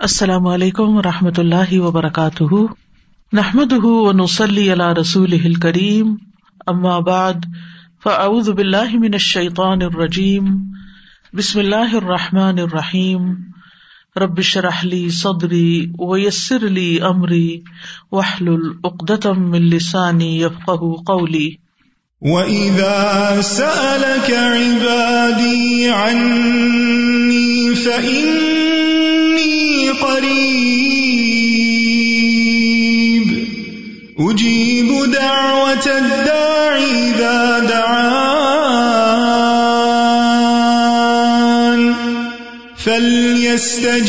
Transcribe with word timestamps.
السلام 0.00 0.46
علیکم 0.46 0.96
و 0.96 1.02
رحمۃ 1.02 1.38
اللہ 1.38 1.80
وبرکاتہ۔ 1.80 2.54
نحمد 3.32 3.72
نسلی 4.12 4.70
اللہ 4.70 4.92
رسول 5.00 5.54
کریم 5.54 6.14
بعد، 7.00 7.32
فاعوذ 8.02 8.48
باللہ 8.50 8.94
من 8.94 9.10
الشیطان 9.12 9.82
الرجیم۔ 9.82 10.44
بسم 11.32 11.58
اللہ 11.58 11.94
الرحمٰن 11.94 12.58
الرحیم۔ 12.58 13.32
ربش 14.16 14.56
رحلی 14.56 15.08
صدری 15.10 15.92
ویسر 15.98 16.66
علی 16.66 16.98
عمری 17.00 17.60
وحل 18.12 18.48
العقدم 18.48 19.52
السانی 19.52 20.42
یفق 20.42 20.84
قولی۔ 21.06 21.50
وَإِذَا 22.20 23.40
سَأَلَكَ 23.44 24.32
عِبَادِي 24.32 25.88
عَنِّي 25.88 27.74
فَإِنِّي 27.74 28.57
أُجِيبُ 34.20 35.12
دَعْوَةَ 35.12 35.86
الدَّاعِ 35.86 36.78
إِذَا 36.92 37.58
دَعَانِ. 37.68 38.58
فَلْيَسْتَجِيبُوا 42.78 44.00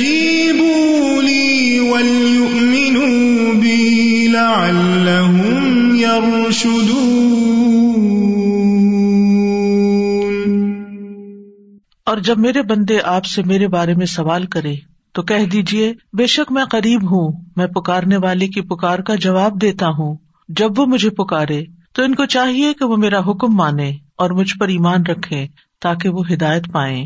لِي 1.22 1.80
وَلْيُؤْمِنُوا 1.80 3.54
بِي 3.54 4.28
لَعَلَّهُمْ 4.28 5.96
يَرْشُدُونَ. 5.96 7.10
اور 12.06 12.18
جب 12.18 12.40
میرے 12.40 12.62
بندے 12.62 13.00
آپ 13.04 13.26
سے 13.26 13.44
میرے 13.44 13.68
بارے 13.68 13.94
میں 13.94 14.06
سوال 14.06 14.46
کرے 14.46 14.99
تو 15.14 15.22
کہہ 15.22 15.46
دیجیے 15.46 15.94
بے 16.14 16.28
شک 16.28 16.52
میں 16.52 16.66
قریب 16.66 17.04
ہوں، 17.04 17.32
میں 17.56 17.68
پکارنے 17.68 18.18
والے 18.18 18.48
کی 18.48 18.62
پکار 18.62 19.00
کا 19.00 19.16
جواب 19.16 19.62
دیتا 19.62 19.88
ہوں۔ 19.88 20.16
جب 20.50 20.80
وہ 20.80 20.86
مجھے 20.86 21.10
پکارے، 21.10 21.64
تو 21.94 22.04
ان 22.04 22.16
کو 22.16 22.26
چاہیے 22.26 22.74
کہ 22.74 22.86
وہ 22.86 22.98
میرا 22.98 23.20
حکم 23.20 23.56
مانے 23.56 23.90
اور 23.90 24.30
مجھ 24.30 24.58
پر 24.60 24.68
ایمان 24.68 25.06
رکھے 25.06 25.48
تاکہ 25.82 26.10
وہ 26.10 26.24
ہدایت 26.34 26.72
پائے 26.72 27.06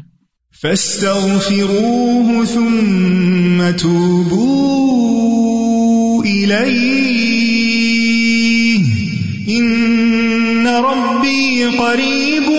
قریب 11.78 12.50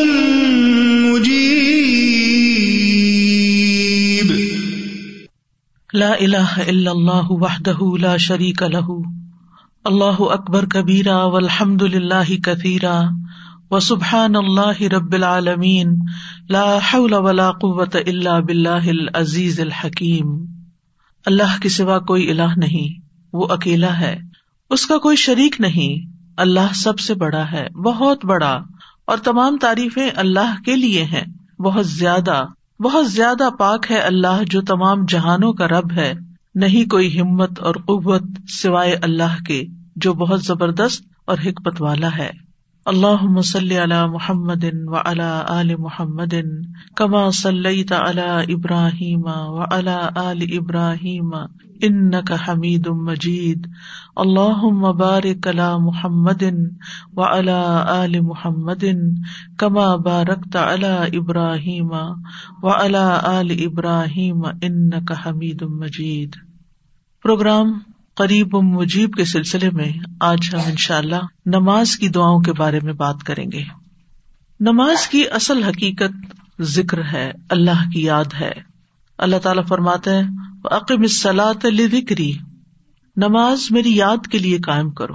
لا 5.94 6.12
الہ 6.20 6.60
الا 6.68 6.90
اللہ 6.90 7.30
وحدہ 7.30 7.98
لا 8.00 8.16
شریک 8.16 8.62
لہ۔ 8.62 9.08
اللہ 9.84 10.20
اکبر 10.20 10.66
کبیرا 10.66 11.24
والحمد 11.24 11.82
للہ 11.82 12.40
کثیرا 12.44 13.02
وسبحان 13.70 14.36
اللہ 14.36 14.82
رب 14.82 15.12
العالمین۔ 15.12 15.98
لا 16.50 16.76
حول 16.76 17.12
ولا 17.12 17.50
قوة 17.50 17.98
الا 18.06 18.38
باللہ 18.38 18.68
العزیز 18.68 19.60
الحکیم۔ 19.60 20.44
اللہ 21.26 21.62
کے 21.62 21.68
سوا 21.68 21.98
کوئی 21.98 22.30
الہ 22.30 22.56
نہیں، 22.56 23.00
وہ 23.32 23.46
اکیلا 23.50 24.00
ہے۔ 24.00 24.20
اس 24.70 24.86
کا 24.86 24.98
کوئی 24.98 25.16
شریک 25.16 25.60
نہیں، 25.60 26.12
اللہ 26.36 26.74
سب 26.74 26.98
سے 26.98 27.14
بڑا 27.14 27.52
ہے، 27.52 27.68
بہت 27.70 28.24
بڑا۔ 28.24 28.62
اور 29.04 29.18
تمام 29.18 29.56
تعریفیں 29.60 30.10
اللہ 30.16 30.62
کے 30.64 30.76
لیے 30.76 31.04
ہیں، 31.04 31.24
بہت 31.60 31.86
زیادہ۔ 31.86 32.44
بہت 32.84 33.10
زیادہ 33.10 33.48
پاک 33.58 33.86
ہے 33.90 33.98
اللہ 33.98 34.42
جو 34.50 34.62
تمام 34.62 35.04
جہانوں 35.08 35.52
کا 35.52 35.68
رب 35.68 35.92
ہے۔ 35.92 36.12
نہیں 36.54 36.90
کوئی 36.90 37.20
ہمت 37.20 37.60
اور 37.60 37.74
قوت 37.74 38.22
سوائے 38.48 38.94
اللہ 39.02 39.42
کے، 39.46 39.62
جو 39.96 40.14
بہت 40.14 40.42
زبردست 40.42 41.04
اور 41.26 41.38
حکمت 41.46 41.82
والا 41.82 42.16
ہے۔ 42.18 42.30
اللہ 42.86 43.22
مسلی 43.22 43.76
علی 43.78 44.00
محمد 44.10 44.64
و 44.86 44.94
علا 44.94 45.44
عل 45.48 45.74
محمد 45.78 46.34
کما 46.96 47.30
صلی 47.30 47.84
تعلی 47.84 48.54
ابراہیم 48.54 49.22
و 49.24 49.64
علا 49.70 50.08
عل 50.16 50.42
ابراہیم 50.52 51.30
ان 51.82 52.10
کا 52.24 52.36
حمید 52.48 52.86
مجید 52.86 53.66
اللہ 54.16 54.64
مبارک 54.72 55.48
علی 55.48 55.70
محمد 55.80 56.42
و 57.16 57.22
علا 57.22 57.84
عل 57.88 58.20
محمد 58.20 58.84
کما 59.58 59.96
بارک 59.96 60.56
علی 60.56 61.16
ابراہیم 61.16 61.90
و 62.62 62.68
علا 62.68 63.20
عل 63.24 63.50
ابراہیم 63.66 64.44
ان 64.62 65.04
کا 65.04 65.14
حمید 65.26 65.62
مجید۔ 65.62 66.36
پروگرام 67.22 67.78
قریب 68.14 68.54
و 68.54 68.62
مجیب 68.62 69.12
کے 69.12 69.24
سلسلے 69.24 69.70
میں 69.70 69.92
آج 70.20 70.38
ہم 70.52 70.58
ان 70.66 70.76
شاء 70.76 70.98
اللہ 70.98 71.26
نماز 71.46 71.96
کی 71.96 72.08
دعاؤں 72.08 72.40
کے 72.40 72.52
بارے 72.52 72.80
میں 72.82 72.92
بات 72.92 73.22
کریں 73.24 73.46
گے۔ 73.52 73.62
نماز 74.60 75.08
کی 75.08 75.22
اصل 75.32 75.62
حقیقت 75.62 76.36
ذکر 76.62 77.04
ہے، 77.12 77.32
اللہ 77.50 77.90
کی 77.92 78.04
یاد 78.04 78.24
ہے۔ 78.40 78.52
اللہ 79.18 79.36
تعالیٰ 79.36 79.66
فرماتے 79.66 80.10
ہیں 80.10 80.22
عقیم 80.70 81.06
صلاحت 81.06 81.66
ذکری 81.90 82.32
نماز 83.16 83.66
میری 83.70 83.96
یاد 83.96 84.26
کے 84.26 84.38
لیے 84.38 84.58
قائم 84.58 84.90
کرو۔ 84.90 85.14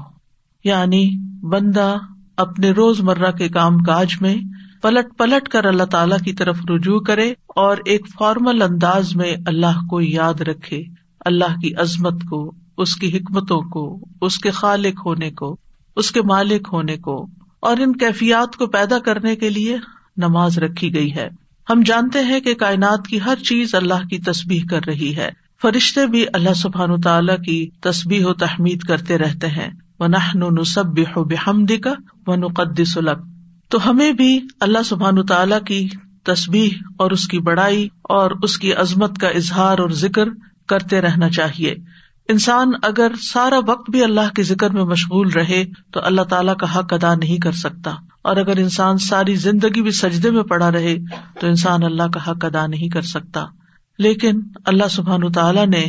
یعنی 0.64 1.16
بندہ 1.42 1.98
اپنے 2.38 2.72
روز 2.72 3.02
مرہ 3.02 3.32
کے 3.32 3.50
کام 3.50 3.78
کاج 3.78 4.16
میں 4.22 4.36
پلٹ 4.82 5.18
پلٹ 5.18 5.50
کر 5.50 5.66
اللہ 5.66 5.84
تعالی 5.84 6.16
کی 6.26 6.34
طرف 6.34 6.60
رجوع 6.70 7.00
کرے 7.00 7.34
اور 7.48 7.78
ایک 7.86 8.08
فارمل 8.20 8.62
انداز 8.62 9.16
میں 9.16 9.36
اللہ 9.46 9.86
کو 9.90 10.02
یاد 10.02 10.42
رکھے، 10.42 10.84
اللہ 11.26 11.60
کی 11.62 11.76
عظمت 11.76 12.24
کو 12.30 12.54
اس 12.80 12.96
کی 12.96 13.18
حکمتوں 13.18 13.62
کو، 13.62 14.00
اس 14.22 14.38
کے 14.38 14.52
خالق 14.52 15.06
ہونے 15.06 15.32
کو، 15.32 15.58
اس 15.96 16.12
کے 16.12 16.22
مالک 16.22 16.68
ہونے 16.74 16.98
کو، 16.98 17.28
اور 17.60 17.78
ان 17.78 17.94
کیفیات 17.94 18.56
کو 18.56 18.68
پیدا 18.68 19.00
کرنے 19.00 19.36
کے 19.36 19.50
لیے 19.50 19.78
نماز 20.18 20.58
رکھی 20.58 20.96
گئی 20.96 21.16
ہے۔ 21.16 21.30
ہم 21.70 21.82
جانتے 21.86 22.20
ہیں 22.20 22.40
کہ 22.40 22.54
کائنات 22.54 23.08
کی 23.08 23.20
ہر 23.22 23.36
چیز 23.36 23.76
اللہ 23.76 24.08
کی 24.10 24.20
تصبیح 24.20 24.62
کر 24.70 24.80
رہی 24.88 25.16
ہے۔ 25.16 25.30
فرشتے 25.62 26.08
بھی 26.08 26.26
اللہ 26.34 26.54
سبحان 26.54 27.02
تعالیٰ 27.02 27.38
کی 27.38 27.70
تصبیح 27.82 28.26
و 28.26 28.34
تحمید 28.34 28.82
کرتے 28.82 29.18
رہتے 29.18 29.48
ہیں۔ 29.48 29.70
وہ 30.00 30.08
نہ 30.08 30.36
نصب 30.36 31.00
و 31.16 31.24
تو 33.70 33.90
ہمیں 33.90 34.12
بھی 34.12 34.40
اللہ 34.60 34.84
سبحان 34.86 35.26
تعالیٰ 35.26 35.64
کی 35.68 35.88
تصبیح 36.24 36.70
اور 36.98 37.12
اس 37.12 37.28
کی 37.28 37.40
بڑائی 37.40 37.88
اور 38.02 38.32
اس 38.44 38.58
کی 38.58 38.74
عظمت 38.74 39.18
کا 39.18 39.28
اظہار 39.28 39.80
اور 39.80 39.90
ذکر 39.90 40.26
کرتے 40.68 41.02
رہنا 41.02 41.30
چاہیے۔ 41.30 41.76
انسان 42.30 42.72
اگر 42.84 43.12
سارا 43.34 43.60
وقت 43.68 43.90
بھی 43.90 44.04
اللہ 44.04 44.34
کے 44.36 44.44
ذکر 44.44 44.70
میں 44.70 44.84
مشغول 44.84 45.30
رہے 45.30 45.66
تو 45.94 46.00
اللہ 46.04 46.22
تعالیٰ 46.22 46.56
کا 46.56 46.80
حق 46.80 46.94
ادا 46.94 47.16
نہیں 47.16 47.38
کر 47.38 47.52
سکتا۔ 47.52 47.92
اور 48.22 48.38
اگر 48.38 48.58
انسان 48.58 48.98
ساری 48.98 49.36
زندگی 49.36 49.82
بھی 49.82 49.92
سجدے 49.92 50.32
میں 50.32 50.44
پڑا 50.44 50.72
رہے 50.72 50.98
تو 51.40 51.48
انسان 51.48 51.84
اللہ 51.84 52.04
کا 52.04 52.32
حق 52.32 52.46
ادا 52.46 52.68
نہیں 52.68 52.90
کر 52.90 53.02
سکتا۔ 53.02 53.46
لیکن 54.00 54.42
اللہ 54.66 54.88
سبحان 54.92 55.32
تعالیٰ 55.32 55.68
نے 55.68 55.86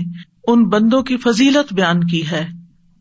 ان 0.47 0.69
بندوں 0.69 1.03
کی 1.03 1.17
فضیلت 1.17 1.73
بیان 1.73 2.05
کی 2.05 2.31
ہے 2.31 2.49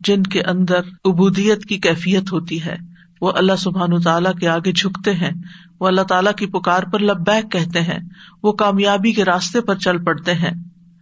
جن 0.00 0.22
کے 0.22 0.42
اندر 0.42 0.80
ابودیت 1.04 1.64
کی 1.64 1.78
کیفیت 1.78 2.32
ہوتی 2.32 2.64
ہے۔ 2.64 2.76
وہ 3.20 3.32
اللہ 3.36 3.56
سبحان 3.58 4.00
تعالیٰ 4.00 4.34
کے 4.34 4.48
آگے 4.48 4.72
جھکتے 4.72 5.14
ہیں، 5.14 5.32
وہ 5.80 5.86
اللہ 5.86 6.02
تعالیٰ 6.02 6.32
کی 6.32 6.46
پکار 6.46 6.82
پر 6.82 6.98
لبیک 6.98 7.52
کہتے 7.52 7.80
ہیں، 7.80 7.98
وہ 8.42 8.52
کامیابی 8.52 9.12
کے 9.12 9.24
راستے 9.24 9.60
پر 9.60 9.74
چل 9.74 10.04
پڑتے 10.04 10.34
ہیں۔ 10.34 10.50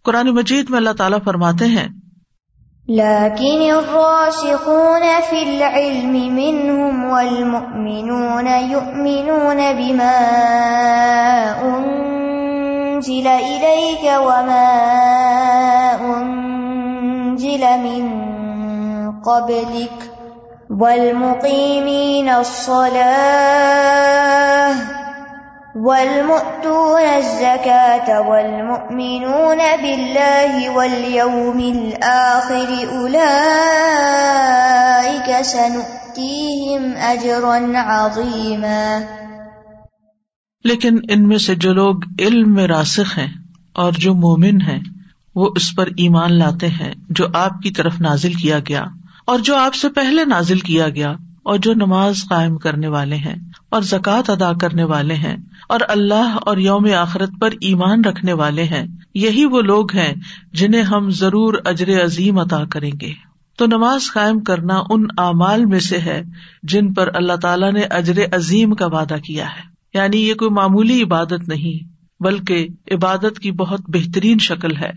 قرآن 0.04 0.26
مجید 0.26 0.70
میں 0.70 0.78
اللہ 0.78 0.90
تعالیٰ 0.90 1.18
فرماتے 1.24 1.66
ہیں 1.66 1.88
لكن 2.88 3.60
الراشقون 3.70 5.20
في 5.30 5.42
العلم 5.42 6.12
منهم 6.12 7.10
والمؤمنون 7.10 8.46
يؤمنون 8.46 9.72
بما 9.72 10.18
أنزل 11.64 13.26
إليك 13.26 14.04
وما 14.04 14.70
أنزل 16.00 17.60
من 17.60 18.04
قبلك 19.20 20.10
والمقيمين 20.80 22.28
الصلاة 22.28 23.68
والمؤتون 25.80 27.02
الزكاة 27.08 28.28
والمؤمنون 28.28 29.58
بالله 29.82 30.68
واليوم 30.72 31.58
الآخر 31.58 32.70
أولئك 32.92 33.22
سنؤتيهم 35.44 36.82
أجرا 37.02 37.58
عظيما. 37.74 38.98
لیکن 40.64 40.98
ان 41.08 41.28
میں 41.28 41.38
سے 41.38 41.54
جو 41.54 41.72
لوگ 41.72 41.96
علم 42.18 42.54
میں 42.54 42.66
راسخ 42.66 43.18
ہیں 43.18 43.32
اور 43.74 43.92
جو 43.92 44.14
مومن 44.14 44.60
ہیں، 44.60 44.80
وہ 45.34 45.50
اس 45.56 45.76
پر 45.76 45.86
ایمان 45.86 46.38
لاتے 46.38 46.68
ہیں 46.68 46.94
جو 47.10 47.26
آپ 47.34 47.60
کی 47.62 47.70
طرف 47.70 48.00
نازل 48.00 48.32
کیا 48.32 48.58
گیا 48.58 48.84
اور 49.26 49.38
جو 49.38 49.56
آپ 49.56 49.74
سے 49.74 49.88
پہلے 49.88 50.24
نازل 50.24 50.58
کیا 50.58 50.88
گیا 50.88 51.10
اور 51.42 51.58
جو 51.58 51.74
نماز 51.74 52.16
قائم 52.30 52.58
کرنے 52.58 52.88
والے 52.88 53.16
ہیں۔ 53.16 53.36
اور 53.70 53.82
زکوٰۃ 53.82 54.22
ادا 54.28 54.52
کرنے 54.60 54.84
والے 54.84 55.14
ہیں 55.14 55.36
اور 55.68 55.80
اللہ 55.88 56.38
اور 56.46 56.56
یوم 56.56 56.86
آخرت 56.96 57.30
پر 57.40 57.50
ایمان 57.60 58.04
رکھنے 58.04 58.32
والے 58.32 58.62
ہیں۔ 58.62 58.86
یہی 59.14 59.44
وہ 59.44 59.62
لوگ 59.62 59.94
ہیں 59.94 60.14
جنہیں 60.52 60.82
ہم 60.82 61.10
ضرور 61.10 61.54
اجر 61.64 62.04
عظیم 62.04 62.38
ادا 62.38 62.64
کریں 62.64 62.90
گے۔ 63.00 63.12
تو 63.56 63.66
نماز 63.66 64.12
قائم 64.12 64.40
کرنا 64.40 64.82
ان 64.90 65.06
اعمال 65.18 65.64
میں 65.64 65.80
سے 65.80 65.98
ہے 65.98 66.22
جن 66.62 66.94
پر 66.94 67.08
اللہ 67.14 67.32
تعالیٰ 67.32 67.72
نے 67.72 67.80
اجر 67.80 68.22
عظیم 68.32 68.74
کا 68.74 68.86
وعدہ 68.86 69.16
کیا 69.26 69.44
ہے۔ 69.44 69.62
یعنی 69.94 70.28
یہ 70.28 70.34
کوئی 70.34 70.50
معمولی 70.50 71.02
عبادت 71.02 71.48
نہیں، 71.48 71.88
بلکہ 72.22 72.66
عبادت 72.90 73.38
کی 73.38 73.52
بہت 73.52 73.80
بہترین 73.88 74.38
شکل 74.38 74.76
ہے، 74.76 74.90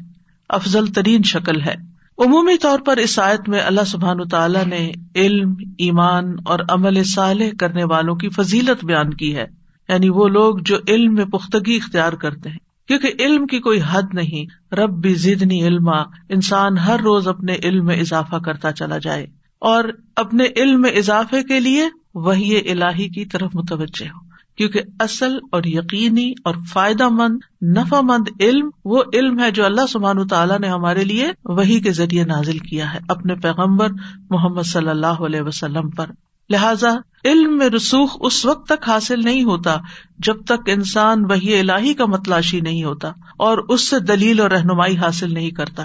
افضل 0.50 0.88
ترین 0.88 1.24
شکل 1.24 1.62
ہے۔ 1.62 1.76
عمومی 2.18 2.58
طور 2.58 2.80
پر 2.80 2.98
اس 2.98 3.20
آیت 3.20 3.50
میں 3.50 3.60
اللہ 3.60 3.84
سبحان 3.88 4.28
تعالیٰ 4.28 4.66
نے 4.66 4.92
علم، 5.16 5.56
ایمان 5.78 6.36
اور 6.46 6.60
عمل 6.70 7.04
صالح 7.04 7.46
کرنے 7.60 7.84
والوں 7.84 8.16
کی 8.16 8.30
فضیلت 8.30 8.86
بیان 8.86 9.14
کی 9.14 9.36
ہے۔ 9.36 9.46
یعنی 9.90 10.10
وہ 10.10 10.28
لوگ 10.28 10.58
جو 10.62 10.78
علم 10.88 11.14
میں 11.14 11.26
پختگی 11.26 11.76
اختیار 11.76 12.14
کرتے 12.14 12.50
ہیں۔ 12.50 12.58
کیونکہ 12.88 13.12
علم 13.20 13.48
کی 13.48 13.60
کوئی 13.60 13.80
حد 13.92 14.14
نہیں، 14.14 14.76
رب 14.76 15.02
بھی 15.02 15.14
زدنی 15.14 15.68
علما، 15.68 16.02
انسان 16.30 16.78
ہر 16.78 17.00
روز 17.00 17.28
اپنے 17.28 17.56
علم 17.64 17.86
میں 17.86 17.96
اضافہ 17.96 18.36
کرتا 18.36 18.72
چلا 18.72 18.98
جائے۔ 18.98 19.28
اور 19.60 19.84
اپنے 20.16 20.44
علم 20.56 20.82
میں 20.82 20.92
اضافے 20.92 21.44
کے 21.44 21.60
لیے 21.60 21.90
وہی 22.14 22.72
الہی 22.72 23.10
کی 23.10 23.26
طرف 23.26 23.52
متوجہ 23.54 24.08
ہو۔ 24.08 24.31
کیونکہ 24.62 24.82
اصل 25.00 25.38
اور 25.52 25.62
یقینی 25.66 26.34
اور 26.44 26.56
فائدہ 26.70 27.10
مند، 27.10 27.40
نفع 27.78 28.02
مند 28.02 28.28
علم 28.40 28.70
وہ 28.86 29.04
علم 29.14 29.40
ہے 29.40 29.52
جو 29.52 29.66
اللہ 29.66 29.88
سبحان 29.90 30.28
تعالیٰ 30.28 30.60
نے 30.60 30.68
ہمارے 30.68 31.04
لیے 31.04 31.28
وہی 31.46 31.80
کے 31.80 31.92
ذریعے 31.92 32.24
نازل 32.24 32.58
کیا 32.58 32.94
ہے 32.94 33.00
اپنے 33.10 33.36
پیغمبر 33.36 33.88
محمد 34.30 34.62
صلی 34.62 34.90
اللہ 34.90 35.22
علیہ 35.22 35.42
وسلم 35.42 35.90
پر۔ 35.90 36.06
لہذا 36.50 36.90
علم 37.26 37.58
میں 37.58 37.70
رسوخ 37.70 38.18
اس 38.20 38.46
وقت 38.46 38.68
تک 38.68 38.90
حاصل 38.90 39.20
نہیں 39.20 39.44
ہوتا 39.44 39.78
جب 40.20 40.44
تک 40.44 40.70
انسان 40.70 41.26
وہی 41.26 41.60
الہی 41.60 41.94
کا 41.94 42.06
متلاشی 42.06 42.62
نہیں 42.62 42.84
ہوتا 42.84 43.12
اور 43.40 43.58
اس 43.58 43.90
سے 43.90 44.00
دلیل 44.00 44.40
اور 44.40 44.52
رہنمائی 44.52 44.98
حاصل 44.98 45.34
نہیں 45.34 45.52
کرتا۔ 45.52 45.84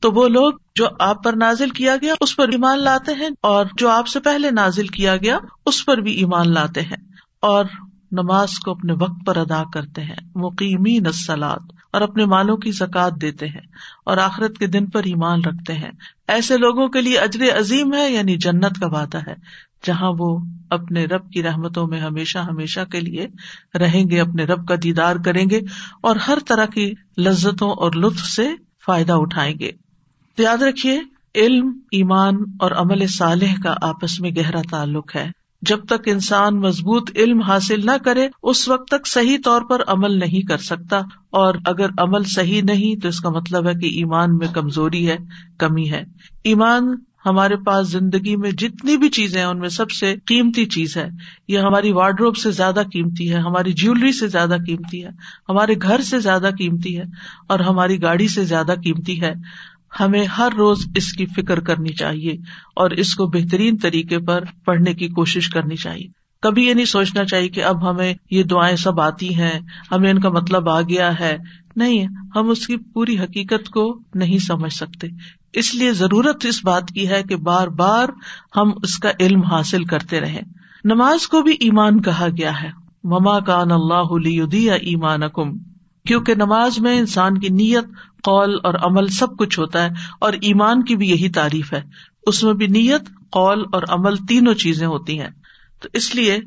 تو 0.00 0.12
وہ 0.12 0.28
لوگ 0.28 0.52
جو 0.74 0.86
آپ 0.98 1.24
پر 1.24 1.32
نازل 1.32 1.70
کیا 1.70 1.96
گیا 2.02 2.14
اس 2.20 2.36
پر 2.36 2.48
ایمان 2.48 2.78
لاتے 2.78 3.12
ہیں 3.12 3.28
اور 3.42 3.66
جو 3.76 3.88
آپ 3.88 4.08
سے 4.08 4.20
پہلے 4.20 4.50
نازل 4.50 4.86
کیا 4.86 5.16
گیا 5.16 5.38
اس 5.66 5.86
پر 5.86 5.96
بھی 5.96 6.12
ایمان 6.12 6.52
لاتے 6.52 6.80
ہیں 6.80 7.16
اور 7.40 7.64
نماز 8.12 8.58
کو 8.58 8.70
اپنے 8.70 8.92
وقت 8.92 9.24
پر 9.26 9.36
ادا 9.36 9.62
کرتے 9.72 10.02
ہیں۔ 10.02 10.16
مقیمی 10.34 10.98
نسلات 10.98 11.72
اور 11.92 12.00
اپنے 12.00 12.24
مالوں 12.24 12.56
کی 12.56 12.70
زکات 12.70 13.20
دیتے 13.20 13.46
ہیں، 13.46 13.66
اور 14.04 14.16
آخرت 14.16 14.58
کے 14.58 14.66
دن 14.66 14.86
پر 14.86 15.02
ایمان 15.04 15.44
رکھتے 15.44 15.72
ہیں۔ 15.72 15.90
ایسے 16.28 16.56
لوگوں 16.56 16.88
کے 16.88 17.00
لیے 17.00 17.18
اجر 17.18 17.44
عظیم 17.58 17.94
ہے 17.94 18.10
یعنی 18.10 18.36
جنت 18.36 18.80
کا 18.80 18.86
وعدہ 18.86 19.18
ہے، 19.26 19.34
جہاں 19.86 20.12
وہ 20.18 20.38
اپنے 20.70 21.04
رب 21.04 21.30
کی 21.30 21.42
رحمتوں 21.42 21.86
میں 21.86 22.00
ہمیشہ 22.00 22.38
ہمیشہ 22.38 22.80
کے 22.92 23.00
لیے 23.00 23.26
رہیں 23.78 24.04
گے، 24.10 24.20
اپنے 24.20 24.44
رب 24.44 24.66
کا 24.68 24.74
دیدار 24.82 25.16
کریں 25.16 25.44
گے، 25.50 25.60
اور 26.00 26.16
ہر 26.16 26.38
طرح 26.46 26.66
کی 26.66 26.92
لذتوں 27.18 27.70
اور 27.70 27.92
لطف 27.92 28.24
سے 28.26 28.48
فائدہ 28.86 29.12
اٹھائیں 29.12 29.54
گے۔ 29.60 29.70
تو 30.38 30.42
یاد 30.42 30.62
رکھیے، 30.62 31.00
علم، 31.34 31.68
ایمان 31.92 32.36
اور 32.60 32.70
عمل 32.70 33.06
صالح 33.06 33.54
کا 33.62 33.74
آپس 33.82 34.20
میں 34.20 34.30
گہرا 34.36 34.60
تعلق 34.70 35.16
ہے۔ 35.16 35.28
جب 35.62 35.84
تک 35.84 36.08
انسان 36.08 36.60
مضبوط 36.60 37.10
علم 37.16 37.40
حاصل 37.40 37.86
نہ 37.86 37.96
کرے، 38.04 38.28
اس 38.42 38.68
وقت 38.68 38.88
تک 38.88 39.06
صحیح 39.06 39.38
طور 39.44 39.62
پر 39.62 39.82
عمل 39.86 40.18
نہیں 40.18 40.46
کر 40.46 40.58
سکتا۔ 40.58 40.98
اور 41.30 41.54
اگر 41.64 41.86
عمل 41.98 42.22
صحیح 42.24 42.62
نہیں، 42.62 43.00
تو 43.00 43.08
اس 43.08 43.20
کا 43.20 43.28
مطلب 43.28 43.68
ہے 43.68 43.74
کہ 43.74 43.86
ایمان 43.86 44.36
میں 44.36 44.48
کمزوری 44.54 45.08
ہے، 45.08 45.16
کمی 45.58 45.90
ہے۔ 45.90 46.04
ایمان 46.44 46.94
ہمارے 47.26 47.56
پاس 47.56 47.88
زندگی 47.88 48.36
میں 48.36 48.50
جتنی 48.50 48.96
بھی 48.96 49.08
چیزیں 49.08 49.40
ہیں، 49.40 49.48
ان 49.48 49.58
میں 49.58 49.68
سب 49.68 49.90
سے 49.90 50.14
قیمتی 50.26 50.66
چیز 50.66 50.96
ہے۔ 50.96 51.08
یہ 51.48 51.58
ہماری 51.58 51.92
وارڈروب 51.92 52.36
سے 52.36 52.50
زیادہ 52.50 52.82
قیمتی 52.92 53.32
ہے، 53.32 53.38
ہماری 53.38 53.72
جیولری 53.72 54.12
سے 54.12 54.28
زیادہ 54.28 54.56
قیمتی 54.66 55.04
ہے، 55.04 55.08
ہمارے 55.48 55.74
گھر 55.82 56.00
سے 56.00 56.18
زیادہ 56.18 56.50
قیمتی 56.58 56.98
ہے 56.98 57.04
اور 57.48 57.60
ہماری 57.60 58.02
گاڑی 58.02 58.28
سے 58.28 58.44
زیادہ 58.44 58.74
قیمتی 58.84 59.20
ہے۔ 59.20 59.32
ہمیں 60.00 60.24
ہر 60.24 60.48
روز 60.58 60.78
اس 60.94 61.12
کی 61.12 61.26
فکر 61.26 61.60
کرنی 61.60 61.92
چاہیے 61.92 62.32
اور 62.76 62.90
اس 62.90 63.14
کو 63.14 63.26
بہترین 63.26 63.76
طریقے 63.76 64.18
پر 64.18 64.44
پڑھنے 64.64 64.94
کی 64.94 65.08
کوشش 65.08 65.48
کرنی 65.48 65.76
چاہیے۔ 65.76 66.06
کبھی 66.42 66.66
یہ 66.66 66.74
نہیں 66.74 66.84
سوچنا 66.84 67.24
چاہیے 67.24 67.48
کہ 67.48 67.64
اب 67.64 67.90
ہمیں 67.90 68.14
یہ 68.30 68.42
دعائیں 68.42 68.76
سب 68.76 69.00
آتی 69.00 69.34
ہیں، 69.34 69.60
ہمیں 69.92 70.10
ان 70.10 70.20
کا 70.20 70.28
مطلب 70.28 70.68
آ 70.68 70.80
گیا 70.80 71.20
ہے۔ 71.20 71.36
نہیں، 71.76 72.06
ہم 72.36 72.50
اس 72.50 72.66
کی 72.66 72.76
پوری 72.76 73.18
حقیقت 73.18 73.68
کو 73.68 74.00
نہیں 74.14 74.38
سمجھ 74.38 74.72
سکتے۔ 74.72 75.06
اس 75.52 75.74
لیے 75.74 75.92
ضرورت 75.92 76.46
اس 76.46 76.64
بات 76.64 76.88
کی 76.88 77.08
ہے 77.08 77.22
کہ 77.28 77.36
بار 77.36 77.68
بار 77.68 78.08
ہم 78.56 78.70
اس 78.82 78.98
کا 78.98 79.10
علم 79.20 79.42
حاصل 79.42 79.84
کرتے 79.84 80.20
رہے 80.20 80.40
نماز 80.84 81.28
کو 81.28 81.42
بھی 81.42 81.52
ایمان 81.52 82.02
کہا 82.02 82.26
گیا 82.38 82.62
ہے۔ 82.62 82.70
مما 83.04 83.40
کان 83.40 83.70
اللہ 83.70 84.12
ایمان 84.82 85.20
کم 85.34 85.58
کیونکہ 86.06 86.34
نماز 86.34 86.78
میں 86.78 86.98
انسان 86.98 87.38
کی 87.38 87.48
نیت 87.48 87.84
قول 88.26 88.58
اور 88.62 88.74
عمل 88.74 89.06
سب 89.06 89.36
کچھ 89.38 89.58
ہوتا 89.58 89.84
ہے 89.84 89.88
اور 90.20 90.32
ایمان 90.32 90.82
کی 90.82 90.96
بھی 90.96 91.08
یہی 91.08 91.28
تعریف 91.28 91.72
ہے۔ 91.72 91.82
اس 92.26 92.44
میں 92.44 92.54
بھی 92.54 92.66
نیت، 92.66 93.02
قول 93.30 93.64
اور 93.72 93.82
عمل 93.88 94.16
تینوں 94.16 94.54
چیزیں 94.54 94.86
ہوتی 94.86 95.20
ہیں۔ 95.20 95.30
تو 95.82 95.88
اس 95.92 96.14
لیے 96.14 96.38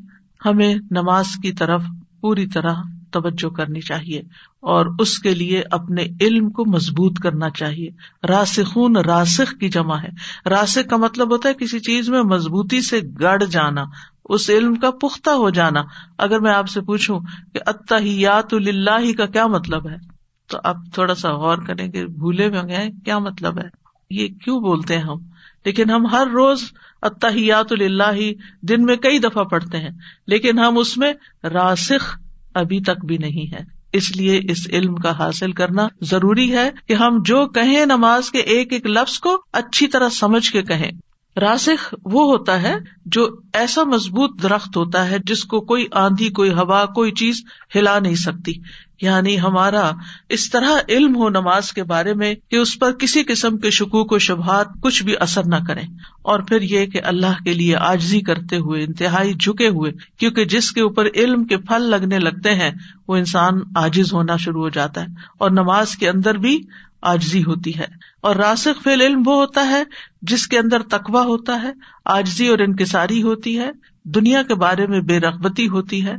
ہمیں 0.45 0.75
نماز 0.91 1.27
کی 1.43 1.51
طرف 1.51 1.83
پوری 2.21 2.47
طرح 2.47 2.73
توجہ 3.11 3.49
کرنی 3.49 3.81
چاہیے 3.81 4.19
اور 4.59 4.85
اس 4.99 5.19
کے 5.19 5.33
لیے 5.33 5.63
اپنے 5.71 6.07
علم 6.21 6.49
کو 6.49 6.65
مضبوط 6.65 7.19
کرنا 7.19 7.49
چاہیے۔ 7.49 7.89
راسخون 8.29 8.97
راسخ 8.97 9.53
کی 9.59 9.69
جمع 9.69 9.97
ہے۔ 9.97 10.09
راسخ 10.49 10.89
کا 10.89 10.97
مطلب 10.97 11.31
ہوتا 11.31 11.49
ہے 11.49 11.53
کسی 11.53 11.79
چیز 11.79 12.09
میں 12.09 12.21
مضبوطی 12.21 12.81
سے 12.81 13.01
گڑ 13.21 13.43
جانا، 13.43 13.85
اس 14.25 14.49
علم 14.49 14.75
کا 14.75 14.91
پختہ 14.91 15.29
ہو 15.29 15.49
جانا۔ 15.49 15.81
اگر 16.17 16.39
میں 16.39 16.53
آپ 16.53 16.69
سے 16.69 16.81
پوچھوں 16.81 17.19
کہ 17.53 17.59
اتحیات 17.65 18.53
اللہ 18.53 19.17
کا 19.17 19.25
کیا 19.25 19.47
مطلب 19.47 19.89
ہے؟ 19.89 20.18
تو 20.49 20.57
آپ 20.63 20.75
تھوڑا 20.93 21.15
سا 21.15 21.31
غور 21.31 21.57
کریں 21.57 21.91
کہ 21.91 22.05
بھولے 22.05 22.47
ہوئے 22.47 22.61
گئے 22.61 22.89
کیا 23.05 23.19
مطلب 23.19 23.57
ہے؟ 23.57 23.69
یہ 24.09 24.27
کیوں 24.27 24.59
بولتے 24.59 24.95
ہیں 24.95 25.03
ہم؟ 25.03 25.17
لیکن 25.65 25.89
ہم 25.89 26.05
ہر 26.05 26.27
روز 26.27 26.63
اتحیات 27.01 27.71
اللہ 27.71 28.19
دن 28.61 28.83
میں 28.83 28.95
کئی 28.95 29.19
دفعہ 29.19 29.43
پڑھتے 29.43 29.77
ہیں، 29.77 29.89
لیکن 30.27 30.59
ہم 30.59 30.77
اس 30.77 30.97
میں 30.97 31.13
راسخ 31.43 32.19
ابھی 32.53 32.81
تک 32.81 33.05
بھی 33.05 33.17
نہیں 33.17 33.53
ہے 33.53 33.59
اس 33.93 34.15
لیے 34.15 34.41
اس 34.43 34.67
علم 34.73 34.95
کا 34.95 35.17
حاصل 35.19 35.51
کرنا 35.51 35.87
ضروری 36.01 36.55
ہے 36.55 36.71
کہ 36.87 36.93
ہم 36.93 37.21
جو 37.25 37.47
کہیں 37.47 37.85
نماز 37.85 38.31
کے 38.31 38.39
ایک 38.39 38.73
ایک 38.73 38.85
لفظ 38.85 39.19
کو 39.19 39.37
اچھی 39.53 39.87
طرح 39.87 40.09
سمجھ 40.09 40.51
کے 40.51 40.61
کہیں۔ 40.61 40.91
راسخ 41.39 41.93
وہ 42.05 42.23
ہوتا 42.23 42.61
ہے 42.61 42.75
جو 43.05 43.29
ایسا 43.53 43.83
مضبوط 43.83 44.43
درخت 44.43 44.77
ہوتا 44.77 45.09
ہے 45.09 45.17
جس 45.25 45.43
کو 45.43 45.61
کوئی 45.61 45.85
آندھی، 45.91 46.29
کوئی 46.29 46.53
ہوا، 46.53 46.85
کوئی 46.85 47.11
چیز 47.11 47.43
ہلا 47.75 47.99
نہیں 47.99 48.15
سکتی۔ 48.15 48.53
یعنی 49.01 49.39
ہمارا 49.39 49.91
اس 50.29 50.49
طرح 50.49 50.69
علم 50.89 51.15
ہو 51.15 51.29
نماز 51.29 51.73
کے 51.73 51.83
بارے 51.83 52.13
میں 52.13 52.33
کہ 52.51 52.55
اس 52.55 52.79
پر 52.79 52.91
کسی 52.91 53.23
قسم 53.23 53.57
کے 53.57 53.69
شکوک 53.69 54.11
و 54.11 54.17
شبہات 54.17 54.67
کچھ 54.81 55.03
بھی 55.03 55.13
اثر 55.19 55.45
نہ 55.45 55.55
کرے 55.67 55.81
اور 56.21 56.39
پھر 56.39 56.61
یہ 56.61 56.85
کہ 56.85 56.99
اللہ 57.03 57.43
کے 57.43 57.53
لیے 57.53 57.75
آجزی 57.75 58.21
کرتے 58.21 58.57
ہوئے، 58.57 58.83
انتہائی 58.83 59.33
جھکے 59.33 59.67
ہوئے، 59.67 59.91
کیونکہ 60.17 60.45
جس 60.45 60.71
کے 60.71 60.81
اوپر 60.81 61.05
علم 61.15 61.45
کے 61.45 61.57
پھل 61.57 61.81
لگنے 61.81 62.19
لگتے 62.19 62.55
ہیں، 62.55 62.71
وہ 63.07 63.15
انسان 63.15 63.59
آجز 63.75 64.13
ہونا 64.13 64.35
شروع 64.35 64.61
ہو 64.61 64.69
جاتا 64.69 65.01
ہے۔ 65.01 65.07
اور 65.37 65.51
نماز 65.51 65.95
کے 65.95 66.09
اندر 66.09 66.37
بھی 66.37 66.63
آجزی 67.01 67.43
ہوتی 67.43 67.79
ہے 67.79 67.85
اور 68.21 68.35
راسخ 68.35 68.83
فی 68.83 68.93
علم 68.93 69.23
وہ 69.25 69.35
ہوتا 69.35 69.67
ہے 69.69 69.83
جس 70.21 70.47
کے 70.47 70.59
اندر 70.59 70.81
تقوا 70.81 71.21
ہوتا 71.21 71.61
ہے 71.61 71.71
آجزی 72.05 72.47
اور 72.47 72.59
انکساری 72.59 73.23
ہوتی 73.23 73.59
ہے، 73.59 73.71
دنیا 74.05 74.43
کے 74.43 74.55
بارے 74.55 74.87
میں 74.87 75.01
بے 75.01 75.19
رغبتی 75.19 75.67
ہوتی 75.67 76.05
ہے 76.05 76.15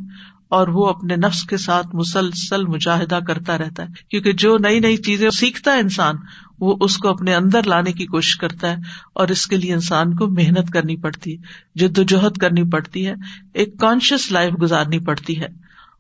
اور 0.49 0.69
وہ 0.69 0.89
اپنے 0.89 1.17
نفس 1.17 1.43
کے 1.43 1.57
ساتھ 1.57 1.87
مسلسل 1.93 2.67
مجاہدہ 2.67 3.19
کرتا 3.27 3.59
رہتا 3.59 3.83
ہے۔ 3.83 3.89
کیونکہ 4.09 4.33
جو 4.33 4.59
نئی 4.59 4.81
نئی 4.81 4.97
چیزیں 4.97 5.31
سیکھتا 5.31 5.73
ہے 5.73 5.79
انسان، 5.79 6.15
وہ 6.61 6.77
اس 6.81 6.97
کو 6.97 7.09
اپنے 7.09 7.35
اندر 7.35 7.63
لانے 7.63 7.93
کی 7.93 8.07
کوشش 8.07 8.37
کرتا 8.37 8.71
ہے 8.71 8.77
اور 9.13 9.29
اس 9.29 9.47
کے 9.47 9.57
لیے 9.57 9.75
انسان 9.75 10.17
کو 10.17 10.27
محنت 10.27 10.71
کرنی 10.73 10.97
پڑتی 10.97 11.33
ہے 11.33 11.43
جد 11.75 11.99
و 11.99 12.03
جہد 12.03 12.37
کرنی 12.37 12.65
پڑتی 12.65 13.07
ہے، 13.07 13.15
ایک 13.55 13.79
کانشیس 13.79 14.33
لائف 14.33 14.53
گزارنی 14.63 14.99
پڑتی 14.99 15.41
ہے۔ 15.41 15.47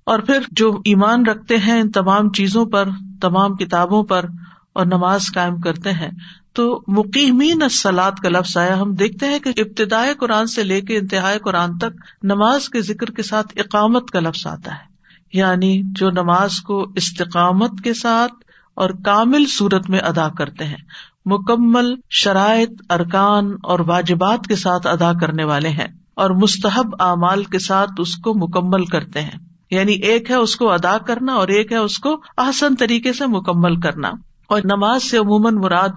اور 0.04 0.18
پھر 0.18 0.38
جو 0.50 0.80
ایمان 0.84 1.26
رکھتے 1.26 1.56
ہیں 1.56 1.80
ان 1.80 1.90
تمام 1.90 2.32
چیزوں 2.32 2.66
پر، 2.66 2.88
تمام 3.20 3.56
کتابوں 3.56 4.02
پر 4.02 4.24
اور 4.72 4.86
نماز 4.86 5.20
قائم 5.34 5.60
کرتے 5.60 5.92
ہیں۔ 5.92 6.10
تو 6.52 6.82
مقیمین 6.88 7.68
سلاد 7.68 8.12
کا 8.12 8.28
لفظ 8.28 8.56
آیا۔ 8.56 8.80
ہم 8.80 8.94
دیکھتے 8.94 9.26
ہیں 9.26 9.38
کہ 9.38 9.48
ابتدائے 9.56 10.14
قرآن 10.14 10.46
سے 10.46 10.62
لے 10.62 10.80
کے 10.80 10.96
انتہائی 10.96 11.38
قرآن 11.38 11.78
تک 11.78 12.24
نماز 12.24 12.68
کے 12.68 12.80
ذکر 12.80 13.06
کے 13.06 13.22
ساتھ 13.22 13.46
اقامت 13.56 14.10
کا 14.10 14.20
لفظ 14.20 14.46
آتا 14.46 14.72
ہے۔ 14.72 14.90
یعنی 15.32 15.82
جو 15.84 16.10
نماز 16.10 16.60
کو 16.60 16.86
استقامت 16.96 17.70
کے 17.84 17.94
ساتھ 17.94 18.32
اور 18.74 18.90
کامل 19.04 19.44
صورت 19.46 19.90
میں 19.90 19.98
ادا 19.98 20.28
کرتے 20.28 20.64
ہیں۔ 20.64 20.76
مکمل 21.24 21.94
شرائط، 22.10 22.70
ارکان 22.90 23.50
اور 23.62 23.78
واجبات 23.80 24.40
کے 24.48 24.56
ساتھ 24.56 24.86
ادا 24.86 25.12
کرنے 25.20 25.44
والے 25.44 25.68
ہیں 25.68 25.88
اور 26.14 26.30
مستحب 26.30 26.94
اعمال 27.00 27.44
کے 27.44 27.58
ساتھ 27.58 27.90
اس 27.98 28.16
کو 28.16 28.34
مکمل 28.34 28.84
کرتے 28.84 29.20
ہیں۔ 29.20 29.38
یعنی 29.70 29.92
ایک 29.92 30.30
ہے 30.30 30.34
اس 30.34 30.56
کو 30.56 30.70
ادا 30.72 30.98
کرنا 30.98 31.32
اور 31.32 31.48
ایک 31.48 31.72
ہے 31.72 31.76
اس 31.76 31.98
کو 31.98 32.20
آسن 32.36 32.74
طریقے 32.74 33.12
سے 33.12 33.26
مکمل 33.26 33.80
کرنا۔ 33.80 34.10
اور 34.50 34.60
نماز 34.64 35.02
سے 35.02 35.18
عموماً 35.18 35.54
مراد 35.54 35.88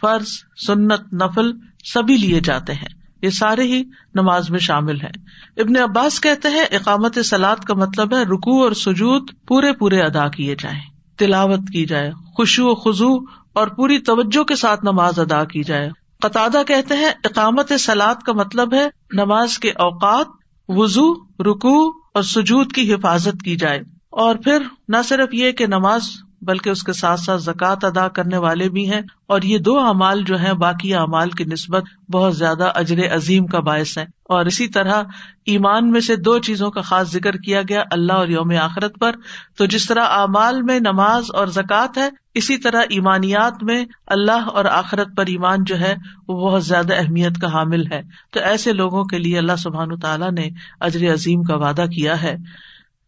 فرض، 0.00 0.26
سنت، 0.66 1.12
نفل 1.12 1.52
سبھی 1.84 2.16
لیے 2.16 2.40
جاتے 2.40 2.74
ہیں۔ 2.74 3.00
یہ 3.22 3.30
سارے 3.30 3.62
ہی 3.62 3.82
نماز 4.14 4.50
میں 4.50 4.58
شامل 4.58 5.00
ہیں۔ 5.00 5.12
ابن 5.56 5.76
عباس 5.76 6.20
کہتے 6.20 6.48
ہیں، 6.48 6.64
اقامت 6.70 7.18
سلاد 7.24 7.56
کا 7.56 7.74
مطلب 7.74 8.14
ہے 8.14 8.22
رکو 8.22 8.62
اور 8.62 8.72
سجود 8.72 9.30
پورے 9.48 9.72
پورے 9.72 10.00
ادا 10.00 10.28
کیے 10.28 10.54
جائیں۔ 10.58 10.80
تلاوت 11.18 11.60
کی 11.72 11.86
جائے 11.86 12.10
خوشو 12.36 12.66
و 12.66 12.74
خزو 12.74 13.16
اور 13.52 13.68
پوری 13.68 13.98
توجہ 13.98 14.44
کے 14.44 14.56
ساتھ 14.56 14.84
نماز 14.84 15.18
ادا 15.18 15.44
کی 15.44 15.62
جائے۔ 15.62 15.90
قطع 16.20 16.62
کہتے 16.66 16.96
ہیں، 16.96 17.10
اقامت 17.24 17.72
سلاد 17.78 18.14
کا 18.14 18.32
مطلب 18.32 18.74
ہے 18.74 18.88
نماز 19.12 19.58
کے 19.58 19.70
اوقات 19.70 20.26
وزو 20.68 21.14
رکو 21.42 21.88
اور 22.14 22.22
سجود 22.22 22.72
کی 22.72 22.94
حفاظت 22.94 23.42
کی 23.44 23.56
جائے۔ 23.56 23.80
اور 24.10 24.36
پھر 24.36 24.62
نہ 24.88 24.96
صرف 25.04 25.28
یہ 25.32 25.52
کہ 25.52 25.66
نماز 25.66 26.02
بلکہ 26.42 26.70
اس 26.70 26.82
کے 26.82 26.92
ساتھ 26.92 27.20
ساتھ 27.20 27.42
زکوٰۃ 27.42 27.76
ادا 27.82 28.08
کرنے 28.08 28.36
والے 28.36 28.68
بھی 28.68 28.92
ہیں 28.92 29.00
اور 29.26 29.42
یہ 29.42 29.58
دو 29.58 29.78
اعمال 29.78 30.22
جو 30.22 30.38
ہیں، 30.38 30.52
باقی 30.52 30.94
اعمال 30.94 31.30
کی 31.30 31.44
نسبت 31.44 31.82
بہت 32.12 32.36
زیادہ 32.36 32.70
اجر 32.74 33.14
عظیم 33.14 33.46
کا 33.46 33.60
باعث 33.60 33.98
ہے 33.98 34.02
اور 34.02 34.46
اسی 34.46 34.68
طرح 34.68 35.02
ایمان 35.46 35.90
میں 35.90 36.00
سے 36.00 36.16
دو 36.16 36.38
چیزوں 36.38 36.70
کا 36.70 36.80
خاص 36.80 37.12
ذکر 37.12 37.36
کیا 37.36 37.62
گیا، 37.68 37.82
اللہ 37.90 38.12
اور 38.12 38.28
یوم 38.28 38.52
آخرت 38.60 38.98
پر۔ 38.98 39.12
تو 39.58 39.66
جس 39.66 39.86
طرح 39.86 40.04
اعمال 40.04 40.62
میں 40.62 40.80
نماز 40.80 41.24
اور 41.34 41.46
زکوٰۃ 41.46 41.88
ہے، 41.96 42.08
اسی 42.34 42.56
طرح 42.56 42.82
ایمانیات 42.90 43.62
میں 43.62 43.84
اللہ 44.06 44.48
اور 44.54 44.64
آخرت 44.64 45.08
پر 45.16 45.26
ایمان 45.26 45.64
جو 45.64 45.80
ہے، 45.80 45.94
وہ 46.28 46.50
بہت 46.50 46.64
زیادہ 46.64 46.94
اہمیت 46.94 47.40
کا 47.40 47.52
حامل 47.52 47.92
ہے۔ 47.92 48.02
تو 48.32 48.40
ایسے 48.40 48.72
لوگوں 48.72 49.04
کے 49.04 49.18
لیے 49.18 49.38
اللہ 49.38 49.56
سبحان 49.58 49.98
تعالیٰ 49.98 50.30
نے 50.30 50.48
اجر 50.80 51.12
عظیم 51.12 51.42
کا 51.42 51.56
وعدہ 51.56 51.84
کیا 51.96 52.22
ہے۔ 52.22 52.36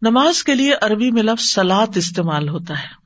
نماز 0.03 0.45
کے 0.45 0.55
لیے 0.55 0.73
عربی 0.83 1.11
میں 1.11 1.23
لفظ 1.23 1.45
سلاد 1.45 1.97
استعمال 1.97 2.49
ہوتا 2.49 2.75
ہے۔ 2.75 3.02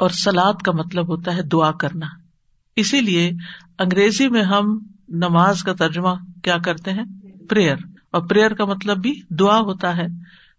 اور 0.00 0.10
سلاد 0.10 0.54
کا 0.64 0.72
مطلب 0.72 1.08
ہوتا 1.08 1.36
ہے 1.36 1.42
دعا 1.42 1.72
کرنا۔ 1.72 2.06
اسی 2.76 3.00
لیے 3.00 3.30
انگریزی 3.78 4.28
میں 4.28 4.42
ہم 4.42 4.78
نماز 5.08 5.62
کا 5.62 5.72
ترجمہ 5.72 6.08
کیا 6.42 6.56
کرتے 6.64 6.92
ہیں؟ 6.92 7.04
پریئر۔ 7.48 7.76
اور 8.10 8.22
پریئر 8.22 8.54
کا 8.54 8.64
مطلب 8.64 8.98
بھی 8.98 9.20
دعا 9.30 9.58
ہوتا 9.58 9.96
ہے۔ 9.96 10.06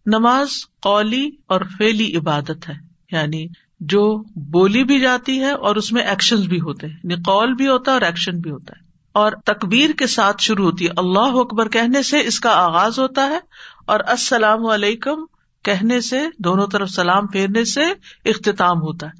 نماز 0.06 0.48
قولی 0.82 1.30
اور 1.48 1.62
فیلی 1.78 2.16
عبادت 2.16 2.70
ہے۔ 2.70 2.74
یعنی 3.12 3.48
جو 3.80 4.24
بولی 4.36 4.84
بھی 4.84 5.00
جاتی 5.00 5.40
ہے 5.40 5.52
اور 5.52 5.76
اس 5.76 5.92
میں 5.92 6.02
ایکشن 6.02 6.42
بھی 6.42 6.60
ہوتے 6.60 6.88
ہیں۔ 6.88 6.96
یعنی 7.04 7.16
قول 7.16 7.54
بھی 7.54 7.68
ہوتا 7.68 7.92
ہے 7.92 7.94
اور 7.94 8.02
ایکشن 8.02 8.40
بھی 8.40 8.52
ہوتا 8.52 8.74
ہے۔ 8.78 8.86
اور 9.12 9.32
تکبیر 9.46 9.90
کے 9.98 10.08
ساتھ 10.08 10.42
شروع 10.44 10.66
ہوتی 10.66 10.86
ہے۔ 10.86 10.92
اللہ 10.98 11.20
اکبر 11.20 11.68
کہنے 11.70 12.04
سے 12.04 12.20
اس 12.20 12.40
کا 12.40 12.50
آغاز 12.50 13.00
ہوتا 13.00 13.28
ہے۔ 13.28 13.40
اور 13.86 14.00
السلام 14.08 14.66
علیکم 14.66 15.22
کہنے 15.64 16.02
سے، 16.02 16.28
دونوں 16.40 16.68
طرف 16.68 16.90
سلام 16.90 17.28
پھیرنے 17.28 17.66
سے 17.66 17.82
اختتام 18.26 18.78
ہوتا 18.78 19.08
ہے۔ 19.08 19.12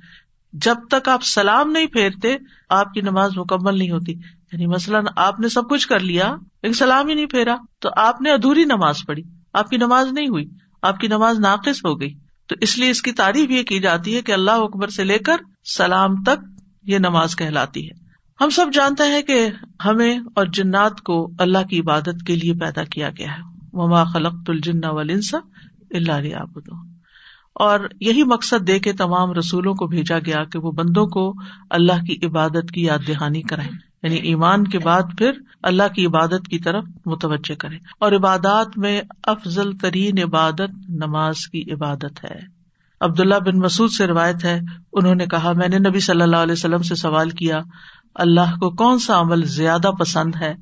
جب 0.54 0.76
تک 0.90 1.10
آپ 1.10 1.24
سلام 1.24 1.72
نہیں 1.72 1.86
پھیرتے، 1.86 2.38
آپ 2.70 2.94
کی 2.94 3.02
نماز 3.02 3.38
مکمل 3.38 3.78
نہیں 3.78 3.92
ہوتی۔ 3.92 4.12
یعنی 4.52 4.68
مثلاً 4.68 5.06
آپ 5.16 5.40
نے 5.40 5.50
سب 5.50 5.70
کچھ 5.70 5.88
کر 5.88 6.00
لیا، 6.00 6.36
لیکن 6.64 6.74
سلام 6.74 7.08
ہی 7.08 7.14
نہیں 7.14 7.26
پھیرا، 7.26 7.56
تو 7.80 7.90
آپ 7.98 8.22
نے 8.22 8.32
ادھوری 8.32 8.64
نماز 8.64 8.96
پڑھی۔ 9.08 9.24
آپ 9.54 9.70
کی 9.70 9.78
نماز 9.78 10.12
نہیں 10.12 10.28
ہوئی، 10.28 10.50
آپ 10.82 11.00
کی 11.00 11.08
نماز 11.08 11.40
ناقص 11.40 11.86
ہو 11.86 12.02
گئی۔ 12.02 12.14
تو 12.48 12.56
اس 12.62 12.78
لیے 12.78 12.90
اس 12.90 13.02
کی 13.02 13.12
تعریف 13.12 13.50
یہ 13.50 13.64
کی 13.64 13.80
جاتی 13.80 14.16
ہے 14.16 14.22
کہ 14.22 14.32
اللہ 14.32 14.52
اکبر 14.52 14.88
سے 14.88 15.04
لے 15.04 15.20
کر 15.20 15.36
سلام 15.64 16.24
تک 16.24 16.62
یہ 16.84 16.98
نماز 16.98 17.36
کہلاتی 17.36 17.90
ہے۔ 17.90 18.02
ہم 18.44 18.50
سب 18.50 18.66
جانتے 18.74 19.04
ہیں 19.04 19.22
کہ 19.22 19.48
ہمیں 19.86 20.20
اور 20.36 20.46
جنات 20.46 21.02
کو 21.02 21.32
اللہ 21.40 21.68
کی 21.70 21.80
عبادت 21.80 22.24
کے 22.28 22.36
لیے 22.36 22.54
پیدا 22.54 22.84
کیا 22.84 23.10
گیا 23.10 23.28
ہے۔ 23.28 23.42
وما 23.74 24.04
خلق 24.04 24.34
الجن 24.48 24.80
ولنسا 24.84 25.38
اللہ 25.94 26.36
آبود 26.36 26.68
اور 27.54 27.80
یہی 28.02 28.24
مقصد 28.24 28.68
دے 28.68 28.80
کے 28.80 28.94
تمام 28.94 29.32
رسولوں 29.32 29.74
کو 29.74 29.88
بھیجا 29.88 30.20
گیا 30.20 30.44
کہ 30.44 30.60
وہ 30.60 30.72
بندوں 30.72 31.08
کو 31.08 31.34
اللہ 31.70 32.04
کی 32.04 32.26
عبادت 32.26 32.72
کی 32.74 32.84
یاد 32.84 33.08
دہانی 33.08 33.42
کریں۔ 33.42 33.68
یعنی 34.04 34.16
ایمان 34.16 34.64
کے 34.64 34.80
بعد 34.80 35.02
پھر 35.18 35.32
اللہ 35.64 35.94
کی 35.96 36.06
عبادت 36.06 36.48
کی 36.50 36.60
طرف 36.60 36.84
متوجہ 37.06 37.56
کرے 37.56 37.76
اور 38.00 38.12
عبادات 38.12 38.78
میں 38.78 39.02
افضل 39.24 39.78
ترین 39.78 40.20
عبادت 40.24 40.90
نماز 40.90 41.38
کی 41.48 41.74
عبادت 41.74 42.26
ہے۔ 42.32 42.62
عبداللہ 43.02 43.36
بن 43.36 43.60
مسعد 43.60 43.88
سے 43.88 44.08
روایت 44.08 44.46
ہے، 44.46 44.60
انہوں 44.94 45.16
نے 45.16 45.26
کہا، 45.26 45.52
میں 45.52 45.68
نے 45.68 45.80
نبی 45.80 46.00
صلی 46.00 46.22
اللہ 46.22 46.36
علیہ 46.36 46.52
وسلم 46.52 46.82
سے 46.82 46.96
سوال 46.96 47.30
کیا، 47.30 47.60
اللہ 48.16 48.56
کو 48.60 48.70
کون 48.70 49.00
سا 49.00 49.20
عمل 49.20 49.44
زیادہ 49.44 49.92
پسند 49.92 50.36
ہے؟ 50.42 50.56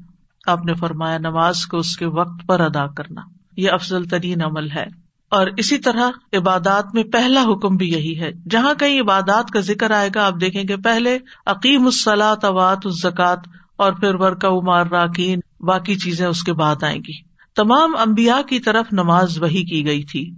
آپ 0.47 0.65
نے 0.65 0.73
فرمایا، 0.73 1.17
نماز 1.17 1.65
کو 1.65 1.77
اس 1.77 1.97
کے 1.97 2.05
وقت 2.05 2.47
پر 2.47 2.59
ادا 2.59 2.87
کرنا۔ 2.87 3.21
یہ 3.57 3.71
افضل 3.71 4.03
ترین 4.03 4.41
عمل 4.41 4.71
ہے۔ 4.71 5.08
اور 5.29 5.47
اسی 5.57 5.77
طرح 5.77 6.09
عبادات 6.33 6.85
میں 6.93 7.03
پہلا 7.03 7.43
حکم 7.43 7.75
بھی 7.75 7.91
یہی 7.91 8.19
ہے۔ 8.19 8.31
جہاں 8.49 8.73
کہیں 8.73 9.01
عبادات 9.01 9.51
کا 9.51 9.59
ذکر 9.59 9.91
آئے 9.91 10.09
گا، 10.15 10.25
آپ 10.25 10.33
دیکھیں 10.41 10.63
گے 10.67 10.77
پہلے 10.77 11.17
عقیم 11.45 11.85
الصلاۃ 11.85 12.43
اوات 12.43 12.79
الزکات 12.85 13.39
اور 13.75 13.93
پھر 13.93 14.15
ورکا 14.15 14.47
امار 14.47 14.85
راکین 14.85 15.39
باقی 15.59 15.95
چیزیں 15.95 16.27
اس 16.27 16.43
کے 16.43 16.53
بعد 16.53 16.83
آئیں 16.83 16.99
گی۔ 16.99 17.21
تمام 17.55 17.95
امبیا 17.97 18.41
کی 18.49 18.59
طرف 18.59 18.85
نماز 18.91 19.41
وہی 19.41 19.63
کی 19.63 19.85
گئی 19.85 20.03
تھی۔ 20.03 20.31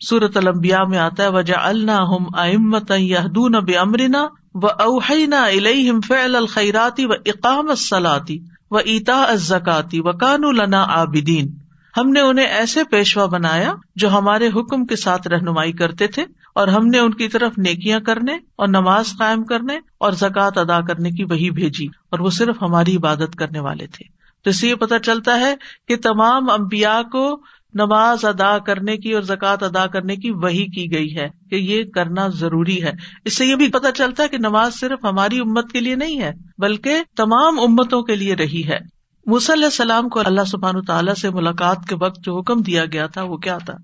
سورت 0.00 0.36
المبیا 0.36 0.84
میں 0.84 0.98
آتا 0.98 1.22
ہے 1.22 1.28
وجہ 1.28 1.54
اللہ 1.54 2.38
امت 2.38 2.92
یادون 2.96 3.54
اب 3.54 3.70
امرنا 3.80 4.26
و 4.54 4.66
اوہینا 4.66 5.44
الم 5.44 6.00
فعل 6.00 6.36
الخیراتی 6.36 7.06
و 7.06 7.12
اقام 7.26 7.68
الصلاتی 7.68 8.38
و 8.70 8.76
اتا 8.76 9.22
ازکاتی 9.22 10.00
و 10.00 10.12
کان 10.12 10.44
النا 10.44 10.82
عابدین 10.82 11.52
ہم 11.96 12.10
نے 12.10 12.20
انہیں 12.20 12.46
ایسے 12.46 12.84
پیشوا 12.84 13.26
بنایا 13.26 13.72
جو 13.96 14.08
ہمارے 14.08 14.48
حکم 14.48 14.86
کے 14.86 14.96
ساتھ 14.96 15.28
رہنمائی 15.28 15.72
کرتے 15.72 16.06
تھے 16.06 16.24
اور 16.54 16.68
ہم 16.68 16.86
نے 16.86 16.98
ان 16.98 17.14
کی 17.14 17.28
طرف 17.28 17.52
نیکیاں 17.58 18.00
کرنے 18.00 18.32
اور 18.34 18.68
نماز 18.68 19.12
قائم 19.18 19.44
کرنے 19.44 19.76
اور 19.98 20.12
زکوٰۃ 20.12 20.50
ادا 20.56 20.80
کرنے 20.80 21.10
کی 21.10 21.24
وہی 21.24 21.50
بھیجی 21.50 21.86
اور 22.10 22.18
وہ 22.18 22.30
صرف 22.30 22.62
ہماری 22.62 22.96
عبادت 22.96 23.36
کرنے 23.36 23.60
والے 23.60 23.86
تھے۔ 23.86 24.04
تو 24.44 24.50
اس 24.50 24.60
سے 24.60 24.68
یہ 24.68 24.74
پتا 24.74 24.98
چلتا 24.98 25.40
ہے 25.40 25.54
کہ 25.88 25.96
تمام 25.96 26.50
امبیا 26.50 27.02
کو 27.12 27.42
نماز 27.74 28.24
ادا 28.24 28.58
کرنے 28.58 28.96
کی 28.96 29.12
اور 29.12 29.22
زکوٰۃ 29.22 29.56
ادا 29.60 29.86
کرنے 29.86 30.16
کی 30.16 30.30
وہی 30.30 30.66
کی 30.66 30.92
گئی 30.92 31.16
ہے 31.16 31.28
کہ 31.50 31.54
یہ 31.54 31.84
کرنا 31.94 32.26
ضروری 32.28 32.82
ہے۔ 32.82 32.92
اس 33.24 33.36
سے 33.36 33.46
یہ 33.46 33.56
بھی 33.56 33.68
پتا 33.68 33.92
چلتا 33.92 34.22
ہے 34.22 34.28
کہ 34.28 34.38
نماز 34.38 34.74
صرف 34.74 35.04
ہماری 35.04 35.38
امت 35.38 35.72
کے 35.72 35.80
لیے 35.80 35.94
نہیں 35.94 36.20
ہے، 36.20 36.32
بلکہ 36.58 37.02
تمام 37.16 37.60
امتوں 37.60 38.02
کے 38.02 38.16
لیے 38.16 38.34
رہی 38.34 38.62
ہے۔ 38.68 38.93
علیہ 39.26 39.64
السلام 39.64 40.08
کو 40.08 40.20
اللہ 40.20 40.44
سبحان 40.46 40.80
تعالیٰ 40.82 41.14
سے 41.14 41.30
ملاقات 41.30 41.86
کے 41.88 41.94
وقت 42.00 42.24
جو 42.24 42.38
حکم 42.38 42.62
دیا 42.62 42.84
گیا 42.84 43.06
تھا 43.06 43.22
وہ 43.22 43.36
کیا 43.36 43.58
تھا؟ 43.58 43.74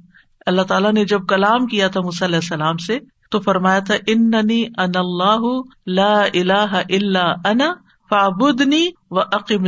اللہ 0.47 0.62
تعالیٰ 0.62 0.92
نے 0.92 1.04
جب 1.04 1.26
کلام 1.28 1.66
کیا 1.66 1.88
تھا 1.88 2.00
علیہ 2.00 2.37
السلام 2.37 2.76
سے 2.76 2.99
تو 3.30 3.40
فرمایا 3.40 3.78
تھا 3.78 3.94
ان 4.06 4.35
ان 4.35 4.97
اللہ 4.97 5.47
لا 5.87 6.23
الہ 6.35 6.82
الا 6.90 7.32
انا 7.44 7.73
فابدنی 8.11 8.87
و 9.11 9.20
عقیم 9.20 9.66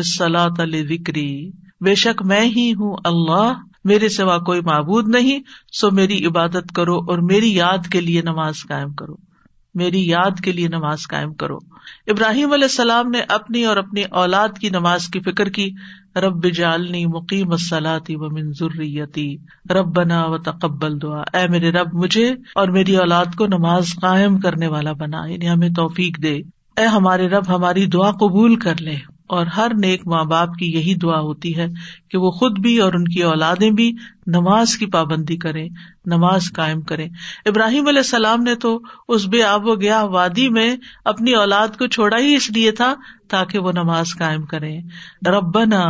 علی 0.59 0.83
وکری 0.91 1.51
بے 1.81 1.95
شک 1.95 2.23
میں 2.23 2.41
ہی 2.41 2.73
ہوں 2.73 2.97
اللہ، 3.05 3.53
میرے 3.85 4.09
سوا 4.09 4.39
کوئی 4.39 4.61
معبود 4.61 5.09
نہیں، 5.09 5.41
سو 5.81 5.91
میری 5.91 6.25
عبادت 6.27 6.75
کرو 6.77 6.97
اور 6.97 7.19
میری 7.19 7.55
یاد 7.55 7.93
کے 7.93 8.01
لیے 8.01 8.23
نماز 8.23 8.63
قائم 8.69 8.93
کرو۔ 8.93 9.15
میری 9.75 10.09
یاد 10.09 10.41
کے 10.41 10.53
لیے 10.53 10.69
نماز 10.69 10.99
قائم 11.09 11.35
کرو۔ 11.35 11.57
ابراہیم 12.07 12.53
علیہ 12.53 12.65
السلام 12.65 13.11
نے 13.11 13.21
اپنی 13.29 13.65
اور 13.65 13.77
اپنی 13.77 14.03
اولاد 14.11 14.49
کی 14.61 14.71
نماز 14.71 15.09
کی 15.09 15.21
فکر 15.21 15.49
کی۔ 15.49 15.71
رب 16.17 16.47
جالنی 16.55 17.07
مقیم 17.07 17.57
سلاتی 17.57 18.17
و 18.17 18.31
منظوریتی 18.31 19.37
رب 19.71 19.97
بنا 19.97 20.25
و 20.25 20.39
تقبل 20.39 21.03
دعا۔ 21.03 21.39
اے 21.39 21.49
میرے 21.49 21.71
رب، 21.71 21.95
مجھے 21.95 22.35
اور 22.55 22.69
میری 22.69 22.97
اولاد 22.97 23.27
کو 23.39 23.47
نماز 23.47 23.87
قائم 24.03 24.39
کرنے 24.39 24.67
والا 24.67 24.93
بنا۔ 24.93 25.27
یعنی 25.27 25.49
ہمیں 25.51 25.69
توفیق 25.69 26.23
دے۔ 26.23 26.41
اے 26.77 26.87
ہمارے 26.87 27.29
رب، 27.29 27.45
ہماری 27.49 27.87
دعا 27.87 28.11
قبول 28.11 28.57
کر 28.57 28.75
لے۔ 28.81 29.12
اور 29.33 29.47
ہر 29.47 29.73
نیک 29.75 30.07
ماں 30.07 30.25
باپ 30.25 30.55
کی 30.59 30.67
یہی 30.73 30.95
دعا 30.95 31.19
ہوتی 31.21 31.57
ہے 31.57 31.67
کہ 32.11 32.19
وہ 32.19 32.31
خود 32.31 32.59
بھی 32.59 32.79
اور 32.79 32.93
ان 32.93 33.05
کی 33.05 33.23
اولادیں 33.23 33.71
بھی 33.71 33.91
نماز 34.27 34.77
کی 34.77 34.87
پابندی 34.87 35.37
کریں، 35.37 35.69
نماز 36.07 36.51
قائم 36.53 36.81
کریں۔ 36.81 37.09
ابراہیم 37.47 37.89
علیہ 37.89 37.99
السلام 37.99 38.43
نے 38.43 38.55
تو 38.55 38.79
اس 39.09 39.27
بے 39.27 39.43
آب 39.43 39.67
و 39.67 39.75
گیا 39.75 40.03
وادی 40.03 40.49
میں 40.49 40.77
اپنی 41.05 41.35
اولاد 41.35 41.77
کو 41.79 41.87
چھوڑا 41.87 42.19
ہی 42.19 42.35
اس 42.35 42.51
لیے 42.51 42.73
تھا 42.73 42.95
تاکہ 43.29 43.59
وہ 43.59 43.73
نماز 43.73 44.15
قائم 44.19 44.43
کرے 44.43 44.77
ربنا 45.27 45.83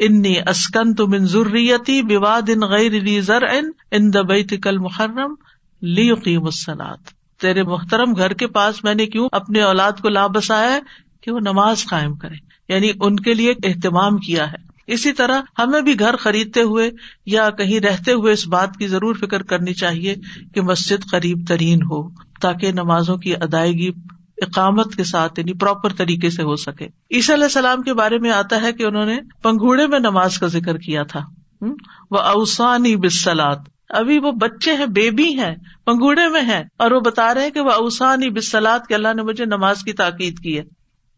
انی 0.00 0.34
اسکن 0.46 0.94
تو 0.94 1.06
منظوریتی 1.06 2.00
بواد 2.02 2.48
ان 2.48 2.60
غیر 2.68 3.20
زر 3.20 3.42
ان 3.90 4.12
دبئی 4.14 4.44
کل 4.44 4.78
محرم 4.78 5.34
لی 5.82 6.38
مسلات 6.38 7.14
تیرے 7.40 7.62
محترم 7.62 8.12
گھر 8.16 8.32
کے 8.32 8.46
پاس 8.46 8.84
میں 8.84 8.94
نے 8.94 9.06
کیوں 9.06 9.28
اپنے 9.32 9.62
اولاد 9.62 10.00
کو 10.02 10.08
لا 10.08 10.26
بسایا 10.26 10.78
کہ 11.20 11.32
وہ 11.32 11.40
نماز 11.40 11.84
قائم 11.84 12.14
کرے 12.14 12.44
یعنی 12.68 12.90
ان 13.00 13.16
کے 13.16 13.34
لیے 13.34 13.54
اہتمام 13.64 14.16
کیا 14.16 14.52
ہے۔ 14.52 14.66
اسی 14.86 15.12
طرح 15.12 15.42
ہمیں 15.58 15.80
بھی 15.80 15.98
گھر 15.98 16.16
خریدتے 16.16 16.62
ہوئے 16.62 16.90
یا 17.26 17.50
کہیں 17.50 17.80
رہتے 17.80 18.12
ہوئے 18.12 18.32
اس 18.32 18.46
بات 18.48 18.76
کی 18.76 18.86
ضرور 18.86 19.14
فکر 19.14 19.42
کرنی 19.42 19.74
چاہیے 19.74 20.14
کہ 20.54 20.60
مسجد 20.60 21.10
قریب 21.10 21.38
ترین 21.48 21.82
ہو 21.82 22.08
تاکہ 22.40 22.72
نمازوں 22.72 23.16
کی 23.16 23.34
ادائیگی 23.34 23.90
اقامت 24.42 24.94
کے 24.94 25.04
ساتھ 25.04 25.38
یعنی 25.38 25.52
پراپر 25.52 25.92
طریقے 25.92 26.30
سے 26.30 26.42
ہو 26.42 26.56
سکے۔ 26.56 26.86
عیسی 27.14 27.34
علیہ 27.34 27.44
السلام 27.44 27.82
کے 27.82 27.94
بارے 27.94 28.18
میں 28.18 28.30
آتا 28.30 28.62
ہے 28.62 28.72
کہ 28.72 28.82
انہوں 28.82 29.06
نے 29.06 29.18
پنگوڑے 29.42 29.86
میں 29.86 29.98
نماز 29.98 30.38
کا 30.38 30.46
ذکر 30.46 30.76
کیا 30.76 31.02
تھا۔ 31.02 31.20
وہ 32.10 32.18
اوسانی 32.18 32.96
بسلات 32.96 33.58
ابھی 33.88 34.18
وہ 34.18 34.32
بچے 34.32 34.72
ہیں، 34.72 34.86
بیبی 34.86 35.28
ہیں 35.38 35.54
پنگوڑے 35.84 36.28
میں 36.28 36.42
ہیں 36.42 36.64
اور 36.76 36.90
وہ 36.90 37.00
بتا 37.00 37.34
رہے 37.34 37.42
ہیں 37.42 37.50
کہ 37.50 37.60
وہ 37.60 37.70
اوسانی 37.70 38.30
بسلات 38.30 38.86
کے 38.86 38.94
اللہ 38.94 39.14
نے 39.16 39.22
مجھے 39.22 39.44
نماز 39.44 39.82
کی 39.82 39.92
تاکید 39.92 40.38
کی 40.38 40.58
ہے۔ 40.58 40.62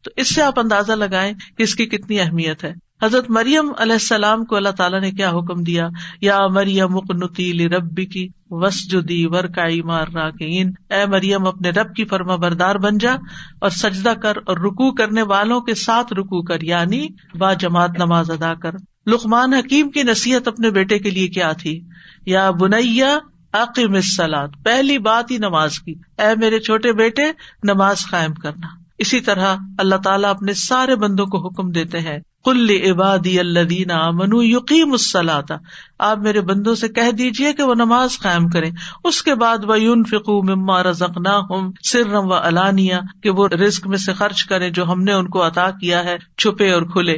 تو 0.02 0.11
اس 0.17 0.35
سے 0.35 0.43
آپ 0.43 0.61
اندازہ 0.61 0.93
لگائیں 0.93 1.33
کہ 1.57 1.62
اس 1.62 1.75
کی 1.75 1.87
کتنی 1.87 2.21
اہمیت 2.21 2.64
ہے۔ 2.64 2.75
حضرت 3.02 3.31
مریم 3.31 3.73
علیہ 3.78 3.93
السلام 3.93 4.45
کو 4.45 4.57
اللہ 4.57 4.69
تعالیٰ 4.69 5.00
نے 5.00 5.11
کیا 5.11 5.31
حکم 5.31 5.62
دیا؟ 5.62 5.88
یا 6.21 6.38
مریم 6.47 6.93
مکنتی 6.93 7.69
ربی 7.69 8.07
کی 8.07 8.28
وسجدی 8.50 9.26
ورکائی 9.26 9.83
مار 9.83 10.07
راکین 10.14 10.73
اے 10.90 11.07
مریم، 11.07 11.47
اپنے 11.47 11.71
رب 11.71 11.95
کی 11.95 12.05
فرما 12.05 12.37
بردار 12.37 12.76
بن 12.76 12.99
جا 12.99 13.14
اور 13.61 13.71
سجدہ 13.71 14.12
کر 14.23 14.37
اور 14.47 14.57
رکو 14.57 14.95
کرنے 14.95 15.23
والوں 15.23 15.61
کے 15.61 15.75
ساتھ 15.75 16.12
رکو 16.12 16.43
کر 16.43 16.62
یعنی 16.62 17.09
با 17.38 17.52
جماعت 17.52 17.90
نماز 17.99 18.31
ادا 18.31 18.55
کر۔ 18.55 18.71
لقمان 19.07 19.55
حکیم 19.55 19.90
کی 19.90 20.02
نصیحت 20.02 20.49
اپنے 20.49 20.71
بیٹے 20.71 20.99
کے 20.99 21.11
لیے 21.11 21.28
کیا 21.28 21.52
تھی؟ 21.52 21.85
یا 22.26 22.50
بنیا 22.50 23.19
عقیم 23.52 24.00
سلاد 24.00 24.49
پہلی 24.64 24.99
بات 24.99 25.31
ہی 25.31 25.38
نماز 25.38 25.78
کی۔ 25.78 25.95
اے 26.19 26.37
میرے 26.37 26.59
چھوٹے 26.59 26.93
بیٹے، 26.93 27.23
نماز 27.62 28.07
قائم 28.11 28.35
کرنا۔ 28.35 28.88
اسی 28.99 29.21
طرح 29.21 29.57
اللہ 29.78 29.97
تعالیٰ 29.97 30.31
اپنے 30.31 30.55
سارے 30.55 30.97
بندوں 30.97 31.26
کو 31.26 31.49
حکم 31.49 31.71
دیتے 31.71 32.00
ہیں 32.00 32.19
کل 32.45 32.71
عبادی 32.90 33.40
اللہ 33.40 33.93
امن 33.93 34.28
یقین 34.33 34.90
مسلاتا 34.90 35.57
آپ 35.99 36.19
میرے 36.19 36.40
بندوں 36.40 36.75
سے 36.75 36.88
کہہ 36.88 37.11
دیجیے 37.11 37.52
کہ 37.52 37.62
وہ 37.62 37.75
نماز 37.75 38.19
قائم 38.19 38.49
کرے 38.49 38.71
اس 39.05 39.23
کے 39.23 39.35
بعد 39.35 39.59
وہ 39.64 39.81
یون 39.81 40.05
فکو 40.05 40.43
مما 40.43 40.83
رزقنا 40.83 41.38
ہوں 41.38 41.73
سرم 41.85 42.26
و 42.26 42.35
علانیہ 42.35 42.95
کہ 43.23 43.31
وہ 43.31 43.49
رسک 43.49 43.87
میں 43.87 43.99
سے 43.99 44.12
خرچ 44.12 44.45
کرے 44.45 44.71
جو 44.71 44.93
ہم 44.93 45.02
نے 45.02 45.12
ان 45.12 45.28
کو 45.28 45.47
عطا 45.47 45.71
کیا 45.71 46.05
ہے، 46.05 46.17
چھپے 46.38 46.73
اور 46.73 46.83
کھلے۔ 46.83 47.17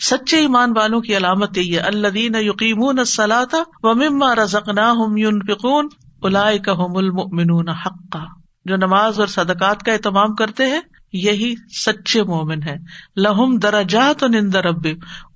سچے 0.00 0.36
ایمان 0.36 0.72
والوں 0.76 1.00
کی 1.00 1.16
علامت 1.16 1.58
یہی 1.58 1.74
ہے 1.74 1.80
اللہ 1.80 2.08
دین 2.08 2.34
یقین 2.34 3.04
سلاتا 3.04 3.58
و 3.82 3.94
مما 3.94 4.34
رزقنا 4.34 4.90
ہوں 4.90 5.18
یون 5.18 5.40
فکون 5.40 5.88
الا 6.22 6.50
کا 6.64 6.72
المؤمنون 6.72 7.68
حقا۔ 7.68 8.24
جو 8.64 8.76
نماز 8.76 9.20
اور 9.20 9.26
صدقات 9.26 9.82
کا 9.82 9.92
اہتمام 9.92 10.34
کرتے 10.34 10.66
ہیں 10.66 10.80
یہی 11.14 11.54
سچے 11.86 12.22
مومن 12.22 12.62
ہے 12.62 12.76
لہم 13.16 13.58
درجات 13.58 14.24
رب 14.56 14.86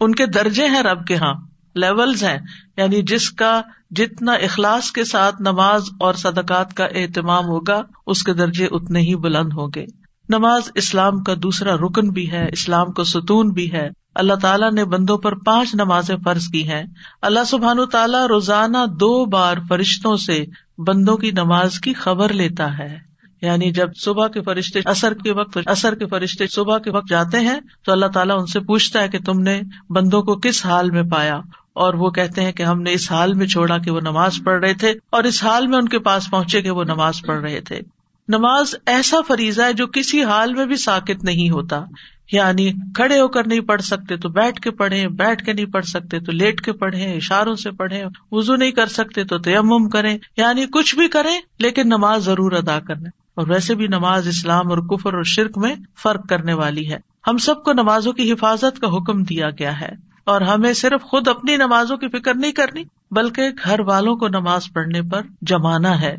ان 0.00 0.14
کے 0.14 0.26
درجے 0.26 0.66
ہیں 0.66 0.82
رب 0.82 1.06
کے 1.06 1.16
ہاں۔ 1.16 1.35
لیولز 1.75 2.25
ہیں۔ 2.25 2.38
یعنی 2.76 3.02
جس 3.02 3.30
کا 3.30 3.62
جتنا 3.90 4.32
اخلاص 4.32 4.92
کے 4.92 5.04
ساتھ 5.04 5.42
نماز 5.42 5.85
اور 6.00 6.14
صدقات 6.14 6.75
کا 6.75 6.85
اہتمام 6.85 7.44
ہوگا، 7.44 7.82
اس 8.06 8.23
کے 8.23 8.32
درجے 8.32 8.66
اتنے 8.70 9.00
ہی 9.00 9.16
بلند 9.16 9.52
ہوں 9.52 9.68
گے۔ 9.75 9.85
نماز 10.28 10.62
اسلام 10.75 11.23
کا 11.23 11.35
دوسرا 11.42 11.76
رکن 11.76 12.11
بھی 12.11 12.32
ہے، 12.32 12.49
اسلام 12.52 12.92
کو 12.92 13.04
ستون 13.04 13.49
بھی 13.49 13.73
ہے۔ 13.73 13.88
اللہ 14.14 14.35
تعالیٰ 14.35 14.73
نے 14.73 14.85
بندوں 14.85 15.18
پر 15.18 15.35
پانچ 15.35 15.75
نمازیں 15.75 16.16
فرض 16.25 16.47
کی 16.49 16.68
ہیں۔ 16.68 16.85
اللہ 17.23 17.44
سبحان 17.47 17.76
تعالیٰ 17.92 18.26
روزانہ 18.26 18.87
دو 18.87 19.25
بار 19.25 19.56
فرشتوں 19.68 20.16
سے 20.16 20.44
بندوں 20.78 21.16
کی 21.16 21.30
نماز 21.30 21.80
کی 21.80 21.92
خبر 21.92 22.32
لیتا 22.32 22.78
ہے۔ 22.78 23.08
یعنی 23.42 23.71
جب 23.71 23.88
صبح 23.97 24.28
کے 24.28 24.42
فرشتے 24.42 24.80
اثر 24.85 25.14
کے 25.14 25.33
وقت 25.33 25.59
اثر 25.66 25.95
کے 25.95 26.07
فرشتے 26.07 26.47
صبح 26.47 26.78
کے 26.78 26.90
وقت 26.90 27.09
جاتے 27.09 27.40
ہیں 27.40 27.61
تو 27.85 27.92
اللہ 27.92 28.07
تعالیٰ 28.07 28.40
ان 28.40 28.47
سے 28.47 28.61
پوچھتا 28.61 29.02
ہے 29.02 29.09
کہ 29.09 29.18
تم 29.18 29.40
نے 29.40 29.61
بندوں 29.90 30.23
کو 30.23 30.37
کس 30.37 30.66
حال 30.66 30.90
میں 30.90 31.02
پایا؟ 31.02 31.40
اور 31.73 31.95
وہ 31.95 32.11
کہتے 32.11 32.45
ہیں 32.45 32.52
کہ 32.52 32.62
ہم 32.62 32.83
نے 32.83 32.92
اس 32.92 33.12
حال 33.12 33.35
میں 33.35 33.47
چھوڑا 33.47 33.78
کہ 33.78 33.90
وہ 33.90 34.00
نماز 34.00 34.33
پڑھ 34.45 34.64
رہے 34.64 34.75
تھے 34.75 34.95
اور 35.11 35.25
اس 35.25 35.45
حال 35.45 35.66
میں 35.66 35.78
ان 35.78 35.88
کے 35.88 35.99
پاس 35.99 36.30
پہنچے 36.30 36.62
کہ 36.62 36.71
وہ 36.71 36.85
نماز 36.85 37.23
پڑھ 37.23 37.40
رہے 37.40 37.61
تھے۔ 37.61 37.80
نماز 38.28 38.75
ایسا 38.87 39.16
فریضہ 39.28 39.62
ہے 39.62 39.73
جو 39.73 39.87
کسی 39.87 40.25
حال 40.25 40.54
میں 40.54 40.66
بھی 40.66 40.76
ساکت 40.76 41.25
نہیں 41.25 41.50
ہوتا۔ 41.50 41.85
یعنی 42.33 42.73
کھڑے 42.95 43.21
ہو 43.21 43.28
کر 43.28 43.47
نہیں 43.47 43.61
پڑھ 43.61 43.83
سکتے 43.83 44.16
تو 44.16 44.28
بیٹھ 44.28 44.61
کے 44.61 44.71
پڑھے 44.71 45.09
بیٹھ 45.09 45.45
کے 45.45 45.52
نہیں 45.52 45.66
پڑھ 45.66 45.85
سکتے 45.85 46.21
تو 46.21 46.33
لیٹ 46.33 46.61
کے 46.61 46.73
پڑھے 46.73 47.14
اشاروں 47.14 47.54
سے 47.54 47.71
پڑھے 47.71 48.04
وزو 48.33 48.57
نہیں 48.57 48.71
کر 48.71 48.87
سکتے 48.87 49.25
تو 49.25 49.38
تیمم 49.38 49.88
کریں۔ 49.88 50.18
یعنی 50.37 50.66
کچھ 50.66 50.97
بھی 50.97 51.09
کریں 51.09 51.40
لیکن 51.59 51.83
نماز 51.87 52.25
ضرور 52.25 52.52
ادا 52.52 52.80
کرنے 52.80 53.18
اور 53.38 53.47
ویسے 53.49 53.75
بھی 53.75 53.87
نماز 53.87 54.28
اسلام 54.28 54.71
اور 54.71 54.78
کفر 54.78 55.14
اور 55.14 55.23
شرک 55.23 55.59
میں 55.59 55.75
فرق 56.02 56.28
کرنے 56.28 56.52
والی 56.52 56.92
ہے۔ 56.92 56.99
ہم 57.26 57.38
سب 57.38 57.62
کو 57.64 57.73
نمازوں 57.73 58.12
کی 58.12 58.33
حفاظت 58.33 58.78
کا 58.80 58.87
حکم 58.87 59.23
دیا 59.23 59.50
گیا 59.50 59.80
ہے 59.80 59.90
اور 60.25 60.40
ہمیں 60.40 60.73
صرف 60.73 61.02
خود 61.02 61.28
اپنی 61.28 61.57
نمازوں 61.57 61.97
کی 61.97 62.09
فکر 62.09 62.35
نہیں 62.35 62.52
کرنی، 62.52 62.83
بلکہ 63.11 63.42
گھر 63.64 63.80
والوں 63.80 64.16
کو 64.16 64.28
نماز 64.28 64.73
پڑھنے 64.73 65.02
پر 65.02 65.23
جمانا 65.42 66.00
ہے۔ 66.00 66.16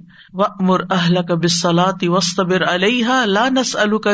مر 0.59 0.81
اہل 0.91 1.17
کا 1.27 1.35
بسلاتی 1.35 2.07
وسطبر 2.07 2.63
علیہ 2.63 3.07
لانس 3.25 3.75
الو 3.75 3.99
کا 3.99 4.11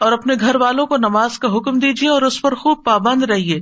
اور 0.00 0.12
اپنے 0.12 0.34
گھر 0.40 0.56
والوں 0.56 0.86
کو 0.86 0.96
نماز 0.96 1.38
کا 1.38 1.48
حکم 1.56 1.78
دیجیے 1.78 2.08
اور 2.08 2.22
اس 2.22 2.42
پر 2.42 2.54
خوب 2.54 2.84
پابند 2.84 3.22
رہیے۔ 3.22 3.60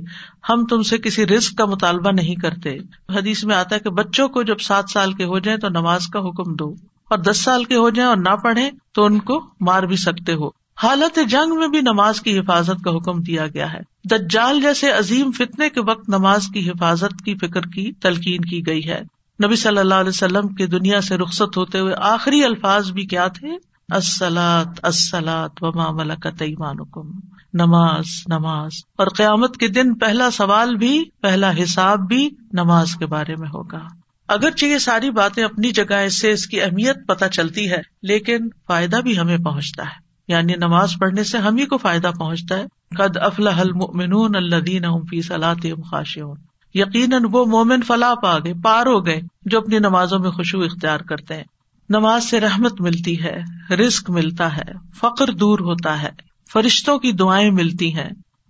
ہم 0.49 0.65
تم 0.65 0.81
سے 0.81 0.97
کسی 0.97 1.27
رزق 1.27 1.57
کا 1.57 1.65
مطالبہ 1.65 2.11
نہیں 2.11 2.35
کرتے۔ 2.35 2.77
حدیث 3.09 3.43
میں 3.43 3.55
آتا 3.55 3.75
ہے 3.75 3.79
کہ 3.79 3.89
بچوں 3.89 4.27
کو 4.27 4.43
جب 4.43 4.59
سات 4.59 4.83
سال 4.93 5.13
کے 5.13 5.23
ہو 5.23 5.39
جائیں 5.39 5.59
تو 5.59 5.69
نماز 5.69 6.07
کا 6.07 6.19
حکم 6.19 6.55
دو۔ 6.55 6.75
اور 7.09 7.17
دس 7.17 7.43
سال 7.43 7.63
کے 7.63 7.75
ہو 7.75 7.89
جائیں 7.89 8.09
اور 8.09 8.17
نہ 8.17 8.35
پڑھے 8.35 8.71
تو 8.91 9.05
ان 9.05 9.19
کو 9.19 9.45
مار 9.61 9.83
بھی 9.83 9.95
سکتے 9.95 10.33
ہو۔ 10.33 10.49
حالت 10.83 11.19
جنگ 11.29 11.55
میں 11.55 11.67
بھی 11.67 11.81
نماز 11.81 12.21
کی 12.21 12.39
حفاظت 12.39 12.83
کا 12.83 12.91
حکم 12.91 13.21
دیا 13.21 13.47
گیا 13.47 13.73
ہے۔ 13.73 13.79
دجال 14.03 14.61
جیسے 14.61 14.91
عظیم 14.91 15.31
فتنے 15.31 15.69
کے 15.69 15.81
وقت 15.81 16.09
نماز 16.09 16.47
کی 16.53 16.69
حفاظت 16.69 17.25
کی 17.25 17.35
فکر 17.35 17.61
کی، 17.61 17.91
تلقین 17.91 18.41
کی 18.41 18.67
گئی 18.67 18.89
ہے۔ 18.89 19.01
نبی 19.45 19.55
صلی 19.55 19.77
اللہ 19.77 19.93
علیہ 19.93 20.09
وسلم 20.09 20.47
کی 20.47 20.65
دنیا 20.65 21.01
سے 21.01 21.17
رخصت 21.17 21.57
ہوتے 21.57 21.79
ہوئے 21.79 21.93
آخری 21.97 22.43
الفاظ 22.43 22.91
بھی 22.91 23.05
کیا 23.05 23.27
تھے؟ 23.27 23.47
السلاط 23.89 24.79
السلاط 24.83 25.51
وما 25.61 25.91
ملکت 25.91 26.41
ایمانکم۔ 26.41 27.11
نماز 27.53 28.05
نماز۔ 28.27 28.71
اور 28.97 29.07
قیامت 29.07 29.57
کے 29.57 29.67
دن 29.67 29.95
پہلا 29.95 30.31
سوال 30.31 30.75
بھی، 30.75 31.03
پہلا 31.21 31.51
حساب 31.63 31.99
بھی 31.99 32.29
نماز 32.53 32.95
کے 32.95 33.05
بارے 33.05 33.35
میں 33.35 33.47
ہوگا۔ 33.47 34.06
اگرچہ 34.27 34.65
یہ 34.65 34.77
ساری 34.77 35.09
باتیں 35.09 35.43
اپنی 35.43 35.71
جگہ 35.71 36.07
سے 36.07 36.31
اس 36.31 36.47
کی 36.47 36.61
اہمیت 36.61 36.95
پتہ 37.07 37.25
چلتی 37.25 37.71
ہے، 37.71 37.81
لیکن 38.03 38.37
فائدہ 38.67 38.95
بھی 38.95 39.19
ہمیں 39.19 39.37
پہنچتا 39.37 39.83
ہے۔ 39.83 40.07
یعنی 40.27 40.53
نماز 40.55 40.93
پڑھنے 40.99 41.23
سے 41.23 41.37
ہم 41.37 41.57
ہی 41.57 41.65
کو 41.65 41.77
فائدہ 41.77 42.11
پہنچتا 42.19 42.57
ہے۔ 42.57 42.63
قد 42.97 43.17
افلاح 43.17 43.59
المؤمنون 43.59 44.35
الذین 44.35 44.85
هم 44.85 45.01
فی 45.09 45.21
صلاتهم 45.21 45.81
خاشعون۔ 45.81 46.37
یقیناً 46.73 47.23
وہ 47.31 47.45
مومن 47.45 47.81
فلاح 47.81 48.13
پا 48.13 48.39
گئے، 48.39 48.53
پار 48.63 48.85
ہو 48.85 49.05
گئے، 49.05 49.21
جو 49.45 49.57
اپنی 49.57 49.79
نمازوں 49.79 50.19
میں 50.19 50.31
خوشبو 50.31 50.61
اختیار 50.61 50.99
کرتے 50.99 51.35
ہیں۔ 51.35 51.43
نماز 51.89 52.23
سے 52.23 52.39
رحمت 52.39 52.81
ملتی 52.81 53.23
ہے، 53.23 53.41
رزق 53.75 54.09
ملتا 54.09 54.57
ہے 54.57 54.63
فخر 54.95 55.31
دور 55.31 55.59
ہوتا 55.59 56.01
ہے، 56.01 56.09
فرشتوں 56.53 56.99
کی 56.99 57.11
دعائیں 57.11 57.51
ملتی 57.51 57.95
ہیں، 57.95 58.09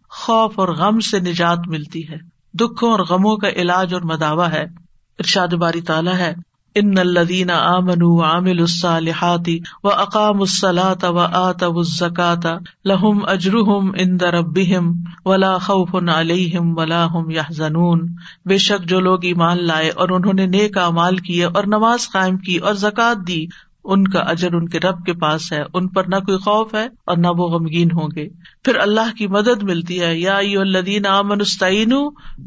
خوف 0.10 0.60
اور 0.60 0.68
غم 0.68 1.00
سے 1.00 1.20
نجات 1.20 1.60
ملتی 1.68 2.10
ہے۔ 2.10 2.18
دکھوں 2.54 2.92
اور 2.92 3.00
غموں 3.00 3.38
کا 3.38 3.50
علاج 3.50 3.94
اور 3.94 4.02
مداوع 4.02 4.46
ہے۔ 4.46 4.87
ارشاد 5.20 5.54
باری 5.54 5.82
تعالیٰ 5.82 6.14
ہے، 6.16 6.34
ان 6.76 6.98
الدین 6.98 7.52
آمن 7.52 8.02
عامل 8.24 8.60
الصالحات 8.60 9.48
و 9.84 9.90
اقام 9.92 10.42
الصلاۃ 10.42 11.04
و 11.04 11.20
آت 11.20 11.64
الزکات 11.64 12.46
لہم 12.86 13.24
اجرہم 13.28 13.90
ان 14.00 14.18
ربہم 14.34 14.92
ولا 15.26 15.56
خوف 15.60 15.96
علیہم 16.16 16.78
ولا 16.78 17.02
هم 17.06 17.32
يحزنون 17.32 18.06
بے 18.46 18.58
شک 18.66 18.86
جو 18.90 19.00
لوگ 19.00 19.26
ایمان 19.26 19.66
لائے 19.68 19.90
اور 19.96 20.10
انہوں 20.10 20.34
نے 20.34 20.46
نیک 20.52 20.78
اعمال 20.78 21.18
کیے 21.24 21.44
اور 21.46 21.64
نماز 21.68 22.08
قائم 22.12 22.38
کی 22.40 22.58
اور 22.60 22.80
زکات 22.84 23.28
دی، 23.28 23.42
ان 23.86 24.08
کا 24.08 24.20
اجر 24.30 24.54
ان 24.54 24.70
کے 24.70 24.80
رب 24.80 25.04
کے 25.06 25.14
پاس 25.20 25.52
ہے، 25.54 25.64
ان 25.74 25.88
پر 25.88 26.08
نہ 26.08 26.24
کوئی 26.26 26.38
خوف 26.38 26.74
ہے 26.76 26.88
اور 27.06 27.18
نہ 27.18 27.36
وہ 27.38 27.50
غمگین 27.50 27.92
ہوں 27.92 28.16
گے۔ 28.16 28.30
پھر 28.66 28.80
اللہ 28.80 29.14
کی 29.18 29.28
مدد 29.34 29.64
ملتی 29.64 30.00
ہے، 30.02 30.16
یا 30.18 30.38
الدین 30.60 31.06
امن 31.10 31.42
استعین 31.42 31.94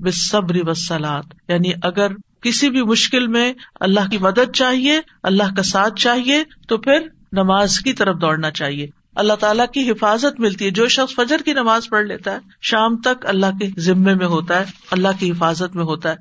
بصبر 0.01 0.67
وسلات 0.67 1.35
یعنی 1.49 1.73
اگر 1.83 2.21
کسی 2.43 2.71
بھی 2.71 2.83
مشکل 2.83 3.27
میں 3.27 3.53
اللہ 3.81 4.09
کی 4.11 4.19
مدد 4.19 4.53
چاہیے، 4.55 5.01
اللہ 5.23 5.55
کا 5.57 5.63
ساتھ 5.63 5.95
چاہیے، 6.01 6.45
تو 6.69 6.79
پھر 6.79 6.99
نماز 7.33 7.79
کی 7.79 7.93
طرف 7.93 8.21
دوڑنا 8.21 8.51
چاہیے۔ 8.51 8.87
اللہ 9.15 9.33
تعالیٰ 9.33 9.67
کی 9.75 9.91
حفاظت 9.91 10.41
ملتی 10.41 10.65
ہے۔ 10.65 10.71
جو 10.71 10.89
شخص 10.89 11.15
فجر 11.15 11.39
کی 11.45 11.53
نماز 11.53 11.89
پڑھ 11.91 12.07
لیتا 12.07 12.33
ہے، 12.33 12.39
شام 12.63 12.97
تک 12.97 13.27
اللہ 13.27 13.47
کے 13.47 13.81
ذمے 13.81 14.15
میں 14.15 14.27
ہوتا 14.27 14.61
ہے، 14.61 14.65
اللہ 14.91 15.09
کی 15.19 15.31
حفاظت 15.31 15.77
میں 15.77 15.85
ہوتا 15.85 16.11
ہے۔ 16.11 16.17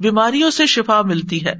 بیماریوں 0.00 0.50
سے 0.50 0.66
شفا 0.66 1.02
ملتی 1.02 1.46
ہے۔ 1.46 1.52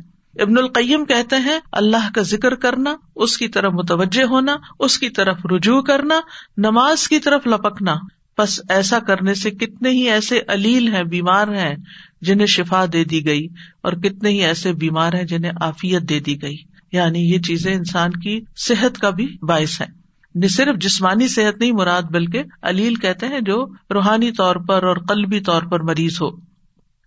ابن 0.43 0.59
القیم 0.59 1.05
کہتے 1.05 1.37
ہیں، 1.37 1.59
اللہ 1.73 2.11
کا 2.15 2.23
ذکر 2.23 2.55
کرنا، 2.55 2.97
اس 3.17 3.39
کی 3.39 3.49
طرف 3.49 3.73
متوجہ 3.73 4.25
ہونا، 4.25 4.57
اس 4.79 4.99
کی 4.99 5.09
طرف 5.09 5.37
رجوع 5.57 5.83
کرنا، 5.83 6.21
نماز 6.57 7.09
کی 7.09 7.19
طرف 7.19 7.47
لپکنا۔ 7.47 7.95
بس 8.39 8.61
ایسا 8.69 8.99
کرنے 8.99 9.35
سے 9.35 9.51
کتنے 9.51 9.91
ہی 9.91 10.11
ایسے 10.11 10.41
علیل 10.49 10.89
ہیں، 10.89 11.03
بیمار 11.03 11.49
ہیں 11.49 11.77
جنہیں 12.25 12.47
شفا 12.47 12.85
دے 12.93 13.05
دی 13.05 13.27
گئی 13.27 13.49
اور 13.83 13.93
کتنے 13.93 14.31
ہی 14.31 14.45
ایسے 14.45 14.73
بیمار 14.73 15.13
ہیں 15.13 15.25
جنہیں 15.25 15.53
آفیت 15.61 16.03
دے 16.03 16.21
دی 16.21 16.43
گئی۔ 16.43 16.57
یعنی 16.93 17.33
یہ 17.33 17.39
چیزیں 17.39 17.75
انسان 17.75 18.11
کی 18.11 18.41
صحت 18.57 18.99
کا 18.99 19.11
بھی 19.11 19.37
باعث 19.43 19.81
ہے 19.81 20.05
نہ 20.35 20.47
صرف 20.47 20.77
جسمانی 20.81 21.29
صحت 21.29 21.61
نہیں 21.61 21.73
مراد، 21.73 22.03
بلکہ 22.03 22.43
علیل 22.63 22.95
کہتے 22.95 23.27
ہیں 23.27 23.41
جو 23.41 23.67
روحانی 23.95 24.33
طور 24.33 24.57
پر 24.57 24.83
اور 24.83 24.97
قلبی 24.97 25.41
طور 25.41 25.63
پر 25.63 25.81
مریض 25.81 26.17
ہو۔ 26.23 26.31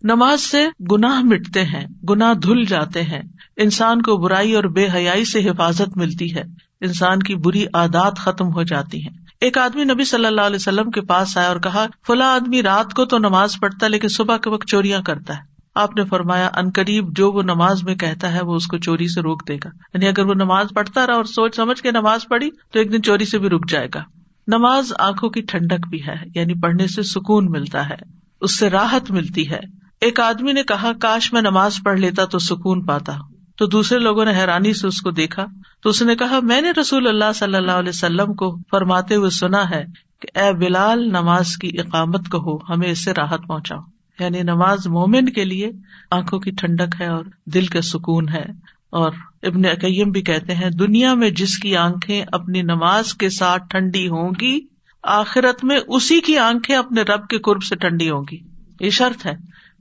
نماز 0.04 0.42
سے 0.42 0.66
گناہ 0.92 1.22
مٹتے 1.22 1.64
ہیں، 1.64 1.86
گناہ 2.10 2.34
دھل 2.34 2.66
جاتے 2.66 3.02
ہیں۔ 3.02 3.22
انسان 3.58 4.02
کو 4.02 4.18
برائی 4.18 4.54
اور 4.54 4.64
بے 4.64 4.88
حیائی 4.94 5.26
سے 5.26 5.50
حفاظت 5.50 5.98
ملتی 5.98 6.36
ہے۔ 6.36 6.44
انسان 6.82 7.20
کی 7.20 7.36
بری 7.36 7.66
عادات 7.74 8.18
ختم 8.18 8.54
ہو 8.54 8.64
جاتی 8.64 9.04
ہیں۔ 9.04 9.27
ایک 9.42 9.58
آدمی 9.58 9.84
نبی 9.84 10.04
صلی 10.04 10.26
اللہ 10.26 10.42
علیہ 10.42 10.56
وسلم 10.56 10.92
کے 10.92 11.02
پاس 11.02 11.38
آیا 11.38 11.48
اور 11.48 11.60
کہا، 11.60 11.86
فلاں 12.08 12.34
آدمی 12.34 12.64
رات 12.64 12.94
کو 12.94 13.06
تو 13.06 13.18
نماز 13.18 13.56
پڑھتا 13.62 13.86
ہے، 13.86 13.92
لیکن 13.92 14.08
صبح 14.08 14.38
کے 14.38 14.50
وقت 14.50 14.68
چوریاں 14.68 15.02
کرتا 15.02 15.34
ہے۔ 15.34 15.42
آپ 15.76 15.96
نے 15.96 16.06
فرمایا، 16.06 16.50
ان 16.56 16.72
قریب 16.76 17.18
جو 17.18 17.32
وہ 17.32 17.42
نماز 17.42 17.84
میں 17.84 17.96
کہتا 17.96 18.34
ہے، 18.34 18.44
وہ 18.44 18.56
اس 18.56 18.68
کو 18.68 18.78
چوری 18.78 19.08
سے 19.08 19.22
روک 19.22 19.48
دے 19.48 19.56
گا۔ 19.56 19.70
یعنی 19.94 20.08
اگر 20.08 20.26
وہ 20.26 20.34
نماز 20.34 20.68
پڑھتا 20.76 21.08
رہا 21.08 21.14
اور 21.14 21.24
سوچ 21.24 21.56
سمجھ 21.56 21.82
کے 21.82 21.92
نماز 21.92 22.26
پڑھی، 22.30 22.52
تو 22.52 22.80
ایک 22.80 22.92
دن 22.92 23.04
چوری 23.04 23.26
سے 23.26 23.40
بھی 23.40 23.50
رک 23.50 23.70
جائے 23.70 23.88
گا۔ 23.96 24.04
نماز 24.48 24.94
آنکھوں 25.00 25.30
کی 25.30 25.42
ٹھنڈک 25.42 25.88
بھی 25.88 26.08
ہے 26.08 26.16
یعنی 26.36 26.54
پڑھنے 26.54 26.88
سے 26.88 27.04
سکون 27.04 27.52
ملتا 27.52 27.90
ہے، 27.90 27.96
اس 28.42 28.60
سے 28.60 28.70
راحت 28.70 29.12
ملتی 29.12 29.52
ہے۔ 29.52 29.60
ایک 30.02 30.20
آدمی 30.20 30.52
نے 30.52 30.64
کہا، 30.64 30.92
کاش 31.02 31.34
میں 31.34 31.42
نماز 31.42 31.78
پڑھ 31.86 32.00
لیتا 32.00 32.26
تو 32.26 32.40
سکون 32.40 32.86
پاتا۔ 32.86 33.14
تو 33.58 33.66
دوسرے 33.66 34.00
لوگوں 34.00 34.26
نے 34.26 34.32
حیرانی 34.32 34.74
سے 34.74 34.88
اس 34.88 35.02
کو 35.02 35.12
دیکھا 35.12 35.46
تو 35.84 35.90
اس 35.90 36.02
نے 36.02 36.16
کہا، 36.16 36.40
میں 36.44 36.62
نے 36.62 36.72
رسول 36.72 37.08
اللہ 37.08 37.32
صلی 37.36 37.56
اللہ 37.56 37.72
علیہ 37.72 37.90
وسلم 37.90 38.34
کو 38.34 38.58
فرماتے 38.72 39.16
ہوئے 39.16 39.30
سنا 39.30 39.70
ہے 39.70 39.86
کہ 40.22 40.40
اے 40.40 40.54
بلال، 40.54 41.10
نماز 41.10 41.58
کی 41.58 41.80
اقامت 41.80 42.32
کہو، 42.32 42.56
ہمیں 42.56 42.92
اس 42.92 43.06
سے 43.06 43.14
راحت 43.14 43.40
پہنچاؤ۔ 43.48 43.80
یعنی 44.20 44.42
نماز 44.42 44.88
مومن 44.88 45.30
کے 45.30 45.46
لیے 45.46 45.72
آنکھوں 46.12 46.40
کی 46.40 46.52
ٹھنڈک 46.52 47.02
ہے 47.02 47.08
اور 47.08 47.26
دل 47.46 47.66
کا 47.66 47.82
سکون 47.82 48.30
ہے۔ 48.30 48.46
اور 48.90 49.12
ابن 49.44 49.66
اکیم 49.66 50.12
بھی 50.12 50.22
کہتے 50.22 50.56
ہیں، 50.56 50.70
دنیا 50.70 51.14
میں 51.14 51.30
جس 51.30 51.58
کی 51.58 51.78
آنکھیں 51.78 52.26
اپنی 52.32 52.62
نماز 52.62 53.14
کے 53.14 53.30
ساتھ 53.30 53.64
ٹھنڈی 53.70 54.08
ہوں 54.08 54.32
گی، 54.42 54.60
آخرت 55.04 55.64
میں 55.64 55.80
اسی 55.88 56.22
کی 56.22 56.38
آنکھیں 56.38 56.76
اپنے 56.76 57.02
رب 57.02 57.28
کے 57.28 57.38
قرب 57.38 57.64
سے 57.64 57.76
ٹھنڈی 57.76 58.10
ہوں 58.10 58.26
گی۔ 58.32 58.38
یہ 58.80 58.90
شرط 58.90 59.26
ہے۔ 59.26 59.36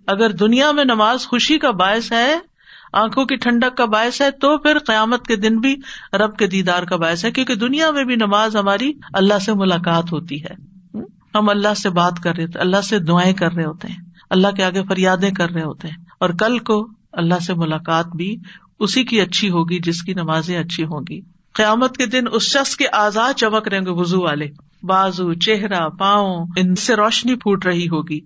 اگر 0.07 0.31
دنیا 0.31 0.73
میں 0.73 0.85
نماز 0.85 1.27
خوشی 1.27 1.59
کا 1.59 1.71
باعث 1.71 2.13
ہے 2.13 2.39
آنکھوں 2.97 3.25
کی 3.25 3.37
ٹھنڈک 3.37 3.77
کا 3.77 3.85
باعث 3.85 4.21
ہے، 4.21 4.31
تو 4.31 4.59
پھر 4.59 4.79
قیامت 4.79 5.27
کے 5.27 5.37
دن 5.37 5.59
بھی 5.59 5.77
رب 6.13 6.37
کے 6.37 6.47
دیدار 6.47 6.83
کا 6.83 6.97
باعث 6.97 7.25
ہے، 7.25 7.31
کیونکہ 7.31 7.55
دنیا 7.55 7.91
میں 7.91 8.05
بھی 8.05 8.17
نماز 8.17 8.57
ہماری 8.57 8.93
اللہ 9.13 9.39
سے 9.39 9.53
ملاقات 9.55 10.13
ہوتی 10.13 10.45
ہے۔ 10.45 10.55
ہم 11.35 11.49
اللہ 11.49 11.75
سے 11.75 11.91
بات 11.91 12.21
کر 12.23 12.35
رہے 12.35 12.45
ہوتے 12.45 12.59
اللہ 12.59 12.81
سے 12.81 12.99
دعائیں 12.99 13.35
کر 13.35 13.53
رہے 13.53 13.65
ہوتے 13.65 13.89
ہیں، 13.89 14.05
اللہ 14.31 14.49
کے 14.57 14.65
آگے 14.65 14.83
فریادیں 14.83 15.31
کر 15.31 15.51
رہے 15.51 15.63
ہوتے 15.63 15.89
ہیں۔ 15.89 15.97
اور 16.21 16.31
کل 16.31 16.59
کو 16.59 16.89
اللہ 17.13 17.39
سے 17.47 17.55
ملاقات 17.55 18.07
بھی 18.07 18.37
اسی 18.79 19.05
کی 19.05 19.21
اچھی 19.21 19.51
ہوگی 19.51 19.79
جس 19.79 20.03
کی 20.03 20.15
نمازیں 20.15 20.59
اچھی 20.59 20.85
ہوں 20.85 21.01
گی۔ 21.11 21.21
قیامت 21.53 21.97
کے 21.97 22.07
دن 22.07 22.25
اس 22.33 22.43
شخص 22.43 22.77
کے 22.77 22.85
آزاد 22.93 23.33
چمک 23.33 23.69
رہیں 23.69 23.81
گے 23.81 23.91
وزو 23.91 24.21
والے۔ 24.21 24.47
بازو، 24.83 25.35
چہرہ، 25.35 25.89
پاؤں، 25.89 26.47
ان 26.57 26.75
سے 26.75 26.95
روشنی 26.95 27.35
پھوٹ 27.35 27.67
رہی 27.67 27.89
ہوگی۔ 27.89 28.21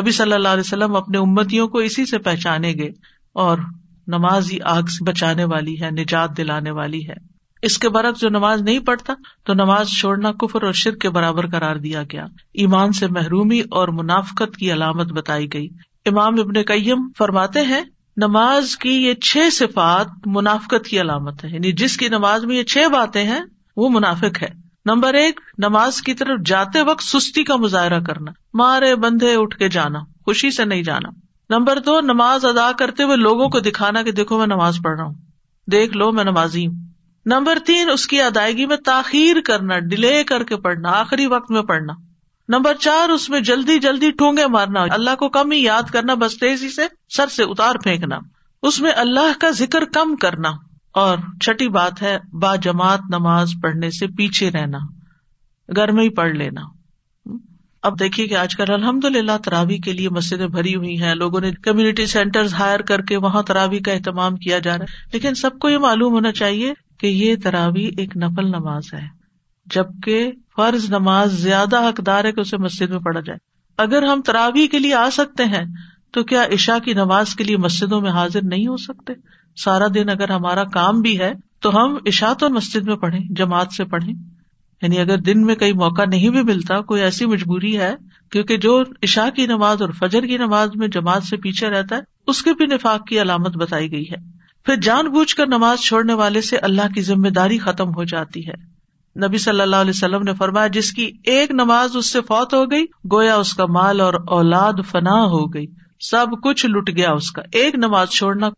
نبی 0.00 0.10
صلی 0.10 0.32
اللہ 0.32 0.48
علیہ 0.48 0.60
وسلم 0.60 0.96
اپنے 0.96 1.18
امتیوں 1.18 1.68
کو 1.68 1.78
اسی 1.78 2.06
سے 2.06 2.18
پہچانے 2.18 2.72
گے 2.72 2.88
اور 3.32 3.58
نماز 4.06 4.52
ہی 4.52 4.58
آگ 4.64 4.82
سے 4.82 5.04
بچانے 5.04 5.44
والی 5.44 5.82
ہے، 5.82 5.90
نجات 5.90 6.36
دلانے 6.36 6.70
والی 6.70 7.08
ہے۔ 7.08 7.36
اس 7.62 7.78
کے 7.78 7.88
برعکس 7.88 8.20
جو 8.20 8.28
نماز 8.28 8.62
نہیں 8.62 8.78
پڑھتا، 8.78 9.14
تو 9.44 9.54
نماز 9.54 9.88
چھوڑنا 9.88 10.32
کفر 10.32 10.62
اور 10.62 10.72
شرک 10.72 11.00
کے 11.00 11.10
برابر 11.10 11.46
قرار 11.46 11.76
دیا 11.76 12.02
گیا۔ 12.02 12.26
ایمان 12.54 12.92
سے 12.92 13.06
محرومی 13.06 13.60
اور 13.70 13.88
منافقت 13.88 14.56
کی 14.56 14.72
علامت 14.72 15.12
بتائی 15.12 15.48
گئی۔ 15.52 15.68
امام 16.06 16.40
ابن 16.40 16.64
کئیم 16.64 17.08
فرماتے 17.18 17.60
ہیں، 17.60 17.82
نماز 18.16 18.76
کی 18.76 18.90
یہ 18.90 19.14
چھ 19.14 19.38
صفات 19.52 20.06
منافقت 20.26 20.86
کی 20.86 21.00
علامت 21.00 21.44
ہے 21.44 21.50
یعنی 21.50 21.72
جس 21.72 21.96
کی 21.96 22.08
نماز 22.08 22.44
میں 22.44 22.56
یہ 22.56 22.62
چھ 22.62 22.78
باتیں 22.92 23.24
ہیں، 23.24 23.40
وہ 23.76 23.88
منافق 23.88 24.42
ہے۔ 24.42 24.48
نمبر 24.84 25.14
ایک، 25.14 25.40
نماز 25.58 26.02
کی 26.02 26.14
طرف 26.14 26.40
جاتے 26.46 26.82
وقت 26.82 27.04
سستی 27.04 27.44
کا 27.44 27.56
مظاہرہ 27.56 28.00
کرنا۔ 28.00 28.30
مارے 28.54 28.94
بندھے 28.94 29.34
اٹھ 29.36 29.56
کے 29.56 29.68
جانا، 29.68 29.98
خوشی 30.24 30.50
سے 30.50 30.64
نہیں 30.64 30.82
جانا۔ 30.82 31.25
نمبر 31.50 31.78
دو، 31.78 32.00
نماز 32.00 32.44
ادا 32.44 32.72
کرتے 32.72 33.02
ہوئے 33.02 33.16
لوگوں 33.16 33.48
کو 33.48 33.60
دکھانا 33.60 34.02
کہ 34.02 34.12
دیکھو 34.12 34.38
میں 34.38 34.46
نماز 34.46 34.78
پڑھ 34.84 34.96
رہا 34.96 35.06
ہوں۔ 35.06 35.14
دیکھ 35.72 35.96
لو 35.96 36.12
میں 36.12 36.24
نمازی 36.24 36.66
ہوں۔ 36.66 36.74
نمبر 37.26 37.58
تین، 37.66 37.90
اس 37.90 38.06
کی 38.06 38.22
ادائیگی 38.22 38.66
میں 38.66 38.76
تاخیر 38.76 39.36
کرنا، 39.44 39.78
ڈیلے 39.78 40.24
کر 40.24 40.44
کے 40.44 40.56
پڑھنا، 40.56 40.90
آخری 40.90 41.26
وقت 41.26 41.50
میں 41.50 41.62
پڑھنا۔ 41.62 41.92
نمبر 42.48 42.74
چار، 42.74 43.08
اس 43.08 43.30
میں 43.30 43.40
جلدی 43.40 43.78
جلدی 43.78 44.10
ٹونگے 44.10 44.46
مارنا۔ 44.46 44.80
اللہ 44.90 45.14
کو 45.18 45.28
کم 45.28 45.50
ہی 45.50 45.62
یاد 45.62 45.82
کرنا، 45.92 46.14
بس 46.14 46.38
تیزی 46.38 46.68
سے 46.68 46.82
سر 47.08 47.26
سے 47.26 47.42
اتار 47.42 47.74
پھینکنا۔ 47.74 48.18
اس 48.62 48.80
میں 48.80 48.92
اللہ 48.96 49.40
کا 49.40 49.50
ذکر 49.50 49.84
کم 49.84 50.16
کرنا۔ 50.16 50.50
اور 50.92 51.18
چھٹی 51.40 51.68
بات 51.68 52.02
ہے، 52.02 52.18
با 52.32 52.56
جماعت 52.56 53.00
نماز 53.10 53.52
پڑھنے 53.62 53.90
سے 53.90 54.06
پیچھے 54.06 54.50
رہنا۔ 54.50 54.78
گھر 55.76 55.92
میں 55.92 56.04
ہی 56.04 56.08
پڑھ 56.08 56.32
لینا۔ 56.32 56.75
اب 57.86 58.00
دیکھیے 58.00 58.26
کہ 58.26 58.34
آج 58.34 58.56
کل 58.56 58.72
الحمد 58.72 59.04
للہ 59.04 59.36
تراوی 59.44 59.78
کے 59.78 59.92
لیے 59.92 60.08
مسجدیں 60.08 60.46
بھری 60.46 60.74
ہوئی 60.74 61.02
ہیں، 61.02 61.14
لوگوں 61.14 61.40
نے 61.40 61.50
کمیونٹی 61.50 62.06
سینٹر 62.06 62.46
ہائر 62.58 62.80
کر 62.80 63.00
کے 63.00 63.16
وہاں 63.16 63.42
تراوی 63.42 63.78
کا 63.78 63.92
اہتمام 63.92 64.36
کیا 64.36 64.58
جا 64.58 64.72
رہا 64.72 64.84
ہے۔ 64.84 65.10
لیکن 65.12 65.34
سب 65.34 65.58
کو 65.58 65.68
یہ 65.68 65.78
معلوم 65.78 66.12
ہونا 66.12 66.32
چاہیے 66.32 66.74
کہ 66.98 67.06
یہ 67.06 67.34
تراوی 67.44 67.84
ایک 67.84 68.16
نفل 68.16 68.46
نماز 68.46 68.82
ہے، 68.92 69.02
جبکہ 69.66 70.32
فرض 70.56 70.90
نماز 70.90 71.32
زیادہ 71.32 71.88
حقدار 71.88 72.24
ہے 72.24 72.32
کہ 72.32 72.40
اسے 72.40 72.56
مسجد 72.56 72.90
میں 72.90 72.98
پڑھا 72.98 73.20
جائے۔ 73.20 73.38
اگر 73.78 74.02
ہم 74.02 74.22
تراوی 74.22 74.66
کے 74.66 74.78
لیے 74.78 74.94
آ 74.94 75.10
سکتے 75.12 75.44
ہیں، 75.44 75.64
تو 76.10 76.24
کیا 76.24 76.44
عشا 76.52 76.78
کی 76.78 76.92
نماز 76.92 77.34
کے 77.34 77.44
لیے 77.44 77.56
مسجدوں 77.56 78.00
میں 78.00 78.10
حاضر 78.10 78.40
نہیں 78.42 78.66
ہو 78.66 78.76
سکتے؟ 78.76 79.12
سارا 79.64 79.86
دن 79.94 80.08
اگر 80.08 80.30
ہمارا 80.30 80.64
کام 80.64 81.00
بھی 81.00 81.20
ہے، 81.20 81.32
تو 81.60 81.76
ہم 81.76 81.96
عشا 82.06 82.32
تو 82.32 82.50
مسجد 82.50 82.86
میں 82.86 82.96
پڑھیں، 82.96 83.20
جماعت 83.30 83.72
سے 83.72 83.84
پڑھیں۔ 83.84 84.14
یعنی 84.86 85.00
اگر 85.00 85.18
دن 85.18 85.42
میں 85.42 85.54
کئی 85.54 85.72
موقع 85.72 86.02
نہیں 86.04 86.28
بھی 86.28 86.42
ملتا، 86.42 86.80
کوئی 86.80 87.02
ایسی 87.02 87.26
مجبوری 87.26 87.78
ہے؟ 87.78 87.94
کیونکہ 88.30 88.56
جو 88.56 88.82
عشا 89.02 89.28
کی 89.36 89.46
نماز 89.46 89.82
اور 89.82 89.90
فجر 89.90 90.22
کی 90.22 90.38
نماز 90.38 90.68
میں 90.74 90.88
جماعت 90.88 91.22
سے 91.22 91.36
پیچھے 91.36 91.70
رہتا 91.70 91.96
ہے، 91.96 92.00
اس 92.26 92.42
کے 92.42 92.54
بھی 92.54 92.66
نفاق 92.66 93.06
کی 93.06 93.20
علامت 93.20 93.56
بتائی 93.56 93.92
گئی 93.92 94.04
ہے۔ 94.04 94.16
پھر 94.64 94.76
جان 94.76 95.06
بوجھ 95.06 95.36
کر 95.36 95.46
نماز 95.46 95.78
چھوڑنے 95.78 96.14
والے 96.14 96.40
سے 96.40 96.56
اللہ 96.56 96.94
کی 96.94 97.02
ذمہ 97.02 97.28
داری 97.28 97.58
ختم 97.58 97.88
ہو 97.88 98.04
جاتی 98.04 98.48
ہے۔ 98.48 98.76
نبی 99.26 99.38
صلی 99.38 99.60
اللہ 99.60 99.76
علیہ 99.76 99.90
وسلم 99.90 100.22
نے 100.22 100.32
فرمایا، 100.34 100.66
جس 100.66 100.92
کی 100.92 101.10
ایک 101.24 101.50
نماز 101.50 101.96
اس 101.96 102.12
سے 102.12 102.20
فوت 102.20 102.54
ہو 102.54 102.70
گئی، 102.70 102.84
گویا 103.12 103.36
اس 103.36 103.54
کا 103.54 103.66
مال 103.66 104.00
اور 104.00 104.14
اولاد 104.14 104.72
فنا 104.90 105.24
ہو 105.24 105.54
گئی۔ 105.54 105.66
سب 106.00 106.26
کچھ 106.42 106.66
لٹ 106.66 106.96
گیا 106.96 107.12
اس 107.12 107.30
کا۔ 107.30 107.42
ایک 107.52 107.74
نماز 107.74 108.08
چھوڑنا 108.08 108.48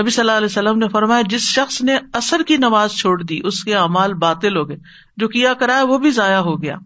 نبی 0.00 0.10
صلی 0.10 0.20
اللہ 0.20 0.32
علیہ 0.32 0.46
وسلم 0.46 0.78
نے 0.78 0.88
فرمایا، 0.88 1.22
جس 1.28 1.40
شخص 1.40 1.82
نے 1.82 1.96
اثر 2.12 2.42
کی 2.42 2.56
نماز 2.56 2.90
چھوڑ 2.90 3.22
دی، 3.22 3.40
اس 3.44 3.64
کے 3.64 3.74
امال 3.74 4.14
باطل 4.14 4.56
ہو 4.56 4.68
گئے، 4.68 4.76
جو 5.16 5.28
کیا 5.28 5.54
کرا 5.54 5.82
وہ 5.82 5.98
بھی 5.98 6.10
ضائع 6.10 6.38
ہو 6.38 6.62
گیا۔ 6.62 6.76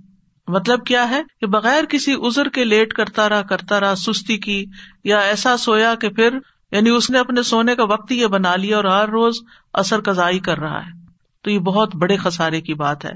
مطلب 0.48 0.84
کیا 0.84 1.10
ہے 1.10 1.22
کہ 1.40 1.46
بغیر 1.46 1.84
کسی 1.84 2.14
ازر 2.18 2.48
کے 2.48 2.64
لیٹ 2.64 2.92
کرتا 2.92 3.28
رہا 3.28 3.42
کرتا 3.42 3.80
رہا، 3.80 3.94
سستی 3.94 4.38
کی، 4.38 4.64
یا 5.04 5.18
ایسا 5.18 5.56
سویا 5.56 5.94
کہ 5.94 6.08
پھر 6.08 6.38
یعنی 6.72 6.90
اس 6.90 7.10
نے 7.10 7.18
اپنے 7.18 7.42
سونے 7.42 7.74
کا 7.74 7.84
وقت 7.84 8.12
یہ 8.12 8.26
بنا 8.26 8.56
لیا 8.56 8.76
اور 8.76 8.84
ہر 8.84 9.08
روز 9.08 9.36
اثر 9.74 10.00
کزائی 10.00 10.38
کر 10.38 10.58
رہا 10.58 10.86
ہے۔ 10.86 11.00
تو 11.42 11.50
یہ 11.50 11.58
بہت 11.58 11.96
بڑے 11.96 12.16
خسارے 12.16 12.60
کی 12.60 12.74
بات 12.74 13.04
ہے۔ 13.04 13.12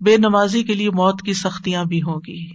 بے 0.00 0.16
نمازی 0.16 0.62
کے 0.62 0.74
لیے 0.74 0.90
موت 0.90 1.22
کی 1.22 1.32
سختیاں 1.32 1.84
بھی 1.84 2.02
ہوگی 2.02 2.48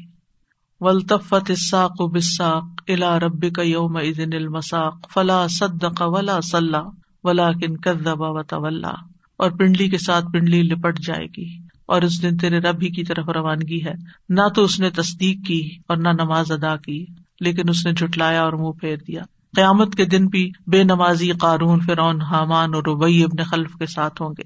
ولطفت 0.80 1.52
اساق 1.52 2.02
و 2.02 2.08
بساق 2.08 2.77
الا 2.88 3.18
رب 3.20 3.46
کا 3.56 3.62
یوم 3.62 3.98
عدن 3.98 4.34
المساق، 4.34 5.12
فلا 5.14 5.46
صدق 5.50 6.02
ولا 6.06 6.40
صلاح 6.42 6.90
ولا 7.24 7.52
کن 7.52 7.78
کدبا 7.78 8.30
و 8.30 8.42
طلّہ 8.44 8.96
اور 9.40 9.52
پنڈلی 9.52 9.88
کے 9.88 9.98
ساتھ 9.98 10.26
پنڈلی 10.34 10.62
لپٹ 10.64 11.00
جائے 11.00 11.26
گی، 11.38 11.48
اور 11.86 12.02
اس 12.02 12.22
دن 12.22 12.38
تیرے 12.38 12.60
رب 12.60 12.82
ہی 12.82 12.90
کی 12.90 13.04
طرف 13.04 13.30
روانگی 13.30 13.84
ہے۔ 13.86 13.94
نہ 14.30 14.48
تو 14.56 14.64
اس 14.64 14.80
نے 14.80 14.90
تصدیق 14.90 15.46
کی 15.48 15.62
اور 15.88 15.98
نہ 15.98 16.10
نماز 16.10 16.52
ادا 16.52 16.76
کی، 16.76 17.06
لیکن 17.40 17.70
اس 17.70 17.86
نے 17.86 17.92
جٹلایا 17.94 18.44
اور 18.44 18.54
منہ 18.54 18.80
پھیر 18.80 18.98
دیا۔ 19.08 19.24
قیامت 19.56 19.96
کے 19.96 20.06
دن 20.06 20.28
بھی 20.28 20.50
بے 20.68 20.84
نمازی 20.84 21.32
قارون 21.32 21.80
فرعون، 21.80 22.22
حامان 22.22 22.74
اور 22.74 22.84
ربئی 22.84 23.24
ابن 23.24 23.44
خلف 23.44 23.76
کے 23.80 23.86
ساتھ 23.86 24.22
ہوں 24.22 24.34
گے۔ 24.38 24.44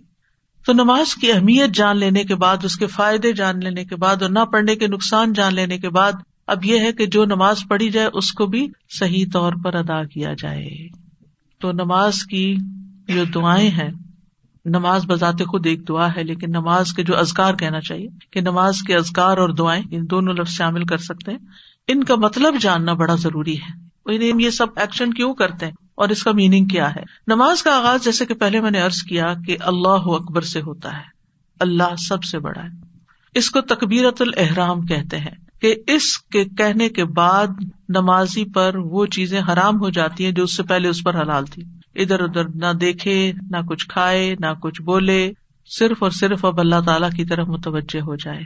تو 0.66 0.74
نماز 0.74 1.16
کی 1.16 1.32
اہمیت 1.32 1.72
جان 1.74 1.98
لینے 1.98 2.24
کے 2.24 2.36
بعد، 2.36 2.58
اس 2.64 2.76
کے 2.76 2.88
فائدے 2.88 3.32
جان 3.32 3.60
لینے 3.60 3.86
کے 3.86 3.96
بعد، 3.96 4.22
اور 4.22 4.30
نہ 4.30 4.46
پڑھنے 4.52 4.76
کے 4.76 4.88
نقصان 4.88 5.34
جان 5.34 5.56
لینے 5.56 5.78
کے 5.78 5.90
بعد 5.90 6.14
اب 6.52 6.66
یہ 6.66 6.80
ہے 6.80 6.94
کہ 6.94 7.06
جو 7.06 7.26
نماز 7.26 7.64
پڑھی 7.70 7.90
جائے 7.90 8.10
اس 8.14 8.32
کو 8.32 8.46
بھی 8.46 8.68
صحیح 8.90 9.26
طور 9.34 9.54
پر 9.64 9.74
ادا 9.74 10.04
کیا 10.04 10.34
جائے۔ 10.34 10.88
تو 11.60 11.72
نماز 11.72 12.24
کی 12.24 12.56
جو 13.08 13.24
دعائیں 13.24 13.70
ہیں، 13.70 13.90
نماز 14.66 15.06
بذات 15.06 15.40
خود 15.40 15.68
ایک 15.68 15.88
دعا 15.88 16.08
ہے، 16.18 16.24
لیکن 16.24 16.50
نماز 16.50 16.94
کے 16.94 17.04
جو 17.04 17.18
ازکار 17.18 17.54
کہنا 17.54 17.82
چاہیے 17.82 18.08
کہ 18.32 18.42
نماز 18.42 18.82
کے 18.88 18.96
ازکار 18.96 19.38
اور 19.38 19.50
دعائیں، 19.50 19.84
ان 19.92 20.10
دونوں 20.12 20.34
لفظ 20.34 20.52
شامل 20.52 20.86
کر 20.86 20.98
سکتے 20.98 21.32
ہیں۔ 21.32 21.38
ان 21.88 22.04
کا 22.04 22.16
مطلب 22.16 22.54
جاننا 22.62 22.94
بڑا 22.94 23.16
ضروری 23.16 23.58
ہے۔ 23.58 23.82
یعنی 24.14 24.46
یہ 24.46 24.50
سب 24.50 24.68
ایکشن 24.76 25.14
کیوں 25.14 25.34
کرتے 25.34 25.66
ہیں؟ 25.66 25.74
اور 25.96 26.10
اس 26.10 26.24
کا 26.24 26.32
میننگ 26.32 26.66
کیا 26.66 26.96
ہے؟ 26.96 27.04
نماز 27.28 27.64
کا 27.64 27.78
آغاز 27.78 28.04
جیسے 28.04 28.26
کہ 28.26 28.34
پہلے 28.34 28.62
میں 28.62 28.72
نے 28.72 28.82
ارض 28.82 29.02
کیا 29.02 29.34
کہ 29.46 29.58
اللہ 29.60 30.04
اکبر 30.06 30.42
سے 30.42 30.62
ہوتا 30.62 30.98
ہے۔ 30.98 31.04
اللہ 31.60 31.96
سب 31.98 32.24
سے 32.24 32.40
بڑا 32.40 32.64
ہے۔ 32.64 32.70
اس 33.34 33.50
کو 33.50 33.62
تقبیرت 33.62 34.22
الحرام 34.22 34.82
کہتے 34.82 35.18
ہیں۔ 35.18 35.51
کہ 35.62 35.76
اس 35.88 36.18
کے 36.18 36.46
کہنے 36.46 36.90
کے 36.90 37.06
بعد 37.06 37.48
نمازی 37.90 38.46
پر 38.46 38.76
وہ 38.76 39.06
چیزیں 39.06 39.42
حرام 39.42 39.80
ہو 39.80 39.90
جاتی 39.90 40.26
ہیں 40.26 40.32
جو 40.32 40.44
اس 40.44 40.58
سے 40.58 40.64
پہلے 40.64 40.88
اس 40.88 41.04
پر 41.04 41.22
حلال 41.22 41.46
تھی۔ 41.46 41.64
ادھر 41.96 42.20
ادھر 42.20 42.44
نہ 42.56 42.74
دیکھے، 42.74 43.34
نہ 43.50 43.58
کچھ 43.68 43.88
کھائے، 43.88 44.36
نہ 44.40 44.54
کچھ 44.62 44.82
بولے، 44.82 45.32
صرف 45.80 46.04
اور 46.04 46.12
صرف 46.12 46.46
اب 46.46 46.60
اللہ 46.60 46.82
تعالی 46.86 47.06
کی 47.16 47.26
طرف 47.26 47.48
متوجہ 47.48 48.02
ہو 48.02 48.16
جائے۔ 48.16 48.42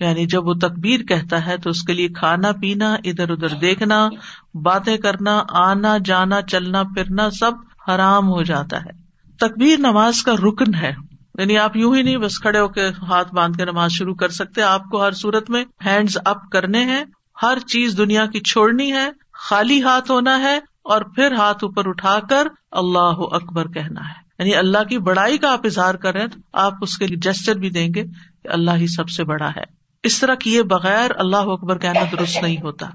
یعنی 0.00 0.26
جب 0.26 0.46
وہ 0.46 0.54
تقبیر 0.54 1.00
کہتا 1.00 1.46
ہے 1.46 1.58
تو 1.58 1.70
اس 1.70 1.82
کے 1.82 1.92
لیے 1.92 2.08
کھانا، 2.08 2.52
پینا، 2.52 2.94
ادھر 3.04 3.30
ادھر 3.30 3.48
دیکھنا، 3.48 4.08
باتیں 4.54 4.96
کرنا، 4.96 5.42
آنا، 5.48 5.96
جانا، 6.04 6.42
چلنا، 6.42 6.82
پھرنا، 6.82 7.30
سب 7.30 7.52
حرام 7.88 8.28
ہو 8.28 8.42
جاتا 8.42 8.76
ہے۔ 8.76 8.90
تقبیر 9.38 9.78
نماز 9.78 10.22
کا 10.22 10.32
رکن 10.32 10.74
ہے۔ 10.74 10.92
یعنی 11.38 11.58
آپ 11.58 11.76
یوں 11.76 11.96
ہی 11.96 12.02
نہیں، 12.02 12.16
بس 12.16 12.38
کھڑے 12.38 12.58
ہو 12.58 12.68
کے 12.68 12.88
ہاتھ 13.02 13.34
باندھ 13.34 13.56
کے 13.56 13.64
نماز 13.64 13.92
شروع 13.92 14.14
کر 14.14 14.28
سکتے، 14.28 14.62
آپ 14.62 14.84
کو 14.84 15.02
ہر 15.02 15.12
صورت 15.12 15.50
میں 15.50 15.64
ہینڈز 15.86 16.18
اپ 16.24 16.50
کرنے 16.52 16.84
ہیں، 16.84 17.04
ہر 17.42 17.58
چیز 17.58 17.98
دنیا 17.98 18.26
کی 18.26 18.40
چھوڑنی 18.40 18.92
ہے، 18.92 19.08
خالی 19.32 19.82
ہاتھ 19.82 20.10
ہونا 20.10 20.40
ہے 20.40 20.56
اور 20.84 21.02
پھر 21.02 21.32
ہاتھ 21.32 21.64
اوپر 21.64 21.88
اٹھا 21.88 22.18
کر 22.30 22.48
اللہ 22.70 23.14
اکبر 23.16 23.68
کہنا 23.68 24.00
ہے۔ 24.00 24.30
یعنی 24.38 24.54
اللہ 24.54 24.84
کی 24.88 24.98
بڑائی 24.98 25.38
کا 25.38 25.52
آپ 25.52 25.60
اظہار 25.64 25.94
کر 25.94 26.14
رہے 26.14 26.28
تو 26.28 26.38
آپ 26.52 26.72
اس 26.82 26.98
کے 26.98 27.06
جسچر 27.06 27.54
بھی 27.54 27.70
دیں 27.70 27.88
گے 27.94 28.02
کہ 28.42 28.48
اللہ 28.48 28.70
ہی 28.70 28.86
سب 28.86 29.08
سے 29.08 29.24
بڑا 29.24 29.48
ہے۔ 29.48 29.62
اس 30.02 30.18
طرح 30.18 30.34
کیے 30.34 30.62
بغیر 30.62 31.10
اللہ 31.16 31.36
اکبر 31.36 31.78
کہنا 31.78 32.00
درست 32.12 32.42
نہیں 32.42 32.62
ہوتا 32.62 32.86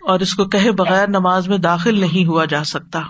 اور 0.00 0.20
اس 0.20 0.34
کو 0.34 0.44
کہے 0.44 0.70
بغیر 0.70 1.08
نماز 1.08 1.48
میں 1.48 1.58
داخل 1.58 2.00
نہیں 2.00 2.26
ہوا 2.26 2.44
جا 2.44 2.64
سکتا۔ 2.64 3.00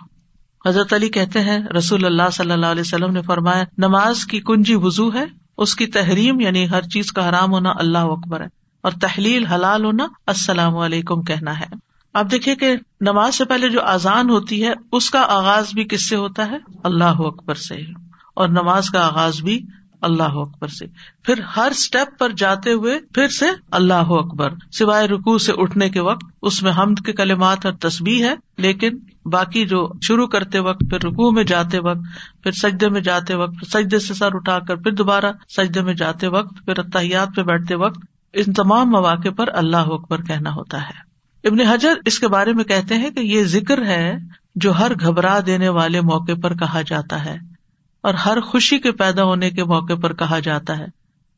حضرت 0.67 0.93
علی 0.93 1.09
کہتے 1.09 1.41
ہیں، 1.41 1.59
رسول 1.79 2.05
اللہ 2.05 2.31
صلی 2.33 2.51
اللہ 2.51 2.67
علیہ 2.67 2.81
وسلم 2.81 3.13
نے 3.13 3.23
فرمایا، 3.23 3.65
نماز 3.79 4.25
کی 4.25 4.41
کنجی 4.41 4.75
وزو 4.75 5.15
ہے، 5.15 5.25
اس 5.59 5.75
کی 5.75 5.87
تحریم 5.87 6.41
یعنی 6.41 6.71
ہر 6.71 6.83
چیز 6.83 7.13
کا 7.13 7.29
حرام 7.29 7.53
ہونا 7.53 7.73
اللہ 7.77 7.99
اکبر 7.99 8.41
ہے، 8.41 8.47
اور 8.81 8.93
تحلیل 9.01 9.47
حلال 9.47 9.85
ہونا 9.85 10.07
السلام 10.27 10.77
علیکم 10.77 11.23
کہنا 11.23 11.61
ہے۔ 11.61 11.67
آپ 12.15 12.31
دیکھیے 12.31 12.57
کہ 12.57 12.77
نماز 13.01 13.35
سے 13.35 13.45
پہلے 13.45 13.69
جو 13.69 13.83
آزان 13.83 14.31
ہوتی 14.31 14.67
ہے، 14.67 14.73
اس 14.93 15.11
کا 15.11 15.21
آغاز 15.29 15.75
بھی 15.75 15.85
کس 15.85 16.09
سے 16.09 16.17
ہوتا 16.17 16.51
ہے؟ 16.51 16.57
اللہ 16.85 17.19
اکبر 17.19 17.55
سے۔ 17.55 17.75
اور 18.35 18.49
نماز 18.49 18.91
کا 18.91 19.07
آغاز 19.07 19.41
بھی 19.41 19.67
اللہ 20.01 20.23
اکبر 20.23 20.69
سے۔ 20.69 20.87
پھر 21.23 21.41
ہر 21.41 21.69
اسٹیپ 21.71 22.19
پر 22.19 22.31
جاتے 22.31 22.73
ہوئے 22.73 22.99
پھر 23.15 23.29
سے 23.29 23.47
اللہ 23.71 24.11
اکبر۔ 24.11 24.51
سوائے 24.73 25.09
رکو 25.09 25.39
سے 25.39 25.53
اٹھنے 25.57 25.89
کے 25.89 26.01
وقت، 26.01 26.25
اس 26.43 26.63
میں 26.63 26.73
حمد 26.73 27.07
کے 27.07 27.13
کلمات 27.13 27.67
اور 27.67 27.75
تصبیح 27.75 28.25
ہے، 28.25 28.35
لیکن 28.57 28.99
باقی 29.29 29.67
جو 29.67 29.89
شروع 30.03 30.27
کرتے 30.27 30.59
وقت، 30.59 30.81
پھر 30.91 31.05
رکو 31.05 31.31
میں 31.31 31.45
جاتے 31.45 31.79
وقت، 31.79 32.01
پھر 32.43 32.53
سجدے 32.53 32.89
میں 32.89 33.01
جاتے 33.01 33.35
وقت، 33.35 33.71
سجدے 33.73 33.99
سے 33.99 34.15
سر 34.15 34.35
اٹھا 34.35 34.59
کر 34.59 34.77
پھر 34.77 34.93
دوبارہ 34.93 35.33
سجدے 35.49 35.83
میں 35.83 35.95
جاتے 35.95 36.29
وقت، 36.29 36.65
پھر 36.65 36.79
اتحیات 36.79 37.29
پہ 37.37 37.43
بیٹھتے 37.43 37.75
وقت، 37.75 37.99
ان 38.33 38.53
تمام 38.53 38.91
مواقع 38.91 39.29
پر 39.37 39.47
اللہ 39.53 39.77
اکبر 39.77 40.23
کہنا 40.23 40.51
ہوتا 40.51 40.83
ہے۔ 40.83 41.09
ابن 41.49 41.61
حجر 41.61 41.95
اس 42.07 42.19
کے 42.19 42.29
بارے 42.29 42.53
میں 42.53 42.65
کہتے 42.65 42.95
ہیں 42.95 43.11
کہ 43.11 43.21
یہ 43.21 43.43
ذکر 43.45 43.85
ہے 43.85 44.15
جو 44.55 44.79
ہر 44.79 44.93
گھبرا 45.01 45.39
دینے 45.47 45.69
والے 45.69 46.01
موقع 46.01 46.33
پر 46.43 46.55
کہا 46.55 46.83
جاتا 46.87 47.25
ہے 47.25 47.37
اور 48.03 48.15
ہر 48.15 48.41
خوشی 48.41 48.79
کے 48.79 48.93
پیدا 48.93 49.25
ہونے 49.25 49.51
کے 49.51 49.65
موقع 49.65 49.95
پر 49.95 50.15
کہا 50.15 50.39
جاتا 50.39 50.79
ہے 50.79 50.87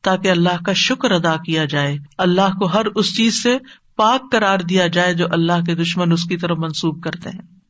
تاکہ 0.01 0.31
اللہ 0.31 0.63
کا 0.65 0.73
شکر 0.73 1.11
ادا 1.11 1.35
کیا 1.45 1.65
جائے۔ 1.65 1.97
اللہ 2.17 2.57
کو 2.59 2.65
ہر 2.65 2.85
اس 2.85 3.17
چیز 3.17 3.43
سے 3.43 3.57
پاک 3.95 4.31
قرار 4.31 4.59
دیا 4.59 4.87
جائے 4.87 5.13
جو 5.13 5.27
اللہ 5.31 5.63
کے 5.65 5.75
دشمن 5.75 6.11
اس 6.11 6.23
کی 6.23 6.37
طرف 6.37 6.57
منسوب 6.57 7.03
کرتے 7.03 7.29
ہیں۔ 7.29 7.60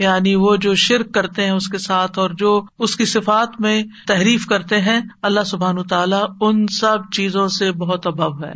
یعنی 0.00 0.34
وہ 0.34 0.56
جو 0.56 0.74
شرک 0.74 1.14
کرتے 1.14 1.44
ہیں 1.44 1.50
اس 1.50 1.68
کے 1.68 1.78
ساتھ 1.78 2.18
اور 2.18 2.30
جو 2.38 2.62
اس 2.78 2.96
کی 2.96 3.04
صفات 3.04 3.60
میں 3.60 3.82
تحریف 4.06 4.46
کرتے 4.46 4.80
ہیں، 4.80 5.00
اللہ 5.22 5.44
سبحان 5.46 5.82
تعالیٰ 5.82 6.24
ان 6.40 6.66
سب 6.66 6.98
چیزوں 7.12 7.48
سے 7.48 7.72
بہت 7.72 8.06
ابو 8.06 8.44
ہے۔ 8.44 8.52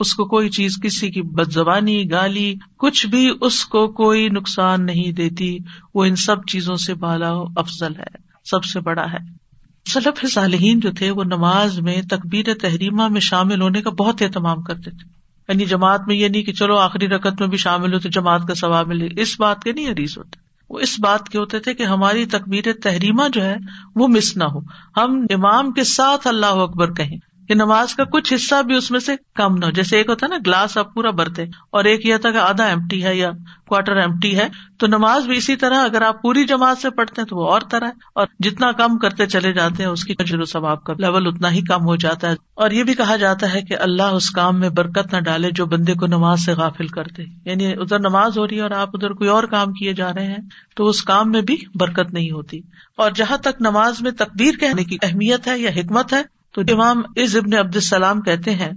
اس 0.00 0.14
کو 0.14 0.24
کوئی 0.24 0.48
چیز 0.48 0.72
کسی 0.82 1.10
کی 1.10 1.22
بد 1.22 1.52
زبانی 1.52 2.10
گالی، 2.10 2.54
کچھ 2.78 3.06
بھی 3.06 3.30
اس 3.40 3.66
کو 3.66 3.88
کوئی 3.88 4.28
نقصان 4.28 4.86
نہیں 4.86 5.12
دیتی۔ 5.12 5.58
وہ 5.94 6.04
ان 6.04 6.16
سب 6.16 6.46
چیزوں 6.46 6.76
سے 6.76 6.94
بالا 6.94 7.30
افضل 7.56 7.92
ہے، 7.98 8.16
سب 8.44 8.64
سے 8.64 8.80
بڑا 8.80 9.12
ہے۔ 9.12 9.44
سلف 9.92 10.32
صالحین 10.32 10.80
جو 10.80 10.90
تھے، 10.92 11.10
وہ 11.10 11.24
نماز 11.24 11.80
میں 11.80 12.02
تقبیر 12.02 12.44
تحریمہ 12.60 13.08
میں 13.08 13.20
شامل 13.20 13.62
ہونے 13.62 13.82
کا 13.82 13.90
بہت 13.90 14.22
اہتمام 14.22 14.62
کرتے 14.62 14.90
تھے۔ 14.90 15.08
یعنی 15.48 15.64
جماعت 15.64 16.00
میں 16.06 16.16
یہ 16.16 16.28
نہیں 16.28 16.42
کہ 16.42 16.52
چلو 16.52 16.76
آخری 16.76 17.08
رقط 17.08 17.40
میں 17.40 17.48
بھی 17.48 17.58
شامل 17.58 17.94
ہو 17.94 17.98
تو 17.98 18.08
جماعت 18.08 18.48
کا 18.48 18.54
ثواب 18.54 18.88
ملے۔ 18.88 19.22
اس 19.22 19.40
بات 19.40 19.62
کے 19.62 19.72
نہیں 19.72 19.88
حریث 19.88 20.18
ہوتے۔ 20.18 20.43
وہ 20.70 20.78
اس 20.78 21.00
بات 21.00 21.28
کے 21.28 21.38
ہوتے 21.38 21.58
تھے 21.58 21.74
کہ 21.74 21.82
ہماری 21.82 22.26
تقبیر 22.26 22.64
تحریمہ 22.82 23.22
جو 23.32 23.42
ہے 23.42 23.56
وہ 23.94 24.08
مس 24.08 24.36
نہ 24.36 24.44
ہو۔ 24.44 24.60
ہم 24.96 25.26
امام 25.30 25.72
کے 25.72 25.84
ساتھ 25.84 26.26
اللہ 26.26 26.46
اکبر 26.46 26.94
کہیں۔ 26.94 27.33
کہ 27.48 27.54
نماز 27.54 27.94
کا 27.94 28.04
کچھ 28.04 28.34
حصہ 28.34 28.62
بھی 28.62 28.74
اس 28.74 28.90
میں 28.90 29.00
سے 29.00 29.12
کم 29.34 29.56
نہ 29.56 29.64
ہو۔ 29.64 29.70
جیسے 29.70 29.96
ایک 29.96 30.08
ہوتا 30.08 30.26
ہے 30.26 30.30
نا، 30.30 30.36
گلاس 30.46 30.76
آپ 30.76 30.94
پورا 30.94 31.10
برتے 31.10 31.42
اور 31.42 31.84
ایک 31.84 32.06
یہ 32.06 32.16
تھا 32.16 32.30
کہ 32.30 32.36
آدھا 32.36 32.64
ایمٹی 32.64 33.04
ہے 33.04 33.16
یا 33.16 33.30
کوارٹر 33.68 33.96
ایمٹی 33.96 34.38
ہے، 34.38 34.48
تو 34.78 34.86
نماز 34.86 35.26
بھی 35.26 35.36
اسی 35.36 35.56
طرح 35.56 35.84
اگر 35.84 36.02
آپ 36.02 36.22
پوری 36.22 36.44
جماعت 36.44 36.78
سے 36.78 36.90
پڑھتے 36.90 37.20
ہیں 37.20 37.26
تو 37.26 37.36
وہ 37.36 37.50
اور 37.50 37.60
طرح 37.70 37.84
ہے۔ 37.84 37.92
اور 38.14 38.26
جتنا 38.40 38.72
کم 38.72 38.98
کرتے 38.98 39.26
چلے 39.26 39.52
جاتے 39.52 39.82
ہیں، 39.82 39.90
اس 39.90 40.04
کی 40.04 40.14
و 40.34 40.44
ثواب 40.44 40.84
کا 40.84 40.92
لیول 40.98 41.26
اتنا 41.26 41.50
ہی 41.50 41.62
کم 41.62 41.84
ہو 41.84 41.96
جاتا 41.96 42.28
ہے۔ 42.28 42.34
اور 42.54 42.70
یہ 42.70 42.84
بھی 42.84 42.94
کہا 42.94 43.16
جاتا 43.16 43.54
ہے 43.54 43.62
کہ 43.62 43.76
اللہ 43.80 44.02
اس 44.02 44.30
کام 44.30 44.60
میں 44.60 44.68
برکت 44.68 45.14
نہ 45.14 45.20
ڈالے 45.20 45.50
جو 45.50 45.66
بندے 45.66 45.94
کو 45.94 46.06
نماز 46.06 46.44
سے 46.44 46.52
غافل 46.52 46.86
کرتے۔ 46.86 47.22
یعنی 47.44 47.72
ادھر 47.72 47.98
نماز 47.98 48.38
ہو 48.38 48.48
رہی 48.48 48.56
ہے 48.56 48.62
اور 48.62 48.70
آپ 48.70 48.88
ادھر 48.94 49.10
کوئی 49.10 49.30
اور 49.30 49.44
کام 49.44 49.72
کیے 49.72 49.92
جا 49.92 50.12
رہے 50.12 50.26
ہیں، 50.26 50.38
تو 50.76 50.86
اس 50.86 51.02
کام 51.02 51.30
میں 51.30 51.42
بھی 51.42 51.56
برکت 51.74 52.12
نہیں 52.12 52.30
ہوتی۔ 52.30 52.60
اور 52.96 53.10
جہاں 53.10 53.36
تک 53.36 53.60
نماز 53.60 54.00
میں 54.00 54.10
تقبیر 54.10 54.54
کہنے 54.60 54.84
کی 54.84 54.96
اہمیت 55.02 55.46
ہے 55.46 55.58
یا 55.58 55.70
حکمت 55.70 56.12
ہے 56.12 56.33
تو 56.54 56.60
امام 56.60 57.02
از 57.16 57.36
ابن 57.36 57.54
عبد 57.54 57.76
السلام 57.76 58.20
کہتے 58.20 58.54
ہیں، 58.54 58.70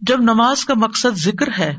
جب 0.00 0.20
نماز 0.20 0.64
کا 0.64 0.74
مقصد 0.76 1.16
ذکر 1.16 1.48
ہے، 1.58 1.76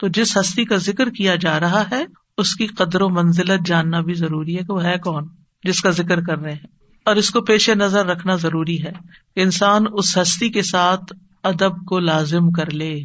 تو 0.00 0.08
جس 0.08 0.36
ہستی 0.36 0.64
کا 0.64 0.76
ذکر 0.76 1.10
کیا 1.10 1.34
جا 1.34 1.60
رہا 1.60 1.90
ہے، 1.90 2.04
اس 2.38 2.54
کی 2.54 2.66
قدر 2.66 3.00
و 3.00 3.08
منزلت 3.08 3.66
جاننا 3.66 4.00
بھی 4.00 4.14
ضروری 4.14 4.58
ہے 4.58 4.62
کہ 4.62 4.72
وہ 4.72 4.84
ہے 4.84 4.98
کون، 4.98 5.28
جس 5.64 5.80
کا 5.80 5.90
ذکر 5.90 6.20
کر 6.20 6.38
رہے 6.38 6.52
ہیں۔ 6.52 6.66
اور 7.04 7.16
اس 7.16 7.30
کو 7.30 7.40
پیش 7.40 7.70
نظر 7.70 8.06
رکھنا 8.06 8.36
ضروری 8.36 8.82
ہے۔ 8.82 8.92
کہ 9.34 9.40
انسان 9.40 9.84
اس 9.92 10.18
ہستی 10.18 10.48
کے 10.48 10.62
ساتھ 10.62 11.12
ادب 11.42 11.84
کو 11.84 11.98
لازم 11.98 12.50
کر 12.50 12.70
لے۔ 12.70 13.02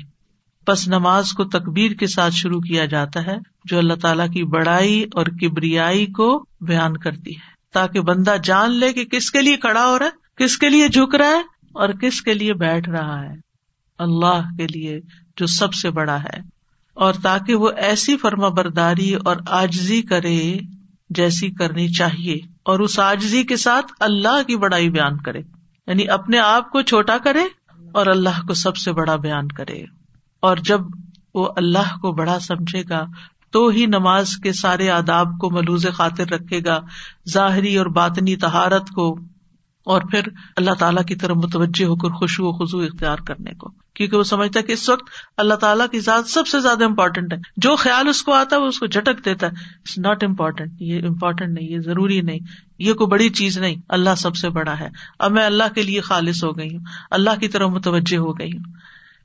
بس 0.68 0.88
نماز 0.88 1.32
کو 1.32 1.44
تقبیر 1.44 1.92
کے 1.92 2.08
ساتھ 2.08 2.34
شروع 2.34 2.60
کیا 2.60 2.86
جاتا 2.86 3.26
ہے، 3.26 3.36
جو 3.66 3.78
اللہ 3.78 3.94
تعالیٰ 3.94 4.32
کی 4.32 4.44
بڑائی 4.44 5.06
اور 5.14 5.26
کبریائی 5.26 6.06
کو 6.06 6.46
بیان 6.62 6.98
کرتی 6.98 7.32
ہے۔ 7.32 7.54
تاکہ 7.74 8.02
بندہ 8.02 8.36
جان 8.44 8.72
لے 8.72 8.94
کہ 8.94 9.06
کس 9.06 9.32
کے 9.32 9.42
لیے 9.42 9.58
کھڑا 9.58 9.88
ہو 9.88 10.00
رہا 10.00 10.06
ہے، 10.06 10.44
کس 10.44 10.58
کے 10.58 10.70
لیے 10.70 10.88
جھک 10.88 11.16
رہا 11.16 11.28
ہے 11.28 11.53
اور 11.74 11.90
کس 11.90 12.22
کے 12.22 12.34
لیے 12.34 12.54
بیٹھ 12.54 12.90
رہا 12.90 13.22
ہے؟ 13.22 13.36
اللہ 14.00 14.42
کے 14.58 14.68
لیے 14.68 15.00
جو 15.38 15.46
سب 15.46 15.74
سے 15.74 15.90
بڑا 15.90 16.24
ہے۔ 16.24 16.54
اور 16.94 17.14
تاکہ 17.14 17.56
وہ 17.56 17.70
ایسی 17.78 18.18
فرما 18.18 18.48
برداری 18.48 19.14
اور 19.14 19.36
آجزی 19.48 20.02
کرے 20.02 20.58
جیسی 21.10 21.52
کرنی 21.52 21.88
چاہیے 21.88 22.36
اور 22.64 22.80
اس 22.80 23.00
آجزی 23.00 23.44
کے 23.44 23.58
ساتھ 23.58 23.86
اللہ 24.00 24.44
کی 24.48 24.58
بڑائی 24.58 24.90
بیان 24.90 25.18
کرے۔ 25.18 25.40
یعنی 25.88 26.10
اپنے 26.10 26.40
آپ 26.40 26.70
کو 26.70 26.82
چھوٹا 26.82 27.18
کرے 27.24 27.44
اور 27.94 28.06
اللہ 28.06 28.46
کو 28.48 28.54
سب 28.54 28.76
سے 28.76 28.92
بڑا 28.92 29.16
بیان 29.16 29.48
کرے۔ 29.48 29.84
اور 30.40 30.58
جب 30.58 30.80
وہ 31.34 31.54
اللہ 31.56 31.98
کو 32.02 32.12
بڑا 32.12 32.40
سمجھے 32.40 32.84
گا، 32.90 33.06
تو 33.52 33.68
ہی 33.68 33.86
نماز 33.86 34.30
کے 34.44 34.54
سارے 34.54 34.90
آداب 34.90 35.28
کو 35.42 35.50
ملوز 35.50 35.88
خاطر 35.94 36.28
رکھے 36.28 36.60
گا، 36.66 36.80
ظاہری 37.30 37.78
اور 37.78 37.86
باطنی 37.86 38.36
تہارت 38.36 38.90
کو 38.90 39.20
اور 39.86 40.02
پھر 40.02 40.22
اللہ 40.56 40.74
تعالیٰ 40.80 41.04
کی 41.04 41.16
طرف 41.16 41.38
متوجہ 41.38 41.86
ہو 41.86 41.96
کر 41.96 42.10
خوشو 42.10 42.46
و 42.46 42.52
خزو 42.52 42.80
اختیار 42.80 43.18
کرنے 43.18 43.54
کو۔ 43.54 43.72
کیونکہ 43.94 44.18
وہ 44.18 44.24
سمجھتا 44.24 44.60
ہے 44.60 44.64
کہ 44.64 44.72
اس 44.72 44.90
وقت 44.90 45.04
اللہ 45.38 45.54
تعالیٰ 45.54 45.88
کی 45.92 46.00
ذات 46.00 46.30
سب 46.30 46.48
سے 46.48 46.60
زیادہ 46.60 46.84
امپورٹینٹ 46.84 47.34
ہے۔ 47.34 47.38
جو 47.58 47.76
خیال 47.76 48.08
اس 48.08 48.24
کو 48.24 48.34
آتا 48.34 48.56
ہے، 48.56 48.62
وہ 48.62 48.68
اس 48.68 48.80
کو 48.80 48.86
جھٹک 48.86 49.26
دیتا 49.26 49.48
ہے۔ 49.48 49.52
اٹس 49.52 49.98
ناٹ 49.98 50.24
امپورٹینٹ 50.24 50.72
یہ 50.80 51.08
امپورٹینٹ 51.08 51.60
نہیں، 51.60 51.70
یہ 51.70 51.80
ضروری 51.80 52.22
نہیں۔ 52.22 52.40
یہ 52.80 52.94
کوئی 52.94 53.08
بڑی 53.08 53.30
چیز 53.30 53.58
نہیں، 53.58 53.76
اللہ 53.90 54.16
سب 54.18 54.36
سے 54.36 54.50
بڑا 54.50 54.80
ہے۔ 54.80 54.90
اب 55.20 55.32
میں 55.32 55.46
اللہ 55.46 55.64
کے 55.76 55.82
لیے 55.82 56.02
خالص 56.02 56.44
ہو 56.44 56.58
گئی 56.58 56.76
ہوں، 56.76 56.84
اللہ 57.12 57.40
کی 57.40 57.48
طرف 57.48 57.70
متوجہ 57.70 58.18
ہو 58.18 58.40
گئی 58.40 58.52
ہوں۔ 58.58 58.72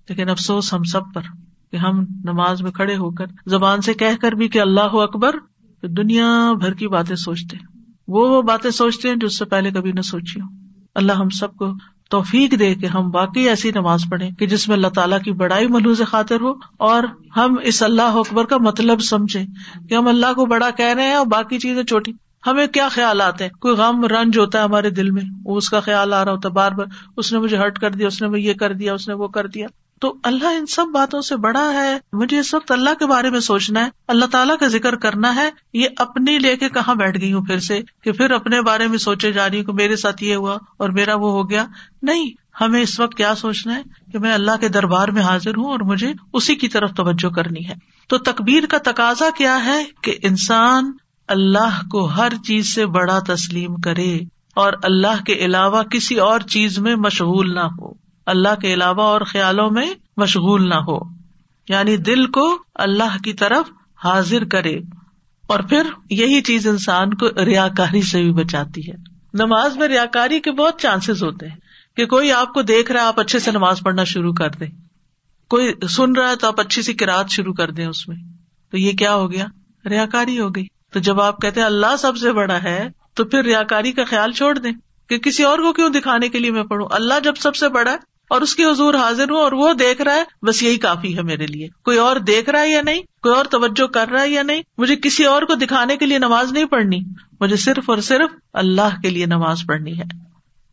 لیکن 0.08 0.28
افسوس 0.28 0.74
ہم 0.74 0.82
سب 0.82 1.00
پر 1.14 1.20
کہ 1.70 1.76
ہم 1.76 2.00
نماز 2.24 2.62
میں 2.62 2.70
کھڑے 2.70 2.96
ہو 2.96 3.10
کر 3.10 3.24
زبان 3.46 3.80
سے 3.80 3.94
کہہ 3.94 4.16
کر 4.20 4.32
بھی 4.32 4.48
کہ 4.48 4.60
اللہ 4.60 4.80
اکبر 4.80 5.34
دنیا 5.82 6.52
بھر 6.60 6.74
کی 6.74 6.88
باتیں 6.88 7.16
سوچتے 7.16 7.56
ہیں۔ 7.56 7.77
وہ 8.08 8.28
وہ 8.28 8.42
باتیں 8.42 8.70
سوچتے 8.70 9.08
ہیں 9.08 9.16
جو 9.16 9.26
اس 9.26 9.38
سے 9.38 9.44
پہلے 9.44 9.70
کبھی 9.70 9.92
نہ 9.92 10.00
سوچی 10.00 10.40
ہوں۔ 10.40 10.48
اللہ 10.94 11.12
ہم 11.12 11.28
سب 11.28 11.56
کو 11.56 11.66
توفیق 12.10 12.58
دے 12.58 12.74
کہ 12.74 12.86
ہم 12.86 13.14
واقعی 13.14 13.48
ایسی 13.48 13.70
نماز 13.70 14.00
پڑھیں 14.10 14.30
کہ 14.30 14.46
جس 14.46 14.68
میں 14.68 14.76
اللہ 14.76 14.88
تعالیٰ 14.88 15.20
کی 15.20 15.32
بڑائی 15.32 15.66
ملوز 15.66 16.02
خاطر 16.08 16.40
ہو 16.40 16.52
اور 16.78 17.02
ہم 17.36 17.54
اس 17.62 17.82
اللہ 17.82 18.02
اکبر 18.02 18.44
کا 18.44 18.56
مطلب 18.58 19.00
سمجھے 19.00 19.42
کہ 19.88 19.94
ہم 19.94 20.08
اللہ 20.08 20.32
کو 20.34 20.46
بڑا 20.46 20.70
کہہ 20.70 20.94
رہے 20.94 21.02
ہیں 21.02 21.14
اور 21.14 21.26
باقی 21.26 21.58
چیزیں 21.58 21.82
چھوٹی 21.82 22.12
ہمیں 22.46 22.66
کیا 22.66 22.88
خیال 22.88 23.20
آتے 23.20 23.44
ہیں؟ 23.44 23.50
کوئی 23.60 23.74
غم 23.76 24.04
رنج 24.04 24.38
ہوتا 24.38 24.58
ہے 24.58 24.64
ہمارے 24.64 24.90
دل 24.90 25.10
میں۔ 25.10 25.22
وہ 25.44 25.56
اس 25.56 25.68
کا 25.68 25.80
خیال 25.80 26.12
آ 26.12 26.24
رہا 26.24 26.32
ہوتا 26.32 26.48
ہے 26.48 26.54
بار 26.54 26.72
بار۔ 26.72 26.86
اس 27.16 27.32
نے 27.32 27.38
مجھے 27.38 27.56
ہرٹ 27.56 27.78
کر 27.78 27.90
دیا، 27.90 28.06
اس 28.06 28.22
نے 28.22 28.40
یہ 28.40 28.54
کر 28.54 28.72
دیا، 28.72 28.94
اس 28.94 29.08
نے 29.08 29.14
وہ 29.14 29.28
کر 29.28 29.46
دیا۔ 29.46 29.66
تو 30.00 30.16
اللہ 30.22 30.48
ان 30.48 30.66
سب 30.66 30.86
باتوں 30.94 31.20
سے 31.20 31.36
بڑا 31.36 31.72
ہے، 31.72 31.98
مجھے 32.12 32.38
اس 32.38 32.54
وقت 32.54 32.72
اللہ 32.72 32.90
کے 32.98 33.06
بارے 33.06 33.30
میں 33.30 33.40
سوچنا 33.40 33.84
ہے، 33.84 33.90
اللہ 34.08 34.24
تعالیٰ 34.26 34.58
کا 34.58 34.66
ذکر 34.66 34.96
کرنا 34.96 35.34
ہے، 35.34 35.50
یہ 35.72 35.88
اپنی 35.96 36.38
لے 36.38 36.56
کے 36.56 36.68
کہاں 36.68 36.94
بیٹھ 36.94 37.20
گئی 37.20 37.32
ہوں 37.32 37.44
پھر 37.44 37.58
سے؟ 37.58 37.80
کہ 38.04 38.12
پھر 38.12 38.30
اپنے 38.30 38.62
بارے 38.62 38.86
میں 38.86 38.98
سوچے 38.98 39.32
جا 39.32 39.48
رہی 39.48 39.58
ہوں 39.58 39.64
کہ 39.64 39.72
میرے 39.72 39.96
ساتھ 39.96 40.22
یہ 40.22 40.34
ہوا 40.34 40.58
اور 40.76 40.88
میرا 40.88 41.14
وہ 41.14 41.30
ہو 41.30 41.50
گیا۔ 41.50 41.66
نہیں، 42.02 42.30
ہمیں 42.60 42.82
اس 42.82 43.00
وقت 43.00 43.16
کیا 43.16 43.34
سوچنا 43.34 43.76
ہے؟ 43.76 43.82
کہ 44.12 44.18
میں 44.18 44.34
اللہ 44.34 44.50
کے 44.60 44.68
دربار 44.68 45.08
میں 45.08 45.22
حاضر 45.22 45.50
ہوں 45.56 45.64
اور 45.64 45.80
مجھے 45.80 46.12
اسی 46.32 46.54
کی 46.54 46.68
طرف 46.68 46.90
توجہ 46.90 47.28
کرنی 47.28 47.68
ہے۔ 47.68 47.74
تو 48.08 48.18
تقبیر 48.18 48.66
کا 48.66 48.78
تقاضا 48.78 49.28
کیا 49.36 49.64
ہے 49.64 49.84
کہ 50.02 50.14
انسان 50.22 50.92
اللہ 51.28 51.80
کو 51.90 52.04
ہر 52.04 52.32
چیز 52.46 52.74
سے 52.74 52.86
بڑا 52.86 53.18
تسلیم 53.18 53.76
کرے 53.76 54.18
اور 54.54 54.72
اللہ 54.82 55.24
کے 55.26 55.32
علاوہ 55.32 55.82
کسی 55.82 56.14
اور 56.14 56.40
چیز 56.40 56.78
میں 56.78 56.96
مشغول 56.96 57.54
نہ 57.54 57.60
ہو۔ 57.60 58.07
اللہ 58.28 58.54
کے 58.62 58.74
علاوہ 58.74 59.02
اور 59.02 59.20
خیالوں 59.20 59.70
میں 59.70 59.94
مشغول 60.16 60.68
نہ 60.68 60.74
ہو۔ 60.74 60.98
یعنی 61.68 61.96
دل 61.96 62.26
کو 62.26 62.58
اللہ 62.74 63.16
کی 63.24 63.32
طرف 63.32 63.70
حاضر 64.04 64.44
کرے۔ 64.44 64.76
اور 65.46 65.60
پھر 65.60 65.82
یہی 66.10 66.40
چیز 66.40 66.66
انسان 66.66 67.14
کو 67.14 67.28
ریا 67.44 67.68
کاری 67.76 68.02
سے 68.02 68.22
بھی 68.22 68.32
بچاتی 68.32 68.90
ہے۔ 68.90 68.94
نماز 69.34 69.76
میں 69.76 69.88
ریا 69.88 70.04
کاری 70.04 70.40
کے 70.40 70.52
بہت 70.52 70.80
چانسز 70.80 71.22
ہوتے 71.22 71.48
ہیں 71.48 71.56
کہ 71.96 72.06
کوئی 72.06 72.32
آپ 72.32 72.54
کو 72.54 72.62
دیکھ 72.62 72.92
رہا 72.92 73.00
ہے، 73.00 73.06
آپ 73.06 73.20
اچھے 73.20 73.38
سے 73.38 73.50
نماز 73.50 73.80
پڑھنا 73.80 74.04
شروع 74.04 74.32
کر 74.32 74.50
دیں 74.50 74.66
کوئی 75.48 75.72
سن 75.90 76.12
رہا 76.12 76.30
ہے 76.30 76.36
تو 76.36 76.46
آپ 76.46 76.60
اچھی 76.60 76.82
سی 76.82 76.94
کراط 76.94 77.30
شروع 77.30 77.52
کر 77.52 77.70
دیں 77.70 77.86
اس 77.86 78.08
میں۔ 78.08 78.16
تو 78.70 78.78
یہ 78.78 78.92
کیا 78.92 79.14
ہو 79.14 79.32
گیا؟ 79.32 79.46
ریا 79.88 80.06
کاری 80.06 80.40
ہو 80.40 80.48
گئی۔ 80.48 80.66
تو 80.92 81.00
جب 81.00 81.20
آپ 81.20 81.42
کہتے 81.42 81.62
اللہ 81.62 81.96
سب 81.98 82.16
سے 82.16 82.32
بڑا 82.32 82.62
ہے، 82.62 82.88
تو 83.14 83.24
پھر 83.24 83.44
ریا 83.44 83.62
کاری 83.62 83.92
کا 83.92 84.04
خیال 84.04 84.32
چھوڑ 84.32 84.58
دیں 84.58 84.72
کہ 85.08 85.18
کسی 85.18 85.42
اور 85.42 85.58
کو 85.58 85.72
کیوں 85.72 85.88
دکھانے 85.88 86.28
کے 86.28 86.38
لیے 86.38 86.50
میں 86.50 86.62
پڑھوں؟ 86.62 86.88
اللہ 86.90 87.14
جب 87.24 87.34
سب 87.38 87.56
سے 87.56 87.68
بڑا 87.68 87.92
ہے 87.92 87.96
اور 88.30 88.40
اس 88.40 88.54
کی 88.54 88.64
حضور 88.64 88.94
حاضر 88.94 89.30
ہوں 89.30 89.40
اور 89.40 89.52
وہ 89.52 89.72
دیکھ 89.72 90.02
رہا 90.02 90.14
ہے، 90.14 90.24
بس 90.42 90.62
یہی 90.62 90.76
کافی 90.76 91.16
ہے 91.16 91.22
میرے 91.22 91.46
لیے۔ 91.46 91.68
کوئی 91.84 91.98
اور 91.98 92.16
دیکھ 92.16 92.50
رہا 92.50 92.60
ہے 92.60 92.70
یا 92.70 92.82
نہیں؟ 92.82 93.02
کوئی 93.22 93.34
اور 93.34 93.44
توجہ 93.44 93.86
کر 93.86 94.08
رہا 94.08 94.22
ہے 94.22 94.30
یا 94.30 94.42
نہیں؟ 94.42 94.62
مجھے 94.78 94.96
کسی 94.96 95.24
اور 95.24 95.42
کو 95.42 95.54
دکھانے 95.54 95.96
کے 95.96 96.06
لیے 96.06 96.18
نماز 96.18 96.52
نہیں 96.52 96.64
پڑھنی۔ 96.64 97.00
مجھے 97.40 97.56
صرف 97.56 97.90
اور 97.90 97.98
صرف 97.98 98.30
اللہ 98.52 99.00
کے 99.02 99.10
لیے 99.10 99.26
نماز 99.26 99.62
پڑھنی 99.68 99.98
ہے۔ 99.98 100.02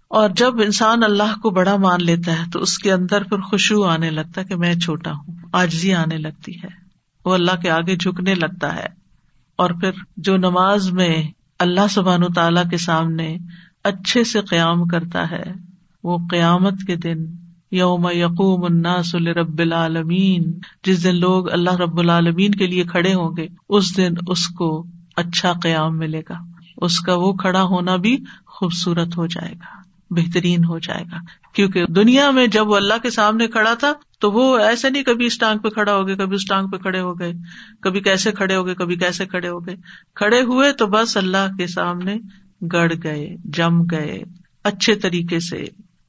اور 0.07 0.29
جب 0.29 0.61
انسان 0.61 1.03
اللہ 1.03 1.39
کو 1.41 1.49
بڑا 1.49 1.75
مان 1.75 2.03
لیتا 2.03 2.31
ہے، 2.31 2.43
تو 2.53 2.59
اس 2.59 2.77
کے 2.77 2.91
اندر 2.91 3.23
پھر 3.23 3.39
خوشبو 3.39 3.83
آنے 3.83 4.09
لگتا 4.09 4.41
ہے 4.41 4.45
کہ 4.45 4.55
میں 4.55 4.75
چھوٹا 4.75 5.11
ہوں، 5.11 5.33
آجزی 5.51 5.93
آنے 5.93 6.17
لگتی 6.17 6.57
ہے۔ 6.63 6.67
وہ 7.25 7.33
اللہ 7.33 7.61
کے 7.61 7.69
آگے 7.69 7.95
جھکنے 7.95 8.35
لگتا 8.35 8.75
ہے۔ 8.75 8.87
اور 9.55 9.69
پھر 9.69 9.91
جو 10.17 10.37
نماز 10.37 10.91
میں 10.91 11.23
اللہ 11.59 11.87
سبحان 11.89 12.23
و 12.23 12.27
تعالی 12.27 12.61
کے 12.69 12.77
سامنے 12.77 13.37
اچھے 13.83 14.23
سے 14.23 14.41
قیام 14.41 14.85
کرتا 14.85 15.31
ہے، 15.31 15.43
وہ 16.03 16.17
قیامت 16.31 16.73
کے 16.87 16.95
دن 16.95 17.25
یوم 17.71 18.07
یقوم 18.13 18.63
الناس 18.63 19.15
رب 19.15 19.59
العالمین۔ 19.59 20.59
جس 20.83 21.03
دن 21.03 21.15
لوگ 21.15 21.51
اللہ 21.51 21.75
رب 21.75 21.99
العالمین 21.99 22.51
کے 22.51 22.67
لیے 22.67 22.83
کھڑے 22.83 23.13
ہوں 23.13 23.37
گے، 23.37 23.47
اس 23.69 23.97
دن 23.97 24.13
اس 24.27 24.47
کو 24.47 24.85
اچھا 25.15 25.53
قیام 25.63 25.97
ملے 25.97 26.21
گا۔ 26.29 26.35
اس 26.77 26.99
کا 26.99 27.13
وہ 27.13 27.33
کھڑا 27.33 27.63
ہونا 27.63 27.95
بھی 27.95 28.17
خوبصورت 28.47 29.17
ہو 29.17 29.25
جائے 29.25 29.53
گا، 29.53 29.81
بہترین 30.09 30.63
ہو 30.63 30.79
جائے 30.79 31.03
گا۔ 31.11 31.17
کیونکہ 31.53 31.85
دنیا 31.85 32.31
میں 32.31 32.47
جب 32.47 32.67
وہ 32.67 32.75
اللہ 32.75 32.93
کے 33.01 33.09
سامنے 33.09 33.47
کھڑا 33.47 33.73
تھا، 33.73 33.93
تو 34.19 34.31
وہ 34.31 34.57
ایسے 34.57 34.89
نہیں 34.89 35.03
کبھی 35.03 35.25
اس 35.25 35.37
ٹانگ 35.37 35.59
پہ 35.59 35.69
کھڑا 35.69 35.95
ہو 35.95 36.07
گئے، 36.07 36.15
کبھی 36.15 36.35
اس 36.35 36.45
ٹانگ 36.45 36.67
پہ 36.67 36.77
کھڑے 36.77 36.99
ہو 36.99 37.19
گئے، 37.19 37.33
کبھی 37.81 37.99
کیسے 37.99 38.31
کھڑے 38.31 38.55
ہو 38.55 38.65
گئے، 38.65 38.75
کبھی 38.75 38.95
کیسے 38.95 39.25
کھڑے 39.25 39.49
ہو 39.49 39.65
گئے۔ 39.65 39.75
کھڑے 40.15 40.41
ہوئے 40.41 40.71
تو 40.71 40.87
بس 40.87 41.17
اللہ 41.17 41.55
کے 41.57 41.67
سامنے 41.67 42.15
گڑ 42.73 42.93
گئے، 43.03 43.35
جم 43.43 43.83
گئے، 43.83 44.23
اچھے 44.63 44.95
طریقے 44.95 45.39
سے۔ 45.39 45.65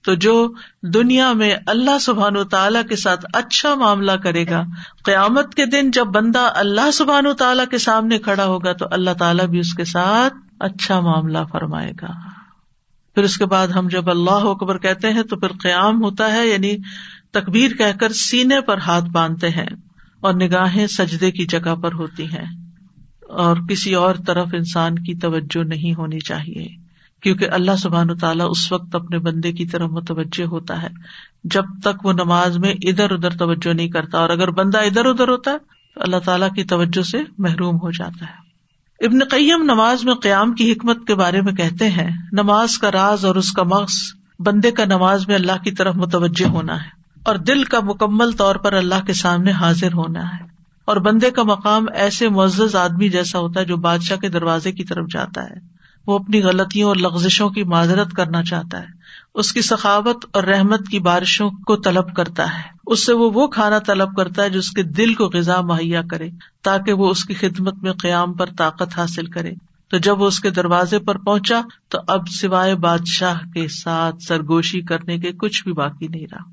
تو 0.07 0.14
جو 0.14 0.53
دنیا 0.95 1.33
میں 1.33 1.55
اللہ 1.66 1.99
سبحان 1.99 2.37
و 2.37 2.45
تعالیٰ 2.45 2.87
کے 2.88 2.97
ساتھ 2.97 3.27
اچھا 3.33 3.75
معاملہ 3.75 4.12
کرے 4.12 4.49
گا، 4.51 4.62
قیامت 5.05 5.55
کے 5.55 5.66
دن 5.66 5.90
جب 5.90 6.05
بندہ 6.05 6.53
اللہ 6.55 6.90
سبحان 6.90 7.27
و 7.27 7.33
تعالیٰ 7.33 7.66
کے 7.71 7.79
سامنے 7.79 8.19
کھڑا 8.19 8.45
ہوگا 8.45 8.73
تو 8.73 8.87
اللہ 8.90 9.11
تعالیٰ 9.19 9.47
بھی 9.47 9.59
اس 9.59 9.75
کے 9.75 9.85
ساتھ 9.85 10.35
اچھا 10.61 11.01
معاملہ 11.01 11.38
فرمائے 11.53 11.92
گا۔ 12.03 12.12
پھر 13.14 13.23
اس 13.23 13.37
کے 13.37 13.47
بعد 13.47 13.69
ہم 13.69 13.88
جب 13.88 14.11
اللہ 14.11 14.31
اکبر 14.31 14.79
کہتے 14.79 15.12
ہیں 15.12 15.23
تو 15.23 15.37
پھر 15.37 15.49
قیام 15.49 16.03
ہوتا 16.03 16.33
ہے 16.33 16.47
یعنی 16.47 16.77
تکبیر 17.33 17.71
کہہ 17.71 17.99
کر 18.01 18.12
سینے 18.12 18.61
پر 18.61 18.79
ہاتھ 18.79 19.05
باندھتے 19.05 19.51
ہیں 19.51 19.69
اور 20.21 20.35
نگاہیں 20.35 20.87
سجدے 20.87 21.31
کی 21.31 21.47
جگہ 21.47 21.75
پر 21.75 21.92
ہوتی 21.92 22.25
ہیں۔ 22.25 22.47
اور 23.29 23.57
کسی 23.69 23.95
اور 23.95 24.14
طرف 24.27 24.49
انسان 24.53 24.95
کی 24.95 25.14
توجہ 25.14 25.64
نہیں 25.64 25.95
ہونی 25.95 26.19
چاہیے۔ 26.19 26.86
کیونکہ 27.27 27.49
اللہ 27.51 27.77
سبحان 27.79 28.19
تعالیٰ 28.19 28.47
اس 28.51 28.73
وقت 28.73 28.95
اپنے 28.95 29.19
بندے 29.19 29.53
کی 29.53 29.67
طرف 29.67 29.91
متوجہ 29.91 30.45
ہوتا 30.45 30.83
ہے 30.83 30.89
جب 31.45 31.65
تک 31.83 32.07
وہ 32.07 32.12
نماز 32.12 32.59
میں 32.59 32.75
ادھر 32.83 33.11
ادھر 33.11 33.31
توجہ 33.31 33.73
نہیں 33.73 33.89
کرتا 33.89 34.19
اور 34.19 34.31
اگر 34.31 34.51
بندہ 34.51 34.79
ادھر 34.79 35.05
ادھر 35.05 35.29
ہوتا 35.29 35.51
ہے 35.51 35.59
تو 35.95 36.01
اللہ 36.03 36.17
تعالیٰ 36.17 36.53
کی 36.53 36.65
توجہ 36.65 37.03
سے 37.03 37.19
محروم 37.39 37.77
ہو 37.77 37.91
جاتا 37.91 38.27
ہے۔ 38.27 38.47
ابن 39.07 39.19
قیم 39.31 39.62
نماز 39.62 40.05
میں 40.05 40.15
قیام 40.15 40.55
کی 40.55 40.73
حکمت 40.73 41.07
کے 41.07 41.15
بارے 41.15 41.41
میں 41.41 41.53
کہتے 41.53 41.91
ہیں، 41.91 42.11
نماز 42.33 42.79
کا 42.79 42.93
راز 42.93 43.25
اور 43.25 43.37
اس 43.37 43.53
کا 43.53 43.62
مغز 43.62 43.95
بندے 44.39 44.71
کا 44.71 44.85
نماز 44.85 45.29
میں 45.29 45.35
اللہ 45.35 45.62
کی 45.65 45.71
طرف 45.71 45.97
متوجہ 45.97 46.49
ہونا 46.49 46.75
ہے 46.75 46.89
اور 47.25 47.37
دل 47.37 47.65
کا 47.65 47.81
مکمل 47.81 48.33
طور 48.33 48.57
پر 48.57 48.73
اللہ 48.73 49.05
کے 49.07 49.12
سامنے 49.12 49.51
حاضر 49.51 49.93
ہونا 49.93 50.29
ہے۔ 50.29 50.45
اور 50.85 50.97
بندے 50.97 51.31
کا 51.31 51.43
مقام 51.43 51.85
ایسے 51.95 52.29
معزز 52.29 52.77
آدمی 52.77 53.09
جیسا 53.09 53.39
ہوتا 53.39 53.61
ہے 53.61 53.65
جو 53.65 53.77
بادشاہ 53.77 54.17
کے 54.17 54.29
دروازے 54.29 54.73
کی 54.73 54.85
طرف 54.85 55.07
جاتا 55.11 55.43
ہے۔ 55.43 55.76
وہ 56.07 56.19
اپنی 56.19 56.42
غلطیوں 56.42 56.88
اور 56.88 56.97
لغزشوں 56.97 57.51
کی 57.51 57.62
معذرت 57.62 58.12
کرنا 58.12 58.42
چاہتا 58.42 58.81
ہے۔ 58.81 58.87
اس 59.35 59.53
کی 59.53 59.62
سخاوت 59.62 60.27
اور 60.33 60.42
رحمت 60.42 60.88
کی 60.88 60.99
بارشوں 60.99 61.51
کو 61.51 61.77
طلب 61.77 62.16
کرتا 62.16 62.59
ہے۔ 62.59 62.62
اس 62.87 63.07
سے 63.07 63.12
وہ 63.12 63.31
وہ 63.35 63.47
کھانا 63.47 63.79
طلب 63.79 64.16
کرتا 64.16 64.42
ہے 64.42 64.51
جو 64.51 64.59
اس 64.59 64.71
کے 64.71 64.83
دل 64.83 65.14
کو 65.14 65.25
غذا 65.25 65.61
مہیا 65.61 66.03
کرے، 66.11 66.31
تاکہ 66.62 66.92
وہ 66.92 67.11
اس 67.11 67.25
کی 67.25 67.35
خدمت 67.35 67.75
میں 67.83 67.92
قیام 67.92 68.33
پر 68.33 68.47
طاقت 68.59 68.99
حاصل 68.99 69.27
کرے۔ 69.27 69.53
تو 69.90 69.99
جب 69.99 70.21
وہ 70.21 70.27
اس 70.27 70.40
کے 70.40 70.51
دروازے 70.51 70.99
پر 70.99 71.19
پہنچا، 71.19 71.61
تو 71.88 71.99
اب 72.09 72.29
سوائے 72.29 72.75
بادشاہ 72.75 73.38
کے 73.55 73.69
ساتھ 73.69 74.16
سرگوشی 74.23 74.81
کرنے 74.81 75.19
کے 75.19 75.33
کچھ 75.33 75.64
بھی 75.64 75.73
باقی 75.73 76.09
نہیں 76.09 76.27
رہا۔ 76.33 76.51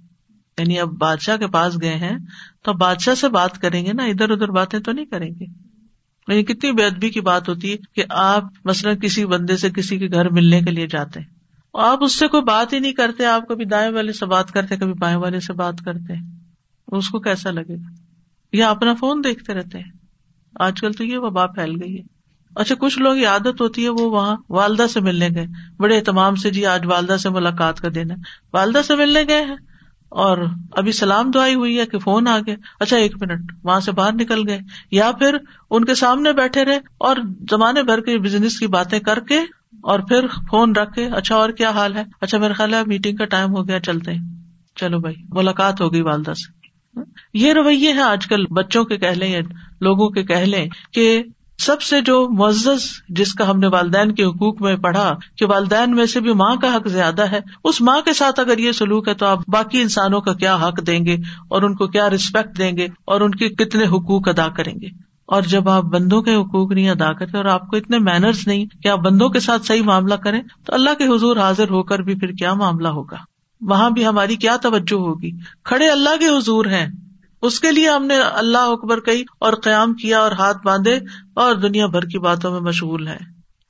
یعنی 0.61 0.79
اب 0.79 0.87
بادشاہ 0.87 1.37
کے 1.37 1.47
پاس 1.47 1.81
گئے 1.81 1.95
ہیں، 1.95 2.17
تو 2.63 2.73
بادشاہ 2.73 3.15
سے 3.15 3.29
بات 3.29 3.57
کریں 3.57 3.85
گے 3.85 3.93
نا، 3.93 4.03
ادھر 4.03 4.29
ادھر 4.29 4.47
باتیں 4.47 4.79
تو 4.79 4.91
نہیں 4.91 5.05
کریں 5.05 5.29
گے۔ 5.39 5.62
یعنی 6.27 6.43
کتنی 6.43 6.71
بے 6.71 6.85
ادبی 6.85 7.09
کی 7.09 7.21
بات 7.21 7.49
ہوتی 7.49 7.71
ہے 7.71 7.77
کہ 7.95 8.03
آپ 8.09 8.43
مثلاً 8.65 8.99
کسی 8.99 9.25
بندے 9.25 9.57
سے 9.57 9.69
کسی 9.69 9.97
کے 9.97 10.07
گھر 10.07 10.29
ملنے 10.29 10.61
کے 10.61 10.71
لیے 10.71 10.87
جاتے 10.87 11.19
ہیں۔ 11.19 11.27
آپ 11.73 12.03
اس 12.03 12.19
سے 12.19 12.27
کوئی 12.27 12.43
بات 12.43 12.73
ہی 12.73 12.79
نہیں 12.79 12.93
کرتے، 12.93 13.25
آپ 13.25 13.47
کبھی 13.47 13.65
دائیں 13.65 13.91
والے 13.91 14.13
سے 14.13 14.25
بات 14.25 14.51
کرتے، 14.51 14.77
کبھی 14.77 14.93
بائیں 14.93 15.17
والے 15.17 15.39
سے 15.39 15.53
بات 15.53 15.73
کرتے۔ 15.85 16.13
اس 16.87 17.09
کو 17.09 17.19
کیسا 17.19 17.51
لگے 17.51 17.75
گا؟ 17.75 17.89
یا 18.51 18.69
اپنا 18.69 18.93
فون 18.93 19.21
دیکھتے 19.23 19.53
رہتے 19.53 19.77
ہیں۔ 19.77 19.91
آج 20.59 20.81
کل 20.81 20.91
تو 20.91 21.03
یہ 21.03 21.17
وبا 21.17 21.45
پھیل 21.45 21.75
گئی 21.83 21.97
ہے۔ 21.97 22.03
اچھا 22.55 22.75
کچھ 22.75 22.99
لوگ 22.99 23.15
یہ 23.15 23.27
عادت 23.27 23.61
ہوتی 23.61 23.83
ہے، 23.83 23.89
وہ 23.89 24.11
وہاں 24.11 24.35
والدہ 24.49 24.85
سے 24.93 24.99
ملنے 24.99 25.29
گئے۔ 25.35 25.45
بڑے 25.77 25.97
اہتمام 25.97 26.35
سے 26.35 26.49
جی 26.49 26.65
آج 26.65 26.85
والدہ 26.85 27.17
سے 27.17 27.29
ملاقات 27.29 27.81
کا 27.81 27.87
دینا 27.95 28.15
والدہ 28.53 28.81
سے 28.87 28.95
ملنے 28.95 29.23
گئے 29.29 29.45
ہیں۔ 29.45 29.72
اور 30.13 30.37
ابھی 30.71 30.91
سلام 30.91 31.31
دعائی 31.31 31.55
ہوئی 31.55 31.79
ہے 31.79 31.85
کہ 31.85 31.99
فون 31.99 32.27
آ 32.27 32.39
گیا۔ 32.45 32.55
اچھا 32.79 32.97
ایک 32.97 33.15
منٹ، 33.21 33.51
وہاں 33.63 33.79
سے 33.79 33.91
باہر 33.91 34.13
نکل 34.13 34.49
گئے۔ 34.49 34.59
یا 34.91 35.11
پھر 35.11 35.37
ان 35.69 35.85
کے 35.85 35.95
سامنے 35.95 36.31
بیٹھے 36.31 36.65
رہے 36.65 36.79
اور 36.97 37.15
زمانے 37.51 37.83
بھر 37.83 38.01
کے 38.01 38.17
بزنس 38.17 38.59
کی 38.59 38.67
باتیں 38.67 38.99
کر 38.99 39.19
کے 39.19 39.39
اور 39.81 39.99
پھر 39.99 40.27
فون 40.51 40.75
رکھ 40.75 40.93
کے 40.93 41.05
اچھا 41.05 41.35
اور 41.35 41.49
کیا 41.49 41.69
حال 41.69 41.95
ہے؟ 41.95 42.03
اچھا 42.21 42.37
میرا 42.37 42.53
خیال 42.53 42.73
ہے 42.73 42.79
میٹنگ 42.87 43.15
کا 43.15 43.25
ٹائم 43.25 43.49
ہو 43.49 43.67
گیا، 43.67 43.79
چلتے 43.79 44.13
ہیں۔ 44.13 44.19
چلو 44.75 44.99
بھائی، 44.99 45.15
ملاقات 45.29 45.81
ہو 45.81 45.93
گئی 45.93 46.01
والدہ 46.01 46.33
سے۔ 46.33 46.63
یہ 47.33 47.53
رویے 47.53 47.91
ہیں 47.91 48.01
آج 48.01 48.27
کل 48.27 48.45
بچوں 48.45 48.83
کے 48.83 48.97
کہ 48.97 49.09
لیں 49.09 49.31
یا 49.31 49.39
لوگوں 49.81 50.09
کے 50.09 50.23
کہ 50.23 50.35
لیں 50.35 50.69
کہ 50.93 51.23
سب 51.65 51.81
سے 51.81 52.01
جو 52.01 52.29
معزز 52.29 52.85
جس 53.09 53.33
کا 53.33 53.49
ہم 53.49 53.59
نے 53.59 53.67
والدین 53.67 54.11
کے 54.11 54.23
حقوق 54.23 54.61
میں 54.61 54.75
پڑھا 54.75 55.15
کہ 55.37 55.45
والدین 55.45 55.95
میں 55.95 56.05
سے 56.05 56.19
بھی 56.19 56.33
ماں 56.33 56.55
کا 56.55 56.75
حق 56.75 56.87
زیادہ 56.87 57.31
ہے، 57.31 57.39
اس 57.63 57.81
ماں 57.81 58.01
کے 58.01 58.13
ساتھ 58.13 58.39
اگر 58.39 58.57
یہ 58.57 58.71
سلوک 58.71 59.07
ہے 59.07 59.13
تو 59.13 59.25
آپ 59.25 59.39
باقی 59.47 59.81
انسانوں 59.81 60.21
کا 60.21 60.33
کیا 60.33 60.55
حق 60.55 60.87
دیں 60.87 61.05
گے 61.05 61.15
اور 61.47 61.61
ان 61.61 61.75
کو 61.75 61.87
کیا 61.87 62.09
ریسپیکٹ 62.09 62.57
دیں 62.57 62.77
گے 62.77 62.87
اور 63.05 63.21
ان 63.21 63.31
کے 63.31 63.49
کتنے 63.49 63.83
حقوق 63.83 64.27
ادا 64.27 64.47
کریں 64.47 64.73
گے؟ 64.81 64.87
اور 65.25 65.41
جب 65.41 65.69
آپ 65.69 65.83
بندوں 65.83 66.21
کے 66.21 66.35
حقوق 66.35 66.71
نہیں 66.71 66.89
ادا 66.89 67.13
کرتے 67.13 67.37
اور 67.37 67.45
آپ 67.45 67.67
کو 67.67 67.77
اتنے 67.77 67.99
مینرس 67.99 68.47
نہیں 68.47 68.65
کہ 68.83 68.87
آپ 68.87 68.99
بندوں 68.99 69.29
کے 69.29 69.39
ساتھ 69.39 69.65
صحیح 69.65 69.83
معاملہ 69.83 70.13
کریں، 70.13 70.41
تو 70.65 70.73
اللہ 70.73 70.89
کے 70.97 71.15
حضور 71.15 71.37
حاضر 71.37 71.69
ہو 71.69 71.83
کر 71.83 71.99
بھی 71.99 72.15
پھر 72.15 72.31
کیا 72.31 72.53
معاملہ 72.53 72.87
ہوگا؟ 72.87 73.17
وہاں 73.61 73.89
بھی 73.89 74.05
ہماری 74.05 74.35
کیا 74.35 74.57
توجہ 74.57 74.95
ہوگی؟ 74.95 75.31
کھڑے 75.63 75.87
اللہ 75.87 76.17
کے 76.19 76.27
حضور 76.27 76.65
ہیں۔ 76.65 76.87
اس 77.43 77.59
کے 77.59 77.71
لیے 77.71 77.89
ہم 77.89 78.05
نے 78.05 78.15
اللہ 78.17 78.57
اکبر 78.57 78.99
کہی 78.99 79.23
اور 79.39 79.53
قیام 79.53 79.93
کیا 79.93 80.19
اور 80.19 80.31
ہاتھ 80.31 80.57
باندھے 80.65 80.99
اور 81.33 81.55
دنیا 81.55 81.85
بھر 81.85 82.05
کی 82.05 82.19
باتوں 82.19 82.51
میں 82.51 82.59
مشغول 82.59 83.07
ہے 83.07 83.17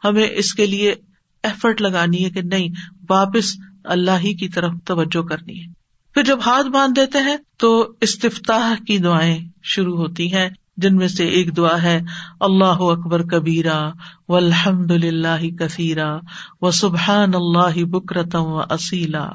ہمیں 0.04 0.28
اس 0.34 0.54
کے 0.54 0.66
لیے 0.66 0.96
ایفرٹ 1.44 1.82
لگانی 1.82 2.26
ہے 2.26 2.30
کہ 2.30 2.42
نہیں، 2.42 2.70
واپس 3.10 3.54
اللہ 3.84 4.20
ہی 4.24 4.34
کی 4.34 4.50
طرف 4.50 4.72
توجہ 4.86 5.22
کرنی 5.22 5.60
ہے۔ 5.60 5.68
پھر 6.14 6.24
جب 6.24 6.40
ہاتھ 6.46 6.68
باندھ 6.68 6.96
دیتے 6.96 7.20
ہیں 7.20 7.38
تو 7.58 7.94
استفتاح 8.02 8.74
کی 8.88 8.98
دعائیں 8.98 9.38
شروع 9.64 9.98
ہوتی 9.98 10.34
ہیں، 10.34 10.50
جن 10.78 10.96
میں 10.96 11.08
سے 11.08 11.26
ایک 11.26 11.58
دعا 11.58 11.82
ہے، 11.84 12.02
اللہ 12.40 12.82
اکبر 12.88 13.24
کبیرا 13.24 13.90
و 14.28 14.36
الحمد 14.36 14.92
للہ 14.92 15.56
کثیرا 15.60 16.18
و 16.62 16.72
سبحان 16.72 17.36
اللہ 17.36 17.84
بکرتم 17.86 18.44
و 18.44 18.62
اصیلا۔ 18.70 19.30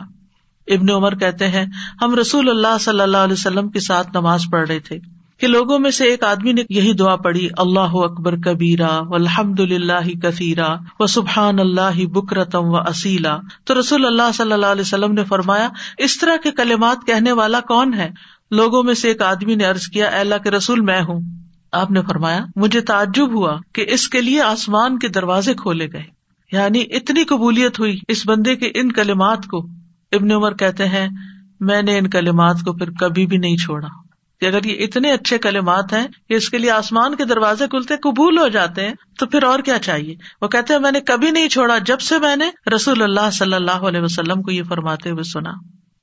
ابن 0.68 0.90
عمر 0.90 1.14
کہتے 1.14 1.48
ہیں، 1.48 1.66
ہم 2.02 2.14
رسول 2.14 2.48
اللہ 2.48 2.78
صلی 2.81 3.00
اللہ 3.00 3.16
علیہ 3.16 3.33
وسلم 3.33 3.68
کے 3.68 3.81
ساتھ 3.81 4.09
نماز 4.14 4.44
پڑھ 4.52 4.68
رہے 4.68 4.81
تھے 4.81 4.98
کہ 5.38 5.46
لوگوں 5.46 5.78
میں 5.78 5.90
سے 5.90 6.04
ایک 6.04 6.24
آدمی 6.24 6.52
نے 6.52 6.62
یہی 6.70 6.92
دعا 6.92 7.16
پڑھی، 7.16 7.48
اللہ 7.57 7.81
اکبر 7.81 8.37
کبیرا 8.37 9.00
و 9.00 9.14
الحمد 9.14 9.61
للہ 9.61 10.18
کثیرا 10.22 10.76
و 11.00 11.07
سبحان 11.07 11.59
اللہ 11.59 12.07
بکرتم 12.07 12.64
و 12.64 12.76
اصیلا 12.76 13.38
تو 13.64 13.81
رسول 13.81 14.07
اللہ 14.07 14.33
صلی 14.35 14.52
اللہ 14.52 14.66
علیہ 14.66 14.83
وسلم 14.83 15.12
نے 15.12 15.24
فرمایا، 15.24 15.68
اس 15.98 16.18
طرح 16.18 16.37
کے 16.42 16.50
کلمات 16.50 17.07
کہنے 17.07 17.33
والا 17.33 17.61
کون 17.61 17.94
ہے؟ 17.94 18.11
لوگوں 18.50 18.83
میں 18.83 18.94
سے 18.94 19.09
ایک 19.09 19.22
آدمی 19.22 19.54
نے 19.54 19.66
ارض 19.66 19.83
کیا 19.83 20.07
اللہ 20.07 20.35
کے 20.44 20.50
رسول 20.50 20.81
میں 20.81 21.00
ہوں۔ 21.00 21.20
آپ 21.72 21.90
نے 21.90 22.02
فرمایا، 22.02 22.44
مجھے 22.57 22.81
تعجب 22.81 23.33
ہوا 23.35 23.57
کہ 23.72 23.87
اس 23.88 24.09
کے 24.09 24.20
لیے 24.20 24.42
آسمان 24.42 24.98
کے 24.98 25.09
دروازے 25.09 25.54
کھولے 25.54 25.92
گئے۔ 25.92 26.04
یعنی 26.52 26.85
اتنی 26.90 27.24
قبولیت 27.24 27.81
ہوئی 27.81 27.98
اس 28.09 28.22
بندے 28.26 28.57
کے 28.57 28.66
ان 28.74 28.92
کلمات 28.92 29.46
کو۔ 29.46 29.66
ابن 30.13 30.33
عمر 30.33 30.54
کہتے 30.54 30.88
ہیں، 30.88 31.09
میں 31.61 31.83
نے 31.83 31.98
ان 31.98 32.11
کلمات 32.11 32.56
کو 32.65 32.73
پھر 32.73 32.90
کبھی 32.90 33.27
بھی 33.27 33.37
نہیں 33.37 33.56
چھوڑا۔ 33.56 33.88
کہ 34.40 34.46
اگر 34.46 34.65
یہ 34.65 34.85
اتنے 34.85 35.13
اچھے 35.13 35.38
کلمات 35.38 35.92
ہیں 35.92 36.09
کہ 36.29 36.35
اس 36.35 36.50
کے 36.50 36.59
لیے 36.59 36.71
آسمان 36.71 37.15
کے 37.15 37.25
دروازے 37.25 37.67
کھلتے 37.67 37.96
قبول 37.96 38.38
ہو 38.38 38.48
جاتے 38.48 38.87
ہیں، 38.87 38.94
تو 39.19 39.27
پھر 39.27 39.42
اور 39.42 39.59
کیا 39.59 39.79
چاہیے؟ 39.79 40.15
وہ 40.42 40.48
کہتے 40.48 40.73
ہیں، 40.73 40.81
میں 40.81 40.92
نے 40.92 41.00
کبھی 41.00 41.31
نہیں 41.31 41.48
چھوڑا 41.48 41.79
جب 41.79 42.00
سے 42.00 42.19
میں 42.19 42.37
نے 42.37 42.50
رسول 42.75 43.02
اللہ 43.02 43.31
صلی 43.33 43.54
اللہ 43.54 43.71
علیہ 43.71 44.00
وسلم 44.00 44.42
کو 44.42 44.50
یہ 44.50 44.63
فرماتے 44.63 45.11
ہوئے 45.11 45.23
سنا۔ 45.23 45.50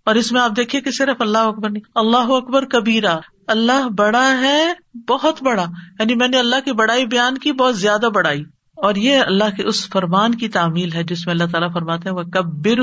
اور 0.05 0.15
اس 0.15 0.31
میں 0.31 0.41
آپ 0.41 0.51
دیکھیے 0.57 0.81
کہ 0.81 0.91
صرف 0.91 1.21
اللہ 1.21 1.37
اکبر 1.37 1.69
نہیں، 1.69 1.83
اللہ 1.95 2.17
اکبر 2.17 2.65
کبیرا 2.65 3.17
اللہ 3.47 3.89
بڑا 3.97 4.41
ہے، 4.41 4.73
بہت 5.07 5.43
بڑا۔ 5.43 5.65
یعنی 5.99 6.15
میں 6.15 6.27
نے 6.27 6.39
اللہ 6.39 6.55
کی 6.65 6.71
بڑائی 6.71 7.05
بیان 7.05 7.37
کی، 7.37 7.51
بہت 7.51 7.77
زیادہ 7.77 8.09
بڑائی۔ 8.15 8.43
اور 8.75 8.95
یہ 8.95 9.19
اللہ 9.19 9.55
کے 9.57 9.63
اس 9.63 9.89
فرمان 9.89 10.35
کی 10.35 10.49
تعمیل 10.49 10.93
ہے 10.93 11.03
جس 11.03 11.25
میں 11.25 11.33
اللہ 11.33 11.45
تعالیٰ 11.51 11.73
فرماتے 11.73 12.09
ہیں 12.09 12.15
وہ 12.15 12.23
کب 12.23 12.45
بر 12.45 12.79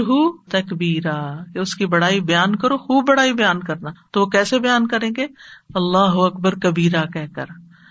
تکبیرا 0.49 1.45
کہ 1.45 1.59
اس 1.59 1.75
کی 1.75 1.87
بڑائی 1.87 2.21
بیان 2.21 2.57
کرو، 2.57 2.77
خوب 2.77 3.09
بڑائی 3.09 3.33
بیان 3.33 3.61
کرنا۔ 3.61 3.91
تو 4.11 4.21
وہ 4.21 4.27
کیسے 4.27 4.59
بیان 4.59 4.87
کریں 4.87 5.11
گے؟ 5.17 5.27
اللہ 5.75 5.99
اکبر 5.99 6.55
کبیرا 6.55 7.05
کہہ 7.05 7.35
کر۔ 7.35 7.45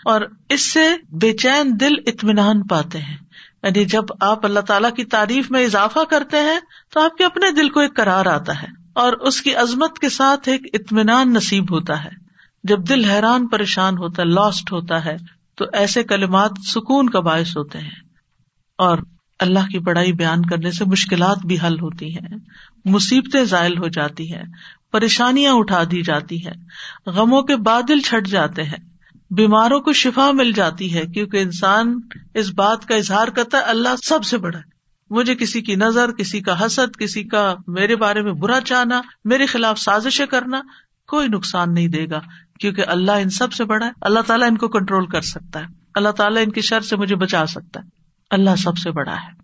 اور 0.06 0.22
اس 0.50 0.72
سے 0.72 0.96
بے 1.12 1.34
چین 1.34 1.80
دل 1.80 1.94
اطمینان 2.06 2.68
پاتے 2.68 3.00
ہیں۔ 3.00 3.18
یعنی 3.64 3.86
جب 3.86 4.04
آپ 4.22 4.46
اللہ 4.46 4.60
تعالیٰ 4.60 4.94
کی 4.94 5.06
تعریف 5.06 5.52
میں 5.52 5.66
اضافہ 5.66 6.00
کرتے 6.10 6.38
ہیں، 6.38 6.60
تو 6.94 7.00
آپ 7.00 7.18
کے 7.18 7.26
اپنے 7.26 7.52
دل 7.52 7.70
کو 7.70 7.80
ایک 7.80 7.96
کرار 7.96 8.26
آتا 8.26 8.62
ہے۔ 8.62 8.68
اور 8.94 9.14
اس 9.14 9.42
کی 9.42 9.56
عظمت 9.56 10.00
کے 10.00 10.10
ساتھ 10.10 10.50
ایک 10.50 10.62
اطمینان 10.74 11.34
نصیب 11.34 11.72
ہوتا 11.72 12.04
ہے۔ 12.04 12.10
جب 12.64 12.90
دل 12.90 13.04
حیران 13.04 13.48
پریشان 13.48 13.98
ہوتا 13.98 14.22
ہے 14.22 14.28
لاسٹ 14.28 14.72
ہوتا 14.72 15.06
ہے 15.06 15.41
تو 15.62 15.68
ایسے 15.74 16.04
کلمات 16.04 16.52
سکون 16.68 17.10
کا 17.10 17.20
باعث 17.20 17.58
ہوتے 17.58 17.80
ہیں 17.80 18.00
اور 18.78 18.98
اللہ 19.40 19.68
کی 19.72 19.80
بڑائی 19.80 20.14
بیان 20.14 20.42
کرنے 20.42 20.72
سے 20.72 20.86
مشکلات 20.86 21.46
بھی 21.46 21.58
حل 21.68 21.80
ہوتی 21.80 22.16
ہیں، 22.16 22.38
مصیبتیں 22.86 23.44
ذائل 23.44 23.78
ہو 23.78 23.88
جاتی 23.88 24.34
ہیں، 24.34 24.44
پریشانیاں 24.92 25.54
اٹھا 25.54 25.84
دی 25.92 26.02
جاتی 26.02 26.48
ہیں، 26.48 26.54
غموں 27.06 27.42
کے 27.42 27.56
بادل 27.56 28.00
چھٹ 28.00 28.28
جاتے 28.28 28.64
ہیں، 28.64 28.78
بیماروں 29.32 29.80
کو 29.80 29.94
شفا 29.94 30.32
مل 30.32 30.52
جاتی 30.52 30.96
ہے 30.96 31.06
کیونکہ 31.06 31.38
انسان 31.38 32.00
اس 32.34 32.54
بات 32.54 32.86
کا 32.86 32.96
اظہار 32.96 33.28
کرتا 33.28 33.58
ہے، 33.58 33.64
اللہ 33.64 33.96
سب 34.04 34.24
سے 34.24 34.38
بڑا 34.38 34.60
ہے۔ 34.60 34.70
مجھے 35.10 35.36
کسی 35.36 35.62
کی 35.62 35.76
نظر، 35.76 36.12
کسی 36.12 36.40
کا 36.40 36.66
حسد، 36.66 37.00
کسی 37.00 37.24
کا 37.24 37.56
میرے 37.68 37.96
بارے 37.96 38.22
میں 38.22 38.34
برا 38.34 38.60
چاہنا، 38.62 39.02
میرے 39.26 39.46
خلاف 39.46 39.80
سازشیں 39.80 40.26
کرنا 40.26 40.62
کوئی 41.08 41.28
نقصان 41.28 41.74
نہیں 41.74 41.88
دے 41.88 42.06
گا۔ 42.10 42.20
کیونکہ 42.62 42.84
اللہ 42.88 43.12
ان 43.12 43.30
سب 43.30 43.54
سے 43.54 43.66
بڑا 43.66 43.86
ہے، 43.86 43.92
اللہ 44.02 44.20
تعالیٰ 44.20 44.48
ان 44.48 44.58
کو 44.58 44.68
کنٹرول 44.68 45.06
کر 45.06 45.22
سکتا 45.22 45.60
ہے۔ 45.60 45.66
اللہ 45.96 46.10
تعالیٰ 46.10 46.44
ان 46.44 46.52
کی 46.52 46.62
شر 46.62 46.82
سے 46.82 46.96
مجھے 46.96 47.16
بچا 47.16 47.46
سکتا 47.46 47.80
ہے۔ 47.80 47.90
اللہ 48.30 48.56
سب 48.56 48.78
سے 48.78 48.92
بڑا 48.92 49.16
ہے۔ 49.16 49.42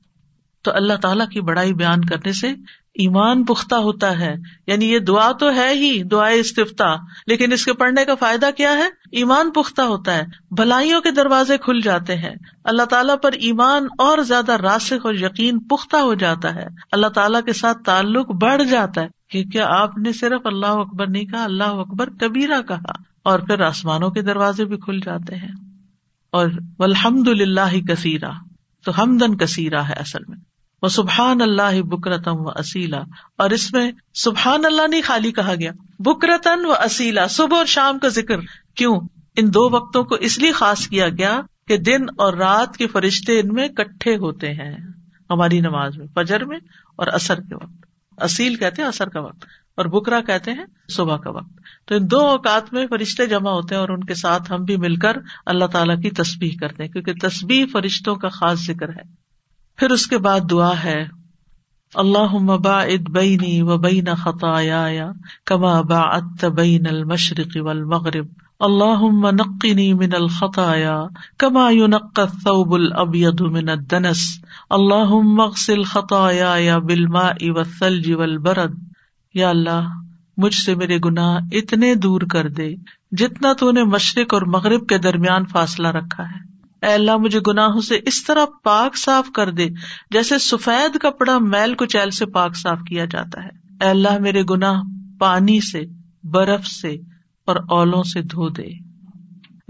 تو 0.61 0.71
اللہ 0.73 0.93
تعالیٰ 0.93 1.29
کی 1.29 1.41
بڑائی 1.41 1.73
بیان 1.73 2.05
کرنے 2.05 2.31
سے 2.31 2.53
ایمان 2.97 3.45
پختہ 3.45 3.75
ہوتا 3.75 4.19
ہے۔ 4.19 4.35
یعنی 4.67 4.91
یہ 4.91 4.99
دعا 4.99 5.31
تو 5.31 5.55
ہے 5.55 5.69
ہی 5.73 6.03
دعائیں 6.03 6.39
استفتا 6.39 6.95
لیکن 7.27 7.51
اس 7.51 7.65
کے 7.65 7.73
پڑھنے 7.73 8.05
کا 8.05 8.15
فائدہ 8.15 8.49
کیا 8.57 8.71
ہے؟ 8.71 8.87
ایمان 9.11 9.51
پختہ 9.51 9.81
ہوتا 9.81 10.17
ہے۔ 10.17 10.23
بھلائیوں 10.51 11.01
کے 11.01 11.11
دروازے 11.11 11.57
کھل 11.57 11.81
جاتے 11.81 12.15
ہیں۔ 12.15 12.35
اللہ 12.63 12.83
تعالیٰ 12.83 13.15
پر 13.23 13.31
ایمان 13.31 13.87
اور 13.97 14.17
زیادہ 14.17 14.51
راسک 14.51 15.05
اور 15.05 15.13
یقین 15.13 15.59
پختہ 15.59 15.97
ہو 15.97 16.13
جاتا 16.13 16.55
ہے۔ 16.55 16.65
اللہ 16.91 17.07
تعالیٰ 17.07 17.43
کے 17.43 17.53
ساتھ 17.53 17.77
تعلق 17.85 18.31
بڑھ 18.31 18.63
جاتا 18.63 19.01
ہے 19.01 19.07
کیونکہ 19.29 19.61
آپ 19.61 19.97
نے 19.97 20.13
صرف 20.13 20.41
اللہ 20.45 20.65
اکبر 20.65 21.07
نہیں 21.07 21.25
کہا، 21.25 21.43
اللہ 21.43 21.63
اکبر 21.63 22.09
کبیرا 22.09 22.61
کہا؟ 22.61 22.91
اور 23.23 23.39
پھر 23.39 23.61
آسمانوں 23.61 24.09
کے 24.09 24.21
دروازے 24.21 24.65
بھی 24.65 24.77
کھل 24.77 24.99
جاتے 24.99 25.35
ہیں۔ 25.35 25.51
اور 26.31 26.47
الحمد 26.79 27.27
للہ 27.27 27.93
کثیرہ۔ 27.93 28.31
تو 28.85 29.03
ہمدن 29.03 29.37
کثیرہ 29.37 29.81
ہے 29.81 29.93
اصل 29.93 30.19
میں۔ 30.27 30.46
وہ 30.81 30.87
سبحان 30.87 31.41
اللہ 31.41 31.81
بکرتم 31.81 32.35
و 32.35 32.49
اسیلا 32.49 32.99
اور 33.37 33.49
اس 33.49 33.73
میں 33.73 33.91
سبحان 34.13 34.65
اللہ 34.65 34.87
نہیں 34.87 35.01
خالی 35.03 35.31
کہا 35.31 35.53
گیا 35.59 35.71
بکرتن 35.99 36.65
و 36.65 36.71
اسیلا 36.71 37.27
صبح 37.27 37.57
اور 37.57 37.65
شام 37.65 37.99
کا 37.99 38.07
ذکر 38.07 38.35
کیوں؟ 38.75 38.99
ان 39.35 39.53
دو 39.53 39.69
وقتوں 39.69 40.03
کو 40.03 40.15
اس 40.15 40.39
لیے 40.39 40.51
خاص 40.51 40.87
کیا 40.87 41.09
گیا 41.09 41.41
کہ 41.67 41.77
دن 41.77 42.03
اور 42.17 42.33
رات 42.33 42.77
کے 42.77 42.87
فرشتے 42.87 43.39
ان 43.39 43.47
میں 43.53 43.67
کٹھے 43.67 44.15
ہوتے 44.15 44.53
ہیں۔ 44.53 44.77
ہماری 45.29 45.59
نماز 45.59 45.97
میں، 45.97 46.07
فجر 46.15 46.45
میں 46.45 46.57
اور 46.95 47.07
اثر 47.07 47.39
کے 47.39 47.55
وقت۔ 47.55 47.85
اصیل 48.17 48.55
کہتے 48.55 48.81
ہیں 48.81 48.89
اثر 48.89 49.09
کا 49.09 49.19
وقت 49.19 49.45
اور 49.77 49.85
بکرا 49.85 50.21
کہتے 50.21 50.51
ہیں 50.51 50.65
صبح 50.89 51.17
کا 51.17 51.29
وقت۔ 51.29 51.59
تو 51.85 51.95
ان 51.95 52.11
دو 52.11 52.19
اوقات 52.19 52.73
میں 52.73 52.87
فرشتے 52.89 53.25
جمع 53.25 53.49
ہوتے 53.49 53.75
ہیں 53.75 53.81
اور 53.81 53.89
ان 53.89 54.03
کے 54.03 54.13
ساتھ 54.13 54.51
ہم 54.51 54.63
بھی 54.63 54.77
مل 54.77 54.95
کر 54.95 55.17
اللہ 55.45 55.65
تعالیٰ 55.65 56.01
کی 56.01 56.09
تصبیح 56.09 56.51
کرتے 56.61 56.83
ہیں، 56.83 56.91
کیونکہ 56.91 57.13
تصبیح 57.21 57.65
فرشتوں 57.73 58.15
کا 58.15 58.29
خاص 58.29 58.59
ذکر 58.59 58.89
ہے۔ 58.89 59.26
پھر 59.77 59.89
اس 59.89 60.07
کے 60.07 60.17
بعد 60.17 60.39
دعا 60.51 60.71
ہے 60.83 61.05
اللہ 61.93 62.37
باعد 62.57 63.09
بینی 63.09 63.61
و 63.61 63.77
بین 63.77 64.15
خطایا 64.15 65.11
کما 65.45 65.81
باعدت 65.81 66.45
بین 66.45 66.87
المشرق 66.87 67.57
والمغرب 67.61 68.25
اللہ 68.59 69.31
نقنی 69.31 69.93
من 69.93 70.13
الخطایا 70.13 71.03
کما 71.37 71.69
ينقى 71.69 72.21
الثوب 72.21 72.73
الابيض 72.73 73.41
من 73.41 73.69
الدنس 73.69 74.23
اللہ 74.69 75.41
اغسل 75.41 75.83
خطایا 75.83 76.55
یا 76.57 76.77
بالماء 76.77 77.49
والثلج 77.49 78.11
والبرد۔ 78.11 78.73
یا 79.33 79.49
اللہ، 79.49 79.87
مجھ 80.37 80.55
سے 80.55 80.75
میرے 80.75 80.97
گناہ 81.05 81.39
اتنے 81.51 81.95
دور 81.95 82.21
کر 82.21 82.49
دے 82.49 82.69
جتنا 83.11 83.53
تو 83.53 83.71
نے 83.71 83.83
مشرق 83.83 84.33
اور 84.33 84.41
مغرب 84.41 84.87
کے 84.87 84.97
درمیان 84.97 85.45
فاصلہ 85.45 85.87
رکھا 85.87 86.23
ہے۔ 86.23 86.56
اے 86.81 86.93
اللہ، 86.93 87.17
مجھے 87.17 87.39
گناہوں 87.47 87.81
سے 87.81 87.99
اس 88.05 88.23
طرح 88.23 88.45
پاک 88.63 88.97
صاف 88.97 89.31
کر 89.31 89.51
دے 89.51 89.67
جیسے 90.11 90.37
سفید 90.37 90.97
کپڑا 90.97 91.37
میل 91.37 91.75
کچیل 91.75 92.09
سے 92.09 92.25
پاک 92.25 92.55
صاف 92.55 92.79
کیا 92.89 93.05
جاتا 93.05 93.43
ہے۔ 93.43 93.49
اے 93.81 93.89
اللہ، 93.89 94.19
میرے 94.19 94.43
گناہ 94.49 94.81
پانی 95.19 95.59
سے، 95.61 95.81
برف 96.23 96.67
سے 96.67 96.89
اور 97.45 97.55
اولوں 97.69 98.03
سے 98.03 98.21
دھو 98.21 98.49
دے۔ 98.49 98.67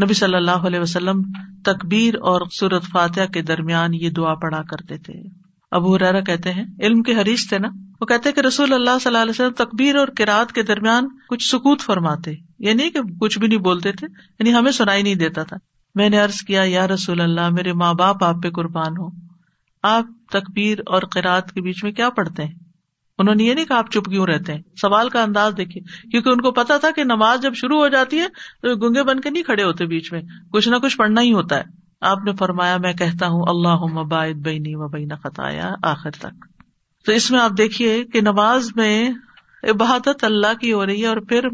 نبی 0.03 0.13
صلی 0.13 0.35
اللہ 0.35 0.51
علیہ 0.51 0.79
وسلم 0.79 1.21
تکبیر 1.65 2.15
اور 2.15 2.41
سورت 2.59 2.83
فاتح 2.83 3.21
کے 3.33 3.41
درمیان 3.41 3.93
یہ 3.93 4.09
دعا 4.09 4.33
پڑا 4.33 4.61
کرتے 4.63 4.97
تھے۔ 4.97 5.13
ابو 5.71 5.95
حرارا 5.95 6.19
کہتے 6.19 6.51
ہیں، 6.51 6.65
علم 6.81 7.03
کے 7.03 7.15
حریث 7.15 7.49
تھے 7.49 7.57
نا؟ 7.57 7.67
وہ 8.01 8.05
کہتے 8.05 8.31
کہ 8.31 8.39
رسول 8.39 8.73
اللہ 8.73 8.89
صلی 9.01 9.09
اللہ 9.09 9.17
علیہ 9.17 9.31
وسلم 9.31 9.51
تقبیر 9.51 9.95
اور 9.95 10.07
کراط 10.07 10.51
کے 10.51 10.63
درمیان 10.63 11.07
کچھ 11.29 11.49
سکوت 11.49 11.81
فرماتے 11.81 12.31
یہ 12.59 12.73
نہیں 12.73 12.89
کہ 12.89 12.99
کچھ 13.19 13.39
بھی 13.39 13.47
نہیں 13.47 13.59
بولتے 13.59 13.91
تھے 13.91 14.07
یعنی 14.39 14.53
ہمیں 14.53 14.71
سنائی 14.71 15.03
نہیں 15.03 15.15
دیتا 15.15 15.43
تھا۔ 15.43 15.57
میں 15.97 16.09
نے 16.09 16.21
ارض 16.21 16.35
کیا، 16.35 16.63
یا 16.65 16.87
رسول 16.87 17.21
اللہ، 17.21 17.49
میرے 17.49 17.73
ماں 17.73 17.93
باپ، 17.93 18.23
آپ 18.23 18.35
پہ 18.43 18.49
قربان 18.49 18.97
ہو 18.97 19.09
آپ 19.83 20.05
تکبیر 20.31 20.77
اور 20.85 21.01
قرآد 21.01 21.41
کے 21.41 21.61
بیچ 21.61 21.83
میں 21.83 21.91
کیا 21.91 22.09
پڑھتے 22.09 22.43
ہیں؟ 22.43 22.53
انہوں 23.19 23.35
نے 23.35 23.43
یہ 23.43 23.53
نہیں 23.53 23.65
کہا 23.65 23.77
آپ 23.77 23.91
چپ 23.91 24.05
کیوں 24.05 24.25
رہتے 24.25 24.53
ہیں؟ 24.53 24.61
سوال 24.81 25.09
کا 25.09 25.23
انداز 25.23 25.53
دیکھیے، 25.57 26.09
کیونکہ 26.09 26.29
ان 26.29 26.41
کو 26.41 26.51
پتا 26.51 26.77
تھا 26.77 26.91
کہ 26.95 27.03
نماز 27.03 27.41
جب 27.41 27.53
شروع 27.53 27.79
ہو 27.79 27.87
جاتی 27.87 28.19
ہے، 28.19 28.27
تو 28.61 28.75
گنگے 28.75 29.03
بن 29.03 29.19
کے 29.19 29.29
نہیں 29.29 29.43
کھڑے 29.43 29.63
ہوتے 29.63 29.85
بیچ 29.85 30.13
میں۔ 30.13 30.21
کچھ 30.51 30.69
نہ 30.69 30.75
کچھ 30.75 30.97
پڑھنا 30.97 31.21
ہی 31.21 31.33
ہوتا 31.33 31.57
ہے۔ 31.57 31.63
آپ 32.01 32.17
نے 32.25 32.31
فرمایا، 32.39 32.77
میں 32.77 32.93
کہتا 32.93 33.27
ہوں 33.27 33.45
اللہ 33.47 33.99
مباعد 33.99 34.33
بینی 34.33 34.75
و 34.75 34.87
بین 34.87 35.09
خطایا 35.23 35.75
آخر 35.83 36.11
تک۔ 36.11 36.45
تو 37.05 37.11
اس 37.11 37.31
میں 37.31 37.39
آپ 37.39 37.51
دیکھیے 37.57 38.03
کہ 38.03 38.21
نماز 38.21 38.69
میں 38.75 39.09
عبادت 39.63 40.23
اللہ 40.23 40.53
کی 40.61 40.73
ہو 40.73 40.85
رہی 40.85 41.01
ہے 41.01 41.07
اور 41.07 41.17
پھر 41.17 41.47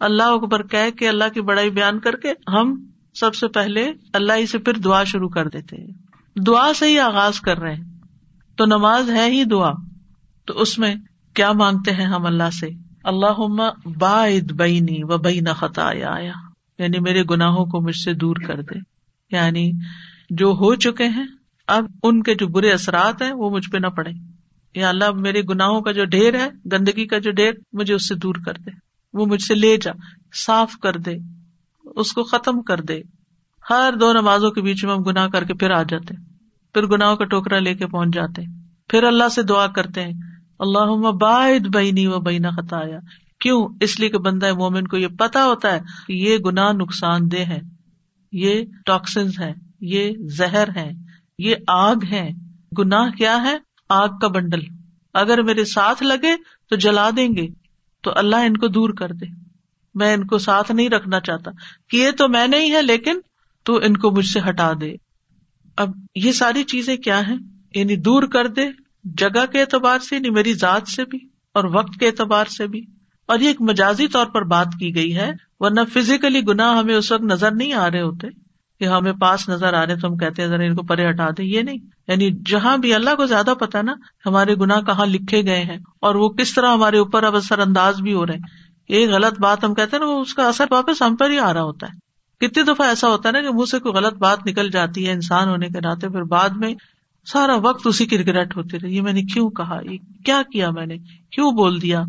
اللہ 0.00 0.22
اکبر 0.22 0.62
کہ 0.62 0.90
کے 0.90 1.08
اللہ 1.08 1.24
کی 1.34 1.40
بڑائی 1.40 1.70
بیان 1.70 2.00
کر 2.00 2.16
کے 2.16 2.28
ہم 2.48 2.91
سب 3.14 3.34
سے 3.34 3.48
پہلے 3.48 3.92
اللہ 4.12 4.32
ہی 4.32 4.46
سے 4.46 4.58
پھر 4.58 4.72
دعا 4.72 5.04
شروع 5.04 5.28
کر 5.28 5.48
دیتے 5.48 5.76
دعا 6.46 6.72
سے 6.72 6.86
ہی 6.86 6.98
آغاز 6.98 7.40
کر 7.40 7.58
رہے 7.58 7.74
ہیں۔ 7.74 7.84
تو 8.56 8.66
نماز 8.66 9.10
ہے 9.10 9.30
ہی 9.30 9.44
دعا۔ 9.44 9.70
تو 10.44 10.58
اس 10.58 10.78
میں 10.78 10.94
کیا 11.34 11.52
مانگتے 11.52 11.90
ہیں 11.90 12.06
ہم 12.06 12.26
اللہ 12.26 12.50
سے؟ 12.60 12.68
اللہ 13.04 13.70
باعد 13.98 14.52
بینی 14.52 15.04
و 15.04 15.18
بین 15.18 15.44
خطا 15.44 15.88
آیا 15.88 16.14
یعنی 16.78 16.98
میرے 17.00 17.22
گناہوں 17.30 17.64
کو 17.64 17.80
مجھ 17.80 17.96
سے 17.96 18.14
دور 18.14 18.36
کر 18.46 18.62
دے۔ 18.62 18.78
یعنی 19.30 19.72
جو 20.30 20.48
ہو 20.48 20.74
چکے 20.74 21.08
ہیں، 21.08 21.26
اب 21.66 21.84
ان 22.02 22.22
کے 22.22 22.34
جو 22.34 22.48
برے 22.48 22.72
اثرات 22.72 23.22
ہیں، 23.22 23.32
وہ 23.32 23.50
مجھ 23.50 23.70
پہ 23.70 23.78
نہ 23.78 23.86
پڑے۔ 23.86 24.10
یا 24.74 24.88
اللہ، 24.88 25.10
میرے 25.10 25.42
گناہوں 25.42 25.80
کا 25.80 25.92
جو 25.92 26.04
ڈھیر 26.04 26.34
ہے، 26.34 26.48
گندگی 26.72 27.06
کا 27.06 27.18
جو 27.18 27.30
ڈھیر، 27.30 27.52
مجھے 27.72 27.94
اس 27.94 28.08
سے 28.08 28.14
دور 28.14 28.34
کر 28.46 28.52
دے۔ 28.52 28.70
وہ 29.12 29.26
مجھ 29.26 29.42
سے 29.42 29.54
لے 29.54 29.76
جا، 29.76 29.92
صاف 30.34 30.72
کر 30.82 30.96
دے۔ 30.96 31.16
اس 31.96 32.12
کو 32.12 32.22
ختم 32.22 32.62
کر 32.62 32.80
دے۔ 32.80 33.02
ہر 33.70 33.94
دو 34.00 34.12
نمازوں 34.12 34.50
کے 34.50 34.62
بیچ 34.62 34.84
میں 34.84 34.94
ہم 34.94 35.02
گناہ 35.02 35.28
کر 35.28 35.44
کے 35.44 35.54
پھر 35.54 35.70
آ 35.70 35.82
جاتے۔ 35.82 36.14
پھر 36.74 36.86
گناہوں 36.86 37.16
کا 37.16 37.24
ٹوکرا 37.24 37.58
لے 37.58 37.74
کے 37.74 37.86
پہنچ 37.86 38.14
جاتے۔ 38.14 38.42
پھر 38.88 39.04
اللہ 39.04 39.28
سے 39.28 39.42
دعا 39.42 39.66
کرتے 39.66 40.02
ہیں۔ 40.02 40.12
اللہ 40.58 41.10
باعد 41.12 41.74
بینی 41.74 42.06
و 42.06 42.20
بینا 42.20 42.50
خطایا۔ 42.50 42.98
کیوں؟ 43.40 43.68
اس 43.80 44.00
لیے 44.00 44.08
کہ 44.08 44.18
بندہ 44.18 44.52
مومن 44.52 44.86
کو 44.86 44.96
یہ 44.96 45.08
پتا 45.18 45.44
ہوتا 45.44 45.72
ہے 45.72 45.80
کہ 46.06 46.12
یہ 46.12 46.38
گناہ 46.38 46.72
نقصان 46.72 47.30
دہ 47.32 47.36
ہے 47.36 47.60
یہ 48.32 48.62
ٹاکسنس 48.86 49.40
ہے 49.40 49.54
یہ 49.80 50.12
زہر 50.18 50.68
ہے 50.76 50.90
یہ 51.38 51.56
آگ 51.66 51.96
ہے 52.10 52.30
گناہ 52.78 53.10
کیا 53.10 53.42
ہے؟ 53.42 53.56
آگ 53.88 54.08
کا 54.20 54.28
بنڈل۔ 54.28 54.60
اگر 55.14 55.42
میرے 55.42 55.64
ساتھ 55.64 56.02
لگے 56.02 56.36
تو 56.70 56.76
جلا 56.76 57.10
دیں 57.16 57.28
گے۔ 57.36 57.46
تو 58.02 58.12
اللہ 58.14 58.36
ان 58.36 58.56
کو 58.56 58.68
دور 58.68 58.90
کر 58.90 59.12
دے۔ 59.12 59.41
میں 59.94 60.14
ان 60.14 60.26
کو 60.26 60.38
ساتھ 60.38 60.72
نہیں 60.72 60.88
رکھنا 60.88 61.20
چاہتا۔ 61.20 61.50
کیے 61.90 62.10
تو 62.10 62.28
میں 62.28 62.46
نہیں 62.46 62.72
ہے، 62.72 62.82
لیکن 62.82 63.18
تو 63.64 63.76
ان 63.76 63.96
کو 63.96 64.10
مجھ 64.10 64.26
سے 64.26 64.40
ہٹا 64.48 64.72
دے۔ 64.80 64.94
اب 65.76 65.90
یہ 66.14 66.32
ساری 66.32 66.64
چیزیں 66.64 66.96
کیا 66.96 67.28
ہے 67.28 67.34
یعنی 67.74 67.96
دور 67.96 68.22
کر 68.22 68.46
دے، 68.46 68.62
جگہ 69.04 69.46
کے 69.52 69.60
اعتبار 69.60 69.98
سے 69.98 70.16
یعنی 70.16 70.30
میری 70.30 70.54
ذات 70.54 70.88
سے 70.88 71.04
بھی 71.04 71.18
اور 71.54 71.64
وقت 71.64 72.00
کے 72.00 72.06
اعتبار 72.06 72.44
سے 72.44 72.66
بھی۔ 72.66 72.86
اور 73.26 73.38
یہ 73.38 73.48
ایک 73.48 73.60
مجازی 73.60 74.08
طور 74.08 74.26
پر 74.26 74.42
بات 74.42 74.66
کی 74.80 74.94
گئی 74.94 75.16
ہے، 75.16 75.30
ورنہ 75.60 75.80
فزیکلی 75.94 76.40
گنا 76.40 76.80
ہمیں 76.80 76.94
اس 76.94 77.12
وقت 77.12 77.22
نظر 77.22 77.50
نہیں 77.50 77.72
آ 77.72 77.90
رہے 77.90 78.02
ہوتے 78.02 78.26
کہ 78.80 78.84
ہمیں 78.84 79.12
پاس 79.12 79.48
نظر 79.48 79.74
آ 79.74 79.86
رہے 79.86 79.96
تو 79.96 80.08
ہم 80.08 80.16
کہتے 80.16 80.42
ہیں، 80.42 80.48
ذرا 80.48 80.64
ان 80.64 80.74
کو 80.74 80.82
پرے 80.82 81.10
ہٹا 81.10 81.28
دیں۔ 81.38 81.44
یہ 81.44 81.62
نہیں۔ 81.62 81.78
یعنی 82.08 82.30
جہاں 82.46 82.76
بھی 82.76 82.94
اللہ 82.94 83.14
کو 83.14 83.26
زیادہ 83.26 83.54
پتا 83.60 83.82
نا، 83.82 83.94
ہمارے 84.26 84.54
گنا 84.54 84.80
کہاں 84.80 85.06
لکھے 85.06 85.42
گئے 85.42 85.64
ہیں 85.64 85.78
اور 86.00 86.14
وہ 86.14 86.28
کس 86.28 86.54
طرح 86.54 86.72
ہمارے 86.72 86.98
اوپر 86.98 87.22
اب 87.22 87.36
اثر 87.36 87.58
انداز 87.58 88.00
بھی 88.00 88.12
ہو 88.12 88.26
رہے 88.26 88.34
ہیں۔ 88.34 88.40
ایک 88.88 89.10
غلط 89.10 89.40
بات 89.40 89.64
ہم 89.64 89.74
کہتے 89.74 89.96
ہیں 89.96 90.04
نا، 90.04 90.10
وہ 90.10 90.20
اس 90.20 90.34
کا 90.34 90.48
اثر 90.48 90.64
واپس 90.70 91.02
ہم 91.02 91.16
پر 91.16 91.30
ہی 91.30 91.38
آ 91.38 91.54
رہا 91.54 91.62
ہوتا 91.62 91.86
ہے۔ 91.86 92.12
کتنی 92.46 92.62
دفعہ 92.62 92.88
ایسا 92.88 93.08
ہوتا 93.08 93.28
ہے 93.28 93.32
نا 93.32 93.40
کہ 93.40 93.54
منہ 93.54 93.64
سے 93.64 93.78
کوئی 93.78 93.94
غلط 93.94 94.14
بات 94.14 94.46
نکل 94.46 94.70
جاتی 94.70 95.06
ہے 95.06 95.12
انسان 95.12 95.48
ہونے 95.48 95.68
کے 95.68 95.80
ناطے، 95.80 96.08
پھر 96.08 96.22
بعد 96.22 96.48
میں 96.48 96.74
سارا 97.26 97.56
وقت 97.56 97.86
اسی 97.86 98.06
کی 98.06 98.18
ریگریٹ 98.18 98.56
ہوتی 98.56 98.80
رہی، 98.80 98.96
یہ 98.96 99.02
میں 99.02 99.12
نے 99.12 99.22
کیوں 99.22 99.50
کہا؟ 99.50 99.80
یہ 99.90 99.98
کیا 100.24 100.42
کیا 100.52 100.70
میں 100.70 100.86
نے؟ 100.86 100.96
کیوں 101.30 101.52
بول 101.52 101.82
دیا؟ 101.82 102.02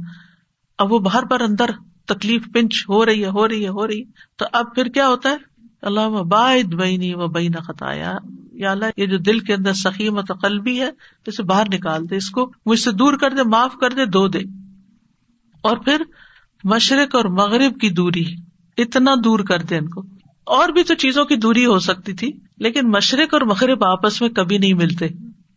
اب 0.78 0.94
وہ 0.94 1.00
باہر 1.00 1.26
پر 1.26 1.42
اندر 1.42 1.70
تکلیف 2.06 2.46
پنچ 2.54 2.86
ہو 2.90 3.06
رہی 3.06 3.24
ہے، 3.24 3.30
ہو 3.30 3.48
رہی 3.48 3.64
ہے، 3.64 3.70
ہو 3.70 3.88
رہی 3.88 4.00
ہے۔ 4.00 4.12
تو 4.36 4.46
اب 4.54 4.66
پھر 4.76 4.86
کیا 4.86 5.08
ہوتا 5.08 5.30
ہے؟ 5.30 5.36
اللہ 5.82 6.10
باعد 6.10 6.74
بینی 6.74 7.14
و 7.14 7.28
بین 7.28 7.52
خطایا۔ 7.52 8.14
یا 8.52 8.72
اللہ، 8.72 8.86
یہ 8.98 9.06
جو 9.06 9.18
دل 9.18 9.40
کے 9.40 9.54
اندر 9.54 9.74
سخی 9.74 10.10
متقلبی 10.10 10.82
ہے، 10.82 10.90
اسے 11.28 11.44
باہر 11.44 11.64
نکال 11.74 12.10
دے، 12.10 12.16
اس 12.16 12.30
کو 12.30 12.52
مجھ 12.66 12.80
سے 12.80 12.92
دور 12.92 13.14
کر 13.14 13.32
دے، 13.32 13.44
معاف 13.44 13.74
کر 13.82 13.90
دے، 13.90 14.06
دو 14.06 14.28
دے۔ 14.28 14.40
اور 15.62 15.78
پھر 15.78 16.02
مشرق 16.64 17.16
اور 17.16 17.26
مغرب 17.26 17.80
کی 17.80 17.90
دوری 17.90 18.26
اتنا 18.78 19.16
دور 19.24 19.40
کر 19.40 19.60
دے 19.60 19.78
ان 19.78 19.90
کو۔ 19.90 20.02
اور 20.46 20.70
بھی 20.70 20.84
تو 20.84 20.94
چیزوں 20.94 21.26
کی 21.26 21.36
دوری 21.36 21.66
ہو 21.66 21.80
سکتی 21.80 22.14
تھی، 22.14 22.32
لیکن 22.58 22.92
مشرق 22.92 23.34
اور 23.34 23.42
مغرب 23.42 23.84
آپس 23.84 24.22
میں 24.22 24.30
کبھی 24.30 24.58
نہیں 24.58 24.74
ملتے۔ 24.74 25.08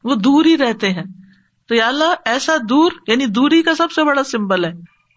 وہ 0.05 0.15
دور 0.15 0.45
ہی 0.45 0.57
رہتے 0.57 0.91
ہیں۔ 0.91 1.05
تو 1.69 1.75
یا 1.75 1.89
اللہ، 1.89 2.15
ایسا 2.25 2.57
دور 2.69 2.93
یعنی 3.07 3.27
دوری 3.27 3.63
کا 3.63 3.75
سب 3.75 3.93
سے 3.93 4.05
بڑا 4.05 4.25
سمبل 4.25 4.65
ہے۔ 4.65 4.73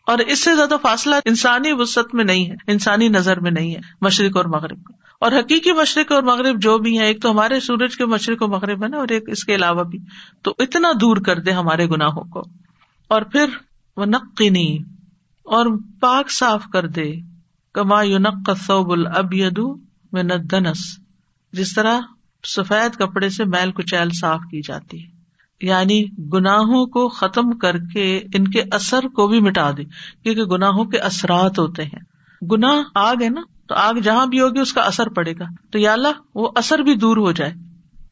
اور 0.08 0.18
اس 0.18 0.44
سے 0.44 0.56
زیادہ 0.56 0.76
فاصلہ 0.82 1.16
انسانی 1.26 1.72
وسط 1.72 2.16
میں 2.16 2.24
نہیں 2.24 2.50
ہے، 2.50 2.56
انسانی 2.68 3.08
نظر 3.08 3.40
میں 3.40 3.52
نہیں 3.52 3.76
ہے، 3.76 3.80
مشرق 4.02 4.38
اور 4.38 4.46
مغرب 4.46 4.84
کا۔ 4.84 4.94
اور 5.20 5.32
حقیقی 5.32 5.72
مشرق 5.72 6.12
اور 6.12 6.24
مغرب 6.24 6.62
جو 6.62 6.78
بھی 6.78 7.00
ہے 7.00 7.06
ایک 7.06 7.22
تو 7.22 7.32
ہمارے 7.32 7.60
سورج 7.60 7.98
کے 7.98 8.06
مشرق 8.06 8.42
و 8.42 8.48
مغرب 8.48 8.84
ہے 8.84 8.88
نا، 8.88 8.98
اور 8.98 9.08
ایک 9.10 9.24
اس 9.28 9.44
کے 9.44 9.56
علاوہ 9.56 9.84
بھی۔ 9.84 10.00
تو 10.42 10.56
اتنا 10.60 10.92
دور 11.02 11.18
کر 11.18 11.40
دے 11.40 11.52
ہمارے 11.52 11.90
گناہوں 11.90 12.24
کو۔ 12.24 12.40
اور 13.08 13.22
پھر 13.22 13.46
وہ 13.98 14.06
نقینی 14.06 14.78
اور 15.50 15.66
پاک 16.00 16.32
صاف 16.32 16.64
کر 16.74 16.88
دے۔ 16.88 17.14
کما 17.74 18.02
یونق 18.02 18.50
صوب 18.68 18.92
الب 18.92 19.60
میں 20.12 20.24
ندنس 20.24 21.00
جس 21.54 21.76
طرح 21.76 22.00
سفید 22.48 22.96
کپڑے 22.96 23.30
سے 23.30 23.46
میل 23.46 23.72
کچیل 23.72 24.10
صاف 24.10 24.40
کی 24.40 24.62
جاتی 24.62 25.04
ہے۔ 25.04 25.20
یعنی 25.62 26.04
گناہوں 26.34 26.86
کو 26.86 27.10
ختم 27.10 27.58
کر 27.58 27.78
کے 27.94 28.22
ان 28.34 28.48
کے 28.48 28.64
اثر 28.72 29.08
کو 29.08 29.28
بھی 29.28 29.40
مٹا 29.40 29.72
دے، 29.72 29.84
کیونکہ 30.24 30.44
گناہوں 30.44 30.86
کے 30.86 30.98
اثرات 30.98 31.60
ہوتے 31.60 31.84
ہیں۔ 31.84 32.00
گناہ 32.52 32.82
آگ 32.96 33.16
ہے 33.22 33.30
نا، 33.30 33.42
تو 33.68 33.76
آگ 33.76 33.94
جہاں 33.94 34.26
بھی 34.26 34.42
ہوگی 34.42 34.60
اس 34.60 34.74
کا 34.74 34.82
اثر 34.82 35.10
پڑے 35.10 35.34
گا۔ 35.40 35.46
تو 35.72 35.80
یا 35.80 35.94
اللہ، 35.94 36.22
وہ 36.36 36.50
اثر 36.56 36.80
بھی 36.80 36.96
دور 36.96 37.18
ہو 37.18 37.32
جائے۔ 37.32 37.54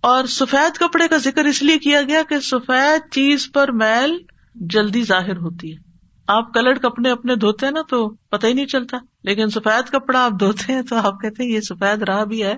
اور 0.01 0.25
سفید 0.25 0.77
کپڑے 0.77 1.07
کا 1.07 1.17
ذکر 1.17 1.45
اس 1.45 1.63
لیے 1.63 1.77
کیا 1.77 2.01
گیا 2.01 2.21
کہ 2.29 2.39
سفید 2.39 3.13
چیز 3.13 3.51
پر 3.53 3.71
میل 3.71 4.17
جلدی 4.55 5.03
ظاہر 5.03 5.37
ہوتی 5.37 5.71
ہے۔ 5.71 5.86
آپ 6.27 6.53
کلر 6.53 6.73
کپڑے 6.73 7.11
اپنے 7.11 7.35
دھوتے 7.35 7.65
ہیں 7.65 7.73
نا 7.73 7.81
تو 7.89 8.09
پتہ 8.09 8.47
ہی 8.47 8.53
نہیں 8.53 8.65
چلتا۔ 8.65 8.97
لیکن 9.23 9.49
سفید 9.49 9.89
کپڑا 9.89 10.25
آپ 10.25 10.31
دھوتے 10.39 10.73
ہیں 10.73 10.81
تو 10.81 10.95
آپ 10.95 11.21
کہتے 11.21 11.43
ہیں 11.43 11.49
یہ 11.49 11.61
سفید 11.61 12.03
رہا 12.03 12.23
بھی 12.23 12.43
ہے۔ 12.43 12.55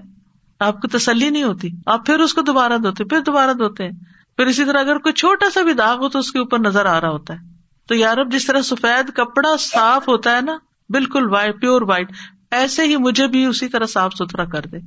آپ 0.60 0.82
کو 0.82 0.88
تسلی 0.88 1.30
نہیں 1.30 1.44
ہوتی۔ 1.44 1.70
آپ 1.86 2.06
پھر 2.06 2.20
اس 2.20 2.34
کو 2.34 2.42
دوبارہ 2.42 2.78
دھوتے 2.78 3.04
پھر 3.04 3.20
دوبارہ 3.20 3.54
دھوتے 3.54 3.84
ہیں۔ 3.84 3.92
پھر 4.38 4.46
اسی 4.46 4.66
طرح 4.66 4.80
اگر 4.80 4.98
کوئی 4.98 5.14
چھوٹا 5.14 5.50
سا 5.50 5.62
بھی 5.62 5.74
داغ 5.74 5.98
ہو 5.98 6.10
تو 6.10 6.20
اس 6.20 6.32
کے 6.32 6.40
اوپر 6.40 6.60
نظر 6.60 6.86
آ 6.86 7.02
رہا 7.02 7.10
ہوتا 7.10 7.34
ہے۔ 7.34 7.40
تو 7.88 7.96
یار 7.96 8.18
اب 8.18 8.32
جس 8.32 8.46
طرح 8.46 8.62
سفید 8.62 9.14
کپڑا 9.14 9.58
صاف 9.60 10.08
ہوتا 10.08 10.36
ہے 10.36 10.42
نا، 10.42 10.58
بالکل 10.90 11.30
وائٹ 11.30 11.62
پیور 11.62 11.82
وائٹ 11.82 12.12
ایسے 12.52 12.84
ہی 12.84 12.98
مجھے 12.98 13.28
بھی 13.28 13.46
اسی 13.46 13.68
طرح 13.68 13.86
صاف 13.86 14.14
ستھرا 14.14 14.46
کر 14.46 14.62
دے۔ 14.62 14.78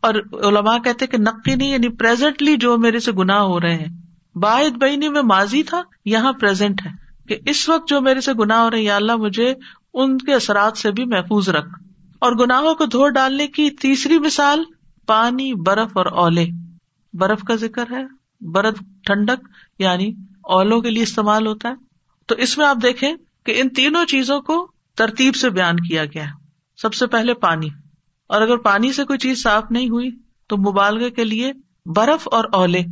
اور 0.00 0.14
علماء 0.44 0.78
کہتے 0.78 1.06
کہ 1.06 1.18
نقی 1.18 1.54
نہیں 1.54 1.70
یعنی 1.70 1.88
پرزینٹلی 1.88 2.56
جو 2.56 2.78
میرے 2.78 3.00
سے 3.00 3.12
گناہ 3.12 3.38
ہو 3.38 3.60
رہے 3.60 3.74
ہیں۔ 3.74 3.98
باعد 4.34 4.70
بہنی 4.70 5.08
میں 5.08 5.22
ماضی 5.22 5.62
تھا، 5.62 5.82
یہاں 6.04 6.32
پرزینٹ 6.32 6.86
ہے۔ 6.86 6.99
کہ 7.30 7.38
اس 7.46 7.68
وقت 7.68 7.88
جو 7.88 8.00
میرے 8.00 8.20
سے 8.20 8.32
گناہ 8.32 8.58
ہو 8.58 8.70
رہے 8.70 8.82
یا 8.82 8.96
اللہ 8.96 9.16
مجھے 9.16 9.54
ان 9.94 10.18
کے 10.18 10.34
اثرات 10.34 10.78
سے 10.78 10.90
بھی 10.90 11.04
محفوظ 11.04 11.48
رکھ۔ 11.48 11.68
اور 12.18 12.32
گناہوں 12.32 12.74
کو 12.74 12.84
دھو 12.84 13.08
ڈالنے 13.08 13.46
کی 13.46 13.70
تیسری 13.70 14.18
مثال، 14.18 14.62
پانی، 15.06 15.54
برف 15.54 15.90
اور 15.94 16.06
اولے۔ 16.06 16.46
برف 17.12 17.40
کا 17.42 17.54
ذکر 17.54 17.84
ہے۔ 17.90 18.04
برف 18.40 18.78
ٹھنڈک 19.04 19.48
یعنی 19.78 20.12
اولوں 20.42 20.80
کے 20.80 20.90
لیے 20.90 21.02
استعمال 21.02 21.46
ہوتا 21.46 21.68
ہے۔ 21.68 21.74
تو 22.26 22.34
اس 22.34 22.58
میں 22.58 22.66
آپ 22.66 22.76
دیکھیں 22.82 23.14
کہ 23.46 23.60
ان 23.60 23.68
تینوں 23.68 24.04
چیزوں 24.04 24.40
کو 24.40 24.70
ترتیب 24.96 25.34
سے 25.34 25.50
بیان 25.50 25.76
کیا 25.76 26.04
گیا 26.04 26.24
ہے۔ 26.24 26.32
سب 26.76 26.94
سے 26.94 27.06
پہلے 27.06 27.34
پانی۔ 27.34 27.68
اور 28.28 28.42
اگر 28.42 28.56
پانی 28.56 28.92
سے 28.92 29.04
کوئی 29.04 29.18
چیز 29.18 29.42
صاف 29.42 29.64
نہیں 29.70 29.88
ہوئی، 29.88 30.10
تو 30.46 30.56
مبالغے 30.56 31.10
کے 31.10 31.24
لیے 31.24 31.52
برف 31.86 32.28
اور 32.32 32.44
اولے۔ 32.52 32.82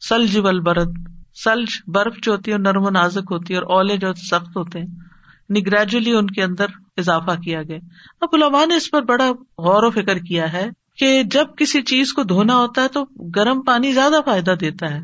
سلج 0.00 0.38
برد 0.38 1.09
سلج 1.44 1.68
برف 1.86 2.14
جو 2.22 2.32
ہوتی 2.32 2.52
ہے 2.52 2.58
نرم 2.58 2.86
و 2.86 2.90
نازک 2.90 3.28
ہوتی 3.30 3.54
ہے 3.54 3.58
اور 3.58 3.76
اولے 3.76 3.96
جو 3.96 4.12
سخت 4.12 4.56
ہوتے 4.56 4.78
ہیں 4.78 4.86
یعنی 4.86 5.66
گریجولی 5.66 6.12
ان 6.12 6.26
کے 6.26 6.42
اندر 6.42 6.66
اضافہ 6.96 7.30
کیا 7.44 7.62
گیا۔ 7.62 7.78
اب 8.20 8.28
علماء 8.32 8.66
نے 8.66 8.76
اس 8.76 8.90
پر 8.90 9.02
بڑا 9.02 9.30
غور 9.58 9.82
و 9.82 9.90
فکر 9.90 10.18
کیا 10.18 10.52
ہے 10.52 10.70
کہ 10.96 11.22
جب 11.22 11.46
کسی 11.56 11.82
چیز 11.82 12.12
کو 12.12 12.22
دھونا 12.22 12.56
ہوتا 12.56 12.82
ہے 12.82 12.88
تو 12.88 13.04
گرم 13.36 13.62
پانی 13.62 13.92
زیادہ 13.92 14.20
فائدہ 14.24 14.50
دیتا 14.50 14.94
ہے۔ 14.94 15.00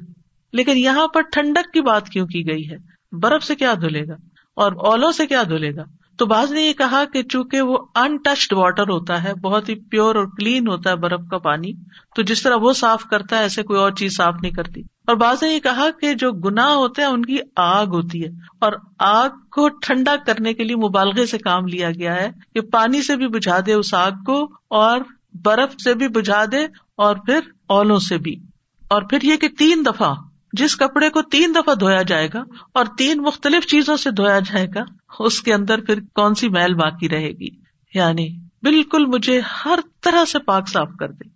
لیکن 0.52 0.78
یہاں 0.78 1.08
پر 1.08 1.20
ٹھنڈک 1.20 1.72
کی 1.72 1.80
بات 1.80 2.08
کیوں 2.08 2.26
کی 2.26 2.48
گئی 2.48 2.70
ہے؟ 2.70 2.76
برف 3.12 3.44
سے 3.44 3.54
کیا 3.54 3.74
دھلے 3.80 4.08
گا؟ 4.08 4.14
اور 4.56 4.72
اولوں 4.72 5.12
سے 5.12 5.26
کیا 5.26 5.42
دھلے 5.42 5.76
گا؟ 5.76 5.82
تو 6.18 6.26
بعض 6.26 6.52
نے 6.52 6.62
یہ 6.62 6.72
کہا 6.72 7.04
کہ 7.12 7.22
چونکہ 7.22 7.60
وہ 7.62 7.78
انٹچڈ 7.94 8.52
واٹر 8.52 8.82
ہوتا 8.82 9.24
ہے، 9.24 9.34
بہت 9.34 9.68
ہی 9.68 9.74
پیور 9.74 10.14
اور 10.14 10.24
کلین 10.24 10.68
ہوتا 10.68 10.90
ہے 10.90 10.96
برف 10.96 11.20
کا 11.30 11.38
پانی، 11.38 11.72
تو 12.16 12.22
جس 12.22 12.42
طرح 12.42 12.54
وہ 12.56 12.72
صاف 12.72 13.04
کرتا 13.04 13.36
ہے، 13.36 13.42
ایسے 13.42 13.62
کوئی 13.62 13.80
اور 13.80 13.92
چیز 13.92 14.16
صاف 14.16 14.34
نہیں 14.42 14.52
کرتی۔ 14.52 14.82
اور 15.06 15.16
بعض 15.16 15.42
نے 15.42 15.50
یہ 15.50 15.58
کہا 15.58 15.90
کہ 16.00 16.14
جو 16.14 16.32
گنا 16.32 16.74
ہوتے 16.74 17.02
ہیں 17.02 17.08
ان 17.08 17.24
کی 17.24 17.38
آگ 17.56 17.86
ہوتی 17.86 18.24
ہے 18.24 18.28
اور 18.60 18.72
آگ 18.98 19.28
کو 19.28 19.68
ٹھنڈا 19.68 20.16
کرنے 20.26 20.54
کے 20.54 20.64
لیے 20.64 20.76
مبالغے 20.76 21.26
سے 21.26 21.38
کام 21.38 21.66
لیا 21.66 21.90
گیا 21.90 22.14
ہے 22.14 22.30
کہ 22.54 22.60
پانی 22.60 23.02
سے 23.02 23.16
بھی 23.16 23.28
بجھا 23.28 23.58
دے 23.66 23.72
اس 23.72 23.94
آگ 23.94 24.10
کو 24.26 24.44
اور 24.68 25.00
برف 25.44 25.80
سے 25.84 25.94
بھی 25.94 26.08
بجھا 26.08 26.44
دے 26.52 26.64
اور 26.96 27.16
پھر 27.16 27.40
اولوں 27.66 27.98
سے 27.98 28.18
بھی۔ 28.18 28.36
اور 28.88 29.02
پھر 29.02 29.18
یہ 29.22 29.36
کہ 29.36 29.48
تین 29.48 29.82
دفعہ، 29.86 30.14
جس 30.52 30.76
کپڑے 30.76 31.10
کو 31.10 31.22
تین 31.22 31.54
دفعہ 31.54 31.74
دھویا 31.74 32.02
جائے 32.02 32.28
گا 32.34 32.44
اور 32.74 32.84
تین 32.98 33.22
مختلف 33.22 33.66
چیزوں 33.66 33.96
سے 33.96 34.10
دھویا 34.10 34.38
جائے 34.38 34.66
گا، 34.74 34.84
اس 35.18 35.42
کے 35.42 35.54
اندر 35.54 35.80
پھر 35.80 36.00
کون 36.14 36.34
سی 36.34 36.48
میل 36.48 36.74
باقی 36.74 37.08
رہے 37.08 37.30
گی؟ 37.30 37.48
یعنی 37.94 38.28
بالکل 38.62 39.06
مجھے 39.06 39.40
ہر 39.40 39.78
طرح 40.02 40.24
سے 40.24 40.38
پاک 40.38 40.68
صاف 40.68 40.88
کر 40.98 41.08
دے۔ 41.08 41.28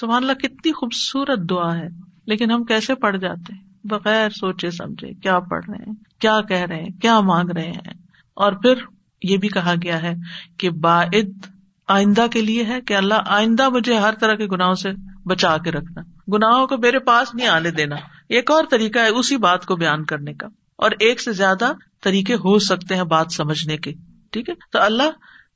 سبحان 0.00 0.22
اللہ، 0.22 0.32
کتنی 0.32 0.72
خوبصورت 0.72 1.38
دعا 1.50 1.76
ہے۔ 1.76 2.07
لیکن 2.28 2.50
ہم 2.50 2.64
کیسے 2.64 2.94
پڑھ 2.94 3.16
جاتے 3.16 3.54
ہیں؟ 3.54 3.62
بغیر 3.84 4.30
سوچے 4.30 4.70
سمجھے 4.70 5.14
کیا 5.14 5.38
پڑھ 5.38 5.64
رہے 5.68 5.84
ہیں، 5.86 5.92
کیا 6.18 6.40
کہہ 6.40 6.56
رہے 6.56 6.82
ہیں، 6.82 7.00
کیا 7.00 7.20
مانگ 7.20 7.50
رہے 7.50 7.70
ہیں۔ 7.70 7.94
اور 8.34 8.52
پھر 8.52 8.74
یہ 9.22 9.36
بھی 9.36 9.48
کہا 9.48 9.74
گیا 9.82 10.02
ہے 10.02 10.14
کہ 10.58 10.70
باعد 10.70 11.46
آئندہ 11.88 12.26
کے 12.32 12.42
لیے 12.42 12.64
ہے 12.64 12.80
کہ 12.80 12.94
اللہ 12.94 13.14
آئندہ 13.26 13.68
مجھے 13.68 13.98
ہر 13.98 14.14
طرح 14.20 14.34
کے 14.34 14.46
گناہوں 14.46 14.74
سے 14.74 14.88
بچا 15.24 15.56
کے 15.58 15.70
رکھنا۔ 15.70 16.00
گناہوں 16.36 16.66
کو 16.66 16.76
میرے 16.76 16.98
پاس 16.98 17.34
نہیں 17.34 17.48
آنے 17.48 17.70
دینا۔ 17.70 17.96
ایک 18.28 18.50
اور 18.50 18.64
طریقہ 18.70 18.98
ہے 18.98 19.08
اسی 19.08 19.36
بات 19.36 19.66
کو 19.66 19.76
بیان 19.76 20.04
کرنے 20.04 20.34
کا۔ 20.34 20.46
اور 20.76 20.90
ایک 20.90 21.20
سے 21.20 21.32
زیادہ 21.32 21.72
طریقے 22.02 22.34
ہو 22.34 22.58
سکتے 22.58 22.96
ہیں 22.96 23.02
بات 23.02 23.26
سمجھنے 23.32 23.76
کے۔ 23.76 23.92
ٹھیک 24.30 24.48
ہے؟ 24.48 24.54
تو 24.72 24.82
اللہ 24.82 25.10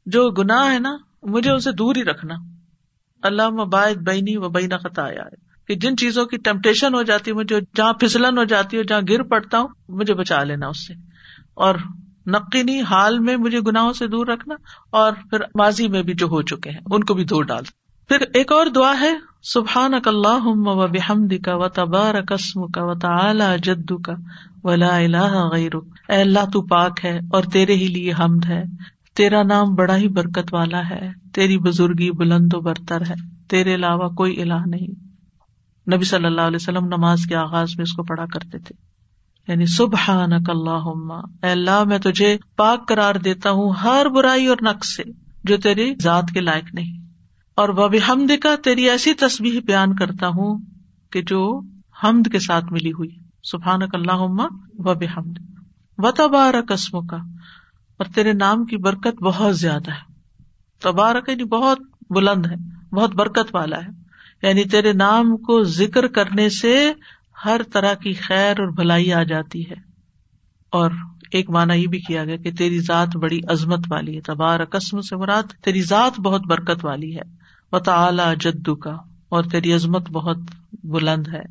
جو 0.06 0.30
گناہ 0.30 0.72
ہے 0.72 0.78
نا، 0.78 0.96
مجھے 1.22 1.50
اسے 1.50 1.72
دور 1.72 1.96
ہی 1.96 2.04
رکھنا۔ 2.04 2.34
اللہ 3.22 3.50
مباعد 3.50 3.94
بینی 3.94 4.36
و 4.36 4.48
بینا 4.48 4.76
خطا 4.76 5.02
آیا 5.02 5.22
ہے 5.22 5.51
کہ 5.68 5.74
جن 5.74 5.96
چیزوں 5.96 6.26
کی 6.26 6.36
ٹمپٹیشن 6.36 6.94
ہو 6.94 7.02
جاتی 7.02 7.30
ہے، 7.30 7.36
مجھے 7.36 7.60
جہاں 7.76 7.92
پھسلن 7.92 8.38
ہو 8.38 8.44
جاتی 8.44 8.78
ہے، 8.78 8.82
جہاں 8.82 9.00
گر 9.08 9.22
پڑتا 9.22 9.58
ہوں، 9.58 9.68
مجھے 9.88 10.14
بچا 10.14 10.42
لینا 10.42 10.66
اس 10.66 10.86
سے۔ 10.86 10.94
اور 11.54 11.74
نقینی 12.26 12.80
حال 12.80 13.18
میں 13.18 13.36
مجھے 13.36 13.60
گناہوں 13.66 13.92
سے 13.92 14.06
دور 14.06 14.26
رکھنا، 14.26 14.54
اور 14.90 15.12
پھر 15.30 15.38
ماضی 15.54 15.88
میں 15.88 16.02
بھی 16.02 16.14
جو 16.14 16.26
ہو 16.26 16.42
چکے 16.42 16.70
ہیں، 16.70 16.80
ان 16.90 17.04
کو 17.04 17.14
بھی 17.14 17.24
دور 17.24 17.44
ڈال۔ 17.44 17.62
پھر 18.08 18.16
ایک 18.34 18.52
اور 18.52 18.66
دعا 18.66 18.94
ہے 19.00 19.12
سبحان 19.42 19.94
اک 19.94 20.08
اللہ 20.08 20.44
و 20.44 20.86
بحمد 20.86 21.32
کا 21.44 21.56
و 21.56 21.68
تبار 21.68 22.14
قسم 22.28 22.66
کا 22.66 22.84
و 22.84 22.94
تعلی 22.94 23.44
جدو 23.62 23.98
کا 23.98 24.12
ولا 24.64 24.96
الہ 24.96 25.48
غیر 25.52 25.76
اے 26.08 26.20
اللہ، 26.20 26.50
تو 26.52 26.62
پاک 26.62 27.04
ہے 27.04 27.18
اور 27.32 27.42
تیرے 27.42 27.74
ہی 27.74 27.86
لیے 27.86 28.12
حمد 28.12 28.44
ہے۔ 28.48 28.62
تیرا 29.16 29.42
نام 29.42 29.74
بڑا 29.74 29.96
ہی 29.96 30.08
برکت 30.08 30.54
والا 30.54 30.90
ہے۔ 30.90 31.10
تیری 31.34 31.58
بزرگی 31.58 32.10
بلند 32.10 32.54
و 32.54 32.60
برتر 32.60 33.00
ہے۔ 33.00 33.14
تیرے 33.48 33.74
علاوہ 33.74 34.08
کوئی 34.08 34.42
الہ 34.42 34.62
نہیں۔ 34.66 35.01
نبی 35.94 36.04
صلی 36.04 36.26
اللہ 36.26 36.40
علیہ 36.40 36.56
وسلم 36.56 36.84
نماز 36.84 37.26
کے 37.28 37.36
آغاز 37.36 37.68
میں 37.76 37.82
اس 37.82 37.92
کو 37.92 38.02
پڑھا 38.02 38.26
کرتے 38.26 38.58
تھے۔ 38.58 38.92
یعنی 39.48 39.66
سبحان 39.66 40.32
اک 40.32 40.50
اللہ 40.50 41.14
اے 41.42 41.50
اللہ، 41.50 41.84
میں 41.84 41.98
تجھے 41.98 42.36
پاک 42.56 42.88
قرار 42.88 43.14
دیتا 43.14 43.50
ہوں 43.50 43.70
ہر 43.70 44.06
برائی 44.08 44.46
اور 44.46 44.56
نقص 44.62 44.96
سے، 44.96 45.02
جو 45.44 45.56
تیری 45.56 45.94
ذات 46.02 46.24
کے 46.34 46.40
لائق 46.40 46.64
نہیں۔ 46.74 47.02
اور 47.54 47.68
وہ 47.68 47.88
بھی 47.88 47.98
حمد 48.08 48.42
کا 48.42 48.54
تیری 48.64 48.90
ایسی 48.90 49.14
تصویر 49.14 49.60
بیان 49.60 49.96
کرتا 49.96 50.28
ہوں 50.28 50.58
کہ 51.10 51.22
جو 51.22 51.60
حمد 52.04 52.32
کے 52.32 52.38
ساتھ 52.38 52.64
ملی 52.72 52.92
ہوئی۔ 52.92 53.10
سبحان 53.42 53.82
اک 53.82 53.94
اللہ 53.94 54.12
و 54.12 54.92
حمد 54.92 55.38
و 55.98 56.10
تبار 56.10 56.54
قسم 56.68 57.06
کا 57.06 57.16
اور 57.96 58.04
تیرے 58.14 58.32
نام 58.32 58.64
کی 58.64 58.76
برکت 58.76 59.22
بہت 59.22 59.58
زیادہ 59.58 59.90
ہے۔ 59.90 60.12
تبارک 60.82 61.28
یعنی 61.28 61.44
بہت 61.44 61.78
بلند 62.10 62.46
ہے، 62.46 62.54
بہت 62.94 63.14
برکت 63.14 63.54
والا 63.54 63.76
ہے۔ 63.76 64.01
یعنی 64.42 64.64
تیرے 64.64 64.92
نام 64.92 65.36
کو 65.36 65.62
ذکر 65.62 66.06
کرنے 66.06 66.48
سے 66.48 66.92
ہر 67.44 67.60
طرح 67.72 67.94
کی 67.94 68.12
خیر 68.12 68.60
اور 68.60 68.68
بھلائی 68.68 69.12
آ 69.12 69.22
جاتی 69.22 69.70
ہے۔ 69.70 69.74
اور 70.70 70.90
ایک 71.32 71.50
مانا 71.50 71.74
یہ 71.74 71.86
بھی 71.86 71.98
کیا 71.98 72.24
گیا 72.24 72.36
کہ 72.36 72.52
تیری 72.52 72.80
ذات 72.80 73.16
بڑی 73.16 73.40
عظمت 73.48 73.80
والی 73.90 74.16
ہے۔ 74.16 74.20
تبار 74.20 74.64
قسم 74.64 75.00
سے 75.00 75.16
مراد 75.16 75.42
تیری 75.64 75.82
ذات 75.82 76.20
بہت 76.20 76.40
برکت 76.46 76.84
والی 76.84 77.16
ہے۔ 77.16 77.22
و 77.72 77.78
تعلی 77.78 78.22
جدو 78.40 78.76
کا 78.76 78.96
اور 79.28 79.44
تیری 79.44 79.72
عظمت 79.72 80.10
بہت 80.10 80.36
بلند 80.84 81.28
ہے۔ 81.28 81.42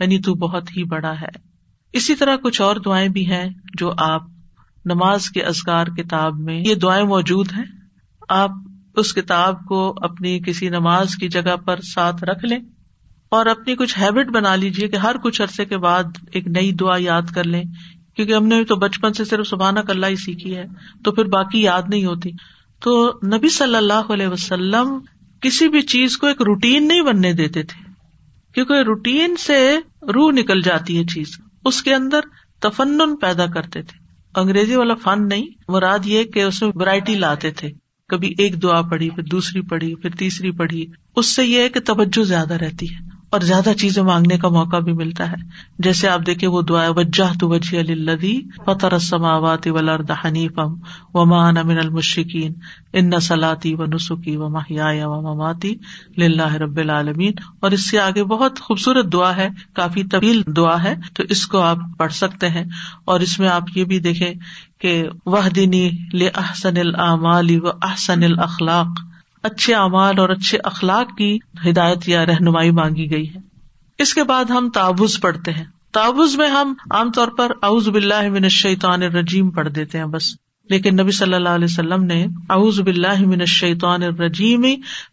یعنی 0.00 0.18
تو 0.18 0.34
بہت 0.34 0.76
ہی 0.76 0.84
بڑا 0.84 1.20
ہے۔ 1.20 1.48
اسی 1.92 2.14
طرح 2.14 2.36
کچھ 2.36 2.62
اور 2.62 2.76
دعائیں 2.76 3.08
بھی 3.08 3.26
ہیں 3.30 3.48
جو 3.78 3.92
آپ 3.98 4.22
نماز 4.84 5.30
کے 5.30 5.42
ازگار 5.42 5.86
کتاب 5.86 6.40
میں 6.40 6.62
یہ 6.66 6.74
دعائیں 6.74 7.04
موجود 7.04 7.52
ہیں۔ 7.52 7.64
آپ 8.28 8.50
اس 8.98 9.14
کتاب 9.14 9.64
کو 9.64 9.94
اپنی 10.02 10.40
کسی 10.46 10.68
نماز 10.68 11.16
کی 11.16 11.28
جگہ 11.28 11.56
پر 11.56 11.80
ساتھ 11.80 12.24
رکھ 12.24 12.44
لیں 12.44 12.58
اور 13.28 13.46
اپنی 13.46 13.74
کچھ 13.76 13.98
ہیبٹ 13.98 14.26
بنا 14.26 14.56
لیجیے 14.56 14.88
کہ 14.88 14.96
ہر 14.96 15.16
کچھ 15.22 15.42
عرصے 15.42 15.64
کے 15.64 15.78
بعد 15.78 16.04
ایک 16.32 16.46
نئی 16.46 16.72
دعا 16.72 16.96
یاد 16.98 17.22
کر 17.34 17.44
لیں، 17.44 17.62
کیونکہ 18.16 18.32
ہم 18.32 18.46
نے 18.46 18.64
تو 18.64 18.76
بچپن 18.76 19.12
سے 19.12 19.24
صرف 19.24 19.48
سبحانہ 19.48 19.80
کلّہ 19.80 20.06
ہی 20.06 20.16
سیکھی 20.16 20.56
ہے، 20.56 20.64
تو 21.04 21.12
پھر 21.12 21.24
باقی 21.24 21.62
یاد 21.62 21.82
نہیں 21.88 22.04
ہوتی۔ 22.04 22.30
تو 22.80 23.12
نبی 23.26 23.48
صلی 23.48 23.76
اللہ 23.76 24.12
علیہ 24.12 24.26
وسلم 24.26 24.98
کسی 25.40 25.68
بھی 25.68 25.82
چیز 25.82 26.18
کو 26.18 26.26
ایک 26.26 26.42
روٹین 26.42 26.88
نہیں 26.88 27.02
بننے 27.02 27.32
دیتے 27.32 27.62
تھے، 27.62 27.90
کیونکہ 28.54 28.72
روٹین 28.72 29.36
سے 29.36 29.76
روح 30.02 30.32
نکل 30.32 30.60
جاتی 30.60 30.98
ہے 30.98 31.04
چیز۔ 31.04 31.26
اس 31.64 31.82
کے 31.82 31.94
اندر 31.94 32.20
تفن 32.60 33.16
پیدا 33.16 33.46
کرتے 33.46 33.82
تھے۔ 33.82 34.08
انگریزی 34.40 34.74
والا 34.74 34.94
فن 34.94 35.28
نہیں، 35.28 35.46
مراد 35.68 35.98
یہ 36.04 36.24
کہ 36.24 36.42
اس 36.42 36.62
میں 36.62 36.70
ورائٹی 36.74 37.14
لاتے 37.14 37.50
تھے۔ 37.50 37.70
کبھی 38.08 38.34
ایک 38.38 38.62
دعا 38.62 38.82
پڑھی، 38.82 39.10
پھر 39.10 39.22
دوسری 39.22 39.60
پڑھی، 39.60 39.94
پھر 39.94 40.10
تیسری 40.10 40.50
پڑھی، 40.50 40.86
اس 41.16 41.36
سے 41.36 41.44
یہ 41.44 41.60
ہے 41.62 41.68
کہ 41.68 41.80
توجہ 41.80 42.24
زیادہ 42.24 42.54
رہتی 42.54 42.86
ہے 42.86 43.18
اور 43.30 43.40
زیادہ 43.40 43.70
چیزیں 43.78 44.02
مانگنے 44.02 44.38
کا 44.38 44.48
موقع 44.48 44.76
بھی 44.76 44.92
ملتا 44.92 45.30
ہے۔ 45.30 45.36
جیسے 45.78 46.08
آپ 46.08 46.20
دیکھیں 46.26 46.48
وہ 46.48 46.62
دعا 46.62 46.88
وجہ 46.88 47.38
تو 47.40 47.48
وجہ 47.48 47.78
الدی 47.78 48.40
فطر 48.66 48.92
السماوات 48.92 49.66
والارض 49.66 50.10
حنیفا 50.24 50.62
وما 51.14 51.48
انا 51.48 51.62
من 51.62 51.78
المشرکین، 51.78 52.52
ان 52.92 53.20
صلاتی 53.20 53.74
و 53.74 53.86
نسخی 53.86 54.36
و 54.36 54.48
محیای 54.48 55.02
و 55.02 55.20
مماتی 55.20 55.74
للہ 56.18 56.54
رب 56.54 56.76
العالمین۔ 56.76 57.32
اور 57.60 57.70
اس 57.70 57.90
سے 57.90 58.00
آگے 58.00 58.24
بہت 58.24 58.60
خوبصورت 58.60 59.12
دعا 59.12 59.36
ہے، 59.36 59.48
کافی 59.72 60.04
طویل 60.04 60.42
دعا 60.56 60.82
ہے، 60.82 60.94
تو 61.14 61.22
اس 61.30 61.46
کو 61.46 61.58
آپ 61.58 61.78
پڑھ 61.98 62.12
سکتے 62.12 62.48
ہیں۔ 62.48 62.64
اور 63.04 63.20
اس 63.20 63.38
میں 63.38 63.48
آپ 63.48 63.62
یہ 63.74 63.84
بھی 63.84 63.98
دیکھیں 63.98 64.34
کہ 64.78 65.08
وہ 65.26 65.48
دینی 65.54 65.90
لحسن 66.12 66.76
العمال 66.76 67.46
و 67.62 67.68
احسن 67.82 68.22
الاخلاق 68.22 68.86
اچھے 69.42 69.74
اعمال 69.74 70.18
اور 70.18 70.28
اچھے 70.28 70.58
اخلاق 70.64 71.16
کی 71.16 71.38
ہدایت 71.66 72.08
یا 72.08 72.26
رہنمائی 72.26 72.70
مانگی 72.70 73.10
گئی 73.10 73.34
ہے۔ 73.34 73.40
اس 73.98 74.14
کے 74.14 74.24
بعد 74.24 74.44
ہم 74.44 74.70
تابوز 74.74 75.20
پڑھتے 75.20 75.52
ہیں۔ 75.52 75.64
تابوز 75.92 76.36
میں 76.36 76.48
ہم 76.48 76.74
عام 76.90 77.12
طور 77.12 77.28
پر 77.28 77.52
اعوذ 77.62 77.88
باللہ 77.88 78.28
من 78.28 78.44
الشیطان 78.44 79.02
الرجیم 79.02 79.50
پڑھ 79.50 79.68
دیتے 79.68 79.98
ہیں 79.98 80.04
بس۔ 80.04 80.24
لیکن 80.70 80.96
نبی 80.96 81.10
صلی 81.10 81.34
اللہ 81.34 81.48
علیہ 81.48 81.64
وسلم 81.64 82.04
نے 82.04 82.26
اعوذ 82.50 82.80
باللہ 82.80 83.26
من 83.26 83.40
الشیطان 83.40 84.02
الرجیم 84.02 84.60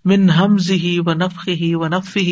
من 0.05 0.30
حمزہ 0.30 0.99
و 0.99 1.13
نفخہ 1.13 1.76
و 1.76 1.88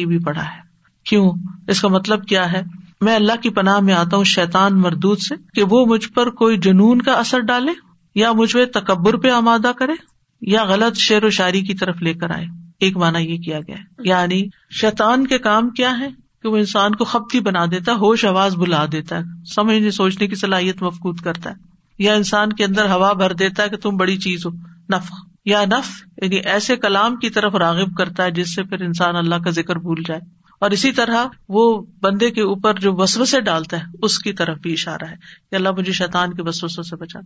بھی 0.07 0.23
پڑھا 0.23 0.43
ہے۔ 0.43 0.59
کیوں؟ 1.03 1.33
اس 1.67 1.81
کا 1.81 1.87
مطلب 1.87 2.25
کیا 2.25 2.51
ہے؟ 2.51 2.63
میں 3.03 3.15
اللہ 3.15 3.31
کی 3.41 3.49
پناہ 3.49 3.79
میں 3.79 3.93
آتا 3.93 4.17
ہوں 4.17 4.23
شیطان 4.23 4.81
مردود 4.81 5.17
سے 5.19 5.35
کہ 5.53 5.63
وہ 5.69 5.85
مجھ 5.85 6.09
پر 6.09 6.29
کوئی 6.29 6.57
جنون 6.57 7.01
کا 7.01 7.11
اثر 7.11 7.39
ڈالے 7.39 7.71
یا 8.15 8.31
مجھ 8.31 8.53
پہ 8.53 8.65
تکبر 8.65 9.17
پہ 9.17 9.29
آمادہ 9.29 9.71
کرے 9.77 9.93
یا 10.41 10.63
غلط 10.63 10.97
شعر 10.97 11.23
و 11.23 11.29
شاعری 11.29 11.61
کی 11.61 11.73
طرف 11.73 12.01
لے 12.01 12.13
کر 12.13 12.29
آئے۔ 12.29 12.45
ایک 12.79 12.97
مانا 12.97 13.19
یہ 13.19 13.37
کیا 13.37 13.59
گیا 13.59 13.75
یعنی 14.03 14.43
شیطان 14.81 15.27
کے 15.27 15.37
کام 15.37 15.69
کیا 15.69 15.99
ہے؟ 15.99 16.09
کہ 16.41 16.49
وہ 16.49 16.57
انسان 16.57 16.95
کو 16.95 17.03
خپتی 17.03 17.39
بنا 17.39 17.65
دیتا 17.65 17.91
ہے، 17.91 17.97
ہوش 17.97 18.25
آواز 18.25 18.55
بلا 18.55 18.85
دیتا 18.91 19.17
ہے، 19.17 19.21
سمجھنے، 19.55 19.91
سوچنے 19.91 20.27
کی 20.27 20.35
صلاحیت 20.35 20.81
مفقود 20.81 21.19
کرتا 21.19 21.49
ہے۔ 21.49 21.55
یا 21.99 22.13
انسان 22.13 22.53
کے 22.53 22.65
اندر 22.65 22.85
ہوا 22.85 23.13
بھر 23.13 23.33
دیتا 23.33 23.63
ہے 23.63 23.69
کہ 23.69 23.77
تم 23.77 23.97
بڑی 23.97 24.17
چیز 24.17 24.45
ہو 24.45 24.51
نف 24.89 25.11
یا 25.45 25.65
نف 25.65 26.03
یعنی 26.21 26.35
ایسے 26.35 26.75
کلام 26.75 27.15
کی 27.15 27.29
طرف 27.29 27.55
راغب 27.55 27.95
کرتا 27.97 28.23
ہے 28.23 28.31
جس 28.31 28.55
سے 28.55 28.63
پھر 28.63 28.81
انسان 28.81 29.15
اللہ 29.15 29.35
کا 29.35 29.49
ذکر 29.49 29.75
بھول 29.75 30.03
جائے۔ 30.07 30.21
اور 30.63 30.71
اسی 30.71 30.91
طرح 30.91 31.25
وہ 31.49 31.85
بندے 32.01 32.31
کے 32.31 32.41
اوپر 32.41 32.73
جو 32.73 32.93
وسو 32.93 33.25
سے 33.25 33.41
ڈالتا 33.41 33.77
ہے، 33.77 33.83
اس 34.01 34.19
کی 34.19 34.33
طرف 34.33 34.57
بھی 34.57 34.73
اشارہ 34.73 35.05
ہے 35.11 35.15
کہ 35.49 35.55
اللہ 35.55 35.69
مجھے 35.77 35.91
شیطان 35.91 36.33
کے 36.33 36.41
وسوسوں 36.41 36.83
سے 36.83 36.95
بچا۔ 36.95 37.19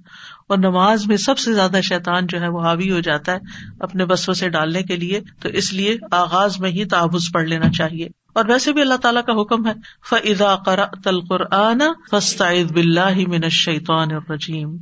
اور 0.48 0.58
نماز 0.58 1.08
میں 1.08 1.18
سب 1.18 1.38
سے 1.38 1.54
زیادہ 1.54 1.82
شیطان 1.84 2.28
جو 2.28 2.42
ہے 2.42 2.48
وہ 2.48 2.62
حاوی 2.62 2.92
ہو 2.92 3.00
جاتا 3.00 3.32
ہے 3.32 3.38
اپنے 3.80 4.04
وسو 4.10 4.34
سے 4.34 4.50
ڈالنے 4.50 4.84
کے 4.84 4.96
لیے۔ 4.96 5.22
تو 5.42 5.50
اس 5.50 5.74
لیے 5.74 5.98
آغاز 6.12 6.60
میں 6.60 6.70
ہی 6.70 6.86
تعبض 6.86 7.32
پڑھ 7.34 7.48
لینا 7.48 7.70
چاہیے۔ 7.70 8.08
اور 8.34 8.46
ویسے 8.46 8.74
بھی 8.74 8.82
اللہ 8.82 8.98
تعالیٰ 9.02 9.24
کا 9.24 9.42
حکم 9.42 9.68
ہے 9.68 9.74
فضا 10.10 10.56
قرآن 10.56 11.82
فسطد 12.12 12.72
بلّہ 12.72 13.16
من 13.28 13.50
شیطان 13.50 14.12
الرجیم 14.12 14.78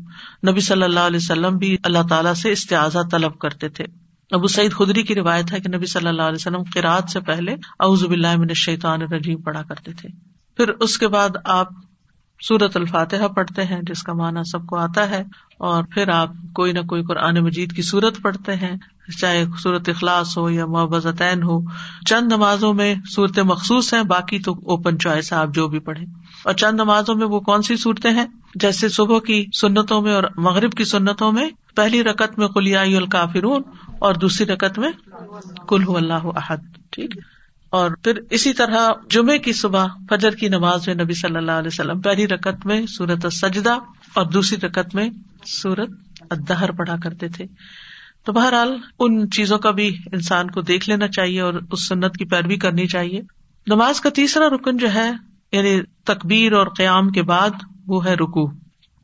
نبی 0.49 0.59
صلی 0.59 0.83
اللہ 0.83 0.99
علیہ 0.99 1.17
وسلم 1.17 1.57
بھی 1.57 1.77
اللہ 1.83 2.07
تعالیٰ 2.09 2.33
سے 2.33 2.51
استعاذہ 2.51 2.99
طلب 3.11 3.39
کرتے 3.39 3.69
تھے۔ 3.69 4.04
ابو 4.31 4.47
سعید 4.47 4.73
خدری 4.73 5.03
کی 5.03 5.15
روایت 5.15 5.53
ہے 5.53 5.59
کہ 5.59 5.69
نبی 5.75 5.85
صلی 5.85 6.07
اللہ 6.07 6.21
علیہ 6.21 6.35
وسلم 6.35 6.63
قرآد 6.73 7.09
سے 7.09 7.19
پہلے 7.19 7.55
اعوذ 7.79 8.03
باللہ 8.03 8.35
من 8.35 8.49
الشیطان 8.49 9.01
الرجیم 9.01 9.41
پڑھا 9.41 9.61
کرتے 9.61 9.91
تھے۔ 9.91 10.09
پھر 10.57 10.69
اس 10.69 10.97
کے 10.97 11.07
بعد 11.07 11.29
آپ 11.43 11.67
سورت 12.47 12.77
الفاتحہ 12.77 13.27
پڑھتے 13.27 13.63
ہیں، 13.63 13.81
جس 13.81 14.03
کا 14.03 14.13
معنی 14.13 14.39
سب 14.51 14.65
کو 14.65 14.77
آتا 14.77 15.09
ہے، 15.09 15.23
اور 15.57 15.83
پھر 15.83 16.09
آپ 16.09 16.29
کوئی 16.53 16.71
نہ 16.71 16.79
کوئی 16.79 17.03
قرآن 17.03 17.43
مجید 17.43 17.75
کی 17.75 17.81
صورت 17.81 18.21
پڑھتے 18.21 18.55
ہیں، 18.55 18.75
چاہے 19.21 19.45
صورت 19.63 19.89
اخلاص 19.89 20.37
ہو 20.37 20.49
یا 20.49 20.65
محبتین 20.65 21.43
ہو۔ 21.43 21.59
چند 22.05 22.31
نمازوں 22.31 22.73
میں 22.73 22.95
صورت 23.15 23.39
مخصوص 23.39 23.93
ہیں، 23.93 24.03
باقی 24.03 24.39
تو 24.39 24.51
اوپن 24.51 24.99
چوائس 24.99 25.33
ہے، 25.33 25.37
آپ 25.37 25.47
جو 25.53 25.67
بھی 25.67 25.79
پڑھیں۔ 25.79 26.05
اور 26.45 26.53
چند 26.53 26.73
نمازوں 26.73 27.15
میں 27.15 27.27
وہ 27.27 27.39
کون 27.39 27.61
سی 27.61 27.75
صورتیں 27.75 28.11
ہیں؟ 28.11 28.25
جیسے 28.55 28.89
صبح 28.89 29.19
کی 29.19 29.45
سنتوں 29.53 30.01
میں 30.01 30.13
اور 30.13 30.23
مغرب 30.37 30.71
کی 30.71 30.83
سنتوں 30.83 31.31
میں 31.31 31.49
پہلی 31.75 32.03
رقط 32.03 32.39
میں 32.39 32.47
کلیائی 32.47 32.97
الکافرون 32.97 33.61
اور 33.99 34.13
دوسری 34.13 34.45
رقط 34.45 34.79
میں 34.79 34.91
کل 35.67 35.83
اللہ 35.95 36.13
احد، 36.13 36.57
ٹھیک؟ 36.91 37.17
ہے 37.17 37.21
اور 37.69 37.91
پھر 38.03 38.19
اسی 38.29 38.53
طرح 38.53 38.89
جمعے 39.09 39.39
کی 39.39 39.53
صبح 39.53 39.85
فجر 40.09 40.31
کی 40.31 40.49
نماز 40.49 40.87
میں 40.87 40.95
نبی 40.95 41.13
صلی 41.13 41.37
اللہ 41.37 41.51
علیہ 41.51 41.67
وسلم 41.67 42.01
پہلی 42.01 42.27
رقط 42.27 42.65
میں 42.65 42.85
سورت 42.85 43.33
سجدہ 43.33 43.77
اور 44.13 44.25
دوسری 44.25 44.67
رقط 44.67 44.95
میں 44.95 45.09
سورت 45.45 45.89
ادہر 46.29 46.71
پڑھا 46.71 46.95
کرتے 47.03 47.27
تھے۔ 47.27 47.45
تو 48.25 48.31
بہرحال 48.31 48.77
ان 48.99 49.29
چیزوں 49.29 49.57
کا 49.57 49.71
بھی 49.71 49.97
انسان 50.11 50.51
کو 50.51 50.61
دیکھ 50.61 50.89
لینا 50.89 51.07
چاہیے 51.07 51.41
اور 51.41 51.53
اس 51.71 51.87
سنت 51.87 52.17
کی 52.17 52.25
پیروی 52.25 52.55
کرنی 52.55 52.87
چاہیے۔ 52.87 53.21
نماز 53.67 54.01
کا 54.01 54.09
تیسرا 54.09 54.45
رکن 54.49 54.77
جو 54.77 54.93
ہے 54.93 55.11
یعنی 55.55 55.81
تقبیر 56.05 56.53
اور 56.53 56.67
قیام 56.67 57.09
کے 57.09 57.21
بعد 57.21 57.49
وہ 57.87 58.05
ہے 58.05 58.13
رکو 58.13 58.51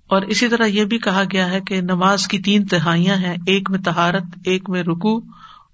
اور 0.08 0.22
اسی 0.22 0.48
طرح 0.48 0.66
یہ 0.66 0.84
بھی 0.84 0.98
کہا 0.98 1.24
گیا 1.32 1.50
ہے 1.50 1.62
کہ 1.62 1.82
نماز 1.82 2.28
کی 2.28 2.40
تین 2.40 2.66
تہائیاں 2.66 3.16
ہیں، 3.16 3.36
ایک 3.48 3.70
میں 3.72 3.80
تہارت، 3.80 4.24
ایک 4.46 4.70
میں 4.70 4.84
رکو 4.84 5.18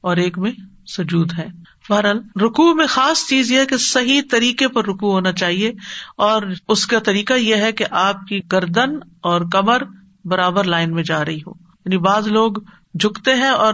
اور 0.01 0.17
ایک 0.17 0.37
میں 0.37 0.51
سجود 0.87 1.33
ہے۔ 1.37 1.47
بہرحال 1.89 2.17
رکو 2.17 2.75
میں 2.75 2.85
خاص 2.87 3.27
چیز 3.27 3.51
یہ 3.51 3.59
ہے 3.59 3.65
کہ 3.65 3.77
صحیح 3.77 4.21
طریقے 4.31 4.67
پر 4.67 4.85
رکو 4.85 5.11
ہونا 5.11 5.31
چاہیے 5.31 5.71
اور 6.17 6.41
اس 6.67 6.87
کا 6.87 6.99
طریقہ 6.99 7.33
یہ 7.33 7.55
ہے 7.55 7.71
کہ 7.71 7.85
آپ 7.91 8.27
کی 8.27 8.39
گردن 8.51 8.95
اور 9.21 9.41
کمر 9.51 9.81
برابر 10.25 10.63
لائن 10.63 10.93
میں 10.93 11.03
جا 11.03 11.25
رہی 11.25 11.37
ہو۔ 11.37 11.51
یعنی 11.85 11.97
بعض 11.97 12.27
لوگ 12.27 12.51
جھکتے 12.99 13.33
ہیں 13.33 13.49
اور 13.49 13.73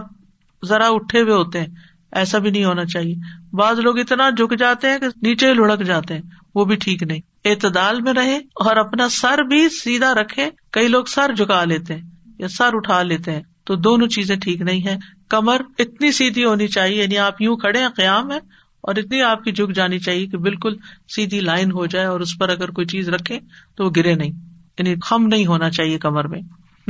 ذرا 0.64 0.86
اٹھے 0.88 1.20
ہوئے 1.20 1.34
ہوتے 1.34 1.60
ہیں، 1.60 1.68
ایسا 2.12 2.38
بھی 2.38 2.50
نہیں 2.50 2.64
ہونا 2.64 2.84
چاہیے۔ 2.84 3.14
بعض 3.52 3.78
لوگ 3.78 3.98
اتنا 3.98 4.30
جھک 4.30 4.58
جاتے 4.58 4.90
ہیں 4.90 4.98
کہ 4.98 5.06
نیچے 5.22 5.54
لڑک 5.54 5.82
جاتے 5.82 6.14
ہیں۔ 6.14 6.22
وہ 6.54 6.64
بھی 6.64 6.76
ٹھیک 6.76 7.02
نہیں۔ 7.02 7.20
اعتدال 7.44 8.00
میں 8.00 8.12
رہے 8.12 8.36
اور 8.36 8.76
اپنا 8.76 9.08
سر 9.08 9.38
بھی 9.38 9.68
سیدھا 9.68 10.14
رکھے۔ 10.14 10.50
کئی 10.70 10.88
لوگ 10.88 11.04
سر 11.04 11.34
جھکا 11.36 11.64
لیتے 11.64 11.94
ہیں 11.94 12.02
یا 12.38 12.48
سر 12.48 12.70
اٹھا 12.72 13.02
لیتے 13.02 13.32
ہیں۔ 13.32 13.42
تو 13.64 13.76
دونوں 13.76 14.06
چیزیں 14.06 14.36
ٹھیک 14.36 14.60
نہیں 14.60 14.86
ہے 14.86 14.96
کمر 15.28 15.60
اتنی 15.78 16.12
سیدھی 16.12 16.44
ہونی 16.44 16.68
چاہیے 16.68 17.02
یعنی 17.02 17.18
آپ 17.18 17.42
یوں 17.42 17.56
کھڑے 17.56 17.80
ہیں، 17.80 17.88
قیام 17.88 18.30
ہے 18.32 18.36
اور 18.80 18.94
اتنی 18.96 19.22
آپ 19.22 19.44
کی 19.44 19.52
جھک 19.52 19.74
جانی 19.74 19.98
چاہیے 19.98 20.26
کہ 20.26 20.36
بالکل 20.36 20.74
سیدھی 21.08 21.40
لائن 21.40 21.72
ہو 21.72 21.86
جائے 21.86 22.06
اور 22.06 22.20
اس 22.20 22.38
پر 22.38 22.48
اگر 22.48 22.70
کوئی 22.70 22.86
چیز 22.86 23.08
رکھے 23.08 23.38
تو 23.76 23.84
وہ 23.84 23.90
گرے 23.96 24.14
نہیں۔ 24.14 24.30
یعنی 24.78 24.94
خم 25.02 25.26
نہیں 25.26 25.46
ہونا 25.46 25.70
چاہیے 25.70 25.98
کمر 25.98 26.24
میں۔ 26.24 26.40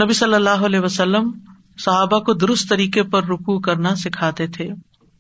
نبی 0.05 0.13
صلی 0.13 0.35
اللہ 0.35 0.51
علیہ 0.51 0.81
وسلم 0.81 1.31
صحابہ 1.79 2.19
کو 2.19 2.33
درست 2.33 2.69
طریقے 2.69 3.03
پر 3.03 3.25
رکو 3.25 3.61
کرنا 3.61 3.95
سکھاتے 3.95 4.47
تھے۔ 4.47 4.69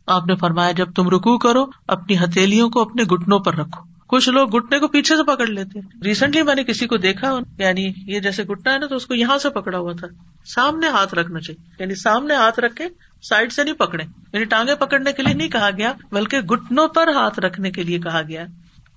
آپ 0.06 0.26
نے 0.26 0.36
فرمایا، 0.36 0.72
جب 0.72 0.92
تم 0.92 1.08
رکو 1.08 1.38
کرو، 1.38 1.64
اپنی 1.88 2.18
ہتھیلیوں 2.18 2.70
کو 2.70 2.80
اپنے 2.80 3.02
گٹنوں 3.02 3.38
پر 3.38 3.54
رکھو۔ 3.54 3.93
کچھ 4.06 4.28
لوگ 4.28 4.56
گٹنے 4.56 4.78
کو 4.78 4.88
پیچھے 4.88 5.16
سے 5.16 5.22
پکڑ 5.22 5.46
لیتے 5.46 5.80
ریسنٹلی 6.04 6.42
میں 6.42 6.54
نے 6.54 6.64
کسی 6.64 6.86
کو 6.86 6.96
دیکھا 6.96 7.38
یعنی 7.58 7.92
یہ 8.06 8.20
جیسے 8.20 8.44
گٹنا 8.44 8.72
ہے 8.72 8.78
نا، 8.78 8.86
تو 8.86 8.96
اس 8.96 9.06
کو 9.06 9.14
یہاں 9.14 9.38
سے 9.38 9.50
پکڑا 9.50 9.78
ہوا 9.78 9.92
تھا۔ 9.92 10.06
سامنے 10.44 10.88
ہاتھ 10.88 11.14
رکھنا 11.14 11.40
چاہیے۔ 11.40 11.70
یعنی 11.80 11.94
سامنے 11.94 12.34
ہاتھ 12.34 12.60
رکھے 12.60 12.88
سائڈ 13.22 13.52
سے 13.52 13.64
نہیں 13.64 13.74
پکڑے۔ 13.74 14.04
یعنی 14.32 14.44
ٹانگے 14.44 14.74
پکڑنے 14.74 15.12
کے 15.12 15.22
لیے 15.22 15.34
نہیں 15.34 15.48
کہا 15.48 15.70
گیا، 15.78 15.92
بلکہ 16.12 16.38
گٹنوں 16.38 16.88
پر 16.88 17.08
ہاتھ 17.08 17.40
رکھنے 17.40 17.70
کے 17.70 17.82
لیے 17.82 17.98
کہا 17.98 18.22
گیا۔ 18.28 18.46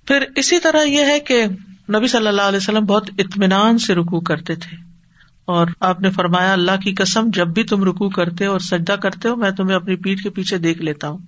پھر 0.06 0.24
اسی 0.36 0.58
طرح 0.58 0.82
یہ 0.82 1.04
ہے 1.04 1.20
کہ 1.20 1.44
نبی 1.94 2.06
صلی 2.06 2.26
اللہ 2.26 2.42
علیہ 2.42 2.56
وسلم 2.56 2.84
بہت 2.84 3.10
اطمینان 3.18 3.78
سے 3.78 3.94
رکو 3.94 4.20
کرتے 4.20 4.54
تھے۔ 4.54 4.76
اور 5.44 5.66
آپ 5.80 6.00
نے 6.00 6.10
فرمایا، 6.10 6.52
اللہ 6.52 6.80
کی 6.82 6.94
قسم، 6.94 7.30
جب 7.32 7.48
بھی 7.48 7.64
تم 7.64 7.84
رکو 7.84 8.08
کرتے 8.08 8.46
ہو 8.46 8.52
اور 8.52 8.60
سجدہ 8.60 8.92
کرتے 8.92 9.28
ہو، 9.28 9.36
میں 9.36 9.50
تمہیں 9.50 9.76
اپنی 9.76 9.96
پیٹ 9.96 10.22
کے 10.22 10.30
پیچھے 10.30 10.58
دیکھ 10.58 10.82
لیتا 10.82 11.08
ہوں۔ 11.08 11.18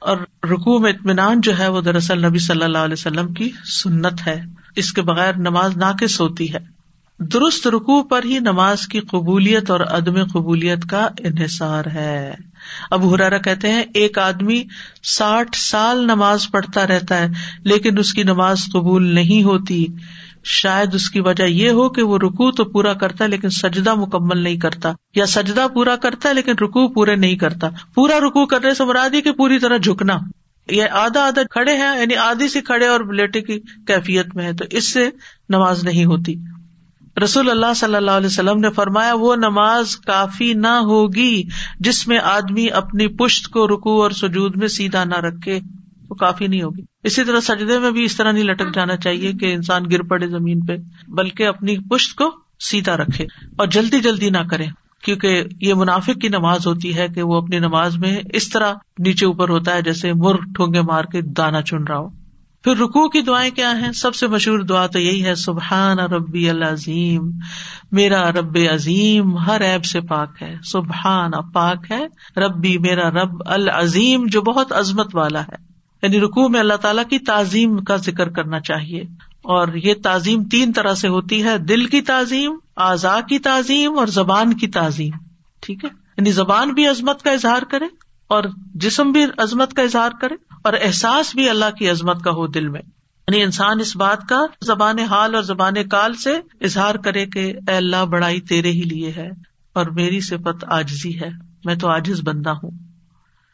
اور 0.00 0.16
رکو 0.44 0.78
میں 0.78 0.92
اطمینان 0.92 1.40
جو 1.40 1.58
ہے 1.58 1.68
وہ 1.68 1.80
دراصل 1.80 2.26
نبی 2.26 2.38
صلی 2.38 2.64
اللہ 2.64 2.78
علیہ 2.78 2.92
وسلم 2.92 3.32
کی 3.32 3.50
سنت 3.64 4.26
ہے۔ 4.26 4.42
اس 4.76 4.92
کے 4.92 5.02
بغیر 5.02 5.34
نماز 5.34 5.76
ناقص 5.76 6.20
ہوتی 6.20 6.52
ہے۔ 6.52 6.78
درست 7.20 7.66
رکو 7.66 8.02
پر 8.02 8.24
ہی 8.24 8.38
نماز 8.38 8.86
کی 8.86 9.00
قبولیت 9.00 9.70
اور 9.70 9.80
عدم 9.80 10.24
قبولیت 10.24 10.84
کا 10.90 11.08
انحصار 11.18 11.84
ہے۔ 11.84 12.34
اب 12.90 13.14
ہرارا 13.14 13.38
کہتے 13.38 13.72
ہیں، 13.72 13.82
ایک 13.94 14.18
آدمی 14.18 14.64
ساٹھ 15.02 15.56
سال 15.56 16.04
نماز 16.04 16.50
پڑھتا 16.50 16.86
رہتا 16.86 17.18
ہے، 17.18 17.28
لیکن 17.64 17.98
اس 17.98 18.12
کی 18.12 18.22
نماز 18.22 18.64
قبول 18.72 19.14
نہیں 19.14 19.42
ہوتی۔ 19.42 19.86
شاید 20.44 20.94
اس 20.94 21.10
کی 21.10 21.20
وجہ 21.20 21.44
یہ 21.44 21.70
ہو 21.70 21.88
کہ 21.88 22.02
وہ 22.02 22.18
رکو 22.18 22.52
تو 22.52 22.64
پورا 22.64 22.92
کرتا 22.92 23.24
ہے 23.24 23.28
لیکن 23.28 23.50
سجدہ 23.50 23.94
مکمل 23.94 24.38
نہیں 24.38 24.56
کرتا، 24.56 24.92
یا 25.14 25.26
سجدہ 25.26 25.66
پورا 25.74 25.96
کرتا 25.96 26.28
ہے 26.28 26.34
لیکن 26.34 26.52
رکو 26.52 26.88
پورے 26.88 27.16
نہیں 27.16 27.36
کرتا۔ 27.36 27.68
پورا 27.94 28.20
رکو 28.20 28.46
کرنے 28.46 28.74
سے 28.74 28.84
مرادی 28.84 29.20
کہ 29.20 29.32
پوری 29.32 29.58
طرح 29.58 29.76
جھکنا۔ 29.76 30.18
یہ 30.70 30.82
آدھا 30.92 31.26
آدھا 31.26 31.42
کھڑے 31.50 31.72
ہیں 31.72 32.00
یعنی 32.00 32.14
آدھی 32.14 32.48
سے 32.48 32.60
کھڑے 32.60 32.86
اور 32.86 33.00
لیٹے 33.12 33.40
کی 33.40 33.60
کیفیت 33.86 34.34
میں 34.34 34.44
ہے 34.44 34.52
تو 34.52 34.64
اس 34.70 34.92
سے 34.92 35.10
نماز 35.48 35.84
نہیں 35.84 36.04
ہوتی۔ 36.04 36.34
رسول 37.24 37.50
اللہ 37.50 37.74
صلی 37.76 37.94
اللہ 37.94 38.10
علیہ 38.10 38.26
وسلم 38.26 38.60
نے 38.60 38.70
فرمایا، 38.70 39.14
وہ 39.14 39.36
نماز 39.36 39.96
کافی 39.96 40.52
نہ 40.52 40.66
ہوگی 40.66 41.42
جس 41.80 42.08
میں 42.08 42.18
آدمی 42.18 42.70
اپنی 42.70 43.08
پشت 43.08 43.48
کو 43.48 43.68
رکو 43.68 44.02
اور 44.02 44.10
سجود 44.10 44.56
میں 44.56 44.68
سیدھا 44.68 45.04
نہ 45.04 45.14
رکھے۔ 45.14 45.60
وہ 46.10 46.14
کافی 46.14 46.46
نہیں 46.46 46.62
ہوگی۔ 46.62 46.82
اسی 47.04 47.24
طرح 47.24 47.40
سجدے 47.40 47.78
میں 47.78 47.90
بھی 47.90 48.04
اس 48.04 48.16
طرح 48.16 48.32
نہیں 48.32 48.44
لٹک 48.44 48.74
جانا 48.74 48.96
چاہیے 48.96 49.32
کہ 49.32 49.54
انسان 49.54 49.82
گر 49.92 50.02
پڑے 50.02 50.26
زمین 50.26 50.60
پہ، 50.60 50.76
بلکہ 51.08 51.46
اپنی 51.46 51.78
پشت 51.78 52.16
کو 52.16 52.30
سیدھا 52.60 52.96
رکھے 52.96 53.24
اور 53.58 53.66
جلدی 53.66 54.00
جلدی 54.00 54.30
نہ 54.30 54.48
کرے، 54.50 54.66
کیونکہ 55.02 55.42
یہ 55.60 55.74
منافق 55.74 56.20
کی 56.20 56.28
نماز 56.28 56.66
ہوتی 56.66 56.96
ہے 56.96 57.08
کہ 57.14 57.22
وہ 57.22 57.36
اپنی 57.36 57.58
نماز 57.58 57.98
میں 57.98 58.16
اس 58.32 58.48
طرح 58.48 58.72
نیچے 58.98 59.26
اوپر 59.26 59.48
ہوتا 59.48 59.74
ہے 59.74 59.82
جیسے 59.82 60.12
مر 60.12 60.34
ٹھونگے 60.34 60.80
مار 60.80 61.04
کے 61.04 61.20
دانا 61.20 61.62
چن 61.62 61.84
رہا 61.84 61.98
ہو۔ 61.98 62.08
پھر 62.64 62.76
رکو 62.76 63.08
کی 63.08 63.20
دعائیں 63.20 63.50
کیا 63.50 63.80
ہیں؟ 63.80 63.92
سب 63.92 64.14
سے 64.14 64.26
مشہور 64.26 64.58
دعا 64.58 64.86
تو 64.86 64.98
یہی 64.98 65.24
ہے، 65.24 65.34
سبحان 65.34 65.98
ربی 65.98 66.50
العظیم، 66.50 67.30
میرا 67.92 68.32
رب 68.32 68.58
عظیم 68.72 69.36
ہر 69.36 69.60
ایب 69.60 69.84
سے 69.84 70.00
پاک 70.00 70.42
ہے۔ 70.42 70.54
سبحان 70.62 71.30
پاک 71.54 71.92
ہے، 71.92 72.06
ربی 72.40 72.78
میرا 72.78 73.10
رب 73.10 73.42
العظیم 73.46 74.26
جو 74.26 74.42
بہت 74.42 74.72
عظمت 74.72 75.14
والا 75.14 75.42
ہے۔ 75.42 75.67
یعنی 76.02 76.20
رکو 76.20 76.48
میں 76.48 76.60
اللہ 76.60 76.74
تعالیٰ 76.74 77.04
کی 77.10 77.18
تعظیم 77.18 77.84
کا 77.84 77.96
ذکر 77.96 78.28
کرنا 78.28 78.60
چاہیے۔ 78.60 79.02
اور 79.42 79.68
یہ 79.74 79.94
تعظیم 80.02 80.44
تین 80.44 80.72
طرح 80.72 80.94
سے 80.94 81.08
ہوتی 81.08 81.44
ہے، 81.44 81.58
دل 81.58 81.86
کی 81.86 82.00
تعظیم، 82.00 82.56
اعضاء 82.76 83.20
کی 83.28 83.38
تعظیم 83.38 83.98
اور 83.98 84.06
زبان 84.06 84.54
کی 84.54 84.68
تعظیم۔ 84.68 85.10
ٹھیک 85.60 85.84
ہے؟ 85.84 85.90
یعنی 86.16 86.30
زبان 86.30 86.70
بھی 86.70 86.86
عظمت 86.86 87.22
کا 87.22 87.30
اظہار 87.30 87.62
کرے 87.62 87.84
اور 88.28 88.44
جسم 88.74 89.10
بھی 89.10 89.24
عظمت 89.38 89.72
کا 89.72 89.82
اظہار 89.82 90.10
کرے 90.20 90.34
اور 90.62 90.72
احساس 90.82 91.34
بھی 91.34 91.48
اللہ 91.48 91.70
کی 91.78 91.90
عظمت 91.90 92.24
کا 92.24 92.30
ہو 92.30 92.46
دل 92.46 92.68
میں۔ 92.68 92.80
یعنی 93.28 93.42
انسان 93.42 93.80
اس 93.80 93.96
بات 93.96 94.28
کا 94.28 94.46
زبان 94.62 94.98
حال 94.98 95.34
اور 95.34 95.42
زبان 95.42 95.88
کال 95.88 96.14
سے 96.14 96.40
اظہار 96.60 96.94
کرے 96.94 97.26
کہ 97.26 97.54
اے 97.68 97.76
اللہ 97.76 98.04
بڑائی 98.04 98.40
تیرے 98.40 98.70
ہی 98.70 98.82
لیے 98.82 99.12
ہے 99.16 99.30
اور 99.72 99.86
میری 99.86 100.20
صفت 100.20 100.64
آجزی 100.68 101.20
ہے، 101.20 101.28
میں 101.64 101.74
تو 101.74 101.88
آجز 101.88 102.20
بندہ 102.24 102.50
ہوں۔ 102.50 102.70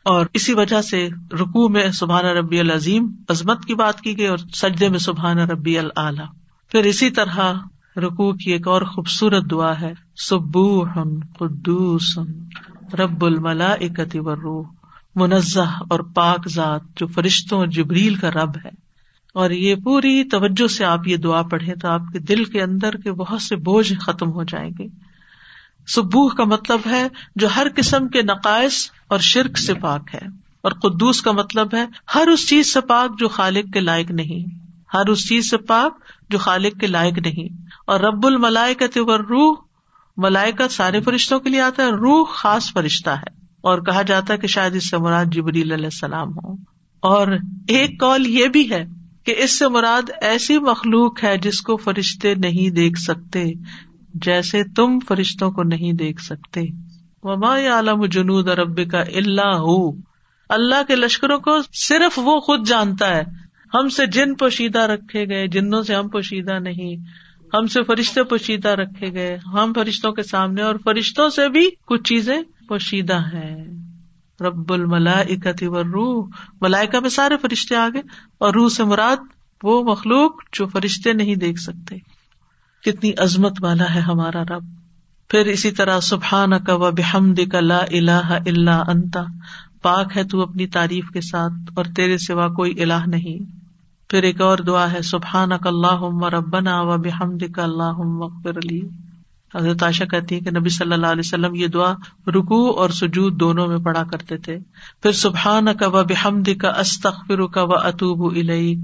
اور 0.05 0.27
اسی 0.35 0.55
وجہ 0.55 0.83
سے 0.83 1.09
رکو 1.33 1.69
میں 1.69 1.91
سبحان 1.91 2.25
ربی 2.25 2.61
العظیم 2.61 3.13
عظمت 3.29 3.65
کی 3.65 3.75
بات 3.75 4.01
کی 4.01 4.19
گئی 4.19 4.27
اور 4.27 4.39
سجدے 4.39 4.89
میں 4.89 4.99
سبحان 4.99 5.39
ربی 5.39 5.79
العلیٰ 5.79 6.27
پھر 6.69 6.85
اسی 6.85 7.11
طرح 7.11 7.53
رکو 7.97 8.33
کی 8.33 8.53
ایک 8.53 8.69
اور 8.69 8.83
خوبصورت 8.83 9.51
دعا 9.51 9.81
ہے 9.81 9.93
سبو 10.17 10.85
قدوس 11.39 12.19
رب 12.99 13.25
الملا 13.25 13.73
اکتی 13.73 14.19
روح 14.19 14.67
منزہ 15.15 15.79
اور 15.91 16.01
پاک 16.01 16.49
ذات 16.49 16.81
جو 16.97 17.07
فرشتوں 17.07 17.59
اور 17.59 17.67
جبریل 17.67 18.15
کا 18.15 18.31
رب 18.31 18.57
ہے۔ 18.65 18.71
اور 19.35 19.51
یہ 19.51 19.75
پوری 19.75 20.25
توجہ 20.25 20.67
سے 20.67 20.85
آپ 20.85 21.09
یہ 21.09 21.17
دعا 21.17 21.43
پڑھے 21.43 21.75
تو 21.75 21.89
آپ 21.89 22.03
کے 22.13 22.19
دل 22.19 22.45
کے 22.45 22.63
اندر 22.63 22.97
کے 22.97 23.13
بہت 23.13 23.43
سے 23.43 23.57
بوجھ 23.57 23.93
ختم 24.01 24.33
ہو 24.33 24.43
جائیں 24.43 24.71
گے۔ 24.79 24.87
سبوح 25.87 26.35
کا 26.35 26.45
مطلب 26.45 26.81
ہے 26.87 27.09
جو 27.37 27.49
ہر 27.57 27.67
قسم 27.77 28.09
کے 28.09 28.23
نقائص 28.23 28.91
اور 29.09 29.19
شرک 29.19 29.59
سے 29.59 29.75
پاک 29.75 30.15
ہے، 30.15 30.27
اور 30.63 30.73
قدوس 30.73 31.23
کا 31.23 31.33
مطلب 31.33 31.75
ہے 31.75 31.87
ہر 32.15 32.29
اس 32.29 32.49
چیز 32.49 32.73
سے 32.73 32.81
پاک 32.81 33.19
جو 33.19 33.29
خالق 33.29 33.73
کے 33.73 33.81
لائق 33.81 34.11
نہیں۔ 34.11 34.65
ہر 34.95 35.07
اس 35.07 35.29
چیز 35.29 35.51
سے 35.51 35.57
پاک 35.57 35.95
جو 36.31 36.39
خالق 36.39 36.81
کے 36.81 36.87
لائق 36.87 37.19
نہیں۔ 37.19 37.49
اور 37.87 38.01
رب 38.01 38.27
الملائے 38.27 38.75
کا 38.75 38.87
روح 39.31 39.57
ملائکت 40.17 40.73
سارے 40.73 41.01
فرشتوں 41.01 41.41
کے 41.41 41.51
لیے 41.51 41.61
آتا 41.61 41.83
ہے، 41.83 41.91
روح 41.91 42.25
خاص 42.35 42.73
فرشتہ 42.73 43.11
ہے۔ 43.11 43.45
اور 43.61 43.79
کہا 43.79 44.03
جاتا 44.03 44.33
ہے 44.33 44.39
کہ 44.39 44.47
شاید 44.47 44.77
اس 44.77 44.91
سے 44.91 44.99
مراد 44.99 45.25
جبریل 45.25 45.73
علیہ 45.73 45.85
السلام 45.85 46.29
ہو 46.29 46.53
اور 47.01 47.29
ایک 47.69 48.01
کال 48.01 48.27
یہ 48.27 48.47
بھی 48.47 48.71
ہے 48.71 48.85
کہ 49.25 49.35
اس 49.39 49.59
سے 49.59 49.69
مراد 49.69 50.11
ایسی 50.21 50.59
مخلوق 50.59 51.25
ہے 51.25 51.39
جس 51.39 51.61
کو 51.61 51.77
فرشتے 51.77 52.35
نہیں 52.35 52.71
دیکھ 52.71 52.99
سکتے۔ 52.99 53.45
جیسے 54.15 54.65
تم 54.65 54.99
فرشتوں 55.09 55.51
کو 55.51 55.63
نہیں 55.63 55.93
دیکھ 55.93 56.23
سکتے۔ 56.23 56.61
وما 57.23 57.57
عالم 57.57 58.05
جنود 58.05 58.49
رب 58.49 58.91
کا 58.91 59.01
اللہ 59.01 59.55
ہو 59.55 59.91
اللہ 60.49 60.83
کے 60.89 60.97
لشکروں 60.97 61.39
کو 61.39 61.59
صرف 61.73 62.19
وہ 62.19 62.41
خود 62.41 62.69
جانتا 62.69 63.17
ہے۔ 63.17 63.23
ہم 63.75 63.89
سے 63.89 64.07
جن 64.07 64.35
پوشیدہ 64.35 64.79
رکھے 64.79 65.29
گئے، 65.29 65.49
جنوں 65.49 65.83
سے 65.83 65.95
ہم 65.95 66.09
پوشیدہ 66.09 66.59
نہیں۔ 66.59 66.97
ہم 67.55 67.67
سے 67.67 67.83
فرشتے 67.83 68.23
پوشیدہ 68.23 68.69
رکھے 68.69 69.13
گئے۔ 69.13 69.37
ہم 69.37 69.73
فرشتوں 69.75 70.13
کے 70.13 70.23
سامنے 70.23 70.63
اور 70.63 70.75
فرشتوں 70.85 71.29
سے 71.29 71.49
بھی 71.49 71.69
کچھ 71.87 72.03
چیزیں 72.03 72.43
پوشیدہ 72.69 73.19
ہیں۔ 73.19 73.65
رب 74.41 74.73
الملا 74.73 75.21
اکتی 75.21 75.67
و 75.67 75.85
روح 75.85 76.27
ملائکا 76.61 77.01
میں 77.01 77.11
سارے 77.11 77.37
فرشتے 77.37 77.77
آگے 77.77 78.01
اور 78.39 78.55
روح 78.55 78.69
سے 78.69 78.85
مراد 78.85 79.17
وہ 79.63 79.83
مخلوق 79.83 80.33
جو 80.53 80.67
فرشتے 80.67 81.13
نہیں 81.13 81.35
دیکھ 81.35 81.61
سکتے۔ 81.61 81.97
کتنی 82.85 83.13
عظمت 83.19 83.53
والا 83.61 83.95
ہے 83.95 84.01
ہمارا 84.01 84.43
رب۔ 84.43 84.65
پھر 85.31 85.41
اسی 85.41 85.71
طرح 85.71 86.01
سبحان 86.01 86.51
کا 86.65 86.75
و 86.75 86.91
بحمد 86.91 87.41
کا 87.53 87.61
لا 87.61 87.79
الہ 87.79 88.39
الا 88.47 88.83
انتا 88.89 89.23
پاک 89.83 90.17
ہے 90.17 90.25
تو 90.25 90.41
اپنی 90.41 90.67
تعریف 90.67 91.09
کے 91.09 91.21
ساتھ 91.21 91.53
اور 91.75 91.85
تیرے 91.97 92.19
سوا 92.19 92.49
کوئی 92.49 92.83
الہ 92.83 93.07
نہیں۔ 93.07 93.65
پھر 94.11 94.23
ایک 94.23 94.41
اور 94.41 94.59
دعا 94.59 94.93
ہے 94.93 95.03
سبحان 95.03 95.49
کا 95.49 95.69
اللہ 95.69 96.25
ربنا 96.35 96.81
و 96.81 96.99
بحمد 96.99 97.43
کا 97.55 97.63
اللہ 97.63 98.49
علی 98.49 98.81
حضرت 99.55 99.83
عائشہ 99.83 100.05
کہتی 100.05 100.35
ہے 100.35 100.41
کہ 100.41 100.51
نبی 100.51 100.69
صلی 100.69 100.93
اللہ 100.93 101.07
علیہ 101.07 101.23
وسلم 101.25 101.55
یہ 101.55 101.67
دعا 101.67 101.93
رکو 102.27 102.71
اور 102.71 102.91
سجود 102.91 103.41
دونوں 103.41 103.67
میں 103.67 103.79
پڑھا 103.79 104.03
کرتے 104.03 104.37
تھے۔ 104.37 104.59
پھر 105.03 105.13
سبحان 105.13 105.67
کا 105.81 105.89
و 105.89 106.05
بحمد 106.05 106.49
کا 106.61 106.69
استخر 106.69 107.47
کا 107.47 107.63
و 107.63 107.73
اطوب 107.73 108.35
الیک۔ 108.35 108.79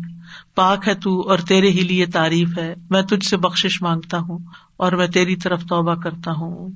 پاک 0.54 0.88
ہے 0.88 0.94
تو 0.94 1.28
اور 1.28 1.38
تیرے 1.38 1.68
ہی 1.68 1.80
لیے 1.80 2.06
تعریف 2.06 2.58
ہے، 2.58 2.74
میں 2.90 3.02
تجھ 3.02 3.26
سے 3.26 3.36
بخش 3.36 3.82
مانگتا 3.82 4.18
ہوں 4.18 4.38
اور 4.76 4.92
میں 4.92 5.06
تیری 5.06 5.36
طرف 5.36 5.62
توبہ 5.62 5.94
کرتا 5.94 6.30
ہوں۔ 6.30 6.68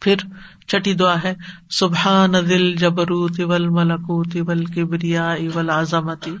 پھر 0.00 0.16
چھٹی 0.68 0.94
دعا 0.94 1.22
ہے، 1.24 1.34
سبحان 1.70 2.32
دل 2.32 2.76
جبروت 2.76 3.40
اول 3.40 3.68
ملکوت 3.68 4.36
اول 4.40 4.64
کبریا 4.64 5.30
اول 5.30 5.70
آزمتی 5.70 6.36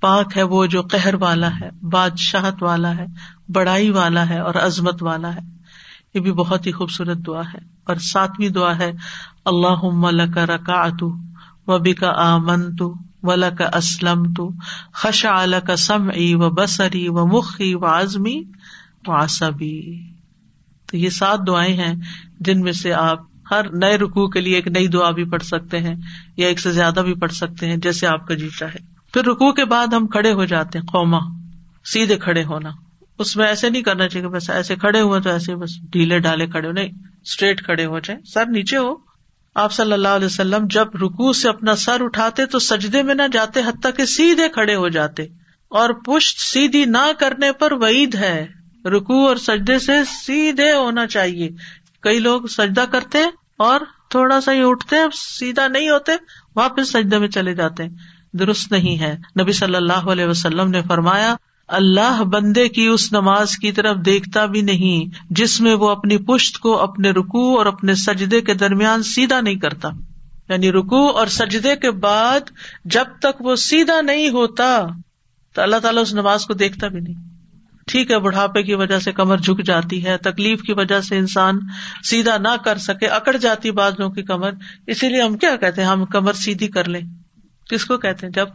پاک 0.00 0.36
ہے 0.36 0.42
وہ 0.42 0.66
جو 0.66 0.82
قہر 0.82 1.14
والا 1.14 1.50
ہے، 1.60 1.70
بادشاہت 1.82 2.62
والا 2.62 2.96
ہے، 2.96 3.06
بڑائی 3.52 3.90
والا 3.90 4.28
ہے 4.28 4.38
اور 4.38 4.54
عظمت 4.54 5.02
والا 5.02 5.34
ہے۔ 5.34 5.40
یہ 6.14 6.20
بھی 6.20 6.32
بہت 6.32 6.66
ہی 6.66 6.72
خوبصورت 6.72 7.18
دعا 7.26 7.40
ہے۔ 7.40 7.76
اور 7.84 7.96
ساتویں 7.96 8.48
دعا 8.48 8.78
ہے 8.78 8.92
اللہ 9.44 10.34
کا 10.34 10.46
رکا 10.46 10.72
اتو 10.72 11.12
وبی 11.66 11.92
کا 11.92 12.12
آمن 12.16 12.76
تو 12.76 12.94
ولا 13.26 13.50
کا 13.50 13.68
اسلم 13.72 14.22
تو 14.32 14.50
خشا 14.94 15.30
اعلی 15.30 15.56
کا 15.66 15.76
سم 15.76 16.08
ای 16.14 16.34
و 16.34 16.50
بسری 16.50 17.08
و 17.08 17.26
مخی 17.26 17.74
و 17.74 17.84
آزمی 17.84 18.42
و 19.06 19.12
آسبی 19.12 20.02
تو 20.86 20.96
یہ 20.96 21.10
سات 21.10 21.38
دعائیں 21.46 21.76
ہیں 21.76 21.94
جن 22.40 22.60
میں 22.60 22.72
سے 22.72 22.92
آپ 22.92 23.18
ہر 23.50 23.70
نئے 23.72 23.96
رکو 23.96 24.28
کے 24.30 24.40
لیے 24.40 24.54
ایک 24.54 24.66
نئی 24.68 24.86
دعا 24.86 25.10
بھی 25.10 25.24
پڑھ 25.24 25.42
سکتے 25.42 25.78
ہیں 25.78 25.94
یا 26.36 26.46
ایک 26.48 26.60
سے 26.60 26.72
زیادہ 26.72 27.00
بھی 27.00 27.14
پڑھ 27.14 27.32
سکتے 27.32 27.66
ہیں 27.66 27.76
جیسے 27.76 28.06
آپ 28.06 28.26
کا 28.26 28.34
جی 28.34 28.48
چاہے۔ 28.58 28.78
پھر 29.12 29.24
رکو 29.24 29.52
کے 29.52 29.64
بعد 29.64 29.86
ہم 29.86 30.06
کھڑے 30.06 30.32
ہو 30.32 30.44
جاتے 30.44 30.78
ہیں 30.78 30.86
قوما 30.86 31.18
سیدھے 31.84 32.16
کھڑے 32.16 32.44
ہونا۔ 32.44 32.70
اس 33.18 33.36
میں 33.36 33.46
ایسے 33.46 33.70
نہیں 33.70 33.82
کرنا 33.82 34.08
چاہیے 34.08 34.28
بس 34.28 34.50
ایسے 34.50 34.76
کھڑے 34.76 35.00
ہوئے 35.00 35.20
تو 35.20 35.30
ایسے 35.30 35.54
بس 35.56 35.70
ڈھیلے 35.90 36.18
ڈالے 36.18 36.46
کھڑے 36.46 36.68
ہو، 36.68 36.72
نہیں 36.72 36.88
اسٹریٹ 37.24 37.64
کھڑے 37.64 37.86
ہو 37.86 37.98
جائیں، 37.98 38.20
سر 38.22 38.46
نیچے 38.46 38.76
ہو 38.76 39.05
آپ 39.56 39.72
صلی 39.72 39.92
اللہ 39.92 40.08
علیہ 40.08 40.26
وسلم 40.26 40.66
جب 40.70 40.86
رکو 40.94 41.32
سے 41.32 41.48
اپنا 41.48 41.76
سر 41.76 41.96
اٹھاتے 42.00 42.46
تو 42.46 42.58
سجدے 42.58 43.02
میں 43.02 43.14
نہ 43.14 43.22
جاتے، 43.32 43.60
حتیٰ 43.60 43.90
کہ 43.96 44.04
سیدھے 44.04 44.48
کھڑے 44.48 44.74
ہو 44.74 44.88
جاتے۔ 44.88 45.22
اور 45.68 45.90
پشت 45.90 46.40
سیدھی 46.40 46.84
نہ 46.84 47.10
کرنے 47.18 47.52
پر 47.52 47.72
وعید 47.72 48.14
ہے۔ 48.14 48.46
رکو 48.84 49.28
اور 49.28 49.36
سجدے 49.36 49.78
سے 49.78 49.92
سیدھے 50.04 50.72
ہونا 50.72 51.06
چاہیے۔ 51.06 51.48
کئی 52.00 52.18
لوگ 52.18 52.42
سجدہ 52.42 52.84
کرتے 52.92 53.18
اور 53.56 53.80
تھوڑا 54.10 54.40
سا 54.40 54.52
ہی 54.52 54.62
اٹھتے 54.62 54.96
سیدھا 55.12 55.68
نہیں 55.68 55.88
ہوتے، 55.88 56.12
واپس 56.56 56.92
سجدے 56.92 57.18
میں 57.18 57.28
چلے 57.28 57.54
جاتے 57.54 57.82
درست 58.32 58.72
نہیں 58.72 59.00
ہے۔ 59.00 59.16
نبی 59.40 59.52
صلی 59.52 59.76
اللہ 59.76 59.92
علیہ 59.92 60.26
وسلم 60.26 60.70
نے 60.70 60.82
فرمایا 60.82 61.36
اللہ 61.68 62.22
بندے 62.22 62.68
کی 62.68 62.86
اس 62.86 63.12
نماز 63.12 63.56
کی 63.56 63.72
طرف 63.72 63.96
دیکھتا 63.96 64.46
بھی 64.46 64.60
نہیں، 64.62 65.24
جس 65.30 65.60
میں 65.60 65.74
وہ 65.74 65.90
اپنی 65.90 66.18
پشت 66.18 66.58
کو 66.58 66.80
اپنے 66.80 67.10
رکو 67.10 67.58
اور 67.58 67.66
اپنے 67.66 67.94
سجدے 67.94 68.40
کے 68.40 68.54
درمیان 68.54 69.02
سیدھا 69.02 69.40
نہیں 69.40 69.54
کرتا۔ 69.54 69.88
یعنی 70.48 70.72
رکو 70.72 71.08
اور 71.08 71.26
سجدے 71.26 71.76
کے 71.76 71.90
بعد 71.90 72.40
جب 72.84 73.04
تک 73.18 73.40
وہ 73.40 73.56
سیدھا 73.56 74.00
نہیں 74.00 74.28
ہوتا، 74.28 74.86
تو 75.54 75.62
اللہ 75.62 75.76
تعالیٰ 75.76 76.02
اس 76.02 76.14
نماز 76.14 76.46
کو 76.46 76.54
دیکھتا 76.54 76.88
بھی 76.88 77.00
نہیں۔ 77.00 77.14
ٹھیک 77.86 78.10
ہے، 78.10 78.18
بڑھاپے 78.18 78.62
کی 78.62 78.74
وجہ 78.74 78.98
سے 78.98 79.12
کمر 79.12 79.36
جھک 79.36 79.64
جاتی 79.64 80.04
ہے، 80.04 80.16
تکلیف 80.16 80.62
کی 80.62 80.72
وجہ 80.72 81.00
سے 81.00 81.18
انسان 81.18 81.58
سیدھا 82.04 82.36
نہ 82.36 82.56
کر 82.64 82.78
سکے، 82.78 83.06
اکڑ 83.06 83.36
جاتی 83.36 83.70
بعض 83.70 83.92
لوگوں 83.98 84.14
کی 84.14 84.22
کمر۔ 84.22 84.50
اسی 84.86 85.08
لیے 85.08 85.22
ہم 85.22 85.36
کیا 85.36 85.56
کہتے 85.56 85.82
ہیں؟ 85.82 85.88
ہم 85.88 86.04
کمر 86.04 86.32
سیدھی 86.32 86.68
کر 86.68 86.88
لیں۔ 86.88 87.02
کس 87.70 87.84
کو 87.84 87.98
کہتے 87.98 88.26
ہیں؟ 88.26 88.32
جب 88.32 88.48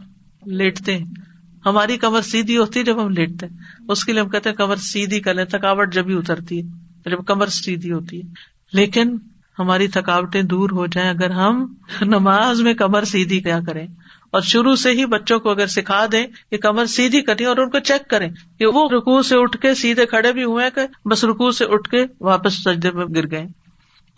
لیٹتے 0.46 0.98
ہیں۔ 0.98 1.31
ہماری 1.66 1.96
کمر 1.96 2.20
سیدھی 2.20 2.56
ہوتی 2.56 2.80
ہے 2.80 2.84
جب 2.84 3.02
ہم 3.02 3.08
لیٹتے 3.08 3.46
ہیں۔ 3.46 3.56
اس 3.88 4.04
کے 4.04 4.12
لیے 4.12 4.20
ہم 4.20 4.28
کہتے 4.28 4.48
ہیں 4.48 4.56
کمر 4.56 4.76
سیدھی 4.76 5.20
کر 5.20 5.34
لیں، 5.34 5.44
تھکاوٹ 5.44 5.94
جب 5.94 6.08
ہی 6.08 6.14
اترتی 6.14 6.62
ہے، 6.62 7.10
جب 7.10 7.24
کمر 7.26 7.46
سیدھی 7.46 7.92
ہوتی 7.92 8.16
ہے۔ 8.18 8.28
لیکن 8.72 9.16
ہماری 9.58 9.88
تھکاوٹیں 9.88 10.42
دور 10.42 10.70
ہو 10.70 10.86
جائیں 10.86 11.10
اگر 11.10 11.30
ہم 11.30 11.74
نماز 12.00 12.60
میں 12.60 12.74
کمر 12.74 13.04
سیدھی 13.04 13.40
کیا 13.40 13.60
کریں۔ 13.66 13.86
اور 14.30 14.40
شروع 14.40 14.74
سے 14.74 14.90
ہی 14.90 15.06
بچوں 15.06 15.40
کو 15.40 15.50
اگر 15.50 15.66
سکھا 15.66 16.06
دیں 16.12 16.26
کہ 16.50 16.56
کمر 16.56 16.84
سیدھی 16.84 17.20
کریں 17.20 17.46
اور 17.46 17.56
ان 17.56 17.70
کو 17.70 17.78
چیک 17.78 18.10
کریں 18.10 18.28
کہ 18.58 18.66
وہ 18.66 18.88
رکو 18.88 19.22
سے 19.22 19.36
اٹھ 19.36 19.56
کے 19.58 19.74
سیدھے 19.74 20.06
کھڑے 20.06 20.32
بھی 20.32 20.44
ہوئے 20.44 20.64
کہ 20.74 21.08
بس 21.08 21.24
رکو 21.24 21.50
سے 21.50 21.64
اٹھ 21.64 21.90
کے 21.90 22.04
واپس 22.20 22.54
سجدے 22.54 22.90
میں 22.90 23.06
گر 23.06 23.30
گئے۔ 23.30 23.46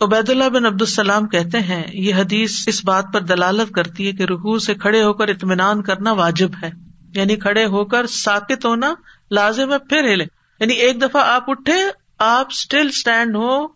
عبید 0.01 0.29
اللہ 0.29 0.49
بن 0.49 0.65
عبد 0.65 0.81
السلام 0.81 1.27
کہتے 1.27 1.59
ہیں، 1.59 1.83
یہ 1.93 2.13
حدیث 2.15 2.67
اس 2.67 2.85
بات 2.85 3.05
پر 3.13 3.21
دلالت 3.21 3.71
کرتی 3.71 4.07
ہے 4.07 4.11
کہ 4.11 4.23
رکو 4.23 4.59
سے 4.59 4.73
کھڑے 4.73 5.03
ہو 5.03 5.13
کر 5.13 5.27
اطمینان 5.27 5.81
کرنا 5.81 6.11
واجب 6.11 6.49
ہے۔ 6.63 6.71
یعنی 7.15 7.35
کھڑے 7.35 7.65
ہو 7.65 7.85
کر 7.85 8.07
ساکت 8.07 8.65
ہونا 8.65 8.93
لازم 9.31 9.73
ہے، 9.73 9.79
پھر 9.79 10.13
ہلے 10.13 10.25
یعنی 10.59 10.73
ایک 10.73 11.01
دفعہ 11.01 11.21
آپ 11.25 11.49
اٹھے، 11.49 11.77
آپ 12.19 12.47
اسٹل 12.49 12.87
اسٹینڈ 12.87 13.35
ہو، 13.35 13.67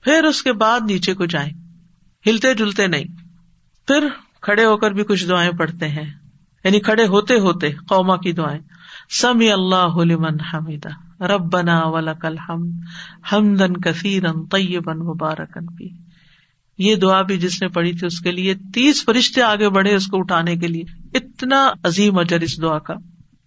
پھر 0.00 0.24
اس 0.24 0.42
کے 0.42 0.52
بعد 0.52 0.80
نیچے 0.80 1.14
کو 1.14 1.26
جائیں۔ 1.26 1.52
ہلتے 2.26 2.54
جلتے 2.54 2.86
نہیں۔ 2.86 3.04
پھر 3.86 4.08
کھڑے 4.40 4.64
ہو 4.64 4.76
کر 4.76 4.90
بھی 4.90 5.04
کچھ 5.04 5.28
دعائیں 5.28 5.50
پڑھتے 5.50 5.88
ہیں۔ 5.88 6.14
یعنی 6.64 6.80
کھڑے 6.80 7.06
ہوتے 7.06 7.38
ہوتے 7.38 7.72
قوما 7.72 8.16
کی 8.16 8.32
دعائیں۔ 8.32 8.60
سمی 9.10 9.52
اللہ 9.52 9.96
حمیدا 10.54 11.26
رب 11.26 11.52
بنا 11.52 11.82
ہمدن 13.32 13.76
کثیرن 13.76 14.46
طیبن 14.46 14.98
مبارکن 14.98 15.66
بھی 15.66 16.07
یہ 16.78 16.94
دعا 16.96 17.22
بھی 17.22 17.38
جس 17.38 17.62
نے 17.62 17.68
پڑھی 17.68 17.92
تھی 17.92 18.06
اس 18.06 18.20
کے 18.20 18.30
لیے، 18.30 18.54
تیس 18.54 19.04
فرشتے 19.04 19.42
آگے 19.42 19.68
بڑھے 19.68 19.94
اس 19.94 20.06
کو 20.06 20.18
اٹھانے 20.18 20.56
کے 20.56 20.66
لیے۔ 20.66 20.82
اتنا 21.14 21.70
عظیم 21.84 22.18
اجر 22.18 22.40
اس 22.40 22.62
دعا 22.62 22.78
کا۔ 22.78 22.94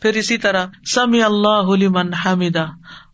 پھر 0.02 0.14
اسی 0.14 0.38
طرح 0.38 0.66
سمی 0.94 1.24
اللہ 1.24 1.90
من 1.90 2.14
حمیدا 2.14 2.66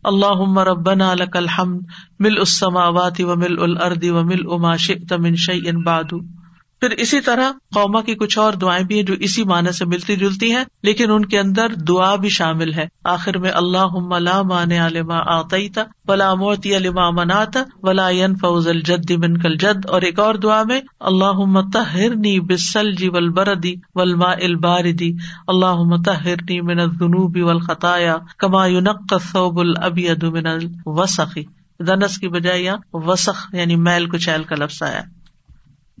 اللہ 0.04 0.58
ربنا 0.58 1.14
لك 1.14 1.36
الحمد۔ 1.36 1.80
مل 2.18 2.38
السماوات 2.38 3.20
و 3.20 3.36
مل 3.36 3.62
الردی 3.62 4.10
و 4.10 4.24
مل 4.24 4.40
اما 4.50 4.76
شئت 4.76 5.12
من 5.12 5.36
شيء 5.36 5.72
بعد۔ 5.72 6.37
پھر 6.80 6.90
اسی 6.98 7.20
طرح 7.20 7.50
قوما 7.74 8.00
کی 8.00 8.14
کچھ 8.14 8.38
اور 8.38 8.52
دعائیں 8.52 8.84
بھی 8.84 8.96
ہیں 8.96 9.02
جو 9.02 9.14
اسی 9.20 9.42
معنی 9.44 9.72
سے 9.72 9.84
ملتی 9.84 10.16
جلتی 10.16 10.50
ہیں، 10.54 10.64
لیکن 10.82 11.10
ان 11.10 11.24
کے 11.24 11.38
اندر 11.38 11.74
دعا 11.88 12.14
بھی 12.16 12.28
شامل 12.28 12.72
ہے۔ 12.74 12.86
آخر 13.04 13.38
میں 13.38 13.50
اللہ 13.54 14.18
لا 14.18 14.40
مان 14.42 14.72
علما 14.72 15.18
آتا 15.34 15.82
ولا 16.08 16.32
موتی 16.34 16.76
علما 16.76 17.08
مناتا 17.10 17.62
ولا 17.82 18.08
فوز 18.40 18.68
الجد 18.68 19.10
من 19.18 19.38
کل 19.40 19.56
جد 19.56 19.86
اور 19.86 20.02
ایک 20.02 20.18
اور 20.18 20.34
دعا 20.34 20.62
میں 20.62 20.80
اللہ 21.00 21.60
تہرنی 21.72 22.38
بسل 22.40 22.94
جی 22.94 23.08
ول 23.08 23.28
بردی 23.28 23.74
ولما 23.94 24.30
الباردی 24.42 25.12
اللہ 25.46 25.96
تہرنی 26.04 26.60
من 26.60 26.80
الذنوب 26.80 27.36
والخطایا 27.42 28.16
کما 28.38 28.66
یونق 28.66 29.14
ثوب 29.32 29.58
الابید 29.58 30.24
من 30.24 30.46
الوسخی 30.46 31.44
دنس 31.80 32.18
کی 32.18 32.28
بجائے 32.28 32.70
وسخ 32.92 33.46
یعنی 33.52 33.76
میل 33.76 34.08
کچیل 34.08 34.42
کا 34.42 34.56
لفظ 34.56 34.82
آیا۔ 34.82 35.02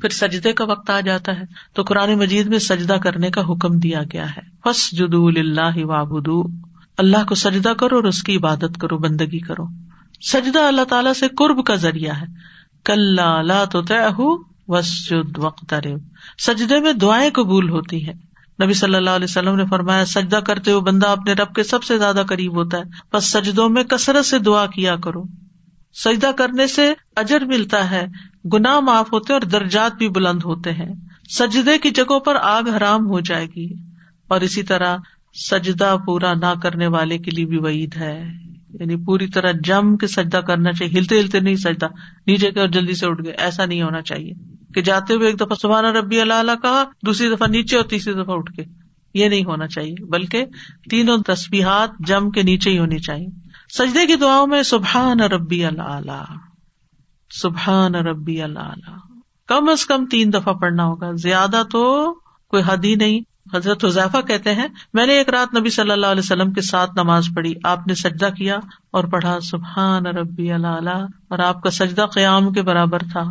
پھر 0.00 0.08
سجدے 0.08 0.52
کا 0.52 0.64
وقت 0.64 0.90
آ 0.90 1.00
جاتا 1.00 1.32
ہے۔ 1.38 1.44
تو 1.74 1.82
قرآن 1.82 2.14
مجید 2.14 2.46
میں 2.46 2.58
سجدہ 2.58 2.92
کرنے 2.92 3.30
کا 3.30 3.40
حکم 3.40 3.78
دیا 3.78 4.02
گیا 4.12 4.36
ہے۔ 4.36 4.40
فس 4.64 4.92
جدو 4.92 5.26
اللہ 5.26 5.84
وابدو 5.84 6.42
اللہ 6.98 7.24
کو 7.28 7.34
سجدہ 7.34 7.68
کرو 7.68 7.96
اور 7.96 8.04
اس 8.04 8.22
کی 8.22 8.36
عبادت 8.36 8.80
کرو، 8.80 8.98
بندگی 8.98 9.38
کرو۔ 9.38 9.64
سجدہ 10.32 10.58
اللہ 10.58 10.84
تعالیٰ 10.84 11.12
سے 11.12 11.28
قرب 11.28 11.64
کا 11.64 11.74
ذریعہ 11.74 12.14
ہے۔ 12.20 12.26
کل 12.84 13.18
تو 13.72 13.82
طے 13.82 13.94
وسجد 14.68 15.38
وقت 15.38 15.74
سجدے 16.38 16.80
میں 16.80 16.92
دعائیں 16.92 17.30
قبول 17.30 17.68
ہوتی 17.68 18.06
ہیں۔ 18.06 18.14
نبی 18.62 18.72
صلی 18.72 18.94
اللہ 18.94 19.10
علیہ 19.10 19.26
وسلم 19.28 19.54
نے 19.54 19.64
فرمایا، 19.66 20.04
سجدہ 20.04 20.36
کرتے 20.36 20.70
ہوئے 20.70 20.82
بندہ 20.82 21.06
اپنے 21.06 21.32
رب 21.32 21.54
کے 21.54 21.62
سب 21.62 21.82
سے 21.82 21.98
زیادہ 21.98 22.22
قریب 22.28 22.52
ہوتا 22.54 22.78
ہے۔ 22.78 22.82
بس 23.12 23.24
سجدوں 23.24 23.68
میں 23.68 23.84
کثرت 23.84 24.26
سے 24.26 24.38
دعا 24.38 24.66
کیا 24.66 24.96
کرو۔ 24.96 25.22
سجدہ 26.04 26.30
کرنے 26.38 26.66
سے 26.66 26.94
اجر 27.16 27.40
ملتا 27.40 27.90
ہے۔ 27.90 28.06
گنا 28.52 28.80
معاف 28.80 29.12
ہوتے 29.12 29.32
اور 29.32 29.40
درجات 29.40 29.94
بھی 29.94 30.08
بلند 30.08 30.42
ہوتے 30.44 30.72
ہیں۔ 30.72 30.94
سجدے 31.30 31.78
کی 31.78 31.90
جگہوں 31.90 32.20
پر 32.20 32.36
آگ 32.42 32.62
حرام 32.62 33.06
ہو 33.06 33.20
جائے 33.20 33.46
گی۔ 33.56 33.74
اور 34.28 34.40
اسی 34.40 34.62
طرح 34.62 34.96
سجدہ 35.50 35.96
پورا 36.06 36.34
نہ 36.34 36.60
کرنے 36.62 36.86
والے 36.86 37.18
کے 37.18 37.30
لیے 37.30 37.44
بھی 37.44 37.58
وعید 37.58 37.96
ہے۔ 37.96 38.24
یعنی 38.68 38.96
پوری 38.96 39.26
طرح 39.26 39.52
جم 39.64 39.96
کے 39.96 40.06
سجدہ 40.06 40.36
کرنا 40.36 40.72
چاہیے۔ 40.72 40.98
ہلتے 40.98 41.20
ہلتے 41.20 41.40
نہیں 41.40 41.56
سجدہ۔ 41.56 41.86
نیچے 42.26 42.50
کے 42.50 42.60
اور 42.60 42.68
جلدی 42.68 42.94
سے 42.94 43.06
اٹھ 43.06 43.22
گئے۔ 43.24 43.34
ایسا 43.38 43.64
نہیں 43.64 43.82
ہونا 43.82 44.02
چاہیے۔ 44.02 44.32
کہ 44.74 44.80
جاتے 44.80 45.14
ہوئے 45.14 45.26
ایک 45.26 45.36
دفعہ 45.36 45.54
سبحانہ 45.54 45.86
ربی 45.86 46.20
اللہ 46.20 46.34
اللہ 46.34 46.52
کہا، 46.62 46.84
دوسری 47.06 47.28
دفعہ 47.30 47.48
نیچے 47.48 47.76
اور 47.76 47.84
تیسری 47.84 48.12
دفعہ 48.12 48.36
اٹھ 48.36 48.52
کے۔ 48.52 48.64
یہ 49.14 49.28
نہیں 49.28 49.44
ہونا 49.44 49.66
چاہیے۔ 49.66 50.04
بلکہ 50.04 50.44
تینوں 50.90 51.18
تصویرات 51.18 51.90
جم 52.06 52.30
کے 52.30 52.42
نیچے 52.42 52.70
ہی 52.70 52.78
ہونی 52.78 52.98
چاہیے۔ 52.98 53.26
سجدے 53.78 54.06
کی 54.06 54.14
دعاؤں 54.14 54.46
میں 54.46 54.62
سبحان 54.62 55.20
ربی 55.20 55.64
اللہ۔ 55.64 56.47
سبحان 57.30 57.94
ربی 57.94 58.42
اللہ 58.42 58.72
کم 59.46 59.68
از 59.68 59.86
کم 59.86 60.06
تین 60.06 60.32
دفعہ 60.32 60.52
پڑھنا 60.52 60.84
ہوگا۔ 60.84 61.12
زیادہ 61.12 61.62
تو 61.70 62.14
کوئی 62.48 62.62
حد 62.66 62.84
ہی 62.84 62.94
نہیں۔ 62.94 63.20
حضرت 63.54 63.84
حضیفہ 63.84 64.20
کہتے 64.20 64.54
ہیں، 64.54 64.66
میں 64.94 65.06
نے 65.06 65.12
ایک 65.12 65.28
رات 65.28 65.58
نبی 65.58 65.70
صلی 65.70 65.90
اللہ 65.90 66.06
علیہ 66.06 66.22
وسلم 66.24 66.52
کے 66.52 66.60
ساتھ 66.60 66.90
نماز 66.96 67.28
پڑھی۔ 67.36 67.54
آپ 67.64 67.86
نے 67.86 67.94
سجدہ 67.94 68.28
کیا 68.36 68.56
اور 68.90 69.04
پڑھا، 69.04 69.40
سبحان 69.40 70.06
ربی 70.06 70.52
اللہ 70.52 71.06
اور 71.28 71.38
آپ 71.38 71.62
کا 71.62 71.70
سجدہ 71.70 72.06
قیام 72.14 72.52
کے 72.52 72.62
برابر 72.62 72.98
تھا۔ 72.98 73.24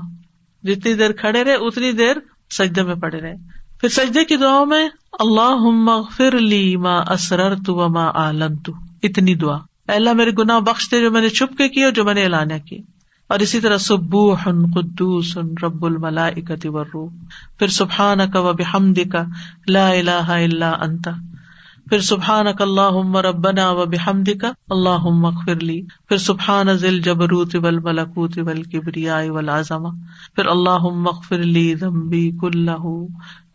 جتنی 0.64 0.94
دیر 0.94 1.12
کھڑے 1.12 1.44
رہے، 1.44 1.54
اتنی 1.54 1.92
دیر 1.92 2.16
سجدے 2.50 2.84
میں 2.84 2.96
پڑے 2.96 3.22
رہے۔ 3.22 3.36
پھر 3.82 3.90
سجدے 3.90 4.26
کی 4.26 4.36
دعا 4.36 4.64
میں 4.64 4.90
اللہ 5.20 6.02
فر 6.18 6.40
لی 6.40 6.78
ماں 6.78 7.04
اسرر 7.12 7.56
تو 7.66 7.90
ماں 7.90 8.12
عالم 8.12 8.56
تو 8.56 8.72
اتنی 9.04 9.36
دعا۔ 9.36 9.58
اللہ، 9.88 10.14
میرے 10.14 10.32
گناہ 10.40 10.60
بخش 10.60 10.92
دے 10.92 11.02
جو 11.02 11.12
میں 11.12 11.22
نے 11.22 11.30
چھپ 11.30 11.58
کے 11.58 11.70
کی 11.70 11.84
اور 11.84 11.92
جو 11.92 12.04
میں 12.04 12.14
نے 12.14 12.24
اعلانیہ 12.24 12.58
کی 12.58 12.78
اور 13.30 13.40
اسی 13.40 13.62
طرح 13.62 13.78
سبو 13.78 14.34
ہن 14.34 14.72
قدوس 14.72 15.38
رب 15.64 15.86
الملا 15.86 16.30
ورو 16.64 17.10
پھر 17.60 17.68
سبحان 17.68 18.20
کا 18.34 18.40
و 18.40 18.54
بحمد 18.54 19.00
کا 19.12 19.24
لا 19.68 19.90
الہ 19.90 20.30
الا 20.30 20.72
انت۔ 20.82 21.10
پھر 21.90 22.00
سبحان 22.00 22.46
کا 22.58 22.64
اللہ 22.64 23.18
ربنا 23.18 23.72
و 23.72 23.86
بحمد 23.86 24.30
کا 24.42 24.52
اللہ 24.70 25.10
مغفر 25.10 25.56
لی۔ 25.56 25.82
پھر 25.82 26.18
سبحان 26.18 26.74
ذل 26.74 27.02
جبروت 27.02 27.56
ول 27.56 27.80
ملکوت 27.80 28.38
ول 28.38 28.64
پھر 30.36 30.46
اللہ 30.46 30.84
مغفر 30.84 31.38
لی 31.38 31.76
ذنبی 31.76 32.32
کلہ، 32.42 33.06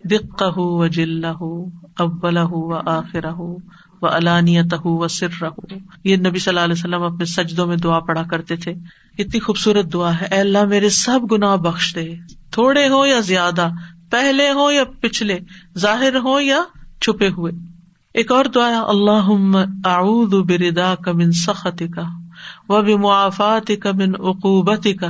دقہ 0.04 0.58
و 0.58 0.86
جلہ، 0.86 1.42
اولہ 1.98 2.48
و 2.50 2.74
آخرہ۔ 2.74 3.34
و 4.02 4.06
علانیت 4.06 4.74
و 4.84 5.08
سر 5.08 5.28
رہو 5.42 5.74
یہ 6.04 6.16
نبی 6.16 6.38
صلی 6.38 6.52
اللہ 6.52 6.60
علیہ 6.60 6.72
وسلم 6.72 7.02
اپنے 7.02 7.24
سجدوں 7.24 7.66
میں 7.66 7.76
دعا 7.76 8.00
پڑا 8.00 8.22
کرتے 8.22 8.56
تھے۔ 8.56 8.74
اتنی 9.18 9.40
خوبصورت 9.40 9.92
دعا 9.92 10.20
ہے۔ 10.20 10.26
اے 10.26 10.40
اللہ، 10.40 10.64
میرے 10.64 10.88
سب 10.88 11.20
گنا 11.32 11.56
بخش 11.56 11.94
دے۔ 11.94 12.14
تھوڑے 12.50 12.88
ہو 12.88 13.06
یا 13.06 13.20
زیادہ؟ 13.20 13.68
پہلے 14.10 14.50
ہو 14.50 14.70
یا 14.70 14.84
پچھلے؟ 15.00 15.38
ظاہر 15.78 16.16
ہو 16.16 16.40
یا 16.40 16.58
چھپے 17.00 17.28
ہوئے؟ 17.28 17.52
ایک 18.14 18.32
اور 18.32 18.44
دعا 18.44 18.80
اللہ 18.86 19.30
اعوذ 19.84 20.34
بردا 20.34 20.94
کا 20.94 21.12
من 21.12 21.32
سخت 21.32 21.82
کا 21.96 22.02
و 22.68 22.82
بمعافات 22.82 23.70
کا 23.82 23.92
من 23.92 24.14
عقوبت 24.14 24.86
کا 25.00 25.08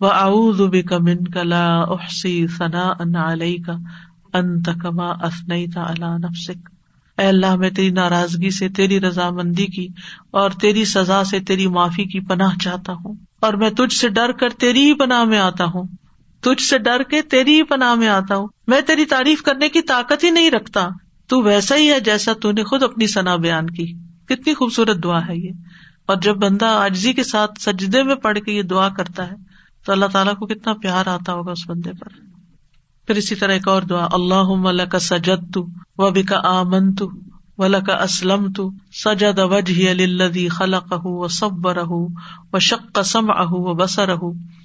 و 0.00 0.06
اعوذ 0.06 0.60
بک 0.60 0.92
من 0.92 1.24
کا 1.24 1.42
لا 1.42 1.82
احسی 1.82 2.46
ثنا 2.46 2.92
ان 2.98 3.16
علیہ 3.16 3.62
کا 3.66 3.72
انت 4.38 4.68
کما 4.82 5.06
اثنیت 5.06 5.78
علی 5.78 6.18
نفسک۔ 6.18 6.73
اے 7.18 7.26
اللہ، 7.26 7.56
میں 7.56 7.70
تیری 7.70 7.90
ناراضگی 7.90 8.50
سے، 8.50 8.68
تیری 8.68 9.00
رضامندی 9.00 9.66
کی 9.66 9.88
اور 10.30 10.50
تیری 10.50 10.84
سزا 10.84 11.24
سے، 11.24 11.40
تیری 11.40 11.66
معافی 11.66 12.04
کی 12.04 12.20
پناہ 12.20 12.58
چاہتا 12.64 12.92
ہوں 12.92 13.14
اور 13.40 13.54
میں 13.54 13.70
تجھ 13.70 13.96
سے 13.96 14.08
ڈر 14.08 14.32
کر 14.32 14.48
تیری 14.48 14.84
ہی 14.84 14.94
پناہ 14.94 15.24
میں 15.24 15.38
آتا 15.38 15.64
ہوں۔ 15.64 15.84
تجھ 16.40 16.62
سے 16.62 16.78
ڈر 16.78 17.02
کے 17.02 17.22
تیری 17.22 17.54
ہی 17.54 17.62
پناہ 17.62 17.94
میں 17.94 18.08
آتا 18.08 18.36
ہوں۔ 18.36 18.48
میں 18.66 18.80
تیری 18.80 19.04
تعریف 19.04 19.42
کرنے 19.42 19.68
کی 19.68 19.82
طاقت 19.82 20.24
ہی 20.24 20.30
نہیں 20.30 20.50
رکھتا۔ 20.50 20.88
تو 21.28 21.42
ویسا 21.42 21.76
ہی 21.76 21.90
ہے 21.92 22.00
جیسا 22.00 22.32
تو 22.32 22.52
نے 22.52 22.64
خود 22.64 22.82
اپنی 22.82 23.06
سنا 23.06 23.36
بیان 23.36 23.70
کی۔ 23.70 23.92
کتنی 24.28 24.54
خوبصورت 24.54 25.04
دعا 25.04 25.28
ہے 25.28 25.36
یہ۔ 25.36 25.50
اور 26.06 26.16
جب 26.16 26.36
بندہ 26.36 26.66
آجزی 26.66 27.12
کے 27.12 27.22
ساتھ 27.22 27.52
سجدے 27.60 28.02
میں 28.02 28.14
پڑھ 28.14 28.38
کے 28.38 28.52
یہ 28.52 28.62
دعا 28.62 28.88
کرتا 28.88 29.30
ہے، 29.30 29.36
تو 29.86 29.92
اللہ 29.92 30.06
تعالیٰ 30.06 30.34
کو 30.34 30.46
کتنا 30.46 30.72
پیار 30.72 31.06
آتا 31.06 31.32
ہوگا 31.32 31.52
اس 31.52 31.70
بندے 31.70 31.90
پر۔ 31.92 32.33
پھر 33.06 33.14
اسی 33.14 33.34
طرح 33.34 33.52
ایک 33.52 33.68
اور 33.68 33.82
دعا 33.82 34.06
اللہ 34.12 34.84
کا 34.84 34.98
سجد 34.98 35.54
تو 35.54 35.66
و 35.98 36.10
کا 36.28 36.40
آمن 36.44 36.94
تو 36.94 37.08
ولا 37.58 37.80
کا 37.80 37.92
اسلم 37.92 38.52
تو 38.52 38.70
سجد 39.04 39.38
وجہ 39.38 39.90
الدی 39.90 40.48
خلق 40.48 40.92
و 40.92 41.28
سب 41.28 41.68
رہ 41.68 41.92
و 42.52 42.58
شق 42.58 43.02
سم 43.04 43.30
اہ 43.30 43.52
و 43.52 43.74
بسر 43.74 44.10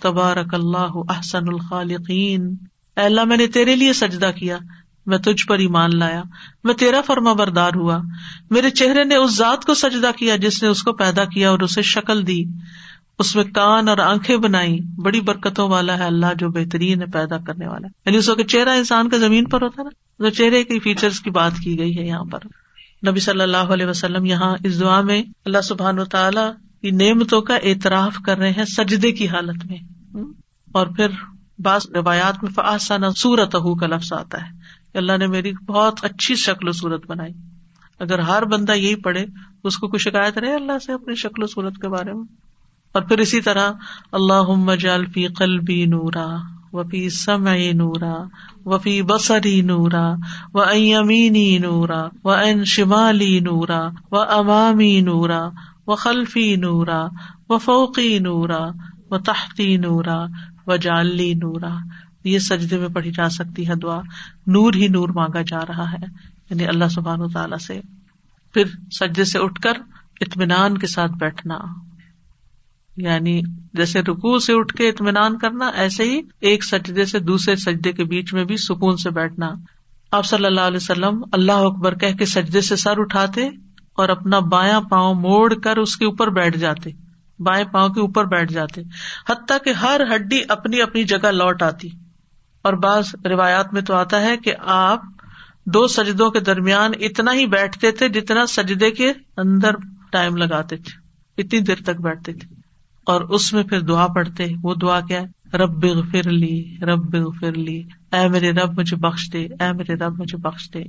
تبارک 0.01 0.53
اللہ 0.53 1.15
احسن 1.15 1.47
الخالقین۔ 1.47 2.55
اللہ، 2.95 3.23
میں 3.23 3.37
نے 3.37 3.47
تیرے 3.47 3.75
لیے 3.75 3.93
سجدہ 3.93 4.31
کیا، 4.35 4.57
میں 5.05 5.17
تجھ 5.17 5.47
پر 5.47 5.57
ایمان 5.57 5.99
لایا، 5.99 6.23
میں 6.63 6.73
تیرا 6.73 7.01
فرما 7.05 7.33
بردار 7.33 7.71
ہوا۔ 7.75 7.97
میرے 8.49 8.69
چہرے 8.69 9.03
نے 9.03 9.15
اس 9.15 9.37
ذات 9.37 9.65
کو 9.65 9.73
سجدہ 9.73 10.11
کیا 10.17 10.35
جس 10.35 10.63
نے 10.63 10.69
اس 10.69 10.83
کو 10.83 10.93
پیدا 10.93 11.25
کیا 11.25 11.49
اور 11.49 11.59
اسے 11.59 11.81
شکل 11.81 12.27
دی۔ 12.27 12.43
اس 13.19 13.35
میں 13.35 13.43
کان 13.43 13.87
اور 13.87 13.97
آنکھیں 13.97 14.37
بنائی، 14.37 14.79
بڑی 14.95 15.21
برکتوں 15.21 15.69
والا 15.69 15.97
ہے 15.97 16.03
اللہ 16.03 16.25
جو 16.39 16.49
بہترین 16.49 17.01
ہے، 17.01 17.05
پیدا 17.05 17.37
کرنے 17.37 17.67
والا 17.67 17.87
یعنی 18.05 18.17
اس 18.17 18.29
وقت 18.29 18.49
چہرہ 18.49 18.69
انسان 18.69 19.09
کا 19.09 19.17
زمین 19.17 19.45
پر 19.45 19.61
ہوتا 19.61 19.83
نا 19.83 19.89
تو 20.17 20.29
چہرے 20.29 20.63
کے 20.63 20.79
فیچرس 20.79 21.19
کی 21.19 21.29
بات 21.29 21.51
کی 21.63 21.79
گئی 21.79 21.97
ہے 21.97 22.07
یہاں 22.07 22.23
پر۔ 22.23 22.39
نبی 23.07 23.19
صلی 23.19 23.41
اللہ 23.41 23.57
علیہ 23.57 23.85
وسلم 23.85 24.25
یہاں 24.25 24.55
اس 24.63 24.79
دعا 24.79 25.01
میں 25.01 25.23
اللہ 25.45 25.61
سبحان 25.61 25.99
و 25.99 26.05
تعالیٰ 26.05 26.51
کی 26.81 26.91
نعمتوں 26.91 27.41
کا 27.41 27.55
اعتراف 27.55 28.15
کر 28.25 28.37
رہے 28.37 28.51
ہیں 28.51 28.65
سجدے 28.65 29.11
کی 29.11 29.27
حالت 29.27 29.65
میں۔ 29.65 29.77
اور 30.71 30.87
پھر 30.87 31.07
بعض 31.59 31.81
روایات 31.95 32.43
میں 32.43 32.51
فاسانہ 32.51 33.05
سورت 33.17 33.55
کا 33.79 33.87
لفظ 33.87 34.13
آتا 34.13 34.37
ہے 34.41 34.51
کہ 34.93 34.97
اللہ 34.97 35.17
نے 35.17 35.27
میری 35.27 35.51
بہت 35.65 35.99
اچھی 36.01 36.35
شکل 36.35 36.67
و 36.67 36.71
صورت 36.71 37.07
بنائی۔ 37.07 37.33
اگر 37.99 38.19
ہر 38.19 38.45
بندہ 38.45 38.71
یہی 38.71 38.95
پڑھے، 38.95 39.25
اس 39.63 39.77
کو 39.77 39.87
کوئی 39.87 39.99
شکایت 39.99 40.37
رہے 40.37 40.55
اللہ 40.55 40.79
سے 40.85 40.93
اپنی 40.93 41.15
شکل 41.15 41.43
و 41.43 41.47
صورت 41.47 41.75
کے 41.75 41.89
بارے 41.89 42.13
میں؟ 42.13 42.48
اور 42.91 43.01
پھر 43.01 43.17
اسی 43.17 43.41
طرح 43.41 43.71
اللہ 44.11 44.75
جالفی 44.75 45.27
قلبی 45.27 45.85
نورا 45.85 46.27
وفی 46.73 47.09
سمعی 47.09 47.71
نورا 47.73 48.15
وفی 48.65 49.01
بسری 49.01 49.61
نورا 49.61 50.15
و 50.53 50.59
امینی 50.59 51.57
نورا 51.57 52.07
و 52.23 52.29
این 52.29 52.63
شمالی 52.63 53.39
نورا 53.39 53.89
و 54.11 54.15
امامی 54.15 55.01
نورا 55.01 55.49
و 55.87 55.95
خلفی 55.95 56.55
نورا 56.55 57.07
و 57.49 57.57
فوقی 57.57 58.19
نورا 58.19 58.69
و 59.11 59.17
تحتی 59.17 59.77
نورا 59.77 60.25
و 60.67 60.77
جالی 60.77 61.33
نورا 61.33 61.75
یہ 62.23 62.39
سجدے 62.39 62.77
میں 62.77 62.87
پڑھی 62.87 63.11
جا 63.11 63.29
سکتی 63.29 63.67
ہے 63.67 63.75
دعا 63.75 64.01
نور 64.47 64.73
ہی 64.73 64.87
نور 64.87 65.09
مانگا 65.09 65.41
جا 65.41 65.59
رہا 65.59 65.91
ہے 65.91 66.05
یعنی 66.49 66.65
اللہ 66.65 66.87
سبحان 66.87 67.21
و 67.21 67.27
تعالی 67.27 67.63
سے 67.67 67.81
پھر 68.53 68.63
سجدے 68.99 69.23
سے 69.23 69.39
اٹھ 69.39 69.61
کر 69.61 69.77
اطمینان 70.21 70.77
کے 70.77 70.87
ساتھ 70.87 71.11
بیٹھنا 71.11 71.57
یعنی 73.01 73.41
جیسے 73.73 74.01
رکو 74.01 74.39
سے 74.39 74.53
اٹھ 74.53 74.75
کے 74.75 74.89
اطمینان 74.89 75.37
کرنا، 75.37 75.67
ایسے 75.67 76.03
ہی 76.03 76.21
ایک 76.39 76.63
سجدے 76.63 77.05
سے 77.05 77.19
دوسرے 77.19 77.55
سجدے 77.55 77.91
کے 77.91 78.03
بیچ 78.03 78.33
میں 78.33 78.45
بھی 78.45 78.57
سکون 78.57 78.97
سے 78.97 79.09
بیٹھنا۔ 79.09 79.49
آپ 80.11 80.25
صلی 80.25 80.45
اللہ 80.45 80.61
علیہ 80.61 80.77
وسلم 80.77 81.23
اللہ 81.31 81.51
اکبر 81.51 81.95
کہہ 81.95 82.15
کے 82.15 82.25
سجدے 82.25 82.61
سے 82.61 82.75
سر 82.75 82.99
اٹھاتے 82.99 83.47
اور 83.93 84.09
اپنا 84.09 84.39
بایاں 84.39 84.81
پاؤں 84.81 85.15
موڑ 85.15 85.53
کر 85.53 85.77
اس 85.77 85.97
کے 85.97 86.05
اوپر 86.05 86.29
بیٹھ 86.29 86.57
جاتے۔ 86.57 86.89
بائیں 87.39 87.65
پاؤں 87.65 87.89
کے 87.89 88.01
اوپر 88.01 88.25
بیٹھ 88.25 88.53
جاتے۔ 88.53 88.81
حتیٰ 89.29 89.57
کہ 89.63 89.69
ہر 89.69 90.01
ہڈی 90.15 90.39
اپنی 90.47 90.81
اپنی 90.81 91.03
جگہ 91.03 91.27
لوٹ 91.27 91.63
آتی۔ 91.63 91.87
اور 92.61 92.73
بعض 92.73 93.15
روایات 93.25 93.73
میں 93.73 93.81
تو 93.81 93.93
آتا 93.93 94.21
ہے 94.21 94.37
کہ 94.37 94.53
آپ 94.59 95.01
دو 95.65 95.87
سجدوں 95.87 96.31
کے 96.31 96.39
درمیان 96.39 96.91
اتنا 96.99 97.33
ہی 97.33 97.45
بیٹھتے 97.45 97.91
تھے 97.91 98.09
جتنا 98.09 98.45
سجدے 98.45 98.91
کے 98.91 99.13
اندر 99.37 99.71
ٹائم 100.11 100.35
لگاتے 100.35 100.77
تھے۔ 100.77 101.09
اتنی 101.41 101.59
دیر 101.59 101.75
تک 101.75 102.01
بیٹھتے 102.01 102.33
تھے۔ 102.33 102.58
اور 103.09 103.21
اس 103.21 103.53
میں 103.53 103.63
پھر 103.63 103.79
دعا 103.79 104.07
پڑھتے، 104.07 104.45
وہ 104.63 104.75
دعا 104.75 104.99
کیا 104.99 105.21
ہے؟ 105.21 105.57
رب 105.57 105.85
فر 106.11 106.29
لی، 106.29 106.77
رب 106.81 107.15
فر 107.39 107.53
لی۔ 107.53 107.83
اے 108.13 108.27
میرے 108.27 108.51
رب، 108.51 108.79
مجھے 108.79 108.97
بخش 108.97 109.33
دے۔ 109.33 109.45
اے 109.45 109.73
میرے 109.73 109.93
رب، 109.93 110.21
مجھے 110.21 110.37
بخش 110.37 110.69
دے۔ 110.73 110.79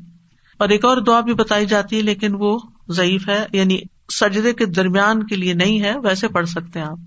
اور 0.58 0.68
ایک 0.68 0.84
اور 0.84 0.96
دعا 0.96 1.20
بھی 1.20 1.34
بتائی 1.34 1.66
جاتی 1.66 1.96
ہے، 1.96 2.02
لیکن 2.02 2.34
وہ 2.34 2.58
ضعیف 2.88 3.28
ہے 3.28 3.46
یعنی 3.52 3.78
سجدے 4.12 4.52
کے 4.52 4.66
درمیان 4.66 5.26
کے 5.26 5.36
لیے 5.36 5.54
نہیں 5.54 5.80
ہے، 5.80 5.98
ویسے 5.98 6.28
پڑھ 6.28 6.48
سکتے 6.48 6.78
ہیں 6.78 6.86
آپ۔ 6.86 6.98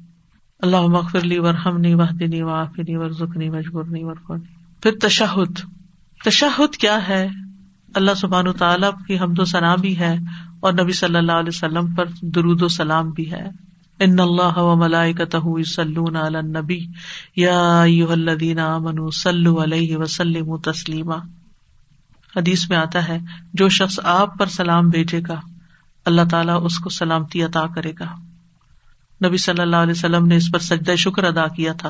اللہ 0.60 0.82
مغفر 0.82 1.22
لی 1.22 1.40
ورحم 1.40 1.78
نی 1.78 1.94
وحدنی 1.94 2.42
وافنی 2.42 2.96
ور 2.96 3.10
زخنی 3.10 3.50
مجبور 3.50 3.84
نی 3.84 4.04
ورفنی 4.04 4.48
پھر 4.84 4.92
تشہد۔ 5.02 5.60
تشہد 6.26 6.76
کیا 6.76 7.08
ہے؟ 7.08 7.28
اللہ 7.96 8.14
سبحان 8.14 8.52
تعالیٰ 8.52 8.92
کی 9.08 9.20
حمد 9.20 9.40
و 9.40 9.46
ثنا 9.46 9.76
بھی 9.76 10.00
ہے 10.00 10.16
اور 10.60 10.74
نبی 10.74 10.92
صلی 10.92 11.18
اللہ 11.18 11.32
علیہ 11.32 11.52
وسلم 11.54 11.94
پر 11.94 12.06
درود 12.22 12.62
و 12.62 12.68
سلام 12.68 13.10
بھی 13.10 13.32
ہے۔ 13.32 13.73
ان 14.04 14.20
اللہ 14.20 14.58
و 14.58 14.76
ملائکتہ 14.76 15.38
یصلون 15.44 16.16
علی 16.16 16.38
النبی 16.38 16.86
یا 17.36 17.82
ایھا 17.82 18.12
الذین 18.12 18.60
آمنوا 18.60 19.10
صلوا 19.14 19.64
علیہ 19.64 19.98
وسلموا 19.98 20.58
تسلیما 20.64 21.16
حدیث 22.36 22.70
میں 22.70 22.78
آتا 22.78 23.08
ہے، 23.08 23.20
جو 23.54 23.70
شخص 23.70 24.00
آپ 24.04 24.38
پر 24.38 24.46
سلام 24.46 24.90
بھیجے 24.90 25.22
گا، 25.28 25.40
اللہ 26.06 26.22
تعالیٰ 26.32 26.66
اس 26.66 26.80
کو 26.80 26.90
سلامتی 26.90 27.44
عطا 27.44 27.66
کرے 27.76 27.92
گا۔ 28.00 28.06
نبی 29.26 29.38
صلی 29.38 29.62
اللہ 29.62 29.76
علیہ 29.76 29.92
وسلم 29.92 30.26
نے 30.26 30.36
اس 30.36 30.52
پر 30.52 30.60
سجدہ 30.60 30.96
شکر 30.96 31.24
ادا 31.24 31.48
کیا 31.48 31.74
تھا۔ 31.74 31.90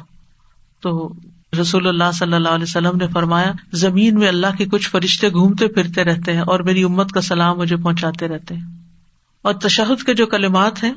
تو 0.82 1.14
رسول 1.61 1.88
اللہ 1.88 2.11
صلی 2.14 2.34
اللہ 2.34 2.49
علیہ 2.49 2.64
وسلم 2.64 2.97
نے 2.97 3.07
فرمایا، 3.07 3.51
زمین 3.72 4.16
میں 4.16 4.28
اللہ 4.28 4.47
کے 4.57 4.66
کچھ 4.66 4.89
فرشتے 4.89 5.32
گھومتے 5.32 5.68
پھرتے 5.68 6.03
رہتے 6.03 6.34
ہیں 6.34 6.41
اور 6.41 6.59
میری 6.59 6.84
امت 6.84 7.11
کا 7.11 7.22
سلام 7.22 7.57
مجھے 7.57 7.76
پہنچاتے 7.76 8.28
رہتے 8.28 8.55
ہیں۔ 8.55 8.64
اور 9.41 9.53
تشہد 9.53 10.03
کے 10.03 10.14
جو 10.14 10.26
کلمات 10.26 10.84
ہیں 10.84 10.93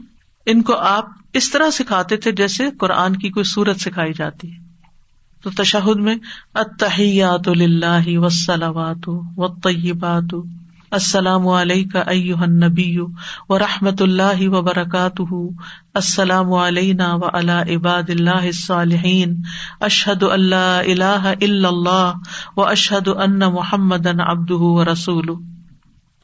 ان 0.47 0.63
کو 0.63 0.75
آپ 0.75 1.07
اس 1.33 1.51
طرح 1.51 1.71
سکھاتے 1.71 2.17
تھے 2.17 2.33
جیسے 2.33 2.71
قرآن 2.71 3.17
کی 3.17 3.29
کوئی 3.29 3.45
صورت 3.45 3.81
سکھائی 3.81 4.13
جاتی 4.13 4.53
ہے۔ 4.53 4.67
تو 5.43 5.51
تشہد 5.51 5.97
میں 5.97 6.15
اتحیات 6.55 7.49
اللہ 7.49 8.09
وسلامات 8.09 9.09
و 9.37 9.49
طیبات 9.49 10.35
السلام 10.91 11.49
علیک 11.49 11.97
نبی 12.49 12.99
و 13.49 13.59
رحمت 13.59 14.03
اللہ 14.03 14.49
و 14.49 14.63
برکات 14.63 15.21
السلام 15.95 16.53
علینا 16.53 17.15
و 17.15 17.21
اللہ 17.33 17.53
عباد 17.53 18.03
اللہ 18.09 18.51
صالحین 18.53 19.37
اشحد 19.81 20.23
اللہ 20.23 20.83
اللہ 20.87 21.33
اللہ 21.41 22.13
و 22.57 22.65
اشحد 22.65 23.09
ان 23.09 23.39
محمد 23.39 24.07
ابد 24.07 24.51
و 24.51 24.93
رسول 24.93 25.31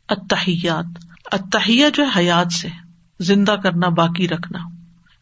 اتحیات 0.09 1.05
اتحیہ 1.33 1.87
جو 1.95 2.05
حیات 2.05 2.53
سے۔ 2.53 2.82
زندہ 3.23 3.57
کرنا 3.63 3.89
باقی 3.89 4.29
رکھنا۔ 4.29 4.59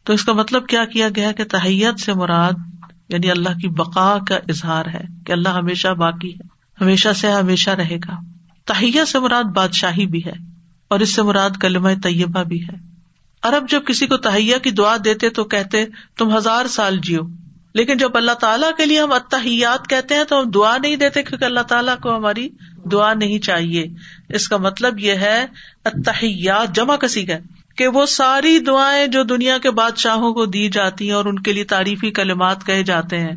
تو 0.04 0.12
اس 0.12 0.24
کا 0.24 0.32
مطلب 0.32 0.66
کیا 0.66 0.84
کیا 0.84 1.08
گیا 1.16 1.32
کہ 1.32 1.44
تحیت 1.44 2.00
سے 2.00 2.12
مراد 2.12 2.52
یعنی 3.08 3.30
اللہ 3.30 3.48
کی 3.48 3.68
بقا 3.68 4.18
کا 4.28 4.36
اظہار 4.36 4.86
ہے 4.86 5.00
کہ 5.26 5.32
اللہ 5.32 5.48
ہمیشہ 5.48 5.88
باقی 5.88 6.34
ہے، 6.34 6.46
ہمیشہ 6.80 7.08
سے 7.16 7.30
ہمیشہ 7.30 7.70
رہے 7.70 7.96
گا۔ 7.96 8.20
تہیا 8.64 9.04
سے 9.04 9.18
مراد 9.18 9.44
بادشاہی 9.44 10.06
بھی 10.06 10.24
ہے 10.26 10.32
اور 10.88 11.00
اس 11.00 11.14
سے 11.14 11.22
مراد 11.22 11.50
کلم 11.60 11.88
طیبہ 12.02 12.42
بھی 12.42 12.62
ہے۔ 12.62 12.90
ارب 13.42 13.70
جب 13.70 13.84
کسی 13.86 14.06
کو 14.06 14.16
تہیا 14.16 14.58
کی 14.58 14.70
دعا 14.70 14.96
دیتے 15.04 15.30
تو 15.30 15.44
کہتے، 15.44 15.84
تم 16.18 16.36
ہزار 16.36 16.66
سال 16.66 16.98
جیو۔ 16.98 17.20
لیکن 17.74 17.96
جب 17.96 18.16
اللہ 18.16 18.32
تعالیٰ 18.32 18.70
کے 18.76 18.86
لیے 18.86 19.00
ہم 19.00 19.12
اتحیات 19.12 19.88
کہتے 19.88 20.14
ہیں 20.14 20.24
تو 20.24 20.40
ہم 20.40 20.50
دعا 20.50 20.78
نہیں 20.78 20.96
دیتے 20.96 21.22
کیونکہ 21.22 21.44
اللہ 21.44 21.60
تعالیٰ 21.60 21.98
کو 21.98 22.16
ہماری 22.16 22.48
دعا 22.92 23.14
نہیں 23.14 23.38
چاہیے۔ 23.38 23.86
اس 24.28 24.48
کا 24.48 24.56
مطلب 24.56 24.98
یہ 24.98 25.12
ہے 25.12 25.46
اتحیات 25.84 26.76
جمع 26.76 26.96
کسی 26.96 27.26
کا۔ 27.26 27.34
کہ 27.80 27.88
وہ 27.88 28.06
ساری 28.06 28.58
دعائیں 28.58 29.06
جو 29.06 29.22
دنیا 29.22 29.58
کے 29.58 29.70
بادشاہوں 29.70 30.34
کو 30.34 30.46
دی 30.46 30.68
جاتی 30.68 31.06
ہیں 31.06 31.14
اور 31.14 31.24
ان 31.24 31.38
کے 31.38 31.52
لیے 31.52 31.64
تعریفی 31.64 32.10
کلمات 32.10 32.66
کہے 32.66 32.82
جاتے 32.82 33.18
ہیں، 33.18 33.32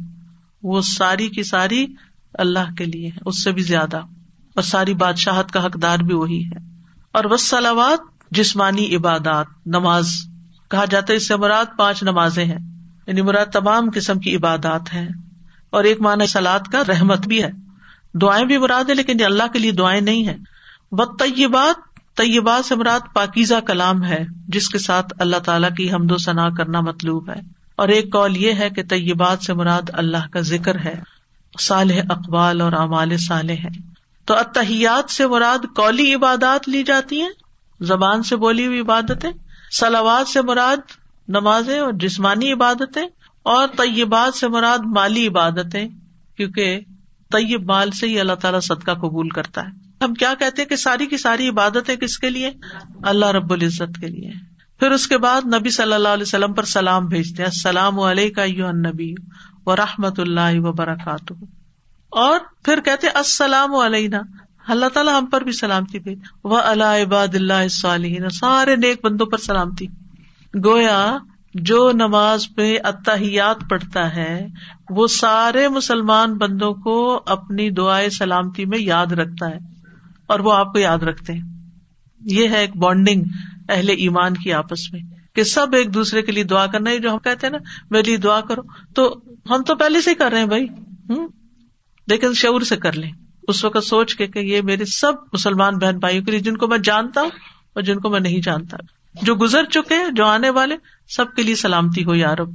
وہ 0.63 0.81
ساری 0.81 1.29
کی 1.29 1.43
ساری 1.43 1.87
اللہ 2.33 2.73
کے 2.77 2.85
لیے 2.85 3.09
اس 3.25 3.43
سے 3.43 3.51
بھی 3.51 3.61
زیادہ۔ 3.61 3.97
اور 3.97 4.61
ساری 4.61 4.93
بادشاہت 4.93 5.51
کا 5.51 5.65
حقدار 5.65 5.97
بھی 5.97 6.13
وہی 6.13 6.43
ہے۔ 6.45 6.57
اور 7.11 7.25
وسلامات 7.25 7.99
جسمانی 8.31 8.95
عبادات، 8.95 9.45
نماز۔ 9.65 10.09
کہا 10.69 10.85
جاتا 10.85 11.13
ہے 11.13 11.17
اس 11.17 11.27
سے 11.27 11.35
مراد 11.35 11.65
پانچ 11.77 12.03
نمازیں 12.03 12.45
ہیں۔ 12.45 12.59
یعنی 13.07 13.21
مراد 13.21 13.45
تمام 13.45 13.89
قسم 13.95 14.19
کی 14.19 14.35
عبادات 14.35 14.93
ہیں۔ 14.93 15.09
اور 15.69 15.83
ایک 15.83 16.01
معنی 16.01 16.27
سلاد 16.27 16.71
کا 16.71 16.81
رحمت 16.87 17.27
بھی 17.27 17.43
ہے۔ 17.43 17.51
دعائیں 18.13 18.45
بھی 18.45 18.57
مراد 18.57 18.83
ہے 18.83 18.93
لیکن 18.93 19.23
اللہ 19.25 19.43
کے 19.53 19.59
لیے 19.59 19.71
دعائیں 19.71 20.01
نہیں 20.01 20.27
ہے 20.27 20.37
بد 20.91 21.21
طیبات 22.15 22.65
سے 22.65 22.75
مراد 22.75 22.99
پاکیزہ 23.13 23.59
کلام 23.67 24.03
ہے، 24.03 24.25
جس 24.47 24.69
کے 24.69 24.77
ساتھ 24.77 25.13
اللہ 25.19 25.37
تعالیٰ 25.37 25.69
کی 25.77 25.93
حمد 25.93 26.11
و 26.11 26.17
ثنا 26.17 26.49
کرنا 26.49 26.79
مطلوب 26.79 27.29
ہے۔ 27.29 27.41
اور 27.75 27.87
ایک 27.87 28.11
کال 28.11 28.37
یہ 28.37 28.53
ہے 28.53 28.69
کہ 28.69 28.83
طیبات 28.83 29.43
سے 29.43 29.53
مراد 29.53 29.81
اللہ 29.93 30.27
کا 30.31 30.39
ذکر 30.39 30.79
ہے۔ 30.79 31.01
صالح 31.59 32.01
اقبال 32.09 32.61
اور 32.61 32.73
اعمال 32.73 33.17
صالح 33.17 33.53
ہے 33.53 33.67
تو 34.25 34.37
اتحیات 34.37 35.11
سے 35.11 35.27
مراد 35.27 35.65
کولی 35.75 36.13
عبادات 36.13 36.69
لی 36.69 36.83
جاتی 36.83 37.21
ہیں، 37.21 37.29
زبان 37.81 38.23
سے 38.23 38.35
بولی 38.35 38.65
ہوئی 38.65 38.79
عبادتیں 38.79 39.31
سلاوات 39.71 40.27
سے 40.27 40.41
مراد 40.41 40.77
نمازیں 41.27 41.79
اور 41.79 41.93
جسمانی 41.93 42.51
عبادتیں، 42.51 43.07
اور 43.43 43.67
طیبات 43.77 44.37
سے 44.37 44.47
مراد 44.47 44.79
مالی 44.85 45.27
عبادتیں، 45.27 45.87
کیونکہ 46.37 46.79
طیب 47.31 47.63
مال 47.65 47.91
سے 47.91 48.07
ہی 48.07 48.19
اللہ 48.19 48.33
تعالیٰ 48.33 48.61
صدقہ 48.61 48.91
قبول 48.91 49.29
کرتا 49.29 49.61
ہے۔ 49.61 49.82
ہم 50.03 50.13
کیا 50.13 50.33
کہتے 50.39 50.65
کہ 50.65 50.75
ساری 50.75 51.05
کی 51.05 51.17
ساری 51.17 51.49
عبادتیں 51.49 51.95
کس 51.95 52.17
کے 52.17 52.29
لیے؟ 52.29 52.51
اللہ 53.03 53.25
رب 53.25 53.53
العزت 53.53 53.99
کے 54.01 54.07
لیے۔ 54.07 54.31
پھر 54.79 54.91
اس 54.91 55.07
کے 55.07 55.17
بعد 55.17 55.41
نبی 55.53 55.69
صلی 55.69 55.93
اللہ 55.93 56.07
علیہ 56.07 56.23
وسلم 56.23 56.53
پر 56.53 56.63
سلام 56.63 57.05
بھیجتے 57.05 57.43
ہیں۔ 57.43 57.49
السلام 57.49 57.99
علیہ 57.99 58.65
نبی 58.71 59.13
و 59.65 59.75
رحمت 59.75 60.19
اللہ 60.19 60.59
وبرکات 60.59 61.33
اور 62.09 62.39
پھر 62.65 62.81
کہتے 62.81 63.07
السلام 63.07 63.75
علیہ 63.75 64.07
اللہ 64.67 64.85
تعالیٰ 64.93 65.21
ہم 65.21 65.25
پر 65.25 65.41
بھی 65.41 65.51
سلامتی 65.51 65.99
بھیج۔ 65.99 66.19
وہ 66.43 66.57
اللہ 66.57 66.83
عباد 66.83 67.27
اللہ 67.33 67.67
صالحین 67.67 68.29
سارے 68.29 68.75
نیک 68.75 69.05
بندوں 69.05 69.25
پر 69.25 69.37
سلامتی۔ 69.37 69.87
گویا 70.65 71.17
جو 71.53 71.91
نماز 71.91 72.47
میں 72.57 72.77
اتحیات 72.83 73.57
پڑھتا 73.69 74.15
ہے، 74.15 74.47
وہ 74.89 75.07
سارے 75.07 75.67
مسلمان 75.67 76.33
بندوں 76.33 76.73
کو 76.73 77.23
اپنی 77.25 77.69
دعائیں 77.69 78.09
سلامتی 78.09 78.65
میں 78.65 78.79
یاد 78.79 79.11
رکھتا 79.11 79.49
ہے۔ 79.49 79.72
اور 80.27 80.39
وہ 80.39 80.53
آپ 80.53 80.73
کو 80.73 80.79
یاد 80.79 80.97
رکھتے 80.97 81.33
ہیں۔ 81.33 81.41
یہ 82.21 82.47
ہے 82.47 82.57
ایک 82.57 82.77
بانڈنگ 82.77 83.23
اہل 83.69 83.89
ایمان 83.89 84.33
کی 84.33 84.53
آپس 84.53 84.93
میں 84.93 85.01
کہ 85.35 85.43
سب 85.43 85.67
ایک 85.73 85.93
دوسرے 85.93 86.21
کے 86.21 86.31
لیے 86.31 86.43
دعا 86.43 86.65
کرنا 86.65 86.89
ہے، 86.89 86.99
جو 86.99 87.13
ہم 87.13 87.19
کہتے 87.19 87.47
ہیں 87.47 87.51
نا، 87.51 87.57
میرے 87.89 88.03
لیے 88.03 88.17
دعا 88.17 88.41
کرو۔ 88.41 88.61
تو 88.95 89.21
ہم 89.49 89.63
تو 89.63 89.75
پہلے 89.75 90.01
سے 90.01 90.09
ہی 90.09 90.15
کر 90.15 90.31
رہے 90.31 90.39
ہیں 90.39 90.45
بھائی۔ 90.45 90.65
ہوں 91.09 91.27
لیکن 92.07 92.33
شعور 92.33 92.61
سے 92.61 92.77
کر 92.77 92.93
لیں۔ 92.93 93.11
اس 93.47 93.65
وقت 93.65 93.83
سوچ 93.83 94.15
کے 94.15 94.27
کہ 94.27 94.39
یہ 94.39 94.61
میرے 94.61 94.85
سب 94.85 95.13
مسلمان 95.33 95.77
بہن 95.77 95.99
بھائیوں 95.99 96.25
کے 96.25 96.31
لیے، 96.31 96.39
جن 96.39 96.57
کو 96.57 96.67
میں 96.67 96.77
جانتا 96.77 97.21
ہوں 97.21 97.29
اور 97.73 97.83
جن 97.83 97.99
کو 97.99 98.09
میں 98.09 98.19
نہیں 98.19 98.41
جانتا۔ 98.41 98.77
جو 99.21 99.35
گزر 99.35 99.63
چکے 99.63 99.95
جو 100.15 100.25
آنے 100.25 100.49
والے، 100.49 100.75
سب 101.07 101.35
کے 101.35 101.43
لیے 101.43 101.55
سلامتی 101.55 102.05
ہو 102.05 102.15
یارب 102.15 102.49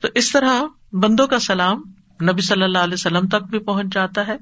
تو 0.00 0.08
اس 0.14 0.32
طرح 0.32 0.62
بندوں 0.92 1.26
کا 1.26 1.38
سلام 1.38 1.82
نبی 2.22 2.40
صلی 2.40 2.62
اللہ 2.62 2.78
علیہ 2.78 2.94
وسلم 2.94 3.26
تک 3.26 3.44
بھی 3.50 3.58
پہنچ 3.58 3.86
جاتا 3.94 4.26
ہے۔ 4.26 4.36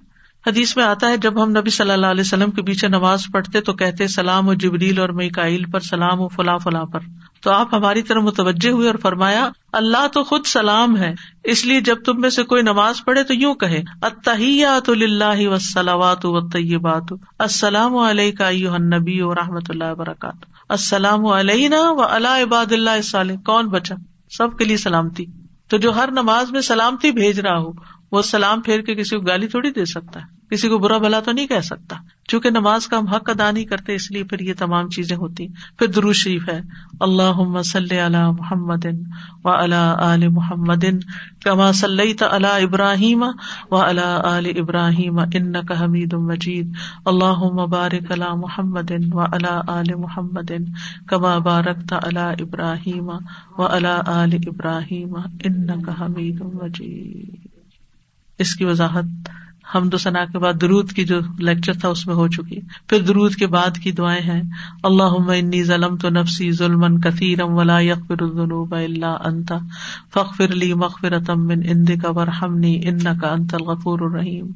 حدیث 0.47 0.77
میں 0.77 0.85
آتا 0.85 1.09
ہے، 1.09 1.17
جب 1.17 1.43
ہم 1.43 1.51
نبی 1.51 1.71
صلی 1.71 1.91
اللہ 1.91 2.07
علیہ 2.07 2.21
وسلم 2.21 2.51
کے 2.51 2.63
پیچھے 2.63 2.89
نماز 2.89 3.23
پڑھتے 3.33 3.61
تو 3.61 3.73
کہتے، 3.73 4.07
سلام 4.07 4.49
و 4.49 4.55
جبریل 4.55 4.99
اور 4.99 5.09
میکائل 5.09 5.65
پر، 5.65 5.81
سلام 5.81 6.21
و 6.21 6.29
فلاں 6.29 6.59
فلاں 6.59 6.85
پر۔ 6.85 7.01
تو 7.43 7.51
آپ 7.51 7.75
ہماری 7.75 8.03
طرح 8.03 8.19
متوجہ 8.19 8.71
ہوئے 8.71 8.87
اور 8.87 8.95
فرمایا، 9.03 9.49
اللہ 9.73 10.07
تو 10.07 10.25
خود 10.25 10.47
سلام 10.47 10.97
ہے، 10.97 11.15
اس 11.45 11.65
لیے 11.65 11.81
جب 11.81 11.97
تم 12.05 12.21
میں 12.21 12.31
سے 12.31 12.43
کوئی 12.43 12.63
نماز 12.63 13.05
پڑھے 13.05 13.23
تو 13.23 13.35
یوں 13.35 13.55
کہ 13.55 13.81
اتحیات 14.03 14.89
اللہ 14.89 15.49
وسلامات 15.49 16.27
و 16.27 16.49
طیبات 16.49 17.13
السلام 17.39 17.97
علیہ 17.97 18.69
نبی 18.79 19.23
و 19.23 19.35
رحمۃ 19.35 19.67
اللہ 19.69 19.93
وبرکاتہ۔ 19.93 20.45
السلام 20.69 21.27
علیہ 21.27 21.69
و 21.75 22.03
اللہ 22.03 22.43
عباد 22.43 22.73
اللہ 22.73 23.45
کون 23.47 23.67
بچا؟ 23.67 23.95
سب 24.31 24.59
کے 24.59 24.65
لیے 24.65 24.77
سلامتی۔ 24.77 25.25
تو 25.69 25.77
جو 25.77 25.97
ہر 25.97 26.09
نماز 26.11 26.51
میں 26.51 26.61
سلامتی 26.61 27.11
بھیج 27.11 27.41
رہا 27.41 27.59
ہو 27.59 27.73
وہ 28.13 28.23
سلام 28.23 28.61
پھیر 28.61 28.81
کے 28.81 28.95
کسی 28.95 29.17
کو 29.17 29.23
گالی 29.23 29.47
تھوڑی 29.47 29.71
دے 29.71 29.85
سکتا 29.85 30.21
ہے۔ 30.21 30.41
کسی 30.51 30.69
کو 30.69 30.79
برا 30.79 30.99
بلا 30.99 31.21
تو 31.21 31.33
نہیں 31.33 31.47
کہہ 31.47 31.61
سکتا۔ 31.61 31.97
چونکہ 32.29 32.51
نماز 32.51 32.87
کا 32.87 32.99
ہم 32.99 33.07
حق 33.07 33.31
ادا 33.31 33.51
نہیں 33.51 33.65
کرتے، 33.65 33.95
اس 33.95 34.11
لیے 34.11 34.25
پھر 34.25 34.41
یہ 34.41 34.53
تمام 34.59 34.89
چیزیں 34.89 35.17
ہوتی۔ 35.17 35.49
پھر 35.49 35.87
درو 35.87 36.13
شریف 36.13 36.49
ہے۔ 36.49 36.61
اللہ 37.01 37.77
علی 37.77 38.09
محمد 38.39 38.87
و 39.45 39.49
علی 39.49 40.29
محمد 40.29 40.85
کما 41.45 41.73
صلی 41.73 42.13
اللہ 42.21 42.47
ابراہیم 42.47 43.25
و 43.71 43.77
علی 43.77 44.61
ابراہیم 44.61 45.19
ان 45.19 45.53
کا 45.53 45.85
حمید 45.85 46.13
مجید۔ 46.13 46.73
اللہ 47.05 47.39
مبارک 47.39 48.13
اللہ 48.13 48.35
محمد 48.35 48.91
و 49.13 49.21
علی 49.21 49.95
محمد 49.95 50.53
کما 51.07 51.39
بارک 51.39 51.95
اللہ 52.03 52.19
ابراہیم 52.19 53.11
و 53.59 53.63
علی 53.63 54.37
ابراہیم 54.47 55.17
ان 55.45 55.83
کا 55.83 56.05
حمید 56.05 56.41
مجید۔ 56.41 57.50
اس 58.41 58.55
کی 58.55 58.65
وضاحت 58.65 59.05
ہم 59.75 59.89
دو 59.89 59.97
ثنا 59.97 60.25
کے 60.25 60.39
بعد 60.39 60.53
درود 60.61 60.93
کی 60.93 61.05
جو 61.05 61.21
لیکچر 61.39 61.73
تھا 61.73 61.89
اس 61.89 62.07
میں 62.07 62.15
ہو 62.15 62.29
چکی۔ 62.29 62.61
پھر 62.87 63.01
درود 63.01 63.35
کے 63.35 63.47
بعد 63.47 63.79
کی 63.79 63.93
دعائیں 63.93 64.23
ہیں۔ 64.23 64.43
اللہ 64.83 65.31
انی 65.33 65.65
ظلم 65.65 65.97
تو 65.97 66.09
نفسی 66.09 66.53
ظلم 66.53 67.01
کثیرم 67.01 67.53
ولا 67.53 67.79
یقر 67.81 68.23
الذنوب 68.23 68.75
اللہ 68.75 69.17
انتا 69.25 69.59
فخر 70.15 70.49
لی 70.49 70.75
مغفر 70.75 71.35
من 71.35 71.61
اند 71.65 71.91
کا 72.03 72.11
ورحمنی 72.11 72.81
ان 72.89 72.99
کا 72.99 73.33
انت 73.33 73.55
الغفور 73.55 73.99
الرحیم۔ 74.01 74.47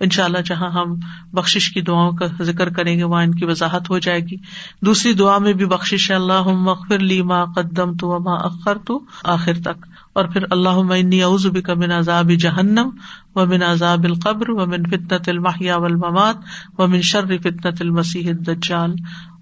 ان 0.00 0.10
شاء 0.10 0.24
اللہ 0.24 0.38
جہاں 0.44 0.70
ہم 0.70 0.94
بخش 1.32 1.70
کی 1.70 1.80
دعاؤں 1.80 2.12
کا 2.12 2.42
ذکر 2.42 2.68
کریں 2.68 2.98
گے، 2.98 3.04
وہاں 3.04 3.22
ان 3.22 3.34
کی 3.34 3.44
وضاحت 3.44 3.90
ہو 3.90 3.98
جائے 3.98 4.20
گی۔ 4.20 4.36
دوسری 4.80 5.12
دعا 5.12 5.38
میں 5.38 5.52
بھی 5.52 5.66
بخش 5.66 6.10
اللہ 6.10 6.42
مغفر 6.42 6.98
لی 6.98 7.22
ما 7.22 7.44
قدم 7.44 7.96
تو 7.96 8.20
ما 8.20 8.34
اخر 8.34 8.78
تو 8.86 9.00
آخر 9.24 9.52
تک۔ 9.64 9.93
اور 10.14 10.24
پھر 10.24 10.42
اللہ 10.50 10.92
انی 10.92 11.22
اعوذ 11.22 11.46
بک 11.46 11.70
من 11.70 11.92
عذاب 11.92 12.30
جہنم 12.30 12.90
و 13.34 13.46
من 13.46 13.62
عذاب 13.62 14.04
القبر 14.04 14.50
و 14.50 14.66
من 14.66 14.82
فتنة 14.86 15.24
المحیا 15.26 15.76
والممات 15.76 16.36
و 16.78 16.86
من 16.86 17.00
شر 17.02 17.36
فتنة 17.38 17.72
المسیح 17.80 18.28
الدجال۔ 18.28 18.94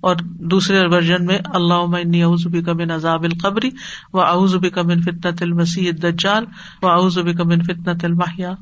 اور 0.03 0.17
دوسرے 0.51 0.81
ورژن 0.87 1.27
میں 1.27 1.39
اللہ 1.55 1.97
اعوذ 2.23 2.47
بک 2.47 2.69
من 2.69 2.91
عذاب 2.91 3.23
القبری 3.23 3.71
و 4.13 4.21
اعوذ 4.21 4.57
بک 4.57 4.79
من 4.79 5.03
فتنة 5.03 5.37
المسیح 5.41 5.91
الدجال 5.91 6.45
و 6.83 6.89
اعوذ 6.89 7.19
بک 7.19 7.41
من 7.41 7.63
فتنة 7.63 8.11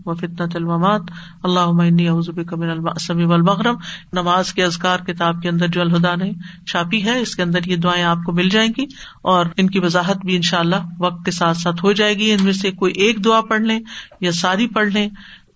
و 0.07 0.15
فتنة 0.15 0.51
الممات 0.55 1.11
اللہ 1.43 2.09
اعوذ 2.09 2.31
بک 2.31 2.53
من 2.55 2.71
المأسم 2.71 3.25
والمغرم 3.31 3.77
نماز 4.13 4.53
کے 4.53 4.65
اذکار 4.65 4.99
کتاب 4.99 5.43
کے 5.43 5.49
اندر 5.49 5.69
جو 5.69 5.81
الہدا 5.81 6.15
نے 6.15 6.31
چھاپی 6.67 7.05
ہے، 7.05 7.19
اس 7.21 7.35
کے 7.37 7.43
اندر 7.43 7.67
یہ 7.67 7.77
دعائیں 7.77 8.05
آپ 8.05 8.19
کو 8.27 8.33
مل 8.33 8.49
جائیں 8.49 8.69
گی 8.79 8.87
اور 9.23 9.47
ان 9.57 9.71
کی 9.71 9.79
وضاحت 9.79 10.25
بھی 10.25 10.37
ان 10.37 10.43
شاء 10.43 10.59
اللہ 10.59 10.89
وقت 11.01 11.25
کے 11.25 11.31
ساتھ 11.31 11.59
ساتھ 11.59 11.85
ہو 11.85 11.93
جائے 11.93 12.15
گی۔ 12.15 12.33
ان 12.33 12.45
میں 12.45 12.53
سے 12.53 12.71
کوئی 12.71 12.93
ایک 12.97 13.25
دعا 13.25 13.41
پڑھ 13.41 13.63
لیں 13.63 13.79
یا 14.21 14.33
ساری 14.33 14.67
پڑھ 14.67 14.89
لیں 14.89 15.09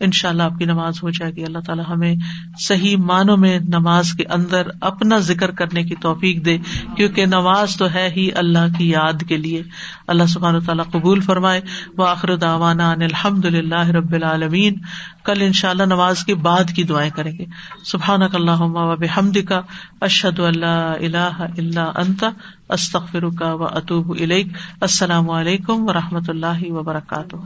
ان 0.05 0.11
شاء 0.13 0.29
اللہ 0.29 0.43
آپ 0.43 0.59
کی 0.59 0.65
نماز 0.65 1.03
ہو 1.03 1.11
جائے 1.11 1.35
گی۔ 1.35 1.45
اللہ 1.45 1.59
تعالیٰ 1.59 1.85
ہمیں 1.89 2.15
صحیح 2.59 2.97
معنوں 2.97 3.37
میں 3.37 3.59
نماز 3.59 4.13
کے 4.13 4.25
اندر 4.31 4.63
اپنا 4.81 5.19
ذکر 5.19 5.51
کرنے 5.51 5.83
کی 5.83 5.95
توفیق 5.95 6.45
دے، 6.45 6.59
کیونکہ 6.97 7.27
نماز 7.27 7.77
تو 7.77 7.87
ہے 7.95 8.11
ہی 8.17 8.29
اللہ 8.35 8.79
کی 8.79 8.91
یاد 8.91 9.23
کے 9.29 9.37
لیے۔ 9.37 9.63
اللہ 10.07 10.25
سبحان 10.25 10.61
تعالیٰ 10.61 10.85
قبول 10.91 11.21
فرمائے۔ 11.21 11.61
و 11.99 12.03
آخر 12.03 12.37
داوانا 12.37 12.91
الحمد 12.91 13.45
للہ 13.45 13.89
رب 13.89 14.13
العالمین۔ 14.13 14.75
کل 15.25 15.43
ان 15.43 15.53
شاء 15.53 15.71
اللہ 15.71 15.83
نماز 15.83 16.25
کے 16.25 16.35
بعد 16.35 16.65
کی 16.77 16.83
دعائیں 16.83 17.11
کریں 17.11 17.33
گے۔ 17.39 17.45
سبحان 17.85 18.23
اللہ 18.23 18.61
وب 18.61 19.05
حمد 19.17 19.45
کا 19.49 19.61
اشد 20.01 20.41
اللہ 20.41 20.67
اللہ 21.01 21.43
اللہ 21.59 21.91
انتا 21.95 22.31
استخر 22.69 23.29
کا 23.39 23.55
و 23.55 23.65
اطوب 23.65 24.17
السلام 24.81 25.31
علیکم 25.31 25.89
و 25.89 25.93
رحمۃ 25.93 26.29
اللہ 26.29 26.73
وبرکاتہ۔ 26.73 27.37